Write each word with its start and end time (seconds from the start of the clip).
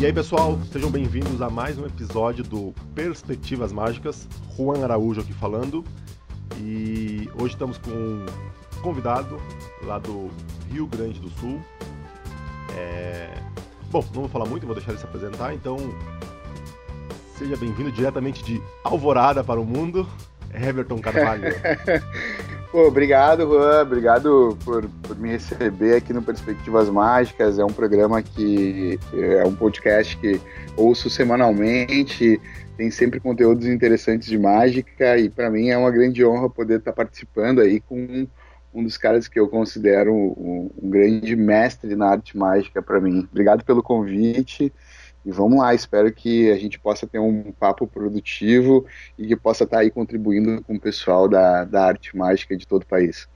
E 0.00 0.06
aí, 0.06 0.12
pessoal, 0.12 0.56
sejam 0.70 0.92
bem-vindos 0.92 1.42
a 1.42 1.50
mais 1.50 1.76
um 1.76 1.84
episódio 1.84 2.44
do 2.44 2.72
Perspectivas 2.94 3.72
Mágicas. 3.72 4.28
Juan 4.56 4.84
Araújo 4.84 5.20
aqui 5.20 5.32
falando. 5.32 5.84
E 6.60 7.28
hoje 7.34 7.54
estamos 7.54 7.78
com 7.78 7.90
um 7.90 8.24
convidado 8.80 9.42
lá 9.82 9.98
do 9.98 10.30
Rio 10.70 10.86
Grande 10.86 11.18
do 11.18 11.28
Sul. 11.30 11.60
É... 12.76 13.28
Bom, 13.90 14.04
não 14.14 14.20
vou 14.20 14.28
falar 14.28 14.46
muito, 14.46 14.66
vou 14.66 14.76
deixar 14.76 14.92
ele 14.92 15.00
se 15.00 15.04
apresentar. 15.04 15.52
Então, 15.52 15.76
seja 17.36 17.56
bem-vindo 17.56 17.90
diretamente 17.90 18.44
de 18.44 18.62
Alvorada 18.84 19.42
para 19.42 19.60
o 19.60 19.64
Mundo, 19.64 20.08
Everton 20.54 21.00
Carvalho. 21.00 21.42
Pô, 22.70 22.86
obrigado, 22.86 23.48
Juan. 23.48 23.80
Obrigado 23.80 24.58
por, 24.62 24.86
por 25.02 25.18
me 25.18 25.30
receber 25.30 25.96
aqui 25.96 26.12
no 26.12 26.20
Perspectivas 26.20 26.90
Mágicas. 26.90 27.58
É 27.58 27.64
um 27.64 27.72
programa 27.72 28.22
que 28.22 28.98
é 29.14 29.42
um 29.46 29.54
podcast 29.54 30.14
que 30.18 30.38
ouço 30.76 31.08
semanalmente. 31.08 32.38
Tem 32.76 32.90
sempre 32.90 33.20
conteúdos 33.20 33.66
interessantes 33.66 34.28
de 34.28 34.38
mágica 34.38 35.16
e 35.16 35.30
para 35.30 35.50
mim 35.50 35.70
é 35.70 35.78
uma 35.78 35.90
grande 35.90 36.24
honra 36.24 36.50
poder 36.50 36.78
estar 36.78 36.92
participando 36.92 37.60
aí 37.60 37.80
com 37.80 38.28
um 38.74 38.84
dos 38.84 38.98
caras 38.98 39.26
que 39.26 39.40
eu 39.40 39.48
considero 39.48 40.12
um, 40.12 40.70
um 40.80 40.90
grande 40.90 41.34
mestre 41.34 41.96
na 41.96 42.10
arte 42.10 42.36
mágica 42.36 42.82
para 42.82 43.00
mim. 43.00 43.26
Obrigado 43.30 43.64
pelo 43.64 43.82
convite. 43.82 44.70
E 45.24 45.30
vamos 45.32 45.58
lá, 45.58 45.74
espero 45.74 46.12
que 46.12 46.50
a 46.50 46.56
gente 46.56 46.78
possa 46.78 47.06
ter 47.06 47.18
um 47.18 47.52
papo 47.52 47.86
produtivo 47.86 48.86
e 49.18 49.26
que 49.26 49.36
possa 49.36 49.64
estar 49.64 49.80
aí 49.80 49.90
contribuindo 49.90 50.62
com 50.62 50.76
o 50.76 50.80
pessoal 50.80 51.28
da, 51.28 51.64
da 51.64 51.84
arte 51.86 52.16
mágica 52.16 52.56
de 52.56 52.66
todo 52.66 52.82
o 52.82 52.86
país. 52.86 53.28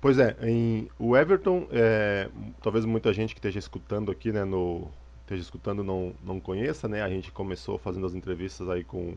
Pois 0.00 0.18
é, 0.18 0.34
em, 0.42 0.88
o 0.98 1.14
Everton, 1.16 1.68
é, 1.70 2.28
talvez 2.62 2.86
muita 2.86 3.12
gente 3.12 3.34
que 3.34 3.38
esteja 3.38 3.58
escutando 3.58 4.10
aqui, 4.10 4.32
né, 4.32 4.44
no, 4.44 4.90
esteja 5.20 5.42
escutando 5.42 5.84
não, 5.84 6.14
não 6.24 6.40
conheça, 6.40 6.88
né, 6.88 7.02
a 7.02 7.08
gente 7.08 7.30
começou 7.30 7.78
fazendo 7.78 8.06
as 8.06 8.14
entrevistas 8.14 8.68
aí 8.70 8.82
com, 8.82 9.14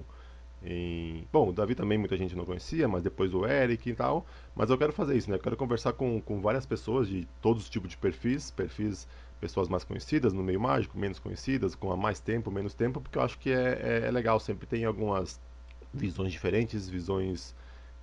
em, 0.61 1.25
bom, 1.31 1.49
o 1.49 1.53
Davi 1.53 1.73
também 1.73 1.97
muita 1.97 2.17
gente 2.17 2.35
não 2.35 2.45
conhecia, 2.45 2.85
mas 2.85 3.01
depois 3.01 3.33
o 3.33 3.45
Eric 3.45 3.89
e 3.89 3.95
tal, 3.95 4.25
mas 4.53 4.69
eu 4.69 4.77
quero 4.77 4.91
fazer 4.91 5.15
isso, 5.15 5.29
né, 5.29 5.37
eu 5.37 5.41
quero 5.41 5.55
conversar 5.55 5.93
com, 5.93 6.19
com 6.19 6.41
várias 6.41 6.65
pessoas 6.65 7.07
de 7.07 7.25
todos 7.41 7.63
os 7.63 7.69
tipos 7.69 7.89
de 7.89 7.97
perfis, 7.97 8.51
perfis 8.51 9.07
pessoas 9.43 9.67
mais 9.67 9.83
conhecidas 9.83 10.31
no 10.31 10.41
meio 10.41 10.57
mágico, 10.57 10.97
menos 10.97 11.19
conhecidas, 11.19 11.75
com 11.75 11.93
mais 11.97 12.21
tempo, 12.21 12.49
menos 12.49 12.73
tempo, 12.73 13.01
porque 13.01 13.17
eu 13.17 13.21
acho 13.21 13.37
que 13.37 13.51
é, 13.51 14.01
é, 14.03 14.07
é 14.07 14.11
legal, 14.11 14.39
sempre 14.39 14.65
tem 14.65 14.85
algumas 14.85 15.37
visões 15.93 16.31
diferentes, 16.31 16.87
visões 16.87 17.53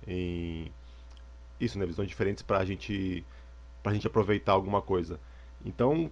em 0.07 0.71
isso, 1.59 1.79
né, 1.79 1.85
visões 1.87 2.07
diferentes 2.07 2.43
para 2.43 2.59
a 2.59 2.65
gente 2.65 3.25
pra 3.81 3.91
gente 3.91 4.05
aproveitar 4.05 4.51
alguma 4.51 4.83
coisa. 4.83 5.19
Então, 5.65 6.11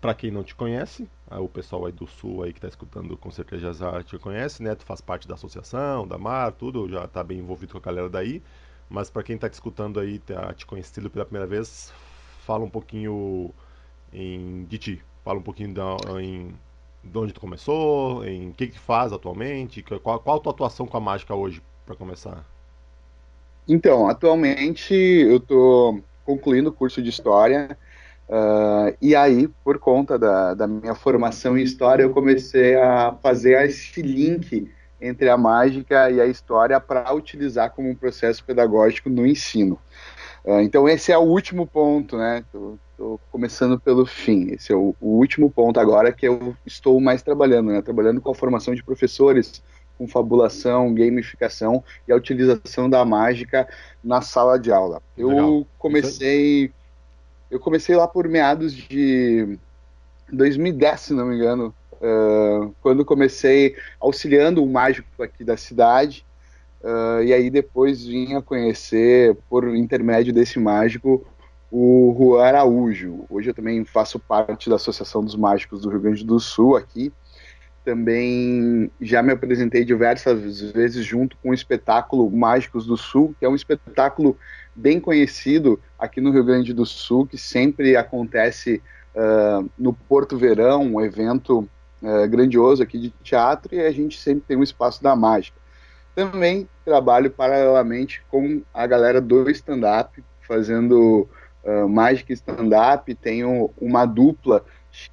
para 0.00 0.12
quem 0.12 0.32
não 0.32 0.42
te 0.42 0.56
conhece, 0.56 1.08
o 1.30 1.48
pessoal 1.48 1.86
aí 1.86 1.92
do 1.92 2.08
sul 2.08 2.42
aí 2.42 2.52
que 2.52 2.58
está 2.58 2.66
escutando 2.66 3.16
com 3.16 3.30
certeza 3.30 3.72
já 3.72 4.02
te 4.02 4.18
conhece, 4.18 4.60
né? 4.60 4.74
Tu 4.74 4.84
faz 4.84 5.00
parte 5.00 5.28
da 5.28 5.34
associação, 5.34 6.04
da 6.04 6.18
Mar, 6.18 6.50
tudo, 6.50 6.88
já 6.88 7.04
está 7.04 7.22
bem 7.22 7.38
envolvido 7.38 7.72
com 7.72 7.78
a 7.78 7.80
galera 7.80 8.10
daí. 8.10 8.42
Mas 8.90 9.08
para 9.08 9.22
quem 9.22 9.36
está 9.36 9.48
te 9.48 9.52
escutando 9.52 10.00
aí, 10.00 10.18
tá 10.18 10.52
te 10.52 10.66
conhecido 10.66 11.08
pela 11.08 11.24
primeira 11.24 11.46
vez, 11.46 11.92
fala 12.44 12.64
um 12.64 12.70
pouquinho 12.70 13.54
em, 14.12 14.64
de 14.64 14.78
ti. 14.78 15.02
Fala 15.24 15.38
um 15.38 15.42
pouquinho 15.42 15.74
da, 15.74 15.96
em, 16.20 16.54
de 17.02 17.18
onde 17.18 17.32
tu 17.32 17.40
começou, 17.40 18.24
em 18.24 18.52
que 18.52 18.68
que 18.68 18.78
faz 18.78 19.12
atualmente, 19.12 19.82
qual, 20.02 20.20
qual 20.20 20.36
a 20.36 20.40
tua 20.40 20.52
atuação 20.52 20.86
com 20.86 20.96
a 20.96 21.00
mágica 21.00 21.34
hoje, 21.34 21.62
para 21.84 21.94
começar? 21.94 22.44
Então, 23.66 24.08
atualmente 24.08 24.94
eu 24.94 25.36
estou 25.36 26.02
concluindo 26.24 26.70
o 26.70 26.72
curso 26.72 27.02
de 27.02 27.10
História, 27.10 27.76
uh, 28.28 28.96
e 29.00 29.14
aí, 29.14 29.48
por 29.62 29.78
conta 29.78 30.18
da, 30.18 30.54
da 30.54 30.66
minha 30.66 30.94
formação 30.94 31.56
em 31.56 31.62
História, 31.62 32.02
eu 32.02 32.10
comecei 32.10 32.76
a 32.76 33.14
fazer 33.22 33.62
esse 33.64 34.00
link 34.00 34.70
entre 35.00 35.28
a 35.28 35.36
mágica 35.36 36.10
e 36.10 36.20
a 36.20 36.26
história 36.26 36.80
para 36.80 37.12
utilizar 37.14 37.70
como 37.70 37.88
um 37.88 37.94
processo 37.94 38.44
pedagógico 38.44 39.08
no 39.08 39.26
ensino. 39.26 39.78
Uh, 40.48 40.60
então 40.60 40.88
esse 40.88 41.12
é 41.12 41.18
o 41.18 41.24
último 41.24 41.66
ponto, 41.66 42.16
né? 42.16 42.38
Estou 42.38 43.20
começando 43.30 43.78
pelo 43.78 44.06
fim. 44.06 44.50
Esse 44.52 44.72
é 44.72 44.74
o, 44.74 44.94
o, 44.98 45.18
último 45.18 45.50
ponto 45.50 45.78
agora 45.78 46.10
que 46.10 46.26
eu 46.26 46.56
estou 46.64 46.98
mais 46.98 47.20
trabalhando, 47.20 47.70
né? 47.70 47.82
Trabalhando 47.82 48.18
com 48.18 48.30
a 48.30 48.34
formação 48.34 48.74
de 48.74 48.82
professores, 48.82 49.62
com 49.98 50.08
fabulação, 50.08 50.94
gamificação 50.94 51.84
e 52.08 52.12
a 52.12 52.16
utilização 52.16 52.88
da 52.88 53.04
mágica 53.04 53.68
na 54.02 54.22
sala 54.22 54.58
de 54.58 54.72
aula. 54.72 55.02
Eu 55.18 55.28
Legal. 55.28 55.66
comecei, 55.78 56.72
eu 57.50 57.60
comecei 57.60 57.94
lá 57.94 58.08
por 58.08 58.26
meados 58.26 58.72
de 58.72 59.58
2010, 60.32 60.98
se 60.98 61.12
não 61.12 61.26
me 61.26 61.36
engano, 61.36 61.74
uh, 61.92 62.74
quando 62.80 63.04
comecei 63.04 63.76
auxiliando 64.00 64.64
um 64.64 64.72
mágico 64.72 65.22
aqui 65.22 65.44
da 65.44 65.58
cidade. 65.58 66.24
Uh, 66.82 67.22
e 67.24 67.32
aí 67.32 67.50
depois 67.50 68.04
vim 68.04 68.34
a 68.34 68.42
conhecer, 68.42 69.36
por 69.48 69.74
intermédio 69.74 70.32
desse 70.32 70.58
mágico, 70.58 71.26
o 71.70 72.14
Juan 72.16 72.44
Araújo. 72.44 73.26
Hoje 73.28 73.50
eu 73.50 73.54
também 73.54 73.84
faço 73.84 74.18
parte 74.18 74.70
da 74.70 74.76
Associação 74.76 75.22
dos 75.22 75.36
Mágicos 75.36 75.82
do 75.82 75.90
Rio 75.90 76.00
Grande 76.00 76.24
do 76.24 76.38
Sul 76.38 76.76
aqui. 76.76 77.12
Também 77.84 78.90
já 79.00 79.22
me 79.22 79.32
apresentei 79.32 79.84
diversas 79.84 80.60
vezes 80.72 81.04
junto 81.04 81.36
com 81.38 81.50
o 81.50 81.54
espetáculo 81.54 82.30
Mágicos 82.30 82.86
do 82.86 82.96
Sul, 82.96 83.34
que 83.38 83.44
é 83.44 83.48
um 83.48 83.54
espetáculo 83.54 84.36
bem 84.74 85.00
conhecido 85.00 85.80
aqui 85.98 86.20
no 86.20 86.30
Rio 86.30 86.44
Grande 86.44 86.72
do 86.72 86.86
Sul, 86.86 87.26
que 87.26 87.36
sempre 87.36 87.96
acontece 87.96 88.80
uh, 89.14 89.68
no 89.76 89.92
Porto 89.92 90.36
Verão, 90.36 90.82
um 90.82 91.00
evento 91.00 91.68
uh, 92.02 92.28
grandioso 92.28 92.82
aqui 92.82 92.98
de 92.98 93.10
teatro, 93.22 93.74
e 93.74 93.80
a 93.80 93.90
gente 93.90 94.18
sempre 94.18 94.44
tem 94.46 94.56
um 94.56 94.62
espaço 94.62 95.02
da 95.02 95.16
mágica. 95.16 95.58
Também 96.18 96.68
trabalho 96.84 97.30
paralelamente 97.30 98.24
com 98.28 98.60
a 98.74 98.84
galera 98.88 99.20
do 99.20 99.48
stand-up, 99.50 100.20
fazendo 100.40 101.28
uh, 101.62 101.88
Magic 101.88 102.32
Stand-up, 102.32 103.14
tenho 103.14 103.70
uma 103.80 104.04
dupla 104.04 104.64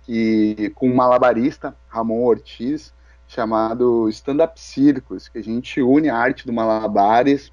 que, 0.02 0.72
com 0.74 0.90
um 0.90 0.96
malabarista, 0.96 1.76
Ramon 1.88 2.24
Ortiz, 2.24 2.92
chamado 3.28 4.10
Stand-up 4.10 4.60
Circus, 4.60 5.28
que 5.28 5.38
a 5.38 5.44
gente 5.44 5.80
une 5.80 6.10
a 6.10 6.18
arte 6.18 6.44
do 6.44 6.52
malabares, 6.52 7.52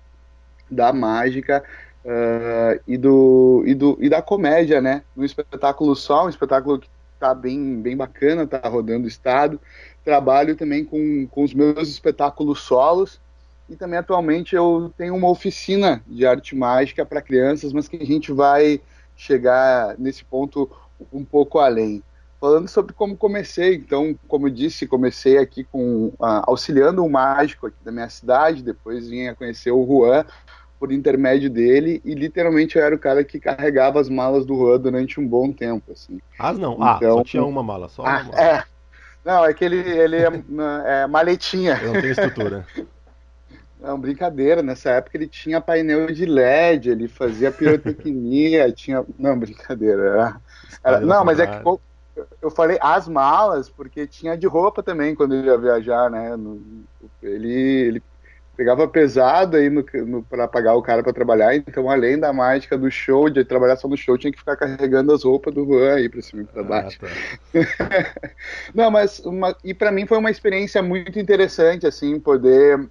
da 0.70 0.90
mágica 0.90 1.62
uh, 2.06 2.80
e, 2.88 2.96
do, 2.96 3.64
e, 3.66 3.74
do, 3.74 3.98
e 4.00 4.08
da 4.08 4.22
comédia, 4.22 4.80
né? 4.80 5.02
Um 5.14 5.24
espetáculo 5.24 5.94
só, 5.94 6.24
um 6.24 6.30
espetáculo 6.30 6.78
que 6.78 6.88
tá 7.20 7.34
bem, 7.34 7.82
bem 7.82 7.98
bacana, 7.98 8.46
tá 8.46 8.66
rodando 8.66 9.04
o 9.04 9.08
estado. 9.08 9.60
Trabalho 10.02 10.56
também 10.56 10.86
com, 10.86 11.26
com 11.26 11.44
os 11.44 11.52
meus 11.52 11.90
espetáculos 11.90 12.62
solos, 12.62 13.20
e 13.68 13.76
também 13.76 13.98
atualmente 13.98 14.54
eu 14.54 14.92
tenho 14.96 15.14
uma 15.14 15.28
oficina 15.28 16.02
de 16.06 16.26
arte 16.26 16.54
mágica 16.54 17.04
para 17.04 17.22
crianças, 17.22 17.72
mas 17.72 17.88
que 17.88 17.96
a 17.96 18.04
gente 18.04 18.32
vai 18.32 18.80
chegar 19.16 19.96
nesse 19.98 20.24
ponto 20.24 20.70
um 21.12 21.24
pouco 21.24 21.58
além. 21.58 22.02
Falando 22.40 22.66
sobre 22.66 22.92
como 22.92 23.16
comecei, 23.16 23.76
então, 23.76 24.18
como 24.26 24.48
eu 24.48 24.52
disse, 24.52 24.86
comecei 24.86 25.38
aqui 25.38 25.62
com 25.62 26.08
uh, 26.08 26.42
auxiliando 26.44 27.04
um 27.04 27.08
mágico 27.08 27.68
aqui 27.68 27.76
da 27.84 27.92
minha 27.92 28.08
cidade, 28.08 28.64
depois 28.64 29.08
vim 29.08 29.28
a 29.28 29.34
conhecer 29.34 29.70
o 29.70 29.86
Juan 29.86 30.24
por 30.78 30.90
intermédio 30.90 31.48
dele 31.48 32.02
e 32.04 32.12
literalmente 32.12 32.76
eu 32.76 32.84
era 32.84 32.92
o 32.92 32.98
cara 32.98 33.22
que 33.22 33.38
carregava 33.38 34.00
as 34.00 34.08
malas 34.08 34.44
do 34.44 34.56
Juan 34.56 34.80
durante 34.80 35.20
um 35.20 35.26
bom 35.26 35.52
tempo, 35.52 35.92
assim. 35.92 36.20
As 36.36 36.58
não, 36.58 36.72
então, 36.74 36.82
ah, 36.84 36.98
só 36.98 37.12
então, 37.12 37.24
tinha 37.24 37.44
uma 37.44 37.62
mala, 37.62 37.88
só 37.88 38.02
uma 38.02 38.10
ah, 38.10 38.24
mala. 38.24 38.40
É. 38.40 38.64
Não, 39.24 39.44
é 39.44 39.54
que 39.54 39.64
ele, 39.64 39.78
ele 39.78 40.16
é, 40.16 40.28
é 40.84 41.06
maletinha. 41.06 41.78
Eu 41.80 41.92
não 41.92 42.00
tenho 42.00 42.10
estrutura. 42.10 42.66
Não, 43.82 43.98
brincadeira. 43.98 44.62
Nessa 44.62 44.90
época 44.90 45.16
ele 45.16 45.26
tinha 45.26 45.60
painel 45.60 46.06
de 46.06 46.24
LED, 46.24 46.90
ele 46.90 47.08
fazia 47.08 47.50
pirotecnia, 47.50 48.70
tinha. 48.72 49.04
Não, 49.18 49.36
brincadeira. 49.36 50.40
Era... 50.84 51.00
Não, 51.00 51.24
mas 51.24 51.40
é 51.40 51.46
que 51.48 51.62
eu 52.40 52.50
falei 52.50 52.78
as 52.80 53.08
malas, 53.08 53.68
porque 53.68 54.06
tinha 54.06 54.36
de 54.36 54.46
roupa 54.46 54.82
também 54.82 55.14
quando 55.14 55.34
ele 55.34 55.48
ia 55.48 55.58
viajar, 55.58 56.08
né? 56.10 56.30
Ele, 57.22 57.52
ele 57.52 58.02
pegava 58.56 58.86
pesado 58.86 59.56
aí 59.56 59.68
no, 59.68 59.84
no 60.06 60.22
para 60.22 60.46
pagar 60.46 60.74
o 60.74 60.82
cara 60.82 61.02
para 61.02 61.12
trabalhar, 61.12 61.56
então 61.56 61.90
além 61.90 62.18
da 62.18 62.32
mágica 62.32 62.76
do 62.76 62.90
show, 62.90 63.28
de 63.30 63.44
trabalhar 63.44 63.76
só 63.76 63.88
no 63.88 63.96
show, 63.96 64.16
tinha 64.16 64.32
que 64.32 64.38
ficar 64.38 64.56
carregando 64.56 65.12
as 65.12 65.24
roupas 65.24 65.54
do 65.54 65.64
Juan 65.64 65.94
aí 65.94 66.08
para 66.08 66.22
cima 66.22 66.42
e 66.42 66.44
para 66.44 66.60
ah, 66.60 66.64
baixo. 66.64 66.98
Ah, 67.02 67.08
tá. 67.52 68.14
Não, 68.74 68.90
mas 68.90 69.18
uma, 69.20 69.56
e 69.64 69.72
para 69.74 69.90
mim 69.90 70.06
foi 70.06 70.18
uma 70.18 70.30
experiência 70.30 70.82
muito 70.82 71.18
interessante 71.18 71.86
assim, 71.86 72.20
poder 72.20 72.88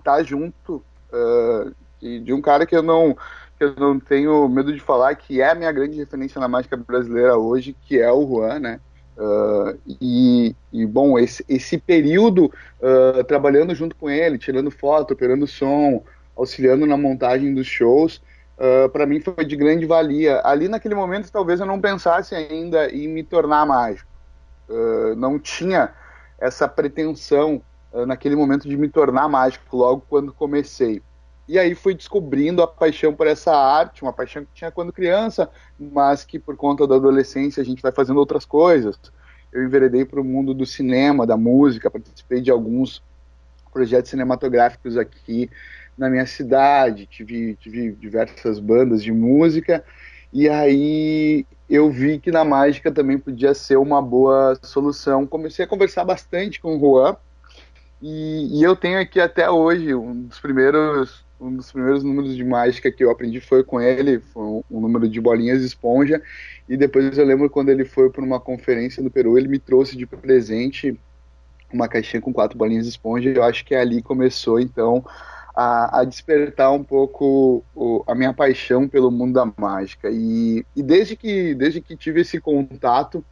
tá 0.00 0.22
junto 0.22 0.82
uh, 1.12 1.74
de, 2.00 2.20
de, 2.20 2.32
um 2.32 2.40
cara 2.40 2.66
que 2.66 2.76
eu 2.76 2.82
não 2.82 3.16
que 3.58 3.64
eu 3.64 3.74
não 3.76 4.00
tenho 4.00 4.48
medo 4.48 4.72
de 4.72 4.80
falar 4.80 5.14
que 5.14 5.40
é 5.40 5.50
a 5.50 5.54
minha 5.54 5.70
grande 5.70 5.98
referência 5.98 6.40
na 6.40 6.48
mágica 6.48 6.76
brasileira 6.76 7.36
hoje, 7.36 7.76
que 7.82 8.00
é 8.00 8.10
o 8.10 8.26
Juan, 8.26 8.58
né? 8.58 8.80
Uh, 9.16 9.78
e, 10.00 10.56
e, 10.72 10.86
bom, 10.86 11.18
esse, 11.18 11.44
esse 11.48 11.76
período 11.78 12.46
uh, 12.46 13.22
trabalhando 13.24 13.74
junto 13.74 13.94
com 13.94 14.08
ele, 14.08 14.38
tirando 14.38 14.70
foto, 14.70 15.12
operando 15.12 15.46
som, 15.46 16.02
auxiliando 16.36 16.86
na 16.86 16.96
montagem 16.96 17.54
dos 17.54 17.66
shows, 17.66 18.22
uh, 18.56 18.88
para 18.88 19.06
mim 19.06 19.20
foi 19.20 19.44
de 19.44 19.54
grande 19.54 19.84
valia. 19.84 20.40
Ali 20.44 20.66
naquele 20.66 20.94
momento, 20.94 21.30
talvez 21.30 21.60
eu 21.60 21.66
não 21.66 21.80
pensasse 21.80 22.34
ainda 22.34 22.88
em 22.90 23.06
me 23.06 23.22
tornar 23.22 23.66
mágico. 23.66 24.10
não 25.16 25.38
tinha 25.38 25.92
essa 26.40 26.66
pretensão 26.66 27.62
naquele 28.06 28.36
momento 28.36 28.68
de 28.68 28.76
me 28.76 28.88
tornar 28.88 29.28
mágico 29.28 29.76
logo 29.76 30.04
quando 30.08 30.32
comecei. 30.32 31.02
E 31.48 31.58
aí 31.58 31.74
fui 31.74 31.94
descobrindo 31.94 32.62
a 32.62 32.66
paixão 32.66 33.12
por 33.12 33.26
essa 33.26 33.54
arte, 33.54 34.02
uma 34.02 34.12
paixão 34.12 34.44
que 34.44 34.52
tinha 34.54 34.70
quando 34.70 34.92
criança, 34.92 35.50
mas 35.78 36.24
que 36.24 36.38
por 36.38 36.56
conta 36.56 36.86
da 36.86 36.94
adolescência 36.94 37.60
a 37.60 37.64
gente 37.64 37.82
vai 37.82 37.92
fazendo 37.92 38.18
outras 38.18 38.44
coisas. 38.44 38.98
Eu 39.52 39.62
enveredei 39.64 40.04
para 40.04 40.20
o 40.20 40.24
mundo 40.24 40.54
do 40.54 40.64
cinema, 40.64 41.26
da 41.26 41.36
música, 41.36 41.90
participei 41.90 42.40
de 42.40 42.50
alguns 42.50 43.02
projetos 43.72 44.10
cinematográficos 44.10 44.96
aqui 44.96 45.50
na 45.96 46.08
minha 46.08 46.26
cidade, 46.26 47.06
tive, 47.06 47.54
tive 47.56 47.92
diversas 47.92 48.58
bandas 48.58 49.02
de 49.02 49.12
música, 49.12 49.84
e 50.32 50.48
aí 50.48 51.46
eu 51.68 51.90
vi 51.90 52.18
que 52.18 52.30
na 52.30 52.44
mágica 52.44 52.90
também 52.90 53.18
podia 53.18 53.52
ser 53.52 53.76
uma 53.76 54.00
boa 54.00 54.58
solução. 54.62 55.26
Comecei 55.26 55.64
a 55.64 55.68
conversar 55.68 56.04
bastante 56.04 56.60
com 56.60 56.76
o 56.76 56.80
Juan, 56.80 57.16
e, 58.02 58.60
e 58.60 58.62
eu 58.62 58.74
tenho 58.74 59.00
aqui 59.00 59.20
até 59.20 59.48
hoje 59.48 59.94
um 59.94 60.24
dos 60.24 60.40
primeiros 60.40 61.24
um 61.40 61.56
dos 61.56 61.72
primeiros 61.72 62.04
números 62.04 62.36
de 62.36 62.44
mágica 62.44 62.90
que 62.92 63.02
eu 63.02 63.10
aprendi 63.10 63.40
foi 63.40 63.64
com 63.64 63.80
ele, 63.80 64.20
foi 64.20 64.42
um, 64.42 64.62
um 64.70 64.80
número 64.80 65.08
de 65.08 65.20
bolinhas 65.20 65.60
de 65.60 65.66
esponja, 65.66 66.22
e 66.68 66.76
depois 66.76 67.18
eu 67.18 67.24
lembro 67.24 67.50
quando 67.50 67.68
ele 67.68 67.84
foi 67.84 68.10
para 68.10 68.22
uma 68.22 68.38
conferência 68.38 69.02
no 69.02 69.10
Peru, 69.10 69.36
ele 69.36 69.48
me 69.48 69.58
trouxe 69.58 69.96
de 69.96 70.06
presente 70.06 70.98
uma 71.72 71.88
caixinha 71.88 72.20
com 72.20 72.32
quatro 72.32 72.56
bolinhas 72.56 72.84
de 72.84 72.90
esponja, 72.90 73.28
e 73.28 73.34
eu 73.34 73.42
acho 73.42 73.64
que 73.64 73.74
ali 73.74 74.02
começou 74.02 74.60
então 74.60 75.04
a, 75.54 76.00
a 76.00 76.04
despertar 76.04 76.72
um 76.72 76.82
pouco 76.82 77.64
o, 77.74 78.04
a 78.06 78.14
minha 78.14 78.32
paixão 78.32 78.88
pelo 78.88 79.10
mundo 79.10 79.34
da 79.34 79.52
mágica. 79.56 80.08
E, 80.10 80.64
e, 80.74 80.82
desde, 80.82 81.16
que, 81.16 81.54
desde 81.54 81.80
que 81.80 81.96
tive 81.96 82.22
esse 82.22 82.40
contato, 82.40 83.24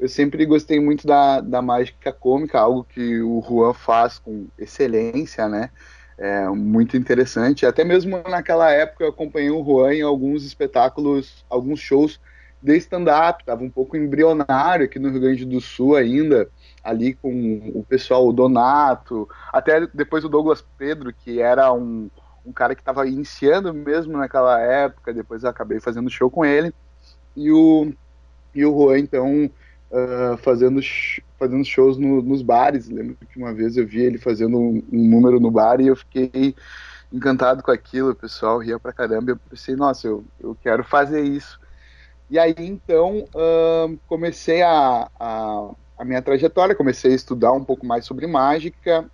eu 0.00 0.08
sempre 0.08 0.46
gostei 0.46 0.80
muito 0.80 1.06
da, 1.06 1.42
da 1.42 1.60
mágica 1.60 2.10
cômica, 2.10 2.58
algo 2.58 2.84
que 2.84 3.20
o 3.20 3.42
Juan 3.46 3.74
faz 3.74 4.18
com 4.18 4.46
excelência, 4.58 5.46
né? 5.46 5.70
É 6.16 6.48
muito 6.48 6.96
interessante. 6.96 7.66
Até 7.66 7.84
mesmo 7.84 8.22
naquela 8.28 8.70
época 8.70 9.04
eu 9.04 9.10
acompanhei 9.10 9.50
o 9.50 9.62
Juan 9.62 9.94
em 9.94 10.02
alguns 10.02 10.44
espetáculos, 10.44 11.44
alguns 11.50 11.80
shows 11.80 12.18
de 12.62 12.76
stand-up, 12.78 13.42
estava 13.42 13.62
um 13.62 13.70
pouco 13.70 13.96
embrionário 13.96 14.86
aqui 14.86 14.98
no 14.98 15.10
Rio 15.10 15.20
Grande 15.20 15.44
do 15.44 15.60
Sul 15.60 15.96
ainda 15.96 16.48
ali 16.82 17.14
com 17.14 17.72
o 17.74 17.84
pessoal, 17.86 18.26
o 18.26 18.32
Donato, 18.32 19.28
até 19.52 19.86
depois 19.92 20.24
o 20.24 20.28
Douglas 20.28 20.64
Pedro, 20.78 21.12
que 21.12 21.40
era 21.40 21.72
um, 21.72 22.10
um 22.44 22.52
cara 22.52 22.74
que 22.74 22.80
estava 22.80 23.06
iniciando 23.06 23.72
mesmo 23.72 24.16
naquela 24.16 24.58
época, 24.60 25.12
depois 25.12 25.42
eu 25.42 25.50
acabei 25.50 25.78
fazendo 25.78 26.10
show 26.10 26.30
com 26.30 26.44
ele, 26.44 26.72
e 27.36 27.50
o, 27.50 27.92
e 28.54 28.64
o 28.64 28.72
Juan, 28.72 28.98
então, 28.98 29.50
uh, 29.90 30.36
fazendo, 30.38 30.80
fazendo 31.38 31.64
shows 31.64 31.98
no, 31.98 32.22
nos 32.22 32.42
bares, 32.42 32.88
lembro 32.88 33.16
que 33.16 33.38
uma 33.38 33.52
vez 33.52 33.76
eu 33.76 33.86
vi 33.86 34.00
ele 34.00 34.18
fazendo 34.18 34.58
um, 34.58 34.82
um, 34.92 35.08
número 35.08 35.40
no 35.40 35.50
bar 35.50 35.80
e 35.80 35.88
eu 35.88 35.96
fiquei 35.96 36.54
encantado 37.12 37.62
com 37.62 37.70
aquilo, 37.70 38.10
o 38.10 38.14
pessoal 38.14 38.58
ria 38.58 38.78
pra 38.78 38.92
caramba, 38.92 39.32
eu 39.32 39.36
pensei, 39.36 39.74
nossa, 39.74 40.06
eu, 40.06 40.24
eu 40.38 40.56
quero 40.62 40.84
fazer 40.84 41.22
isso. 41.22 41.58
E 42.30 42.38
aí, 42.38 42.54
então, 42.58 43.24
uh, 43.34 43.98
comecei 44.06 44.62
a, 44.62 45.10
a 45.18 45.70
a 46.00 46.04
minha 46.04 46.22
trajetória, 46.22 46.74
comecei 46.74 47.12
a 47.12 47.14
estudar 47.14 47.52
um 47.52 47.62
pouco 47.62 47.84
mais 47.84 48.06
sobre 48.06 48.26
mágica. 48.26 49.04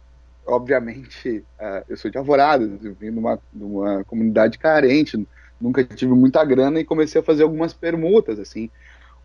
Obviamente, 0.46 1.44
uh, 1.61 1.84
eu 1.88 1.96
sou 1.96 2.08
de 2.08 2.17
Alvorada, 2.17 2.62
eu 2.62 2.94
vim 2.94 3.11
de 3.11 3.19
uma, 3.19 3.40
de 3.52 3.64
uma 3.64 4.05
comunidade 4.05 4.56
carente, 4.56 5.26
nunca 5.61 5.82
tive 5.82 6.12
muita 6.12 6.44
grana 6.44 6.78
e 6.78 6.84
comecei 6.84 7.20
a 7.20 7.25
fazer 7.25 7.43
algumas 7.43 7.73
permutas, 7.73 8.38
assim. 8.38 8.70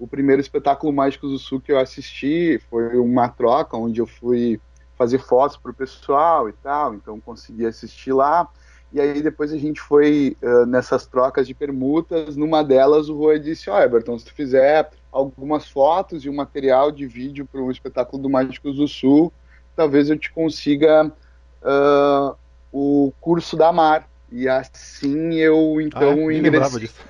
O 0.02 0.08
primeiro 0.08 0.42
espetáculo 0.42 0.92
Mágicos 0.92 1.30
do 1.30 1.38
Sul 1.38 1.62
que 1.62 1.72
eu 1.72 1.78
assisti 1.78 2.60
foi 2.72 2.98
uma 2.98 3.30
troca 3.30 3.78
onde 3.78 4.02
eu 4.02 4.08
fui 4.08 4.60
fazer 4.98 5.20
fotos 5.20 5.58
para 5.58 5.70
o 5.70 5.76
pessoal 5.76 6.50
e 6.50 6.54
tal, 6.54 6.96
então 6.96 7.22
consegui 7.22 7.68
assistir 7.68 8.12
lá. 8.12 8.50
E 8.92 9.00
aí 9.00 9.22
depois 9.22 9.54
a 9.54 9.60
gente 9.60 9.80
foi 9.80 10.36
uh, 10.42 10.66
nessas 10.66 11.06
trocas 11.06 11.46
de 11.46 11.54
permutas. 11.54 12.36
Numa 12.36 12.64
delas 12.64 13.10
o 13.10 13.16
Roy 13.16 13.38
disse: 13.38 13.70
Ó, 13.70 13.78
oh, 13.78 13.80
Everton, 13.80 14.18
se 14.18 14.26
tu 14.26 14.34
fizer 14.34 14.90
algumas 15.12 15.70
fotos 15.70 16.26
e 16.26 16.30
um 16.32 16.36
material 16.36 16.92
de 16.92 17.06
vídeo 17.06 17.46
para 17.46 17.62
um 17.62 17.70
espetáculo 17.70 18.24
do 18.24 18.28
Mágicos 18.28 18.78
do 18.78 18.88
Sul, 18.88 19.32
talvez 19.76 20.10
eu 20.10 20.18
te 20.18 20.32
consiga 20.32 21.14
uh, 21.62 22.36
o 22.72 23.14
curso 23.22 23.56
da 23.56 23.72
Mar. 23.72 24.10
E 24.32 24.50
assim 24.50 25.36
eu 25.36 25.80
então 25.80 26.28
ah, 26.28 26.34
ingressei. 26.34 26.80
Disso. 26.80 27.06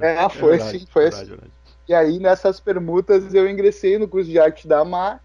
É, 0.00 0.26
foi 0.30 0.54
é 0.54 0.56
verdade, 0.56 0.76
assim, 0.76 0.86
foi 0.86 1.02
verdade, 1.02 1.22
assim. 1.22 1.30
Verdade. 1.30 1.61
E 1.92 1.94
aí 1.94 2.18
nessas 2.18 2.58
permutas 2.58 3.34
eu 3.34 3.46
ingressei 3.46 3.98
no 3.98 4.08
curso 4.08 4.30
de 4.30 4.38
arte 4.38 4.66
da 4.66 4.82
Mar 4.82 5.22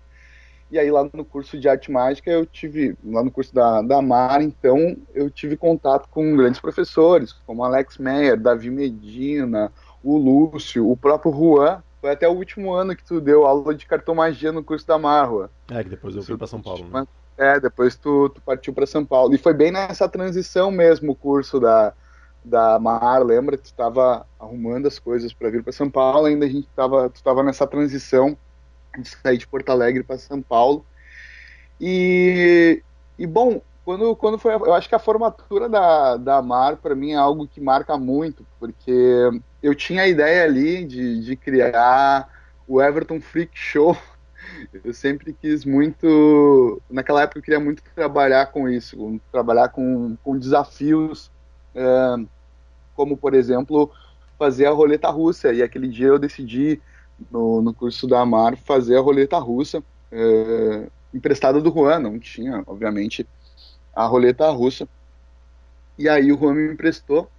e 0.70 0.78
aí 0.78 0.92
lá 0.92 1.08
no 1.14 1.24
curso 1.24 1.58
de 1.58 1.70
arte 1.70 1.90
mágica 1.90 2.30
eu 2.30 2.46
tive, 2.46 2.94
lá 3.06 3.24
no 3.24 3.32
curso 3.32 3.56
da, 3.56 3.82
da 3.82 4.02
Mar, 4.02 4.42
então 4.42 4.98
eu 5.16 5.30
tive 5.30 5.56
contato 5.56 6.10
com 6.10 6.36
grandes 6.36 6.60
professores, 6.60 7.32
como 7.46 7.64
Alex 7.64 7.98
Meyer, 7.98 8.38
Davi 8.38 8.70
Medina, 8.70 9.72
o 10.04 10.18
Lúcio, 10.18 10.92
o 10.92 10.98
próprio 10.98 11.32
Juan. 11.32 11.82
Foi 12.02 12.12
até 12.12 12.28
o 12.28 12.34
último 12.34 12.74
ano 12.74 12.98
que 12.98 13.04
tu 13.06 13.22
deu 13.22 13.46
aula 13.46 13.74
de 13.74 13.86
cartomagia 13.86 14.52
no 14.52 14.62
curso 14.62 14.86
da 14.86 14.98
Mar, 14.98 15.30
Juan. 15.30 15.50
É, 15.72 15.82
que 15.82 15.90
depois 15.90 16.18
eu 16.18 16.22
fui 16.22 16.36
para 16.36 16.48
São 16.48 16.62
Paulo. 16.62 16.86
Né? 16.90 17.08
É, 17.38 17.62
depois 17.62 17.96
tu, 17.96 18.28
tu 18.28 18.42
partiu 18.42 18.74
para 18.74 18.86
São 18.86 19.06
Paulo. 19.06 19.34
E 19.34 19.38
foi 19.38 19.54
bem 19.54 19.72
nessa 19.72 20.10
transição 20.10 20.70
mesmo 20.70 21.14
o 21.14 21.16
curso 21.16 21.62
da, 21.62 21.94
da 22.44 22.80
Mar, 22.80 23.24
lembra? 23.24 23.58
Tu 23.58 23.66
estava 23.66 24.26
arrumando 24.40 24.88
as 24.88 25.00
coisas 25.00 25.34
para 25.34 25.50
vir 25.50 25.64
para 25.64 25.74
São 25.74 25.90
Paulo, 25.90 26.28
ainda 26.28 26.46
a 26.46 26.50
gente 26.50 26.68
estava, 26.68 27.10
tu 27.10 27.16
estava 27.16 27.44
nessa 27.44 27.68
transição 27.68 28.38
de 28.98 29.10
sair 29.10 29.38
de 29.38 29.48
Porto 29.48 29.70
Alegre 29.70 30.04
para 30.04 30.18
São 30.18 30.42
Paulo. 30.42 30.86
E, 31.80 32.82
e 33.18 33.28
bom, 33.28 33.62
quando, 33.88 34.16
quando 34.16 34.38
foi. 34.38 34.54
Eu 34.54 34.74
acho 34.74 34.90
que 34.90 34.96
a 34.96 35.00
formatura 35.00 35.70
da, 35.70 36.18
da 36.18 36.42
Mar, 36.42 36.76
para 36.78 36.94
mim, 36.96 37.12
é 37.12 37.16
algo 37.16 37.48
que 37.48 37.62
marca 37.62 37.98
muito, 37.98 38.46
porque 38.60 39.30
eu 39.64 39.74
tinha 39.74 40.02
a 40.04 40.08
ideia 40.08 40.44
ali 40.44 40.84
de, 40.84 41.24
de 41.24 41.36
criar 41.36 42.28
o 42.68 42.82
Everton 42.82 43.22
Freak 43.22 43.58
Show. 43.58 43.96
Eu 44.84 44.94
sempre 44.94 45.34
quis 45.34 45.66
muito. 45.66 46.82
Naquela 46.90 47.24
época, 47.24 47.40
eu 47.40 47.44
queria 47.44 47.60
muito 47.60 47.84
trabalhar 47.94 48.46
com 48.48 48.70
isso, 48.70 49.20
trabalhar 49.30 49.70
com, 49.70 50.16
com 50.24 50.38
desafios, 50.38 51.30
como, 52.94 53.18
por 53.18 53.34
exemplo, 53.34 53.92
fazer 54.38 54.66
a 54.66 54.72
roleta 54.72 55.10
russa. 55.10 55.54
E 55.54 55.62
aquele 55.62 55.88
dia 55.88 56.08
eu 56.08 56.20
decidi 56.20 56.82
no, 57.32 57.62
no 57.62 57.74
curso 57.74 58.08
da 58.08 58.22
Amar 58.22 58.58
fazer 58.58 58.98
a 58.98 59.02
roleta 59.02 59.38
russa, 59.38 59.84
é, 60.12 60.90
emprestada 61.14 61.62
do 61.62 61.72
Juan, 61.72 62.00
não 62.00 62.20
tinha, 62.20 62.64
obviamente, 62.68 63.28
a 63.96 64.06
roleta 64.06 64.50
russa. 64.50 64.88
E 65.98 66.08
aí 66.08 66.32
o 66.32 66.38
Juan 66.38 66.54
me 66.54 66.74
emprestou, 66.74 67.30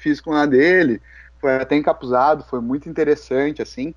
fiz 0.00 0.20
com 0.20 0.32
a 0.32 0.46
dele, 0.46 1.00
foi 1.40 1.56
até 1.56 1.76
encapuzado, 1.76 2.44
foi 2.44 2.60
muito 2.60 2.88
interessante, 2.88 3.60
assim, 3.60 3.94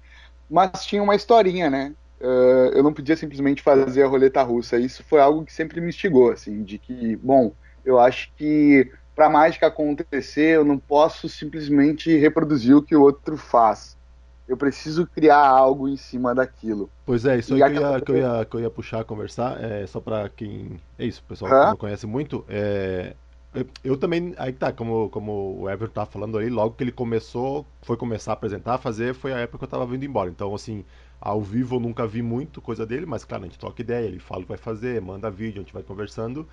mas 0.49 0.85
tinha 0.85 1.01
uma 1.01 1.15
historinha, 1.15 1.69
né? 1.69 1.95
Uh, 2.19 2.75
eu 2.75 2.83
não 2.83 2.93
podia 2.93 3.15
simplesmente 3.15 3.61
fazer 3.61 4.03
a 4.03 4.07
roleta 4.07 4.43
russa. 4.43 4.77
Isso 4.77 5.03
foi 5.03 5.21
algo 5.21 5.45
que 5.45 5.53
sempre 5.53 5.79
me 5.79 5.87
instigou, 5.87 6.31
assim, 6.31 6.63
de 6.63 6.77
que, 6.77 7.15
bom, 7.15 7.55
eu 7.85 7.97
acho 7.97 8.29
que 8.35 8.91
para 9.19 9.27
a 9.27 9.29
mágica 9.29 9.67
acontecer, 9.67 10.55
eu 10.55 10.63
não 10.63 10.77
posso 10.77 11.27
simplesmente 11.27 12.17
reproduzir 12.17 12.73
o 12.73 12.81
que 12.81 12.95
o 12.95 13.01
outro 13.01 13.35
faz 13.35 13.99
eu 14.47 14.57
preciso 14.57 15.05
criar 15.05 15.45
algo 15.45 15.87
em 15.87 15.95
cima 15.95 16.33
daquilo. 16.33 16.89
Pois 17.05 17.23
é, 17.23 17.37
isso 17.37 17.53
aí 17.53 17.59
que 17.59 17.77
eu, 17.77 17.81
ia, 17.81 18.01
que, 18.01 18.11
eu 18.11 18.17
ia, 18.17 18.45
que 18.45 18.55
eu 18.55 18.59
ia 18.61 18.69
puxar, 18.69 19.03
conversar, 19.03 19.63
é, 19.63 19.85
só 19.85 19.99
para 19.99 20.27
quem... 20.29 20.79
É 20.97 21.05
isso, 21.05 21.21
pessoal 21.27 21.51
que 21.51 21.69
não 21.69 21.77
conhece 21.77 22.07
muito, 22.07 22.43
é, 22.49 23.13
eu, 23.53 23.65
eu, 23.83 23.97
também, 23.97 24.33
aí 24.37 24.53
tá, 24.53 24.71
como, 24.71 25.09
como 25.09 25.61
o 25.61 25.69
Everton 25.69 25.93
tá 25.93 26.05
falando 26.05 26.37
aí, 26.37 26.49
logo 26.49 26.75
que 26.75 26.83
ele 26.83 26.91
começou, 26.91 27.65
foi 27.81 27.97
começar 27.97 28.31
a 28.31 28.33
apresentar, 28.33 28.75
a 28.75 28.77
fazer, 28.79 29.13
foi 29.13 29.33
a 29.33 29.37
época 29.37 29.59
que 29.59 29.63
eu 29.65 29.69
tava 29.69 29.85
vindo 29.85 30.05
embora. 30.05 30.29
Então, 30.29 30.55
assim, 30.55 30.83
ao 31.19 31.41
vivo 31.41 31.75
eu 31.75 31.79
nunca 31.79 32.07
vi 32.07 32.21
muito 32.21 32.61
coisa 32.61 32.85
dele, 32.85 33.05
mas 33.05 33.25
claro, 33.25 33.43
a 33.43 33.47
gente 33.47 33.59
troca 33.59 33.81
ideia, 33.81 34.07
ele 34.07 34.19
fala 34.19 34.41
o 34.41 34.43
que 34.43 34.49
vai 34.49 34.57
fazer, 34.57 35.01
manda 35.01 35.29
vídeo, 35.29 35.59
a 35.59 35.63
gente 35.63 35.73
vai 35.73 35.83
conversando. 35.83 36.47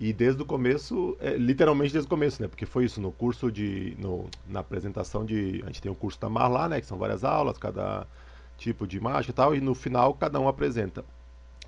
E 0.00 0.12
desde 0.12 0.42
o 0.42 0.44
começo, 0.44 1.16
é, 1.20 1.36
literalmente 1.36 1.92
desde 1.92 2.06
o 2.06 2.10
começo, 2.10 2.42
né? 2.42 2.48
Porque 2.48 2.66
foi 2.66 2.84
isso, 2.84 3.00
no 3.00 3.12
curso 3.12 3.52
de. 3.52 3.96
No, 3.98 4.28
na 4.48 4.60
apresentação 4.60 5.24
de. 5.24 5.60
A 5.62 5.66
gente 5.66 5.80
tem 5.80 5.92
o 5.92 5.94
curso 5.94 6.20
da 6.20 6.28
Mar 6.28 6.48
lá, 6.48 6.68
né? 6.68 6.80
Que 6.80 6.86
são 6.86 6.98
várias 6.98 7.22
aulas, 7.22 7.56
cada 7.56 8.06
tipo 8.56 8.86
de 8.86 9.00
mágica 9.00 9.30
e 9.30 9.34
tal, 9.34 9.54
e 9.54 9.60
no 9.60 9.74
final 9.74 10.14
cada 10.14 10.38
um 10.40 10.48
apresenta. 10.48 11.04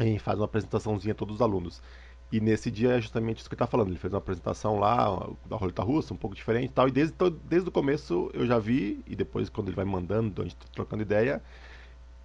E 0.01 0.19
faz 0.19 0.39
uma 0.39 0.47
apresentaçãozinha 0.47 1.13
a 1.13 1.15
todos 1.15 1.37
os 1.37 1.43
alunos. 1.43 1.81
E 2.33 2.41
nesse 2.41 2.71
dia 2.71 2.95
é 2.97 3.01
justamente 3.01 3.39
isso 3.39 3.49
que 3.49 3.55
está 3.55 3.67
falando. 3.67 3.89
Ele 3.89 3.99
fez 3.99 4.13
uma 4.13 4.19
apresentação 4.19 4.79
lá 4.79 5.29
da 5.47 5.57
roleta 5.57 5.83
russa, 5.83 6.13
um 6.13 6.17
pouco 6.17 6.35
diferente 6.35 6.71
e 6.71 6.73
tal. 6.73 6.89
E 6.89 6.91
desde, 6.91 7.15
desde 7.45 7.69
o 7.69 7.73
começo 7.73 8.31
eu 8.35 8.47
já 8.47 8.59
vi, 8.59 9.01
e 9.07 9.15
depois 9.15 9.49
quando 9.49 9.69
ele 9.69 9.77
vai 9.77 9.85
mandando, 9.85 10.43
a 10.43 10.45
gente 10.45 10.57
tá 10.57 10.67
trocando 10.73 11.03
ideia, 11.03 11.41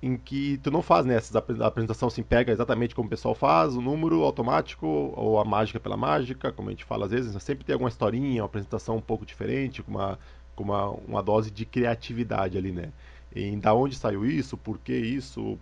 em 0.02 0.18
que 0.18 0.58
tu 0.60 0.72
não 0.72 0.82
faz 0.82 1.06
né, 1.06 1.18
a 1.62 1.68
apresentação 1.68 2.08
assim, 2.08 2.24
pega 2.24 2.52
exatamente 2.52 2.96
como 2.96 3.08
o 3.08 3.10
pessoal 3.10 3.36
faz, 3.36 3.76
o 3.76 3.82
número 3.82 4.24
automático, 4.24 4.88
ou 4.88 5.40
a 5.40 5.46
mágica 5.46 5.80
pela 5.80 5.98
mágica, 5.98 6.52
como 6.52 6.70
a 6.70 6.72
gente 6.72 6.86
fala 6.86 7.06
às 7.06 7.12
vezes, 7.12 7.34
né, 7.34 7.40
sempre 7.40 7.66
tem 7.66 7.74
alguma 7.74 7.90
historinha, 7.90 8.42
uma 8.42 8.46
apresentação 8.48 8.98
um 8.98 9.02
pouco 9.02 9.26
diferente, 9.26 9.84
com 9.84 9.92
uma, 9.92 10.18
com 10.56 10.64
uma, 10.64 10.90
uma 10.90 11.24
dose 11.24 11.52
de 11.52 11.66
criatividade 11.66 12.58
ali, 12.58 12.72
né? 12.72 12.92
em 13.36 13.60
da 13.60 13.74
onde 13.74 13.96
saiu 13.96 14.26
isso, 14.26 14.58
por 14.58 14.80
que 14.80 14.94
isso, 14.94 15.58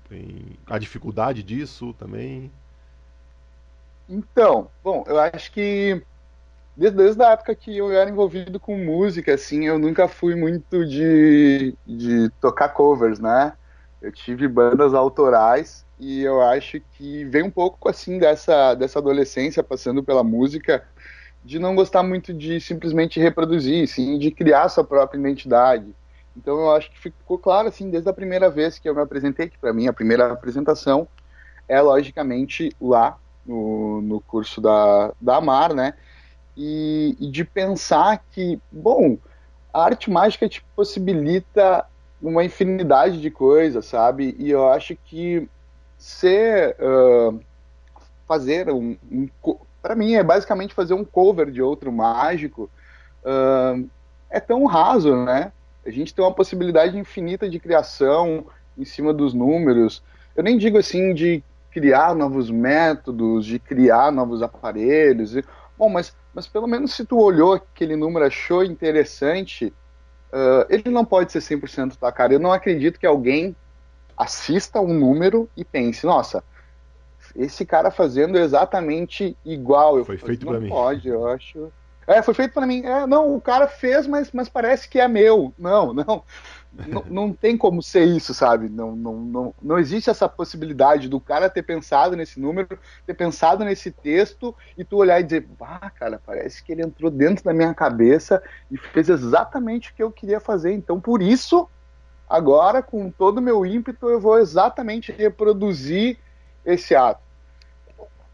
a 0.66 0.78
dificuldade 0.78 1.44
disso 1.44 1.94
também. 1.94 2.52
Então, 4.08 4.70
bom, 4.84 5.04
eu 5.06 5.20
acho 5.20 5.52
que 5.52 6.02
desde, 6.76 6.98
desde 6.98 7.24
a 7.24 7.32
época 7.32 7.56
que 7.56 7.76
eu 7.76 7.92
era 7.92 8.10
envolvido 8.10 8.60
com 8.60 8.78
música, 8.78 9.34
assim, 9.34 9.66
eu 9.66 9.78
nunca 9.78 10.08
fui 10.08 10.36
muito 10.36 10.86
de, 10.86 11.76
de 11.86 12.30
tocar 12.40 12.70
covers, 12.70 13.20
né? 13.20 13.54
Eu 14.02 14.12
tive 14.12 14.48
bandas 14.48 14.94
autorais 14.94 15.86
e 16.00 16.22
eu 16.22 16.42
acho 16.42 16.80
que 16.94 17.26
vem 17.26 17.44
um 17.44 17.50
pouco 17.50 17.90
assim 17.90 18.20
dessa, 18.20 18.76
dessa 18.76 19.00
adolescência 19.00 19.64
passando 19.64 20.04
pela 20.04 20.24
música 20.24 20.84
de 21.44 21.58
não 21.60 21.76
gostar 21.76 22.04
muito 22.04 22.34
de 22.34 22.60
simplesmente 22.60 23.20
reproduzir, 23.20 23.88
sim, 23.88 24.20
de 24.20 24.30
criar 24.32 24.70
sua 24.70 24.84
própria 24.84 25.20
identidade. 25.20 25.96
Então 26.36 26.60
eu 26.60 26.72
acho 26.72 26.92
que 26.92 27.00
ficou 27.00 27.40
claro 27.40 27.68
assim 27.68 27.90
desde 27.90 28.10
a 28.10 28.14
primeira 28.14 28.50
vez 28.50 28.78
que 28.78 28.88
eu 28.88 28.94
me 28.94 29.02
apresentei, 29.02 29.50
que 29.50 29.58
para 29.58 29.74
mim 29.74 29.88
a 29.88 29.94
primeira 29.94 30.32
apresentação 30.32 31.08
é 31.68 31.82
logicamente 31.82 32.72
lá 32.80 33.18
no, 33.46 34.02
no 34.02 34.22
curso 34.22 34.62
da, 34.62 35.14
da 35.20 35.38
Amar, 35.38 35.74
né? 35.74 35.94
E, 36.56 37.16
e 37.20 37.30
de 37.30 37.44
pensar 37.44 38.24
que, 38.32 38.60
bom, 38.72 39.18
a 39.74 39.84
arte 39.84 40.10
mágica 40.10 40.50
te 40.50 40.64
possibilita 40.76 41.86
uma 42.22 42.44
infinidade 42.44 43.22
de 43.22 43.30
coisas, 43.30 43.86
sabe? 43.86 44.36
E 44.40 44.50
eu 44.50 44.68
acho 44.70 44.96
que 45.06 45.48
ser 45.98 46.76
uh, 46.80 47.40
fazer 48.28 48.70
um, 48.70 48.98
um 49.12 49.30
para 49.82 49.96
mim 49.96 50.16
é 50.16 50.24
basicamente 50.24 50.74
fazer 50.74 50.94
um 50.94 51.06
cover 51.06 51.50
de 51.50 51.62
outro 51.62 51.92
mágico 51.92 52.70
uh, 53.24 53.88
é 54.30 54.40
tão 54.40 54.66
raso, 54.66 55.16
né? 55.24 55.52
A 55.86 55.90
gente 55.90 56.14
tem 56.14 56.24
uma 56.24 56.34
possibilidade 56.34 56.98
infinita 56.98 57.50
de 57.50 57.60
criação 57.60 58.46
em 58.78 58.84
cima 58.84 59.14
dos 59.14 59.34
números. 59.34 60.04
Eu 60.36 60.44
nem 60.44 60.58
digo 60.58 60.78
assim 60.78 61.14
de 61.14 61.42
criar 61.72 62.14
novos 62.14 62.50
métodos, 62.50 63.46
de 63.46 63.60
criar 63.60 64.12
novos 64.12 64.42
aparelhos. 64.42 65.36
Bom, 65.78 65.90
mas, 65.90 66.16
mas 66.34 66.48
pelo 66.48 66.68
menos 66.68 66.94
se 66.94 67.06
tu 67.06 67.18
olhou 67.20 67.54
aquele 67.54 67.96
número, 67.96 68.26
achou 68.26 68.64
interessante, 68.64 69.74
uh, 70.32 70.66
ele 70.70 70.90
não 70.90 71.06
pode 71.06 71.32
ser 71.32 71.40
100% 71.40 71.98
tua 71.98 72.12
cara. 72.12 72.34
Eu 72.34 72.40
não 72.40 72.52
acredito 72.52 73.00
que 73.00 73.06
alguém 73.06 73.56
assista 74.18 74.82
um 74.82 74.94
número 74.94 75.50
e 75.56 75.64
pense, 75.64 76.06
nossa, 76.06 76.44
esse 77.36 77.66
cara 77.66 77.92
fazendo 77.92 78.38
exatamente 78.38 79.38
igual. 79.46 79.98
Eu 79.98 80.06
foi 80.06 80.18
feito 80.18 80.46
para 80.46 80.60
mim. 80.60 80.70
Pode, 80.70 81.08
eu 81.08 81.28
acho. 81.28 81.72
É, 82.08 82.22
foi 82.22 82.34
feito 82.34 82.54
para 82.54 82.66
mim. 82.66 82.84
É, 82.84 83.06
não, 83.06 83.36
o 83.36 83.42
cara 83.42 83.68
fez, 83.68 84.08
mas, 84.08 84.32
mas 84.32 84.50
parece 84.50 84.90
que 84.90 85.00
é 85.00 85.08
meu. 85.08 85.54
Não, 85.58 85.94
não 85.94 86.24
não, 86.74 87.04
não 87.10 87.34
tem 87.34 87.58
como 87.58 87.82
ser 87.82 88.06
isso, 88.06 88.34
sabe? 88.34 88.70
Não, 88.70 88.96
não, 88.96 89.16
não, 89.16 89.56
não 89.62 89.80
existe 89.80 90.10
essa 90.10 90.30
possibilidade 90.30 91.10
do 91.10 91.20
cara 91.20 91.50
ter 91.50 91.64
pensado 91.64 92.16
nesse 92.16 92.40
número, 92.40 92.78
ter 93.06 93.14
pensado 93.14 93.64
nesse 93.64 93.92
texto 93.92 94.56
e 94.78 94.84
tu 94.84 94.98
olhar 94.98 95.20
e 95.20 95.24
dizer, 95.24 95.48
ah, 95.60 95.90
cara, 95.90 96.22
parece 96.24 96.64
que 96.64 96.72
ele 96.72 96.84
entrou 96.84 97.10
dentro 97.10 97.44
da 97.44 97.54
minha 97.54 97.74
cabeça 97.74 98.44
e 98.70 98.78
fez 98.78 99.10
exatamente 99.10 99.92
o 99.92 99.94
que 99.96 100.04
eu 100.04 100.12
queria 100.12 100.40
fazer. 100.40 100.72
Então, 100.74 101.00
por 101.00 101.22
isso, 101.22 101.68
agora, 102.30 102.84
com 102.84 103.10
todo 103.10 103.40
o 103.40 103.42
meu 103.42 103.66
ímpeto, 103.66 104.10
eu 104.10 104.20
vou 104.20 104.38
exatamente 104.38 105.12
reproduzir 105.12 106.20
esse 106.64 106.96
ato. 106.96 107.22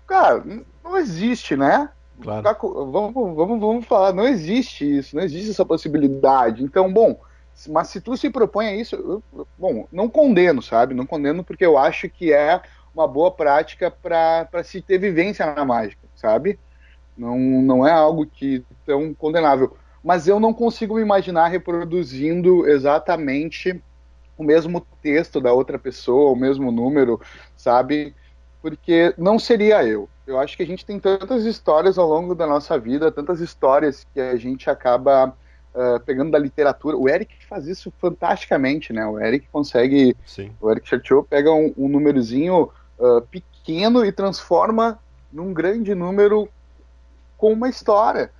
Cara, 0.05 0.43
não 0.83 0.97
existe, 0.97 1.55
né? 1.55 1.89
Claro. 2.21 2.43
Vamos, 2.91 3.13
vamos, 3.13 3.59
vamos 3.59 3.85
falar, 3.85 4.13
não 4.13 4.27
existe 4.27 4.97
isso, 4.97 5.15
não 5.15 5.23
existe 5.23 5.51
essa 5.51 5.65
possibilidade. 5.65 6.63
Então, 6.63 6.91
bom 6.91 7.19
mas 7.69 7.89
se 7.89 8.01
tu 8.01 8.17
se 8.17 8.29
propõe 8.29 8.67
a 8.67 8.75
isso, 8.75 8.95
eu, 8.95 9.48
bom, 9.57 9.88
não 9.91 10.10
condeno, 10.10 10.62
sabe? 10.62 10.93
Não 10.93 11.05
condeno 11.05 11.43
porque 11.43 11.65
eu 11.65 11.77
acho 11.77 12.10
que 12.10 12.33
é 12.33 12.62
uma 12.93 13.07
boa 13.07 13.31
prática 13.31 13.89
para 13.89 14.63
se 14.63 14.81
ter 14.81 14.98
vivência 14.98 15.45
na 15.53 15.65
mágica, 15.65 16.07
sabe? 16.15 16.60
Não, 17.17 17.38
não 17.38 17.88
é 17.88 17.91
algo 17.91 18.25
que 18.25 18.63
tão 18.86 19.13
condenável. 19.13 19.75
Mas 20.03 20.27
eu 20.27 20.39
não 20.39 20.53
consigo 20.53 20.95
me 20.95 21.01
imaginar 21.01 21.48
reproduzindo 21.48 22.67
exatamente 22.67 23.81
o 24.38 24.43
mesmo 24.43 24.86
texto 25.01 25.39
da 25.39 25.53
outra 25.53 25.79
pessoa, 25.79 26.31
o 26.31 26.36
mesmo 26.36 26.72
número, 26.72 27.22
sabe? 27.55 28.15
Porque 28.62 29.13
não 29.17 29.39
seria 29.39 29.83
eu. 29.83 30.10
Eu 30.25 30.39
acho 30.39 30.57
que 30.57 30.63
a 30.63 30.65
gente 30.65 30.86
tem 30.86 31.00
tantas 31.00 31.45
histórias 31.45 31.98
ao 31.98 32.07
longo 32.07 32.33
da 32.33 32.48
nossa 32.48 32.77
vida, 32.79 33.12
tantas 33.12 33.39
histórias 33.39 34.05
que 34.13 34.19
a 34.19 34.36
gente 34.36 34.69
acaba 34.69 35.36
uh, 35.73 35.99
pegando 36.01 36.31
da 36.31 36.39
literatura. 36.39 36.97
O 36.97 37.09
Eric 37.09 37.33
faz 37.45 37.67
isso 37.67 37.91
fantasticamente, 37.99 38.93
né? 38.93 39.05
O 39.05 39.19
Eric 39.19 39.47
consegue. 39.51 40.15
Sim. 40.25 40.51
O 40.61 40.69
Eric 40.69 40.87
Churchill 40.87 41.23
pega 41.23 41.51
um, 41.51 41.73
um 41.77 41.87
númerozinho 41.87 42.69
uh, 42.99 43.21
pequeno 43.29 44.05
e 44.05 44.11
transforma 44.11 44.99
num 45.31 45.53
grande 45.53 45.95
número 45.95 46.47
com 47.37 47.53
uma 47.53 47.69
história. 47.69 48.31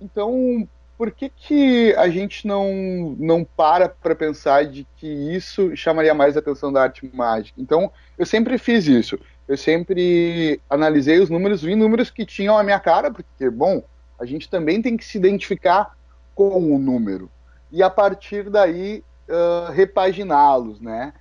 Então, 0.00 0.68
por 0.98 1.10
que, 1.10 1.28
que 1.28 1.94
a 1.96 2.08
gente 2.08 2.46
não, 2.46 3.16
não 3.18 3.44
para 3.44 3.88
para 3.88 4.14
pensar 4.14 4.66
de 4.66 4.86
que 4.96 5.06
isso 5.06 5.74
chamaria 5.76 6.14
mais 6.14 6.36
a 6.36 6.40
atenção 6.40 6.72
da 6.72 6.82
arte 6.82 7.08
mágica? 7.12 7.60
Então, 7.60 7.90
eu 8.18 8.26
sempre 8.26 8.58
fiz 8.58 8.86
isso. 8.86 9.18
Eu 9.46 9.56
sempre 9.56 10.60
analisei 10.70 11.20
os 11.20 11.28
números, 11.28 11.62
vi 11.62 11.74
números 11.74 12.10
que 12.10 12.24
tinham 12.24 12.56
a 12.56 12.62
minha 12.62 12.80
cara, 12.80 13.10
porque, 13.10 13.50
bom, 13.50 13.82
a 14.18 14.24
gente 14.24 14.48
também 14.48 14.80
tem 14.80 14.96
que 14.96 15.04
se 15.04 15.18
identificar 15.18 15.96
com 16.34 16.74
o 16.74 16.78
número 16.78 17.30
e 17.70 17.82
a 17.82 17.90
partir 17.90 18.50
daí 18.50 19.02
uh, 19.28 19.72
repaginá-los, 19.72 20.80
né? 20.80 21.12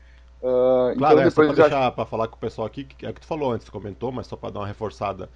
Uh, 0.41 0.97
claro, 0.97 1.15
então, 1.19 1.27
é, 1.27 1.29
só 1.29 1.45
para 1.45 1.53
deixar 1.53 1.91
para 1.91 2.05
falar 2.05 2.27
com 2.27 2.35
o 2.35 2.39
pessoal 2.39 2.67
aqui, 2.67 2.83
que 2.83 3.05
é 3.05 3.09
o 3.09 3.13
que 3.13 3.21
tu 3.21 3.27
falou 3.27 3.51
antes, 3.51 3.69
comentou, 3.69 4.11
mas 4.11 4.27
só 4.27 4.35
para 4.35 4.51
dar 4.51 4.59
uma 4.59 4.67
reforçada, 4.67 5.29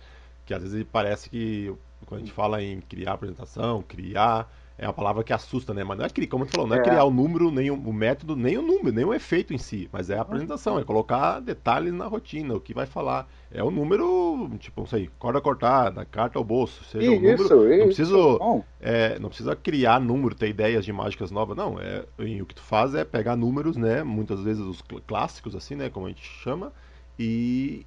que 0.45 0.53
às 0.53 0.61
vezes 0.61 0.85
parece 0.91 1.29
que 1.29 1.73
quando 2.05 2.21
a 2.21 2.23
gente 2.23 2.33
fala 2.33 2.61
em 2.61 2.81
criar 2.81 3.13
apresentação, 3.13 3.81
criar 3.81 4.51
é 4.77 4.85
uma 4.85 4.93
palavra 4.93 5.23
que 5.23 5.33
assusta, 5.33 5.73
né? 5.73 5.83
Mas 5.83 5.97
não 5.97 6.05
é 6.05 6.09
criar, 6.09 6.29
como 6.29 6.45
tu 6.45 6.51
falou, 6.51 6.67
não 6.67 6.75
é, 6.75 6.79
é, 6.79 6.83
criar 6.83 7.03
o 7.03 7.11
número, 7.11 7.49
nem 7.49 7.71
o, 7.71 7.75
o, 7.75 7.91
método, 7.91 8.35
nem 8.35 8.57
o 8.57 8.61
número, 8.61 8.95
nem 8.95 9.03
o 9.03 9.13
efeito 9.13 9.53
em 9.53 9.57
si, 9.57 9.89
mas 9.91 10.09
é 10.09 10.17
a 10.17 10.21
apresentação, 10.21 10.77
é 10.77 10.83
colocar 10.83 11.39
detalhes 11.39 11.93
na 11.93 12.05
rotina, 12.05 12.53
o 12.53 12.59
que 12.59 12.73
vai 12.73 12.85
falar. 12.85 13.27
É 13.49 13.63
o 13.63 13.71
número, 13.71 14.51
tipo, 14.59 14.81
não 14.81 14.87
sei, 14.87 15.09
corda 15.17 15.41
cortada, 15.41 16.05
carta 16.05 16.37
ao 16.37 16.43
bolso, 16.43 16.83
seja 16.83 17.09
o 17.09 17.15
número. 17.15 17.43
Isso, 17.43 17.55
não 17.55 17.85
preciso, 17.85 18.63
é, 18.79 19.17
não 19.19 19.29
precisa 19.29 19.55
criar 19.55 19.99
número, 19.99 20.35
ter 20.35 20.49
ideias 20.49 20.85
de 20.85 20.93
mágicas 20.93 21.31
novas, 21.31 21.57
não. 21.57 21.79
É, 21.79 22.05
o 22.19 22.45
que 22.45 22.53
tu 22.53 22.61
faz 22.61 22.93
é 22.93 23.03
pegar 23.03 23.35
números, 23.35 23.77
né? 23.77 24.03
Muitas 24.03 24.41
vezes 24.41 24.61
os 24.61 24.83
clássicos, 25.07 25.55
assim, 25.55 25.75
né? 25.75 25.89
Como 25.89 26.05
a 26.05 26.09
gente 26.09 26.23
chama, 26.23 26.71
e, 27.17 27.85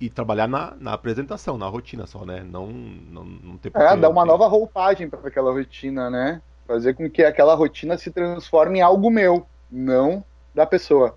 e 0.00 0.08
trabalhar 0.08 0.48
na, 0.48 0.74
na 0.80 0.94
apresentação, 0.94 1.58
na 1.58 1.66
rotina 1.66 2.06
só, 2.06 2.24
né? 2.24 2.42
Não, 2.42 2.68
não, 2.68 3.24
não 3.24 3.56
ter 3.58 3.70
É, 3.74 3.96
dar 3.96 4.08
uma 4.08 4.24
nova 4.24 4.48
roupagem 4.48 5.10
para 5.10 5.28
aquela 5.28 5.52
rotina, 5.52 6.08
né? 6.08 6.40
Fazer 6.66 6.94
com 6.94 7.08
que 7.10 7.22
aquela 7.22 7.54
rotina 7.54 7.98
se 7.98 8.10
transforme 8.10 8.78
em 8.78 8.82
algo 8.82 9.10
meu, 9.10 9.46
não 9.70 10.24
da 10.54 10.64
pessoa. 10.64 11.16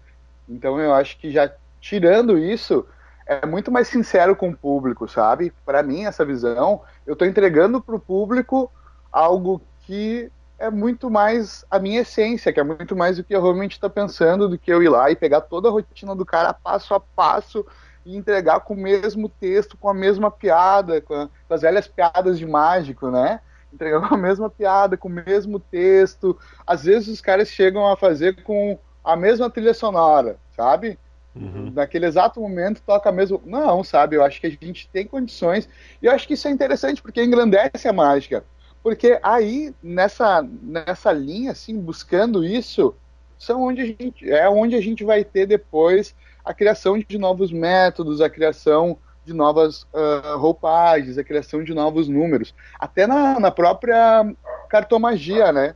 Então 0.50 0.80
eu 0.80 0.94
acho 0.94 1.18
que 1.18 1.32
já 1.32 1.50
tirando 1.80 2.38
isso, 2.38 2.86
é 3.26 3.46
muito 3.46 3.72
mais 3.72 3.88
sincero 3.88 4.36
com 4.36 4.50
o 4.50 4.58
público, 4.58 5.08
sabe? 5.08 5.54
Para 5.66 5.82
mim, 5.82 6.04
essa 6.06 6.26
visão, 6.26 6.82
eu 7.06 7.14
estou 7.14 7.28
entregando 7.28 7.82
para 7.82 7.96
o 7.96 8.00
público 8.00 8.70
algo 9.12 9.62
que 9.86 10.30
é 10.60 10.70
muito 10.70 11.10
mais 11.10 11.66
a 11.70 11.80
minha 11.80 12.02
essência, 12.02 12.52
que 12.52 12.60
é 12.60 12.64
muito 12.64 12.96
mais 12.96 13.18
o 13.18 13.24
que 13.24 13.36
eu 13.36 13.42
realmente 13.42 13.74
estou 13.74 13.90
pensando 13.90 14.50
do 14.50 14.58
que 14.58 14.72
eu 14.72 14.84
ir 14.84 14.90
lá 14.90 15.10
e 15.10 15.16
pegar 15.16 15.42
toda 15.42 15.68
a 15.70 15.72
rotina 15.72 16.16
do 16.16 16.26
cara 16.26 16.54
passo 16.54 16.94
a 16.94 17.00
passo 17.00 17.66
e 18.06 18.16
entregar 18.16 18.60
com 18.62 18.74
o 18.74 18.78
mesmo 18.78 19.30
texto, 19.30 19.78
com 19.78 19.90
a 19.90 19.94
mesma 19.94 20.30
piada, 20.30 21.02
com, 21.02 21.14
a, 21.14 21.30
com 21.48 21.54
as 21.54 21.62
velhas 21.62 21.88
piadas 21.88 22.38
de 22.38 22.46
mágico, 22.46 23.10
né? 23.10 23.40
Entregar 23.74 24.08
com 24.08 24.16
a 24.16 24.18
mesma 24.18 24.50
piada, 24.50 24.98
com 24.98 25.08
o 25.08 25.12
mesmo 25.12 25.60
texto. 25.60 26.38
Às 26.66 26.84
vezes 26.84 27.08
os 27.08 27.22
caras 27.22 27.48
chegam 27.48 27.88
a 27.90 27.98
fazer 27.98 28.44
com 28.44 28.78
a 29.04 29.16
mesma 29.16 29.50
trilha 29.50 29.74
sonora, 29.74 30.38
sabe? 30.56 30.98
Uhum. 31.36 31.72
Naquele 31.74 32.06
exato 32.06 32.40
momento 32.40 32.82
toca 32.86 33.12
mesmo. 33.12 33.42
Não, 33.46 33.84
sabe? 33.84 34.16
Eu 34.16 34.24
acho 34.24 34.40
que 34.40 34.48
a 34.48 34.50
gente 34.50 34.88
tem 34.90 35.08
condições. 35.08 35.68
E 36.02 36.06
eu 36.06 36.12
acho 36.12 36.28
que 36.28 36.36
isso 36.36 36.48
é 36.48 36.52
interessante 36.52 37.02
porque 37.02 37.24
engrandece 37.24 37.88
a 37.88 37.94
mágica. 37.94 38.44
Porque 38.84 39.18
aí, 39.24 39.74
nessa, 39.82 40.46
nessa 40.62 41.12
linha, 41.12 41.52
assim, 41.52 41.80
buscando 41.80 42.44
isso, 42.44 42.94
são 43.40 43.64
onde 43.64 43.82
a 43.82 43.86
gente, 43.86 44.30
é 44.30 44.48
onde 44.50 44.76
a 44.76 44.82
gente 44.82 45.04
vai 45.04 45.24
ter 45.24 45.46
depois 45.46 46.14
a 46.44 46.54
criação 46.54 46.98
de 46.98 47.18
novos 47.18 47.52
métodos, 47.52 48.22
a 48.22 48.30
criação 48.30 48.98
de 49.26 49.34
novas 49.34 49.84
uh, 49.94 50.38
roupagens, 50.38 51.18
a 51.18 51.24
criação 51.24 51.64
de 51.64 51.74
novos 51.74 52.08
números. 52.08 52.54
Até 52.78 53.08
na, 53.08 53.40
na 53.40 53.52
própria 53.52 54.26
cartomagia, 54.70 55.52
né? 55.52 55.76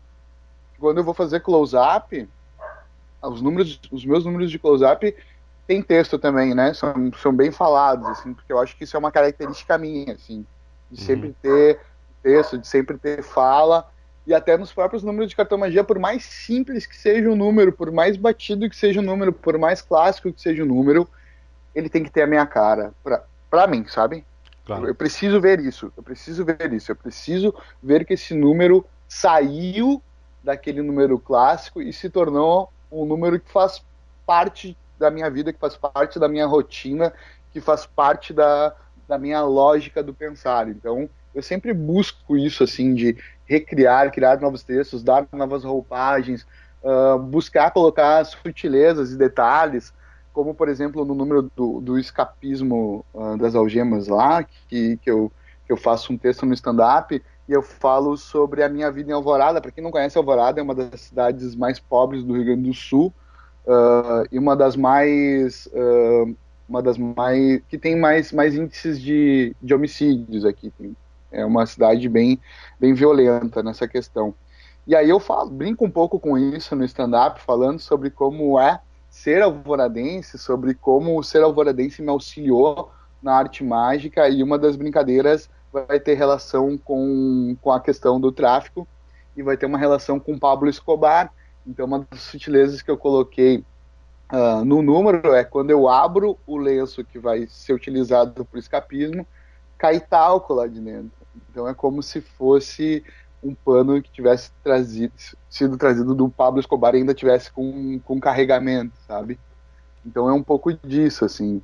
Quando 0.80 0.98
eu 0.98 1.04
vou 1.04 1.14
fazer 1.14 1.40
close-up, 1.40 2.28
os 3.22 3.42
números, 3.42 3.80
os 3.92 4.06
meus 4.06 4.26
números 4.26 4.52
de 4.52 4.60
close-up 4.60 5.16
tem 5.66 5.82
texto 5.82 6.20
também, 6.20 6.54
né? 6.54 6.74
São, 6.74 7.12
são 7.22 7.34
bem 7.34 7.52
falados, 7.52 8.06
assim, 8.08 8.34
porque 8.34 8.52
eu 8.52 8.60
acho 8.60 8.76
que 8.76 8.84
isso 8.84 8.96
é 8.96 9.00
uma 9.00 9.12
característica 9.12 9.78
minha, 9.78 10.14
assim, 10.14 10.46
de 10.92 11.00
uhum. 11.00 11.06
sempre 11.06 11.36
ter 11.42 11.80
texto, 12.22 12.58
de 12.58 12.68
sempre 12.68 12.98
ter 12.98 13.24
fala 13.24 13.90
e 14.28 14.34
até 14.34 14.58
nos 14.58 14.74
próprios 14.74 15.04
números 15.04 15.30
de 15.30 15.38
cartomagia, 15.38 15.86
por 15.86 15.98
mais 15.98 16.26
simples 16.26 16.86
que 16.86 16.98
seja 16.98 17.32
o 17.32 17.36
número, 17.36 17.72
por 17.72 17.90
mais 17.94 18.18
batido 18.18 18.70
que 18.70 18.76
seja 18.76 19.00
o 19.00 19.04
número, 19.04 19.32
por 19.32 19.58
mais 19.58 19.82
clássico 19.82 20.34
que 20.34 20.42
seja 20.42 20.64
o 20.64 20.66
número, 20.66 21.08
ele 21.74 21.88
tem 21.88 22.04
que 22.04 22.12
ter 22.12 22.24
a 22.24 22.28
minha 22.28 22.46
cara, 22.46 22.94
pra, 23.02 23.24
pra 23.50 23.66
mim, 23.66 23.86
sabe? 23.88 24.26
Claro. 24.66 24.86
Eu 24.86 24.94
preciso 24.94 25.40
ver 25.40 25.62
isso, 25.62 25.94
eu 25.96 26.04
preciso 26.04 26.44
ver 26.44 26.74
isso, 26.74 26.92
eu 26.92 26.96
preciso 26.98 27.56
ver 27.82 28.04
que 28.04 28.16
esse 28.16 28.34
número 28.34 28.86
saiu 29.08 30.04
daquele 30.44 30.82
número 30.82 31.18
clássico 31.18 31.82
e 31.82 31.94
se 31.94 32.10
tornou 32.10 32.70
um 32.92 33.06
número 33.06 33.40
que 33.40 33.50
faz 33.50 33.82
parte 34.26 34.78
da 35.00 35.10
minha 35.10 35.30
vida, 35.30 35.54
que 35.54 35.60
faz 35.60 35.78
parte 35.78 36.20
da 36.20 36.28
minha 36.28 36.46
rotina, 36.46 37.14
que 37.54 37.62
faz 37.62 37.86
parte 37.86 38.34
da, 38.34 38.76
da 39.08 39.18
minha 39.18 39.42
lógica 39.42 40.04
do 40.04 40.14
pensar. 40.14 40.68
Então, 40.68 41.10
eu 41.34 41.42
sempre 41.42 41.74
busco 41.74 42.36
isso, 42.36 42.64
assim, 42.64 42.94
de 42.94 43.16
recriar, 43.48 44.12
criar 44.12 44.40
novos 44.42 44.62
textos, 44.62 45.02
dar 45.02 45.26
novas 45.32 45.64
roupagens, 45.64 46.46
uh, 46.84 47.18
buscar 47.18 47.72
colocar 47.72 48.24
sutilezas 48.26 49.12
e 49.12 49.18
detalhes, 49.18 49.94
como, 50.34 50.54
por 50.54 50.70
exemplo, 50.70 51.06
no 51.06 51.16
número 51.16 51.50
do, 51.56 51.80
do 51.80 51.98
escapismo 51.98 53.06
uh, 53.14 53.38
das 53.38 53.56
algemas 53.56 54.08
lá, 54.08 54.44
que, 54.44 54.98
que, 54.98 55.10
eu, 55.10 55.32
que 55.66 55.72
eu 55.72 55.78
faço 55.78 56.12
um 56.12 56.18
texto 56.18 56.46
no 56.46 56.54
stand-up, 56.54 57.24
e 57.48 57.54
eu 57.54 57.62
falo 57.62 58.18
sobre 58.18 58.62
a 58.62 58.70
minha 58.70 58.92
vida 58.92 59.10
em 59.10 59.14
Alvorada. 59.14 59.62
Para 59.62 59.72
quem 59.72 59.84
não 59.84 59.92
conhece, 59.92 60.18
Alvorada 60.18 60.60
é 60.60 60.64
uma 60.64 60.76
das 60.76 61.00
cidades 61.00 61.56
mais 61.56 61.80
pobres 61.80 62.24
do 62.24 62.34
Rio 62.34 62.46
Grande 62.46 62.70
do 62.70 62.74
Sul, 62.74 63.14
uh, 63.66 64.28
e 64.32 64.38
uma 64.38 64.56
das 64.56 64.76
mais... 64.76 65.70
uma 66.68 66.84
das 66.84 66.98
mais 66.98 67.62
que 67.70 67.78
tem 67.78 67.96
mais, 67.96 68.34
mais 68.34 68.54
índices 68.54 69.00
de, 69.00 69.56
de 69.64 69.74
homicídios 69.74 70.44
aqui. 70.44 70.70
Tem 70.78 70.94
é 71.32 71.46
uma 71.46 71.66
cidade 71.66 72.08
bem, 72.10 72.40
bem 72.80 72.94
violenta 72.94 73.62
nessa 73.62 73.88
questão. 73.88 74.34
E 74.86 74.96
aí 74.96 75.10
eu 75.10 75.20
falo, 75.20 75.50
brinco 75.50 75.86
um 75.86 75.92
pouco 75.92 76.20
com 76.20 76.38
isso 76.38 76.76
no 76.76 76.86
stand-up, 76.86 77.42
falando 77.42 77.80
sobre 77.80 78.10
como 78.10 78.60
é 78.60 78.80
ser 79.10 79.42
alvoradense, 79.42 80.38
sobre 80.38 80.74
como 80.74 81.22
ser 81.24 81.44
alvoradense 81.44 82.02
me 82.02 82.10
auxiliou 82.10 82.92
na 83.22 83.34
arte 83.34 83.64
mágica, 83.64 84.30
e 84.30 84.42
uma 84.42 84.58
das 84.58 84.76
brincadeiras 84.76 85.50
vai 85.74 86.00
ter 86.00 86.14
relação 86.14 86.78
com, 86.78 87.58
com 87.62 87.72
a 87.72 87.82
questão 87.82 88.20
do 88.20 88.32
tráfico, 88.32 88.88
e 89.36 89.44
vai 89.44 89.58
ter 89.58 89.66
uma 89.66 89.78
relação 89.78 90.20
com 90.20 90.40
Pablo 90.40 90.70
Escobar. 90.70 91.32
Então, 91.66 91.86
uma 91.86 92.08
das 92.10 92.22
sutilezas 92.22 92.82
que 92.82 92.90
eu 92.90 92.98
coloquei 92.98 93.64
uh, 94.32 94.64
no 94.64 94.82
número 94.82 95.34
é 95.34 95.44
quando 95.44 95.70
eu 95.70 95.88
abro 95.88 96.38
o 96.48 96.58
lenço 96.58 97.04
que 97.04 97.20
vai 97.20 97.46
ser 97.48 97.74
utilizado 97.74 98.46
para 98.46 98.56
o 98.56 98.60
escapismo, 98.60 99.28
cai 99.78 100.00
talco 100.00 100.54
lá 100.54 100.66
de 100.66 100.80
dentro. 100.80 101.17
Então 101.50 101.68
é 101.68 101.74
como 101.74 102.02
se 102.02 102.22
fosse 102.22 103.04
um 103.44 103.54
pano 103.54 104.02
que 104.02 104.12
tivesse 104.12 104.52
trazido, 104.64 105.14
sido 105.50 105.78
trazido 105.78 106.14
do 106.14 106.30
Pablo 106.30 106.60
Escobar 106.60 106.96
e 106.96 107.00
ainda 107.00 107.14
tivesse 107.14 107.52
com, 107.52 108.00
com 108.00 108.20
carregamento, 108.20 108.94
sabe? 109.08 109.40
Então 110.06 110.30
é 110.30 110.34
um 110.34 110.44
pouco 110.44 110.74
disso, 110.74 111.26
assim. 111.26 111.62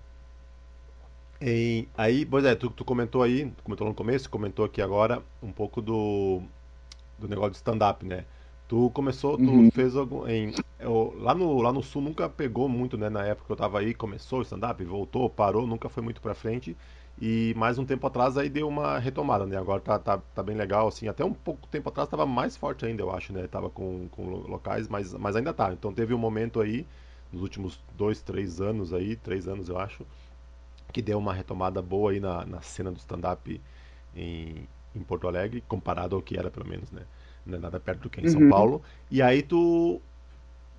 E 1.41 1.87
aí, 1.97 2.25
pois 2.25 2.45
é, 2.45 2.55
tu, 2.55 2.69
tu 2.69 2.85
comentou 2.85 3.21
aí, 3.21 3.51
comentou 3.63 3.87
no 3.87 3.93
começo, 3.93 4.29
comentou 4.29 4.63
aqui 4.63 4.81
agora 4.81 5.21
um 5.41 5.51
pouco 5.51 5.81
do, 5.81 6.41
do 7.19 7.27
negócio 7.27 7.51
de 7.51 7.57
stand-up, 7.57 8.05
né? 8.05 8.25
Tu 8.67 8.89
começou, 8.91 9.37
tu 9.37 9.43
uhum. 9.43 9.69
fez 9.69 9.95
algum. 9.95 10.27
Em, 10.27 10.53
eu, 10.79 11.13
lá, 11.19 11.35
no, 11.35 11.61
lá 11.61 11.73
no 11.73 11.83
sul 11.83 12.01
nunca 12.01 12.29
pegou 12.29 12.69
muito, 12.69 12.97
né? 12.97 13.09
Na 13.09 13.25
época 13.25 13.47
que 13.47 13.51
eu 13.51 13.57
tava 13.57 13.79
aí, 13.79 13.93
começou 13.93 14.39
o 14.39 14.41
stand-up, 14.41 14.83
voltou, 14.85 15.29
parou, 15.29 15.67
nunca 15.67 15.89
foi 15.89 16.01
muito 16.01 16.21
pra 16.21 16.33
frente. 16.33 16.77
E 17.21 17.53
mais 17.55 17.77
um 17.77 17.85
tempo 17.85 18.05
atrás 18.07 18.37
aí 18.37 18.49
deu 18.49 18.67
uma 18.67 18.97
retomada, 18.97 19.45
né? 19.45 19.55
Agora 19.57 19.79
tá, 19.79 19.99
tá, 19.99 20.17
tá 20.17 20.43
bem 20.43 20.55
legal, 20.55 20.87
assim. 20.87 21.07
Até 21.07 21.23
um 21.23 21.33
pouco 21.33 21.67
tempo 21.67 21.89
atrás 21.89 22.09
tava 22.09 22.25
mais 22.25 22.57
forte 22.57 22.85
ainda, 22.85 23.03
eu 23.03 23.11
acho, 23.11 23.31
né? 23.31 23.47
Tava 23.47 23.69
com, 23.69 24.07
com 24.09 24.23
locais, 24.23 24.87
mas, 24.87 25.13
mas 25.13 25.35
ainda 25.35 25.53
tá. 25.53 25.71
Então 25.71 25.93
teve 25.93 26.13
um 26.13 26.17
momento 26.17 26.59
aí, 26.59 26.85
nos 27.31 27.41
últimos 27.41 27.79
dois, 27.95 28.21
três 28.21 28.59
anos 28.59 28.93
aí, 28.93 29.15
três 29.15 29.47
anos 29.47 29.69
eu 29.69 29.77
acho, 29.77 30.05
que 30.91 31.01
deu 31.01 31.17
uma 31.17 31.33
retomada 31.33 31.81
boa 31.81 32.11
aí 32.11 32.19
na, 32.19 32.45
na 32.45 32.61
cena 32.61 32.91
do 32.91 32.97
stand-up 32.97 33.61
em, 34.15 34.67
em 34.95 34.99
Porto 35.01 35.27
Alegre, 35.27 35.63
comparado 35.67 36.15
ao 36.15 36.21
que 36.21 36.37
era, 36.37 36.49
pelo 36.49 36.67
menos, 36.67 36.91
né? 36.91 37.03
Não 37.45 37.57
é 37.57 37.61
nada 37.61 37.79
perto 37.79 38.03
do 38.03 38.09
que 38.09 38.21
é 38.21 38.23
em 38.23 38.27
São 38.27 38.41
uhum. 38.41 38.49
Paulo. 38.49 38.81
E 39.11 39.21
aí 39.21 39.43
tu 39.43 40.01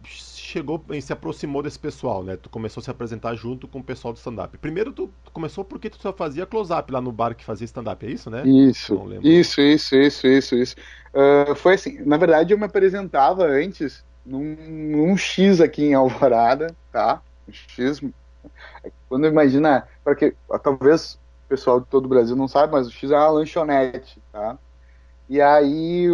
chegou 0.06 0.82
e 0.90 1.00
se 1.00 1.12
aproximou 1.12 1.62
desse 1.62 1.78
pessoal, 1.78 2.22
né? 2.22 2.36
Tu 2.36 2.48
começou 2.48 2.80
a 2.80 2.84
se 2.84 2.90
apresentar 2.90 3.34
junto 3.34 3.66
com 3.66 3.78
o 3.78 3.84
pessoal 3.84 4.12
do 4.12 4.16
stand-up. 4.18 4.56
Primeiro 4.58 4.92
tu 4.92 5.10
começou 5.32 5.64
porque 5.64 5.90
tu 5.90 6.00
só 6.00 6.12
fazia 6.12 6.46
close-up 6.46 6.92
lá 6.92 7.00
no 7.00 7.10
bar 7.12 7.34
que 7.34 7.44
fazia 7.44 7.64
stand-up, 7.64 8.04
é 8.06 8.10
isso, 8.10 8.30
né? 8.30 8.42
Isso, 8.46 9.60
isso, 9.60 9.60
isso, 9.60 9.96
isso, 9.96 10.26
isso, 10.26 10.54
isso. 10.56 10.76
Uh, 11.12 11.54
foi 11.54 11.74
assim, 11.74 12.00
na 12.04 12.16
verdade 12.16 12.52
eu 12.52 12.58
me 12.58 12.64
apresentava 12.64 13.44
antes 13.44 14.04
num, 14.24 14.56
num 14.56 15.16
X 15.16 15.60
aqui 15.60 15.84
em 15.84 15.94
Alvorada, 15.94 16.74
tá? 16.92 17.22
Um 17.48 17.52
X, 17.52 18.02
quando 19.08 19.26
imagina, 19.26 19.86
porque 20.02 20.34
talvez 20.62 21.18
o 21.46 21.48
pessoal 21.48 21.80
de 21.80 21.86
todo 21.86 22.06
o 22.06 22.08
Brasil 22.08 22.36
não 22.36 22.48
sabe, 22.48 22.72
mas 22.72 22.86
o 22.86 22.90
X 22.90 23.10
é 23.10 23.16
uma 23.16 23.28
lanchonete, 23.28 24.20
tá? 24.32 24.58
E 25.28 25.40
aí 25.40 26.08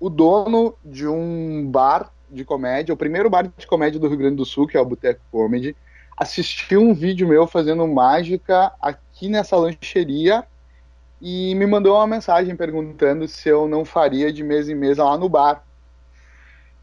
o 0.00 0.10
dono 0.10 0.74
de 0.84 1.06
um 1.06 1.66
bar 1.70 2.10
de 2.34 2.44
comédia, 2.44 2.92
o 2.92 2.96
primeiro 2.96 3.30
bar 3.30 3.50
de 3.56 3.66
comédia 3.66 3.98
do 3.98 4.08
Rio 4.08 4.18
Grande 4.18 4.36
do 4.36 4.44
Sul, 4.44 4.66
que 4.66 4.76
é 4.76 4.80
o 4.80 4.84
Boteco 4.84 5.20
Comedy, 5.30 5.76
assistiu 6.16 6.80
um 6.80 6.94
vídeo 6.94 7.26
meu 7.26 7.46
fazendo 7.46 7.86
mágica 7.86 8.72
aqui 8.80 9.28
nessa 9.28 9.56
lancheria 9.56 10.44
e 11.20 11.54
me 11.54 11.66
mandou 11.66 11.96
uma 11.96 12.06
mensagem 12.06 12.54
perguntando 12.54 13.26
se 13.26 13.48
eu 13.48 13.66
não 13.66 13.84
faria 13.84 14.32
de 14.32 14.42
mesa 14.42 14.72
em 14.72 14.74
mesa 14.74 15.04
lá 15.04 15.16
no 15.16 15.28
bar. 15.28 15.64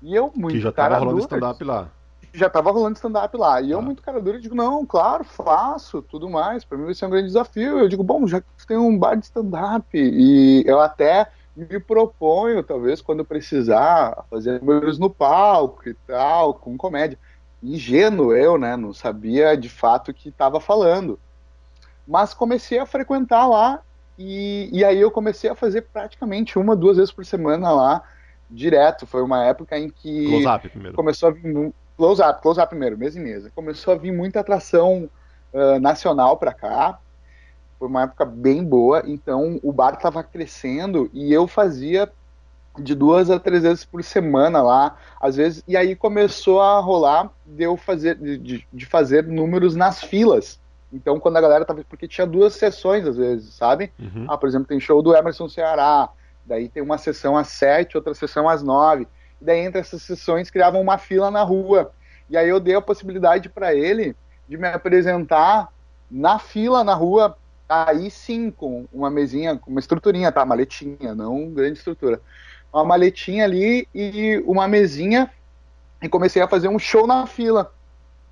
E 0.01 0.15
eu, 0.15 0.31
muito 0.35 0.55
Que 0.55 0.61
já 0.61 0.71
tava 0.71 0.97
rolando 0.97 1.19
stand-up 1.19 1.63
lá. 1.63 1.89
Já 2.33 2.49
tava 2.49 2.71
rolando 2.71 2.95
stand-up 2.95 3.37
lá. 3.37 3.61
E 3.61 3.71
ah. 3.71 3.75
eu, 3.75 3.81
muito 3.81 4.01
cara 4.01 4.19
dura, 4.19 4.39
digo, 4.39 4.55
não, 4.55 4.85
claro, 4.85 5.23
faço, 5.23 6.01
tudo 6.01 6.29
mais. 6.29 6.65
Para 6.65 6.77
mim 6.77 6.85
vai 6.85 6.93
ser 6.93 7.05
um 7.05 7.09
grande 7.09 7.27
desafio. 7.27 7.77
Eu 7.77 7.87
digo, 7.87 8.03
bom, 8.03 8.25
já 8.25 8.41
tem 8.67 8.77
um 8.77 8.97
bar 8.97 9.15
de 9.15 9.25
stand-up. 9.25 9.85
E 9.93 10.63
eu 10.65 10.79
até 10.79 11.29
me 11.55 11.79
proponho, 11.79 12.63
talvez, 12.63 13.01
quando 13.01 13.25
precisar, 13.25 14.25
fazer 14.29 14.59
números 14.59 14.97
no 14.97 15.09
palco 15.09 15.87
e 15.87 15.93
tal, 16.07 16.53
com 16.53 16.77
comédia. 16.77 17.17
Ingênuo 17.61 18.35
eu, 18.35 18.57
né? 18.57 18.75
Não 18.75 18.93
sabia 18.93 19.55
de 19.55 19.69
fato 19.69 20.11
o 20.11 20.13
que 20.13 20.29
estava 20.29 20.59
falando. 20.59 21.19
Mas 22.07 22.33
comecei 22.33 22.79
a 22.79 22.85
frequentar 22.85 23.47
lá 23.47 23.81
e, 24.17 24.69
e 24.71 24.83
aí 24.83 24.99
eu 24.99 25.11
comecei 25.11 25.49
a 25.49 25.55
fazer 25.55 25.83
praticamente 25.93 26.57
uma, 26.57 26.75
duas 26.75 26.97
vezes 26.97 27.11
por 27.11 27.25
semana 27.25 27.71
lá, 27.71 28.01
direto. 28.49 29.05
Foi 29.05 29.21
uma 29.21 29.45
época 29.45 29.77
em 29.77 29.89
que 29.89 30.27
close-up 30.27 30.69
primeiro. 30.69 30.95
começou 30.95 31.29
a 31.29 31.31
vir 31.31 31.73
close-up, 31.97 32.41
close-up 32.41 32.69
primeiro, 32.69 32.97
mesa 32.97 33.19
em 33.19 33.23
mesa. 33.23 33.51
Começou 33.53 33.93
a 33.93 33.97
vir 33.97 34.11
muita 34.11 34.39
atração 34.39 35.09
uh, 35.53 35.79
nacional 35.79 36.37
para 36.37 36.53
cá 36.53 36.99
foi 37.81 37.87
uma 37.87 38.03
época 38.03 38.23
bem 38.23 38.63
boa, 38.63 39.01
então 39.07 39.59
o 39.63 39.73
bar 39.73 39.95
estava 39.95 40.21
crescendo 40.21 41.09
e 41.11 41.33
eu 41.33 41.47
fazia 41.47 42.07
de 42.77 42.93
duas 42.93 43.31
a 43.31 43.39
três 43.39 43.63
vezes 43.63 43.83
por 43.83 44.03
semana 44.03 44.61
lá, 44.61 44.97
às 45.19 45.35
vezes, 45.35 45.63
e 45.67 45.75
aí 45.75 45.95
começou 45.95 46.61
a 46.61 46.79
rolar 46.79 47.31
de 47.43 47.63
eu 47.63 47.75
fazer, 47.75 48.15
de, 48.17 48.67
de 48.71 48.85
fazer 48.85 49.25
números 49.25 49.75
nas 49.75 49.99
filas. 49.99 50.59
Então, 50.93 51.19
quando 51.19 51.37
a 51.37 51.41
galera 51.41 51.65
tava. 51.65 51.83
Porque 51.89 52.07
tinha 52.07 52.27
duas 52.27 52.53
sessões, 52.53 53.07
às 53.07 53.17
vezes, 53.17 53.51
sabe? 53.55 53.91
Uhum. 53.97 54.27
Ah, 54.27 54.37
por 54.37 54.47
exemplo, 54.47 54.67
tem 54.67 54.79
show 54.79 55.01
do 55.01 55.15
Emerson 55.15 55.49
Ceará, 55.49 56.07
daí 56.45 56.69
tem 56.69 56.83
uma 56.83 56.99
sessão 56.99 57.35
às 57.35 57.47
sete, 57.47 57.97
outra 57.97 58.13
sessão 58.13 58.47
às 58.47 58.61
nove. 58.61 59.07
E 59.41 59.45
daí, 59.45 59.59
entre 59.59 59.81
essas 59.81 60.03
sessões, 60.03 60.51
criavam 60.51 60.81
uma 60.81 60.99
fila 60.99 61.31
na 61.31 61.41
rua. 61.41 61.91
E 62.29 62.37
aí 62.37 62.47
eu 62.47 62.59
dei 62.59 62.75
a 62.75 62.81
possibilidade 62.81 63.49
para 63.49 63.73
ele 63.73 64.15
de 64.47 64.55
me 64.55 64.67
apresentar 64.67 65.69
na 66.11 66.37
fila, 66.37 66.83
na 66.83 66.93
rua, 66.93 67.37
aí 67.71 68.12
sim 68.12 68.51
com 68.51 68.86
uma 68.91 69.10
mesinha, 69.10 69.60
uma 69.65 69.79
estruturinha, 69.79 70.31
tá? 70.31 70.45
Maletinha, 70.45 71.15
não 71.15 71.49
grande 71.51 71.77
estrutura. 71.77 72.21
Uma 72.73 72.84
maletinha 72.84 73.45
ali 73.45 73.88
e 73.95 74.43
uma 74.45 74.67
mesinha 74.67 75.31
e 76.01 76.10
comecei 76.10 76.41
a 76.41 76.47
fazer 76.47 76.67
um 76.67 76.77
show 76.77 77.07
na 77.07 77.25
fila. 77.25 77.73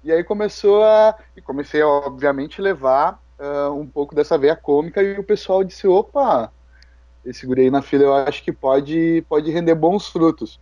E 0.04 0.12
aí 0.12 0.23
começou 0.23 0.84
a. 0.84 1.15
E 1.36 1.41
comecei 1.41 1.82
obviamente, 1.82 2.62
levar 2.62 3.21
uh, 3.39 3.71
um 3.73 3.88
pouco 3.88 4.13
dessa 4.13 4.38
veia 4.38 4.56
cômica 4.56 5.02
e 5.02 5.17
o 5.17 5.23
pessoal 5.23 5.63
disse: 5.63 5.88
opa, 5.88 6.52
esse 7.25 7.45
guri 7.45 7.63
aí 7.63 7.71
na 7.71 7.82
fila 7.82 8.04
eu 8.04 8.13
acho 8.13 8.43
que 8.43 8.52
pode, 8.52 9.23
pode 9.28 9.52
render 9.52 9.75
bons 9.75 10.08
frutos. 10.08 10.60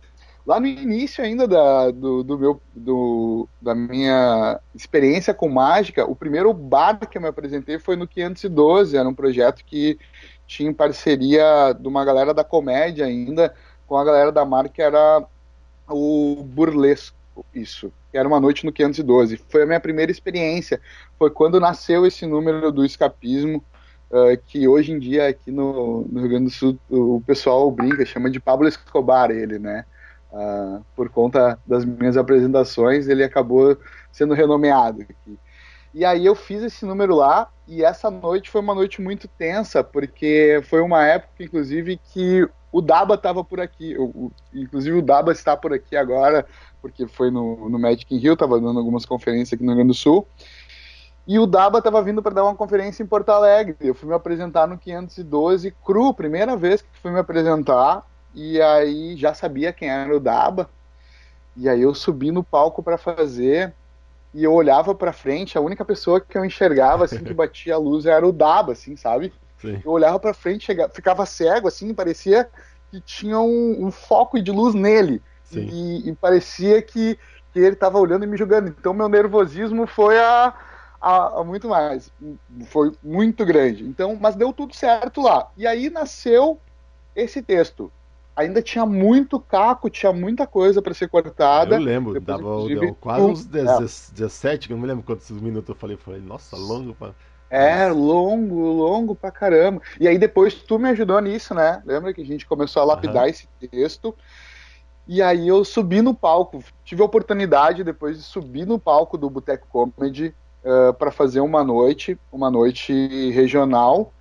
Lá 0.48 0.58
no 0.58 0.66
início 0.66 1.22
ainda 1.22 1.46
da, 1.46 1.90
do, 1.90 2.24
do 2.24 2.38
meu, 2.38 2.58
do, 2.74 3.46
da 3.60 3.74
minha 3.74 4.58
experiência 4.74 5.34
com 5.34 5.46
mágica, 5.46 6.10
o 6.10 6.16
primeiro 6.16 6.54
bar 6.54 6.98
que 7.06 7.18
eu 7.18 7.20
me 7.20 7.28
apresentei 7.28 7.78
foi 7.78 7.96
no 7.96 8.08
512, 8.08 8.96
era 8.96 9.06
um 9.06 9.12
projeto 9.12 9.62
que 9.62 9.98
tinha 10.46 10.72
parceria 10.72 11.76
de 11.78 11.86
uma 11.86 12.02
galera 12.02 12.32
da 12.32 12.42
comédia 12.42 13.04
ainda, 13.04 13.54
com 13.86 13.98
a 13.98 14.02
galera 14.02 14.32
da 14.32 14.42
marca 14.42 14.82
era 14.82 15.22
o 15.86 16.42
Burlesco, 16.42 17.14
isso, 17.54 17.92
era 18.10 18.26
uma 18.26 18.40
noite 18.40 18.64
no 18.64 18.72
512. 18.72 19.36
Foi 19.50 19.64
a 19.64 19.66
minha 19.66 19.80
primeira 19.80 20.10
experiência, 20.10 20.80
foi 21.18 21.28
quando 21.28 21.60
nasceu 21.60 22.06
esse 22.06 22.24
número 22.24 22.72
do 22.72 22.86
escapismo, 22.86 23.62
uh, 24.10 24.34
que 24.46 24.66
hoje 24.66 24.92
em 24.92 24.98
dia 24.98 25.28
aqui 25.28 25.50
no, 25.50 26.06
no, 26.10 26.20
Rio 26.20 26.30
Grande 26.30 26.44
do 26.46 26.50
Sul 26.50 26.78
o 26.88 27.22
pessoal 27.26 27.70
brinca, 27.70 28.06
chama 28.06 28.30
de 28.30 28.40
Pablo 28.40 28.66
Escobar 28.66 29.30
ele, 29.30 29.58
né? 29.58 29.84
Uh, 30.30 30.84
por 30.94 31.08
conta 31.08 31.58
das 31.66 31.84
minhas 31.84 32.16
apresentações, 32.16 33.08
ele 33.08 33.24
acabou 33.24 33.78
sendo 34.12 34.34
renomeado 34.34 35.02
aqui. 35.02 35.38
E 35.94 36.04
aí 36.04 36.26
eu 36.26 36.34
fiz 36.34 36.62
esse 36.62 36.84
número 36.84 37.14
lá, 37.14 37.48
e 37.66 37.82
essa 37.82 38.10
noite 38.10 38.50
foi 38.50 38.60
uma 38.60 38.74
noite 38.74 39.00
muito 39.00 39.26
tensa, 39.26 39.82
porque 39.82 40.60
foi 40.68 40.80
uma 40.82 41.04
época, 41.04 41.42
inclusive, 41.42 41.98
que 42.12 42.46
o 42.70 42.82
Daba 42.82 43.14
estava 43.14 43.42
por 43.42 43.60
aqui. 43.60 43.96
O, 43.96 44.04
o, 44.04 44.32
inclusive 44.52 44.98
o 44.98 45.02
Daba 45.02 45.32
está 45.32 45.56
por 45.56 45.72
aqui 45.72 45.96
agora, 45.96 46.46
porque 46.82 47.06
foi 47.06 47.30
no, 47.30 47.68
no 47.68 47.78
Magic 47.78 48.14
in 48.14 48.18
Rio, 48.18 48.34
estava 48.34 48.60
dando 48.60 48.78
algumas 48.78 49.06
conferências 49.06 49.54
aqui 49.54 49.62
no 49.62 49.70
Rio 49.70 49.78
Grande 49.78 49.92
do 49.92 49.98
Sul. 49.98 50.26
E 51.26 51.38
o 51.38 51.46
Daba 51.46 51.78
estava 51.78 52.02
vindo 52.02 52.22
para 52.22 52.34
dar 52.34 52.44
uma 52.44 52.54
conferência 52.54 53.02
em 53.02 53.06
Porto 53.06 53.30
Alegre. 53.30 53.76
Eu 53.80 53.94
fui 53.94 54.08
me 54.08 54.14
apresentar 54.14 54.66
no 54.66 54.78
512 54.78 55.74
cru, 55.84 56.14
primeira 56.14 56.56
vez 56.56 56.80
que 56.80 56.88
fui 57.02 57.10
me 57.10 57.18
apresentar. 57.18 58.02
E 58.38 58.62
aí 58.62 59.16
já 59.16 59.34
sabia 59.34 59.72
quem 59.72 59.90
era 59.90 60.16
o 60.16 60.20
Daba. 60.20 60.70
E 61.56 61.68
aí 61.68 61.82
eu 61.82 61.92
subi 61.92 62.30
no 62.30 62.44
palco 62.44 62.84
para 62.84 62.96
fazer. 62.96 63.74
E 64.32 64.44
eu 64.44 64.52
olhava 64.52 64.94
para 64.94 65.12
frente, 65.12 65.58
a 65.58 65.60
única 65.60 65.84
pessoa 65.84 66.20
que 66.20 66.38
eu 66.38 66.44
enxergava 66.44 67.04
assim 67.04 67.24
que 67.24 67.34
batia 67.34 67.74
a 67.74 67.78
luz 67.78 68.06
era 68.06 68.24
o 68.24 68.32
Daba, 68.32 68.72
assim, 68.72 68.94
sabe? 68.94 69.32
Sim. 69.60 69.82
Eu 69.84 69.90
olhava 69.90 70.20
para 70.20 70.32
frente, 70.32 70.66
chegava, 70.66 70.92
ficava 70.92 71.26
cego 71.26 71.66
assim, 71.66 71.92
parecia 71.92 72.48
que 72.92 73.00
tinha 73.00 73.40
um, 73.40 73.86
um 73.86 73.90
foco 73.90 74.40
de 74.40 74.52
luz 74.52 74.72
nele. 74.72 75.20
E, 75.50 76.10
e, 76.10 76.14
parecia 76.14 76.80
que, 76.80 77.18
que 77.52 77.58
ele 77.58 77.72
estava 77.72 77.98
olhando 77.98 78.22
e 78.22 78.28
me 78.28 78.36
julgando. 78.36 78.68
Então 78.68 78.94
meu 78.94 79.08
nervosismo 79.08 79.84
foi 79.84 80.16
a 80.20 80.54
a, 81.00 81.40
a, 81.40 81.44
muito 81.44 81.68
mais. 81.68 82.12
Foi 82.66 82.92
muito 83.02 83.44
grande. 83.44 83.84
Então, 83.84 84.16
mas 84.20 84.36
deu 84.36 84.52
tudo 84.52 84.76
certo 84.76 85.22
lá. 85.22 85.50
E 85.56 85.66
aí 85.66 85.90
nasceu 85.90 86.60
esse 87.16 87.42
texto. 87.42 87.90
Ainda 88.38 88.62
tinha 88.62 88.86
muito 88.86 89.40
caco, 89.40 89.90
tinha 89.90 90.12
muita 90.12 90.46
coisa 90.46 90.80
para 90.80 90.94
ser 90.94 91.08
cortada. 91.08 91.74
Eu 91.74 91.80
lembro, 91.80 92.12
Depois, 92.12 92.40
dava 92.40 92.68
deu 92.68 92.94
quase 92.94 93.24
uns 93.24 93.44
17, 93.44 94.68
é. 94.68 94.72
eu 94.72 94.76
não 94.76 94.80
me 94.80 94.86
lembro 94.86 95.02
quantos 95.02 95.28
minutos 95.28 95.68
eu 95.68 95.74
falei. 95.74 95.96
falei, 95.96 96.20
nossa, 96.20 96.56
longo 96.56 96.94
pra. 96.94 97.12
É, 97.50 97.88
longo, 97.88 98.60
longo 98.60 99.16
pra 99.16 99.32
caramba. 99.32 99.82
E 99.98 100.06
aí 100.06 100.16
depois 100.16 100.54
tu 100.54 100.78
me 100.78 100.88
ajudou 100.90 101.20
nisso, 101.20 101.52
né? 101.52 101.82
Lembra 101.84 102.14
que 102.14 102.20
a 102.20 102.24
gente 102.24 102.46
começou 102.46 102.80
a 102.80 102.84
lapidar 102.84 103.24
uhum. 103.24 103.28
esse 103.28 103.48
texto. 103.58 104.14
E 105.04 105.20
aí 105.20 105.48
eu 105.48 105.64
subi 105.64 106.00
no 106.00 106.14
palco, 106.14 106.62
tive 106.84 107.02
a 107.02 107.06
oportunidade 107.06 107.82
depois 107.82 108.18
de 108.18 108.22
subir 108.22 108.68
no 108.68 108.78
palco 108.78 109.18
do 109.18 109.28
Boteco 109.28 109.66
Comedy 109.66 110.32
uh, 110.62 110.94
para 110.94 111.10
fazer 111.10 111.40
uma 111.40 111.64
noite, 111.64 112.16
uma 112.30 112.52
noite 112.52 112.92
regional. 113.32 114.12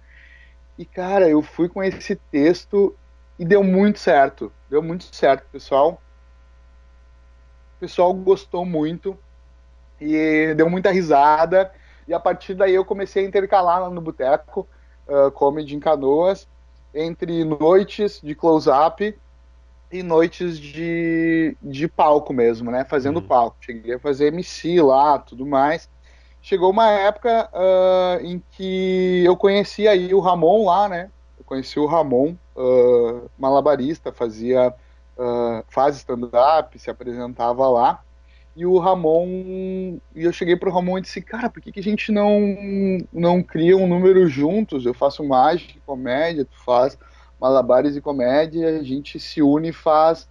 E 0.75 0.85
cara, 0.85 1.29
eu 1.29 1.43
fui 1.43 1.69
com 1.69 1.83
esse 1.83 2.15
texto 2.31 2.95
e 3.37 3.45
deu 3.45 3.63
muito 3.63 3.99
certo. 3.99 4.51
Deu 4.69 4.81
muito 4.81 5.03
certo, 5.15 5.45
pessoal. 5.51 6.01
O 7.77 7.79
pessoal 7.79 8.13
gostou 8.13 8.65
muito 8.65 9.17
e 9.99 10.53
deu 10.55 10.69
muita 10.69 10.91
risada. 10.91 11.71
E 12.07 12.13
a 12.13 12.19
partir 12.19 12.53
daí 12.53 12.73
eu 12.73 12.85
comecei 12.85 13.23
a 13.23 13.27
intercalar 13.27 13.81
lá 13.81 13.89
no 13.89 14.01
Boteco 14.01 14.67
uh, 15.07 15.31
Comedy 15.31 15.75
em 15.75 15.79
Canoas 15.79 16.47
entre 16.93 17.43
noites 17.43 18.19
de 18.21 18.33
close-up 18.33 19.17
e 19.91 20.03
noites 20.03 20.57
de, 20.57 21.55
de 21.61 21.87
palco 21.87 22.33
mesmo, 22.33 22.71
né? 22.71 22.85
Fazendo 22.85 23.17
uhum. 23.17 23.27
palco. 23.27 23.57
Cheguei 23.61 23.95
a 23.95 23.99
fazer 23.99 24.27
MC 24.27 24.81
lá, 24.81 25.19
tudo 25.19 25.45
mais 25.45 25.89
chegou 26.47 26.71
uma 26.71 26.89
época 26.89 27.49
uh, 27.53 28.25
em 28.25 28.41
que 28.51 29.21
eu 29.25 29.35
conheci 29.35 29.85
aí 29.85 30.13
o 30.13 30.21
Ramon 30.21 30.65
lá, 30.65 30.87
né? 30.87 31.09
Conheci 31.47 31.79
o 31.79 31.85
Ramon, 31.85 32.35
uh, 32.57 33.31
malabarista, 33.39 34.11
fazia 34.11 34.67
uh, 35.17 35.63
faz 35.69 35.95
stand-up, 35.95 36.77
se 36.77 36.89
apresentava 36.89 37.67
lá. 37.69 38.03
E 38.53 38.65
o 38.65 38.77
Ramon, 38.77 39.97
e 40.13 40.23
eu 40.25 40.33
cheguei 40.33 40.57
pro 40.57 40.71
Ramon 40.71 40.97
e 40.97 41.01
disse, 41.01 41.21
cara, 41.21 41.49
por 41.49 41.61
que, 41.61 41.71
que 41.71 41.79
a 41.79 41.83
gente 41.83 42.11
não, 42.11 42.41
não 43.13 43.41
cria 43.41 43.77
um 43.77 43.87
número 43.87 44.27
juntos? 44.27 44.85
Eu 44.85 44.93
faço 44.93 45.23
mágica 45.23 45.73
e 45.77 45.81
comédia, 45.85 46.43
tu 46.43 46.57
faz 46.65 46.97
malabares 47.39 47.95
e 47.95 48.01
comédia, 48.01 48.79
a 48.79 48.83
gente 48.83 49.19
se 49.19 49.41
une 49.41 49.69
e 49.69 49.73
faz 49.73 50.27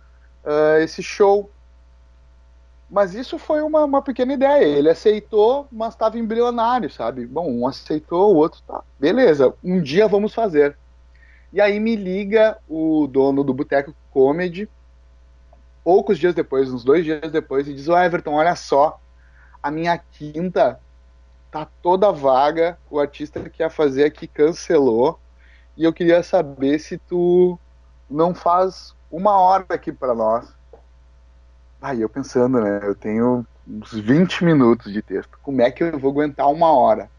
esse 0.82 1.04
show. 1.04 1.48
Mas 2.90 3.14
isso 3.14 3.38
foi 3.38 3.62
uma, 3.62 3.84
uma 3.84 4.02
pequena 4.02 4.34
ideia. 4.34 4.64
Ele 4.64 4.90
aceitou, 4.90 5.68
mas 5.70 5.94
estava 5.94 6.18
embrionário, 6.18 6.90
sabe? 6.90 7.26
Bom, 7.26 7.48
um 7.48 7.66
aceitou, 7.66 8.34
o 8.34 8.38
outro 8.38 8.60
tá. 8.66 8.82
Beleza, 8.98 9.54
um 9.62 9.80
dia 9.80 10.08
vamos 10.08 10.34
fazer. 10.34 10.76
E 11.56 11.60
aí 11.62 11.80
me 11.80 11.96
liga 11.96 12.58
o 12.68 13.06
dono 13.06 13.42
do 13.42 13.54
Boteco 13.54 13.94
Comedy, 14.10 14.68
poucos 15.82 16.18
dias 16.18 16.34
depois, 16.34 16.70
uns 16.70 16.84
dois 16.84 17.02
dias 17.02 17.32
depois, 17.32 17.66
e 17.66 17.72
diz: 17.72 17.88
Ô 17.88 17.94
oh, 17.94 17.98
Everton, 17.98 18.34
olha 18.34 18.54
só, 18.54 19.00
a 19.62 19.70
minha 19.70 19.96
quinta 19.96 20.78
tá 21.50 21.66
toda 21.80 22.12
vaga, 22.12 22.78
o 22.90 23.00
artista 23.00 23.40
que 23.48 23.62
ia 23.62 23.70
fazer 23.70 24.04
aqui 24.04 24.26
cancelou, 24.26 25.18
e 25.78 25.84
eu 25.84 25.94
queria 25.94 26.22
saber 26.22 26.78
se 26.78 26.98
tu 26.98 27.58
não 28.10 28.34
faz 28.34 28.94
uma 29.10 29.40
hora 29.40 29.64
aqui 29.70 29.90
para 29.90 30.14
nós. 30.14 30.54
Aí 31.80 32.02
eu 32.02 32.08
pensando, 32.10 32.60
né? 32.60 32.80
Eu 32.82 32.94
tenho 32.94 33.46
uns 33.66 33.94
20 33.94 34.44
minutos 34.44 34.92
de 34.92 35.00
texto. 35.00 35.38
Como 35.42 35.62
é 35.62 35.70
que 35.70 35.82
eu 35.82 35.98
vou 35.98 36.10
aguentar 36.10 36.50
uma 36.50 36.70
hora? 36.70 37.10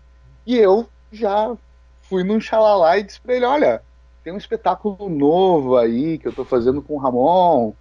E 0.46 0.56
eu 0.56 0.88
já 1.12 1.58
fui 2.04 2.24
num 2.24 2.40
xalalá 2.40 3.00
e 3.00 3.04
disse 3.04 3.20
pra 3.20 3.34
ele: 3.34 3.46
olha, 3.46 3.82
tem 4.28 4.34
um 4.34 4.38
espetáculo 4.38 5.08
novo 5.08 5.78
aí 5.78 6.18
que 6.18 6.28
eu 6.28 6.34
tô 6.34 6.44
fazendo 6.44 6.82
com 6.82 6.96
o 6.96 6.98
Ramon 6.98 7.74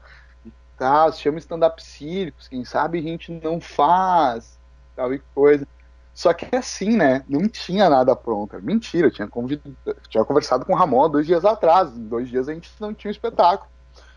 tal, 0.78 1.12
se 1.12 1.20
chama 1.20 1.38
Stand-Up 1.38 1.82
Circus, 1.82 2.46
quem 2.46 2.64
sabe 2.64 3.00
a 3.00 3.02
gente 3.02 3.32
não 3.42 3.60
faz, 3.60 4.56
tal 4.94 5.12
e 5.12 5.18
coisa. 5.34 5.66
Só 6.14 6.32
que 6.32 6.46
é 6.54 6.58
assim, 6.58 6.96
né? 6.96 7.24
Não 7.28 7.48
tinha 7.48 7.90
nada 7.90 8.14
pronto. 8.14 8.62
Mentira, 8.62 9.08
eu 9.08 9.10
tinha, 9.10 9.28
tinha 10.08 10.24
conversado 10.24 10.64
com 10.64 10.72
o 10.72 10.76
Ramon 10.76 11.10
dois 11.10 11.26
dias 11.26 11.44
atrás. 11.44 11.90
Dois 11.90 12.28
dias 12.28 12.48
a 12.48 12.54
gente 12.54 12.70
não 12.78 12.94
tinha 12.94 13.08
um 13.08 13.12
espetáculo. 13.12 13.68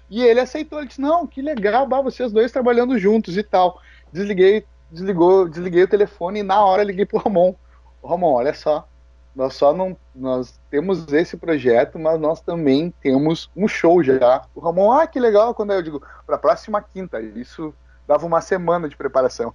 E 0.08 0.22
ele 0.22 0.40
aceitou, 0.40 0.78
ele 0.78 0.88
disse, 0.88 1.02
não, 1.02 1.26
que 1.26 1.42
legal, 1.42 1.88
bah, 1.88 2.02
vocês 2.02 2.32
dois 2.32 2.52
trabalhando 2.52 3.00
juntos 3.00 3.38
e 3.38 3.42
tal. 3.42 3.82
Desliguei, 4.14 4.68
desligou, 4.92 5.50
desliguei 5.50 5.82
o 5.82 5.90
telefone 5.90 6.42
e 6.42 6.44
na 6.44 6.64
hora 6.64 6.84
liguei 6.84 7.08
pro 7.08 7.18
Ramon. 7.18 7.56
Ramon, 8.04 8.34
olha 8.34 8.54
só, 8.54 8.88
nós 9.36 9.54
só 9.54 9.74
não, 9.74 9.96
nós 10.14 10.60
temos 10.70 11.12
esse 11.14 11.38
projeto, 11.38 11.98
mas 11.98 12.20
nós 12.20 12.42
também 12.42 12.94
temos 13.02 13.50
um 13.56 13.68
show 13.68 14.04
já. 14.04 14.44
O 14.54 14.60
Ramon, 14.60 14.92
ah, 14.92 15.08
que 15.08 15.20
legal, 15.20 15.54
quando 15.54 15.74
eu 15.74 15.82
digo, 15.82 16.02
para 16.26 16.36
a 16.36 16.40
próxima 16.40 16.82
quinta, 16.82 17.22
isso 17.22 17.74
dava 18.08 18.26
uma 18.26 18.42
semana 18.42 18.90
de 18.90 18.98
preparação. 18.98 19.54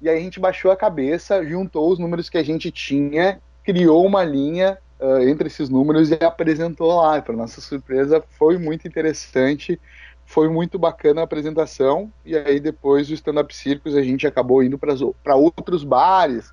E 0.00 0.08
aí 0.08 0.18
a 0.18 0.20
gente 0.20 0.40
baixou 0.40 0.70
a 0.70 0.76
cabeça, 0.76 1.44
juntou 1.44 1.90
os 1.90 1.98
números 1.98 2.28
que 2.28 2.36
a 2.36 2.42
gente 2.42 2.70
tinha, 2.72 3.40
criou 3.62 4.04
uma 4.04 4.24
linha 4.24 4.76
uh, 4.98 5.20
entre 5.20 5.46
esses 5.46 5.68
números 5.68 6.10
e 6.10 6.18
apresentou 6.20 7.00
lá. 7.00 7.22
Para 7.22 7.36
nossa 7.36 7.60
surpresa, 7.60 8.22
foi 8.36 8.58
muito 8.58 8.88
interessante, 8.88 9.80
foi 10.26 10.48
muito 10.48 10.76
bacana 10.76 11.20
a 11.20 11.24
apresentação. 11.24 12.12
E 12.24 12.36
aí, 12.36 12.58
depois 12.58 13.06
do 13.06 13.14
Stand 13.14 13.40
Up 13.40 13.54
Circus, 13.54 13.94
a 13.94 14.02
gente 14.02 14.26
acabou 14.26 14.60
indo 14.60 14.76
para 14.76 15.36
outros 15.36 15.84
bares, 15.84 16.52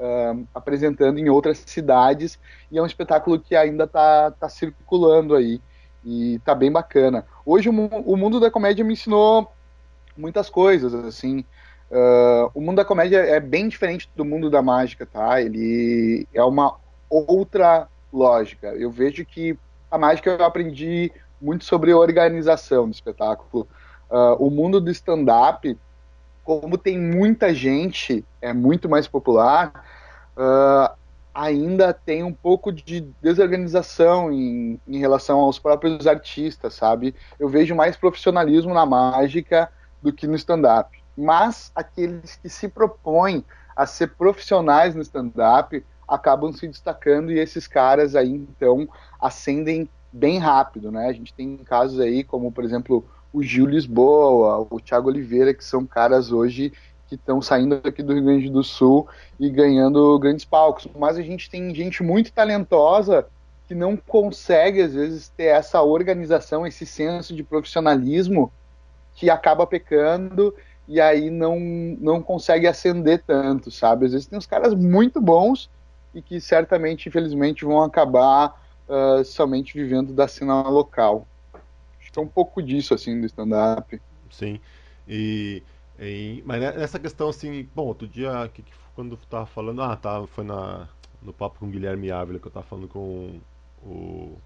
uh, 0.00 0.46
apresentando 0.54 1.18
em 1.18 1.28
outras 1.28 1.58
cidades. 1.58 2.38
E 2.72 2.78
é 2.78 2.82
um 2.82 2.86
espetáculo 2.86 3.38
que 3.38 3.54
ainda 3.54 3.84
está 3.84 4.30
tá 4.32 4.48
circulando 4.48 5.36
aí. 5.36 5.60
E 6.04 6.40
tá 6.44 6.54
bem 6.54 6.72
bacana. 6.72 7.26
Hoje 7.44 7.68
o, 7.68 7.72
o 7.72 8.16
mundo 8.16 8.40
da 8.40 8.50
comédia 8.50 8.84
me 8.84 8.94
ensinou 8.94 9.52
muitas 10.16 10.48
coisas, 10.48 10.94
assim. 10.94 11.44
Uh, 11.90 12.50
o 12.54 12.60
mundo 12.60 12.76
da 12.76 12.84
comédia 12.84 13.18
é 13.18 13.38
bem 13.38 13.68
diferente 13.68 14.08
do 14.16 14.24
mundo 14.24 14.48
da 14.48 14.62
mágica, 14.62 15.04
tá? 15.04 15.42
Ele 15.42 16.26
é 16.32 16.42
uma 16.42 16.76
outra 17.08 17.86
lógica. 18.12 18.68
Eu 18.68 18.90
vejo 18.90 19.24
que 19.24 19.58
a 19.90 19.98
mágica 19.98 20.30
eu 20.30 20.44
aprendi 20.44 21.12
muito 21.40 21.64
sobre 21.64 21.92
organização 21.92 22.88
do 22.88 22.94
espetáculo. 22.94 23.66
Uh, 24.10 24.34
o 24.38 24.50
mundo 24.50 24.80
do 24.80 24.90
stand-up, 24.90 25.76
como 26.44 26.78
tem 26.78 26.98
muita 26.98 27.54
gente, 27.54 28.24
é 28.40 28.52
muito 28.52 28.88
mais 28.88 29.06
popular, 29.06 29.84
uh, 30.36 30.94
ainda 31.34 31.92
tem 31.92 32.22
um 32.22 32.32
pouco 32.32 32.72
de 32.72 33.00
desorganização 33.22 34.32
em, 34.32 34.80
em 34.86 34.98
relação 34.98 35.38
aos 35.40 35.58
próprios 35.58 36.06
artistas, 36.06 36.74
sabe? 36.74 37.14
Eu 37.38 37.48
vejo 37.48 37.74
mais 37.74 37.96
profissionalismo 37.96 38.74
na 38.74 38.84
mágica 38.84 39.70
do 40.02 40.12
que 40.12 40.26
no 40.26 40.34
stand-up. 40.34 40.98
Mas 41.16 41.70
aqueles 41.74 42.36
que 42.36 42.48
se 42.48 42.68
propõem 42.68 43.44
a 43.76 43.86
ser 43.86 44.08
profissionais 44.14 44.94
no 44.94 45.02
stand-up 45.02 45.84
acabam 46.08 46.52
se 46.52 46.66
destacando 46.66 47.30
e 47.30 47.38
esses 47.38 47.66
caras 47.68 48.16
aí 48.16 48.30
então 48.30 48.88
ascendem 49.20 49.88
bem 50.12 50.38
rápido, 50.38 50.90
né? 50.90 51.06
A 51.06 51.12
gente 51.12 51.32
tem 51.32 51.56
casos 51.58 52.00
aí 52.00 52.24
como, 52.24 52.50
por 52.50 52.64
exemplo, 52.64 53.04
o 53.32 53.42
Gil 53.42 53.66
Lisboa, 53.66 54.66
o 54.70 54.80
Thiago 54.80 55.08
Oliveira, 55.08 55.54
que 55.54 55.64
são 55.64 55.86
caras 55.86 56.32
hoje 56.32 56.72
que 57.08 57.16
estão 57.16 57.42
saindo 57.42 57.80
aqui 57.84 58.02
do 58.02 58.14
Rio 58.14 58.24
Grande 58.24 58.48
do 58.48 58.62
Sul 58.62 59.08
e 59.38 59.50
ganhando 59.50 60.18
grandes 60.18 60.44
palcos. 60.44 60.86
Mas 60.96 61.16
a 61.16 61.22
gente 61.22 61.50
tem 61.50 61.74
gente 61.74 62.02
muito 62.02 62.32
talentosa 62.32 63.26
que 63.66 63.74
não 63.74 63.96
consegue, 63.96 64.80
às 64.82 64.94
vezes, 64.94 65.28
ter 65.28 65.44
essa 65.44 65.82
organização, 65.82 66.66
esse 66.66 66.86
senso 66.86 67.34
de 67.34 67.42
profissionalismo 67.42 68.52
que 69.14 69.28
acaba 69.28 69.66
pecando 69.66 70.54
e 70.88 71.00
aí 71.00 71.30
não, 71.30 71.58
não 72.00 72.20
consegue 72.22 72.66
ascender 72.66 73.22
tanto, 73.24 73.70
sabe? 73.70 74.06
Às 74.06 74.12
vezes 74.12 74.26
tem 74.26 74.38
uns 74.38 74.46
caras 74.46 74.74
muito 74.74 75.20
bons 75.20 75.70
e 76.14 76.20
que 76.20 76.40
certamente, 76.40 77.08
infelizmente, 77.08 77.64
vão 77.64 77.82
acabar 77.82 78.60
uh, 78.88 79.24
somente 79.24 79.74
vivendo 79.74 80.12
da 80.12 80.26
cena 80.26 80.62
local. 80.68 81.26
Acho 82.10 82.12
que 82.12 82.18
é 82.18 82.22
um 82.22 82.28
pouco 82.28 82.62
disso, 82.62 82.92
assim, 82.94 83.20
do 83.20 83.26
stand-up. 83.26 84.00
Sim. 84.30 84.60
E 85.08 85.62
e, 85.98 86.42
mas 86.46 86.60
nessa 86.60 86.98
questão 86.98 87.28
assim, 87.28 87.68
bom, 87.74 87.84
outro 87.86 88.08
dia 88.08 88.50
que, 88.54 88.62
que, 88.62 88.72
quando 88.94 89.12
eu 89.12 89.18
tava 89.28 89.44
falando, 89.44 89.82
ah, 89.82 89.94
tá, 89.96 90.26
foi 90.28 90.44
na, 90.44 90.88
no 91.20 91.30
papo 91.32 91.58
com 91.58 91.66
o 91.66 91.68
Guilherme 91.68 92.10
Ávila 92.10 92.38
que 92.38 92.46
eu 92.46 92.50
tava 92.50 92.64
falando 92.66 92.88
com 92.88 93.38
o 93.82 94.38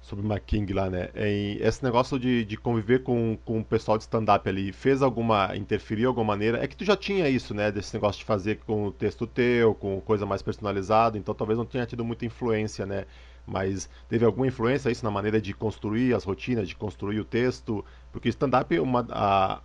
sobre 0.00 0.24
o 0.26 0.32
McKing 0.32 0.72
lá, 0.72 0.88
né? 0.88 1.10
E 1.14 1.58
esse 1.60 1.84
negócio 1.84 2.18
de, 2.18 2.44
de 2.44 2.56
conviver 2.56 3.02
com, 3.02 3.36
com 3.44 3.60
o 3.60 3.64
pessoal 3.64 3.98
de 3.98 4.04
stand-up 4.04 4.48
ali, 4.48 4.72
fez 4.72 5.02
alguma, 5.02 5.54
interferiu 5.56 6.04
de 6.04 6.06
alguma 6.06 6.24
maneira? 6.26 6.62
É 6.62 6.66
que 6.66 6.76
tu 6.76 6.84
já 6.84 6.96
tinha 6.96 7.28
isso, 7.28 7.52
né? 7.54 7.70
Desse 7.70 7.92
negócio 7.94 8.18
de 8.20 8.24
fazer 8.24 8.58
com 8.60 8.86
o 8.86 8.92
texto 8.92 9.26
teu, 9.26 9.74
com 9.74 10.00
coisa 10.00 10.24
mais 10.24 10.40
personalizada, 10.40 11.18
então 11.18 11.34
talvez 11.34 11.58
não 11.58 11.66
tenha 11.66 11.84
tido 11.84 12.04
muita 12.04 12.24
influência, 12.24 12.86
né? 12.86 13.04
Mas 13.48 13.88
teve 14.08 14.24
alguma 14.24 14.46
influência 14.46 14.90
isso 14.90 15.04
na 15.04 15.10
maneira 15.10 15.40
de 15.40 15.54
construir 15.54 16.14
as 16.14 16.24
rotinas, 16.24 16.68
de 16.68 16.76
construir 16.76 17.18
o 17.18 17.24
texto? 17.24 17.84
Porque 18.12 18.28
stand-up, 18.28 18.78
uma, 18.78 19.06
a, 19.10 19.60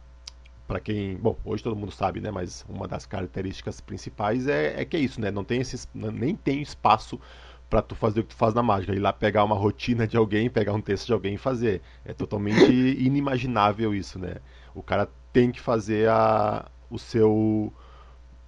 para 0.68 0.80
quem, 0.80 1.18
bom, 1.18 1.38
hoje 1.44 1.62
todo 1.62 1.76
mundo 1.76 1.92
sabe, 1.92 2.22
né, 2.22 2.32
mas 2.32 2.66
uma 2.70 2.88
das 2.88 3.06
características 3.06 3.82
principais 3.82 4.48
é, 4.48 4.82
é 4.82 4.86
que 4.86 4.96
é 4.96 5.00
isso, 5.00 5.20
né, 5.20 5.30
não 5.30 5.44
tem 5.44 5.60
esse, 5.60 5.88
nem 5.94 6.36
tem 6.36 6.62
espaço 6.62 7.20
para 7.70 7.82
tu 7.82 7.96
fazer 7.96 8.20
o 8.20 8.24
que 8.24 8.30
tu 8.30 8.36
faz 8.36 8.54
na 8.54 8.62
mágica, 8.64 8.94
ir 8.94 9.00
lá 9.00 9.12
pegar 9.12 9.44
uma 9.44 9.56
rotina 9.56 10.08
de 10.08 10.16
alguém, 10.16 10.50
pegar 10.50 10.74
um 10.74 10.82
texto 10.82 11.08
de 11.08 11.14
alguém 11.14 11.34
e 11.34 11.38
fazer. 11.40 11.82
É 12.06 12.14
totalmente 12.14 12.70
inimaginável 12.72 13.96
isso, 13.96 14.20
né? 14.20 14.36
O 14.76 14.84
cara 14.84 15.10
tem 15.32 15.52
que 15.52 15.60
fazer 15.60 16.08
a, 16.08 16.70
o 16.88 17.00
seu 17.00 17.74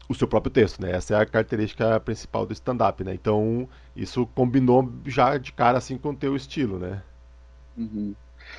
o 0.08 0.13
seu 0.13 0.28
próprio 0.28 0.52
texto, 0.52 0.82
né? 0.82 0.91
Essa 0.91 1.15
é 1.15 1.22
a 1.22 1.26
característica 1.26 2.00
principal 2.00 2.46
do 2.46 2.54
stand-up, 2.54 3.04
né? 3.04 3.13
Então, 3.13 3.68
isso 3.96 4.28
combinou 4.36 4.91
já 5.06 5.38
de 5.38 5.52
cara 5.52 5.78
assim 5.78 5.98
com 5.98 6.10
o 6.10 6.15
teu 6.15 6.36
estilo, 6.36 6.78
né? 6.78 7.02
Uhum. 7.78 8.13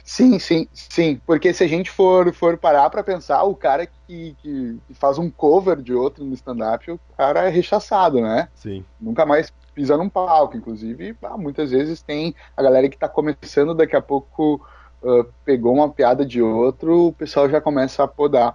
Sim, 0.05 0.39
sim, 0.39 0.69
sim. 0.73 1.21
Porque 1.27 1.53
se 1.53 1.65
a 1.65 1.69
gente 1.69 1.91
for, 1.91 2.33
for 2.33 2.57
parar 2.57 2.91
para 2.91 3.03
pensar, 3.03 3.43
o 3.45 3.55
cara 3.55 3.87
que, 3.87 4.37
que, 4.43 4.79
faz 4.95 5.19
um 5.19 5.31
cover 5.31 5.81
de 5.81 5.93
outro 5.93 6.25
no 6.25 6.35
stand-up, 6.35 6.91
o 6.91 7.01
cara 7.17 7.47
é 7.47 7.49
rechaçado, 7.49 8.21
né? 8.21 8.49
Sim. 8.55 8.85
Nunca 9.01 9.25
mais 9.25 9.53
pisa 9.75 9.97
num 9.97 10.09
palco. 10.09 10.57
Inclusive, 10.57 11.17
ah, 11.23 11.37
muitas 11.37 11.71
vezes 11.71 12.03
tem 12.03 12.35
a 12.57 12.63
galera 12.63 12.89
que 12.89 12.97
está 12.97 13.09
começando, 13.09 13.75
daqui 13.75 13.97
a 13.97 14.03
pouco 14.03 14.61
uh, 15.03 15.25
pegou 15.45 15.75
uma 15.75 15.89
piada 15.89 16.25
de 16.25 16.43
outro, 16.43 17.09
o 17.09 17.13
pessoal 17.13 17.49
já 17.49 17.61
começa 17.61 18.03
a 18.03 18.09
podar. 18.09 18.55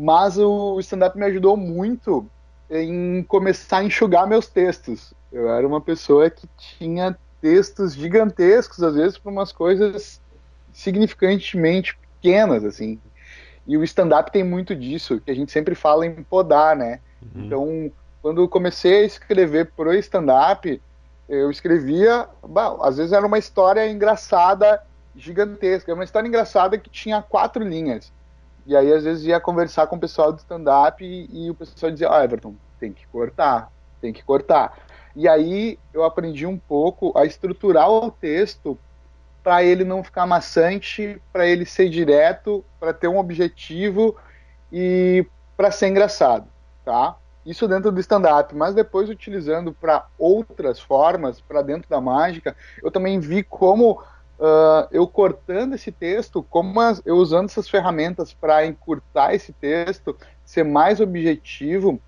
Mas 0.00 0.38
o 0.38 0.80
stand-up 0.80 1.18
me 1.18 1.26
ajudou 1.26 1.58
muito 1.58 2.24
em 2.70 3.22
começar 3.24 3.78
a 3.78 3.84
enxugar 3.84 4.26
meus 4.26 4.48
textos. 4.48 5.12
Eu 5.30 5.50
era 5.50 5.66
uma 5.68 5.78
pessoa 5.78 6.30
que 6.30 6.48
tinha 6.56 7.14
textos 7.38 7.92
gigantescos, 7.92 8.82
às 8.82 8.94
vezes, 8.94 9.18
para 9.18 9.30
umas 9.30 9.52
coisas 9.52 10.18
significantemente 10.72 11.98
pequenas, 11.98 12.64
assim. 12.64 12.98
E 13.66 13.76
o 13.76 13.84
stand-up 13.84 14.32
tem 14.32 14.42
muito 14.42 14.74
disso, 14.74 15.20
que 15.20 15.30
a 15.30 15.34
gente 15.34 15.52
sempre 15.52 15.74
fala 15.74 16.06
em 16.06 16.22
podar, 16.22 16.74
né? 16.74 17.00
Uhum. 17.20 17.44
Então, 17.44 17.92
quando 18.22 18.40
eu 18.40 18.48
comecei 18.48 19.02
a 19.02 19.06
escrever 19.06 19.70
pro 19.76 19.92
stand-up, 19.92 20.80
eu 21.28 21.50
escrevia, 21.50 22.26
bom, 22.42 22.82
às 22.82 22.96
vezes 22.96 23.12
era 23.12 23.26
uma 23.26 23.38
história 23.38 23.86
engraçada, 23.86 24.82
gigantesca, 25.14 25.92
uma 25.92 26.04
história 26.04 26.26
engraçada 26.26 26.78
que 26.78 26.88
tinha 26.88 27.20
quatro 27.20 27.62
linhas. 27.62 28.10
E 28.70 28.76
aí, 28.76 28.92
às 28.92 29.02
vezes, 29.02 29.24
ia 29.24 29.40
conversar 29.40 29.88
com 29.88 29.96
o 29.96 29.98
pessoal 29.98 30.32
do 30.32 30.38
stand-up 30.38 31.04
e, 31.04 31.28
e, 31.32 31.50
o 31.50 31.54
pessoal 31.56 31.90
dizia: 31.90 32.08
oh, 32.08 32.22
Everton, 32.22 32.54
tem 32.78 32.92
que 32.92 33.04
cortar, 33.08 33.68
tem 34.00 34.12
que 34.12 34.22
cortar. 34.22 34.78
E 35.16 35.26
aí 35.26 35.76
eu 35.92 36.04
aprendi 36.04 36.46
um 36.46 36.56
pouco 36.56 37.12
a 37.18 37.24
estruturar 37.24 37.90
o 37.90 38.12
texto 38.12 38.78
para 39.42 39.64
ele 39.64 39.82
não 39.82 40.04
ficar 40.04 40.24
maçante, 40.24 41.20
para 41.32 41.48
ele 41.48 41.66
ser 41.66 41.88
direto, 41.88 42.64
para 42.78 42.92
ter 42.92 43.08
um 43.08 43.18
objetivo 43.18 44.14
e 44.72 45.26
para 45.56 45.72
ser 45.72 45.88
engraçado, 45.88 46.46
tá? 46.84 47.16
Isso 47.44 47.66
dentro 47.66 47.90
do 47.90 47.98
stand-up, 47.98 48.54
mas 48.54 48.72
depois 48.72 49.08
utilizando 49.08 49.72
para 49.72 50.06
outras 50.16 50.78
formas, 50.78 51.40
para 51.40 51.60
dentro 51.60 51.90
da 51.90 52.00
mágica, 52.00 52.54
eu 52.80 52.90
também 52.92 53.18
vi 53.18 53.42
como 53.42 54.00
uh, 54.40 54.88
eu 54.90 55.06
cortando 55.06 55.74
esse 55.74 55.92
texto, 55.92 56.42
como 56.42 56.80
as, 56.80 57.00
eu 57.04 57.16
usando 57.16 57.48
essas 57.48 57.68
ferramentas 57.68 58.32
para 58.32 58.66
encurtar 58.66 59.34
esse 59.34 59.52
texto, 59.52 60.16
ser 60.44 60.64
mais 60.64 61.00
objetivo, 61.00 62.00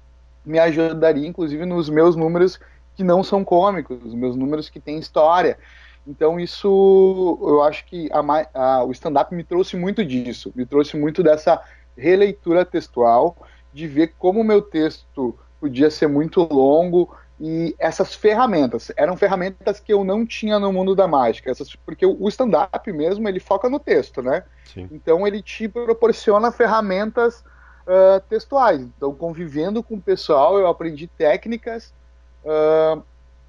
me 0.45 0.59
ajudaria, 0.59 1.29
inclusive, 1.29 1.65
nos 1.65 1.89
meus 1.89 2.17
números 2.17 2.59
que 2.97 3.05
não 3.05 3.23
são 3.23 3.45
cômicos, 3.45 4.03
os 4.05 4.15
meus 4.15 4.35
números 4.35 4.69
que 4.69 4.81
têm 4.81 4.99
história. 4.99 5.59
Então 6.07 6.41
isso, 6.41 7.39
eu 7.43 7.63
acho 7.63 7.85
que 7.87 8.09
a, 8.13 8.21
a, 8.53 8.85
o 8.85 8.91
stand-up 8.91 9.33
me 9.35 9.45
trouxe 9.45 9.77
muito 9.77 10.05
disso, 10.05 10.53
me 10.57 10.67
trouxe 10.67 10.97
muito 10.97 11.23
dessa 11.23 11.63
releitura 11.97 12.65
textual, 12.65 13.37
de 13.73 13.87
ver 13.87 14.15
como 14.19 14.41
o 14.41 14.45
meu 14.45 14.61
texto 14.61 15.39
podia 15.61 15.91
ser 15.91 16.09
muito 16.09 16.43
longo 16.43 17.15
e 17.41 17.75
essas 17.79 18.15
ferramentas 18.15 18.93
eram 18.97 19.17
ferramentas 19.17 19.81
que 19.81 19.93
eu 19.93 20.05
não 20.05 20.25
tinha 20.25 20.59
no 20.59 20.73
mundo 20.73 20.95
da 20.95 21.09
mágica, 21.09 21.51
essas, 21.51 21.75
porque 21.75 22.07
o 22.07 22.29
stand-up 22.29 22.93
mesmo 22.93 23.29
ele 23.29 23.41
foca 23.41 23.69
no 23.69 23.81
texto, 23.81 24.23
né? 24.23 24.45
Sim. 24.65 24.89
Então 24.93 25.27
ele 25.27 25.43
te 25.43 25.69
proporciona 25.69 26.53
ferramentas 26.53 27.45
uh, 27.87 28.21
textuais. 28.29 28.81
Então 28.81 29.15
convivendo 29.15 29.83
com 29.83 29.97
o 29.97 30.01
pessoal 30.01 30.59
eu 30.59 30.67
aprendi 30.67 31.07
técnicas 31.07 31.93
uh, 32.45 33.03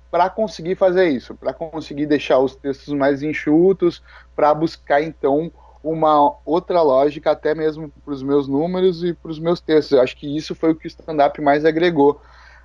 para 0.09 0.29
conseguir 0.29 0.75
fazer 0.75 1.09
isso, 1.09 1.35
para 1.35 1.53
conseguir 1.53 2.05
deixar 2.05 2.39
os 2.39 2.55
textos 2.55 2.93
mais 2.93 3.21
enxutos, 3.21 4.01
para 4.35 4.53
buscar 4.53 5.01
então 5.01 5.51
uma 5.83 6.37
outra 6.45 6.81
lógica 6.81 7.31
até 7.31 7.53
mesmo 7.53 7.91
para 8.05 8.13
os 8.13 8.23
meus 8.23 8.47
números 8.47 9.03
e 9.03 9.13
para 9.13 9.29
os 9.29 9.37
meus 9.37 9.59
textos. 9.59 9.91
Eu 9.91 10.01
acho 10.01 10.15
que 10.15 10.37
isso 10.37 10.55
foi 10.55 10.71
o 10.71 10.75
que 10.75 10.85
o 10.85 10.87
stand-up 10.87 11.39
mais 11.41 11.65
agregou. 11.65 12.21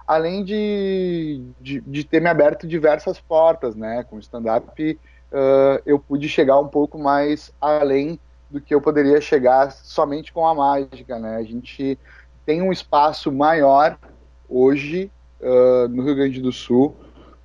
Além 0.09 0.43
de, 0.43 1.43
de, 1.61 1.83
de, 1.83 2.03
ter 2.03 2.19
me 2.19 2.31
aberto 2.31 2.67
diversas 2.67 3.21
portas, 3.21 3.77
né? 3.77 4.03
Com 4.05 4.19
stand-up 4.19 4.99
uh, 5.31 5.83
eu 5.85 5.99
pude 5.99 6.31
chegar 6.31 6.59
um 6.59 6.67
pouco 6.67 6.99
mais 6.99 7.53
além 7.61 8.19
do 8.51 8.59
que 8.59 8.75
eu 8.75 8.81
poderia 8.81 9.21
chegar 9.21 9.71
somente 9.71 10.33
com 10.33 10.47
a 10.47 10.55
mágica, 10.55 11.19
né? 11.19 11.37
A 11.37 11.43
gente 11.43 11.99
tem 12.47 12.63
um 12.63 12.73
espaço 12.73 13.31
maior 13.31 13.99
hoje 14.49 15.11
uh, 15.43 15.87
no 15.89 16.03
Rio 16.03 16.15
Grande 16.15 16.41
do 16.41 16.53
Sul 16.53 16.97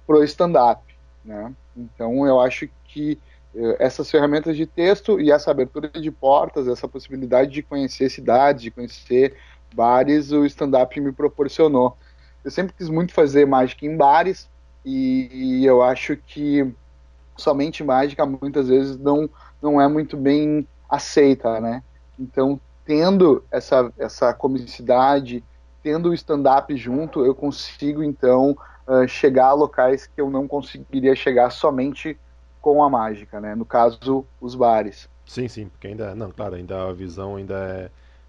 pro 0.08 0.24
stand-up, 0.24 0.82
né? 1.26 1.54
Então 1.76 2.26
eu 2.26 2.40
acho 2.40 2.70
que 2.86 3.20
eh, 3.56 3.78
essas 3.80 4.10
ferramentas 4.10 4.56
de 4.56 4.66
texto 4.66 5.20
e 5.20 5.32
essa 5.32 5.52
abertura 5.52 5.90
de 5.90 6.12
portas, 6.12 6.68
essa 6.68 6.88
possibilidade 6.88 7.52
de 7.52 7.62
conhecer 7.62 8.10
cidades, 8.10 8.64
de 8.64 8.72
conhecer 8.72 9.36
bares, 9.74 10.32
o 10.32 10.46
stand-up 10.46 11.00
me 11.00 11.12
proporcionou. 11.12 11.98
Eu 12.44 12.52
sempre 12.52 12.74
quis 12.74 12.90
muito 12.90 13.14
fazer 13.14 13.46
mágica 13.46 13.86
em 13.86 13.96
bares 13.96 14.50
e, 14.86 15.30
e 15.32 15.66
eu 15.66 15.82
acho 15.82 16.18
que 16.18 16.74
somente 17.38 17.84
mágica 17.84 18.26
muitas 18.26 18.68
vezes 18.68 18.98
não, 18.98 19.30
não 19.62 19.82
é 19.82 19.88
muito 19.88 20.18
bem 20.18 20.68
aceita, 20.90 21.60
né? 21.60 21.84
Então, 22.20 22.60
tendo 22.86 23.44
essa, 23.50 23.92
essa 23.98 24.34
comicidade, 24.34 25.44
tendo 25.82 26.10
o 26.10 26.14
stand-up 26.14 26.76
junto, 26.76 27.26
eu 27.26 27.34
consigo 27.34 28.04
então 28.04 28.56
uh, 28.88 29.08
chegar 29.08 29.48
a 29.48 29.54
locais 29.54 30.06
que 30.06 30.20
eu 30.20 30.30
não 30.30 30.48
conseguiria 30.48 31.16
chegar 31.16 31.50
somente 31.50 32.18
com 32.62 32.84
a 32.84 32.90
mágica, 32.90 33.42
né? 33.42 33.56
No 33.56 33.66
caso, 33.66 34.26
os 34.40 34.56
bares. 34.56 35.10
Sim, 35.26 35.48
sim, 35.48 35.68
porque 35.68 35.88
ainda, 35.88 36.14
não, 36.14 36.32
claro, 36.32 36.56
ainda 36.56 36.90
a 36.90 36.94
visão 36.94 37.38
ainda 37.38 37.56
é, 37.56 37.86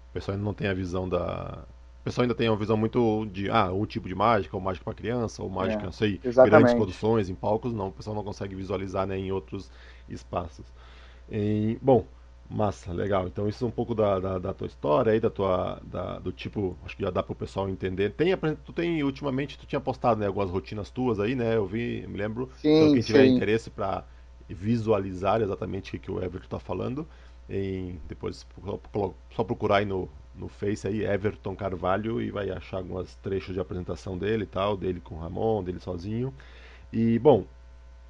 o 0.09 0.13
pessoal 0.13 0.35
ainda 0.35 0.45
não 0.45 0.53
tem 0.53 0.67
a 0.67 0.73
visão 0.73 1.07
da, 1.07 1.59
pessoal 2.05 2.23
ainda 2.23 2.35
tem 2.35 2.47
uma 2.47 2.55
visão 2.55 2.77
muito 2.77 3.25
de, 3.25 3.49
ah, 3.49 3.71
um 3.71 3.85
tipo 3.85 4.07
de 4.07 4.15
mágica, 4.15 4.55
ou 4.55 4.61
mágica 4.61 4.85
para 4.85 4.93
criança, 4.93 5.43
ou 5.43 5.49
mágica, 5.49 5.81
é, 5.81 5.85
não 5.85 5.91
sei, 5.91 6.19
exatamente. 6.23 6.51
grandes 6.51 6.73
produções, 6.75 7.29
em 7.29 7.35
palcos, 7.35 7.73
não, 7.73 7.87
o 7.87 7.91
pessoal 7.91 8.15
não 8.15 8.23
consegue 8.23 8.55
visualizar, 8.55 9.05
né, 9.05 9.17
em 9.17 9.31
outros 9.31 9.71
espaços. 10.07 10.65
E, 11.29 11.77
bom, 11.81 12.05
Massa, 12.47 12.93
legal. 12.93 13.27
Então 13.27 13.49
isso 13.49 13.65
é 13.65 13.67
um 13.67 13.71
pouco 13.71 13.95
da, 13.95 14.19
da, 14.19 14.37
da 14.37 14.53
tua 14.53 14.67
história 14.67 15.11
aí, 15.11 15.19
da 15.19 15.31
tua, 15.31 15.81
da, 15.83 16.19
do 16.19 16.31
tipo, 16.31 16.77
acho 16.85 16.95
que 16.95 17.01
já 17.01 17.09
dá 17.09 17.23
para 17.23 17.33
o 17.33 17.35
pessoal 17.35 17.67
entender. 17.67 18.11
Tem, 18.11 18.37
tu 18.63 18.71
tem, 18.71 19.03
ultimamente, 19.03 19.57
tu 19.57 19.65
tinha 19.65 19.81
postado 19.81 20.19
né, 20.19 20.27
algumas 20.27 20.51
rotinas 20.51 20.91
tuas 20.91 21.19
aí, 21.19 21.33
né? 21.33 21.55
Eu 21.55 21.65
vi, 21.65 22.03
eu 22.03 22.09
me 22.09 22.17
lembro. 22.17 22.49
Sim, 22.57 22.69
então 22.69 22.93
quem 22.93 23.01
tiver 23.01 23.25
sim. 23.25 23.35
interesse 23.35 23.69
para 23.71 24.05
visualizar 24.47 25.41
exatamente 25.41 25.95
o 25.95 25.99
que 25.99 26.11
o 26.11 26.23
Everton 26.23 26.45
está 26.45 26.59
falando, 26.59 27.07
em, 27.49 27.99
depois 28.07 28.45
só 29.33 29.43
procurar 29.43 29.77
aí 29.77 29.85
no, 29.85 30.07
no 30.37 30.47
Face 30.47 30.87
aí, 30.87 31.03
Everton 31.05 31.55
Carvalho, 31.55 32.21
e 32.21 32.31
vai 32.31 32.49
achar 32.49 32.77
alguns 32.77 33.15
trechos 33.15 33.53
de 33.53 33.59
apresentação 33.59 34.17
dele 34.17 34.43
e 34.43 34.47
tal, 34.47 34.75
dele 34.75 34.99
com 34.99 35.15
o 35.15 35.19
Ramon, 35.19 35.63
dele 35.63 35.79
sozinho. 35.79 36.33
E, 36.91 37.17
bom, 37.19 37.45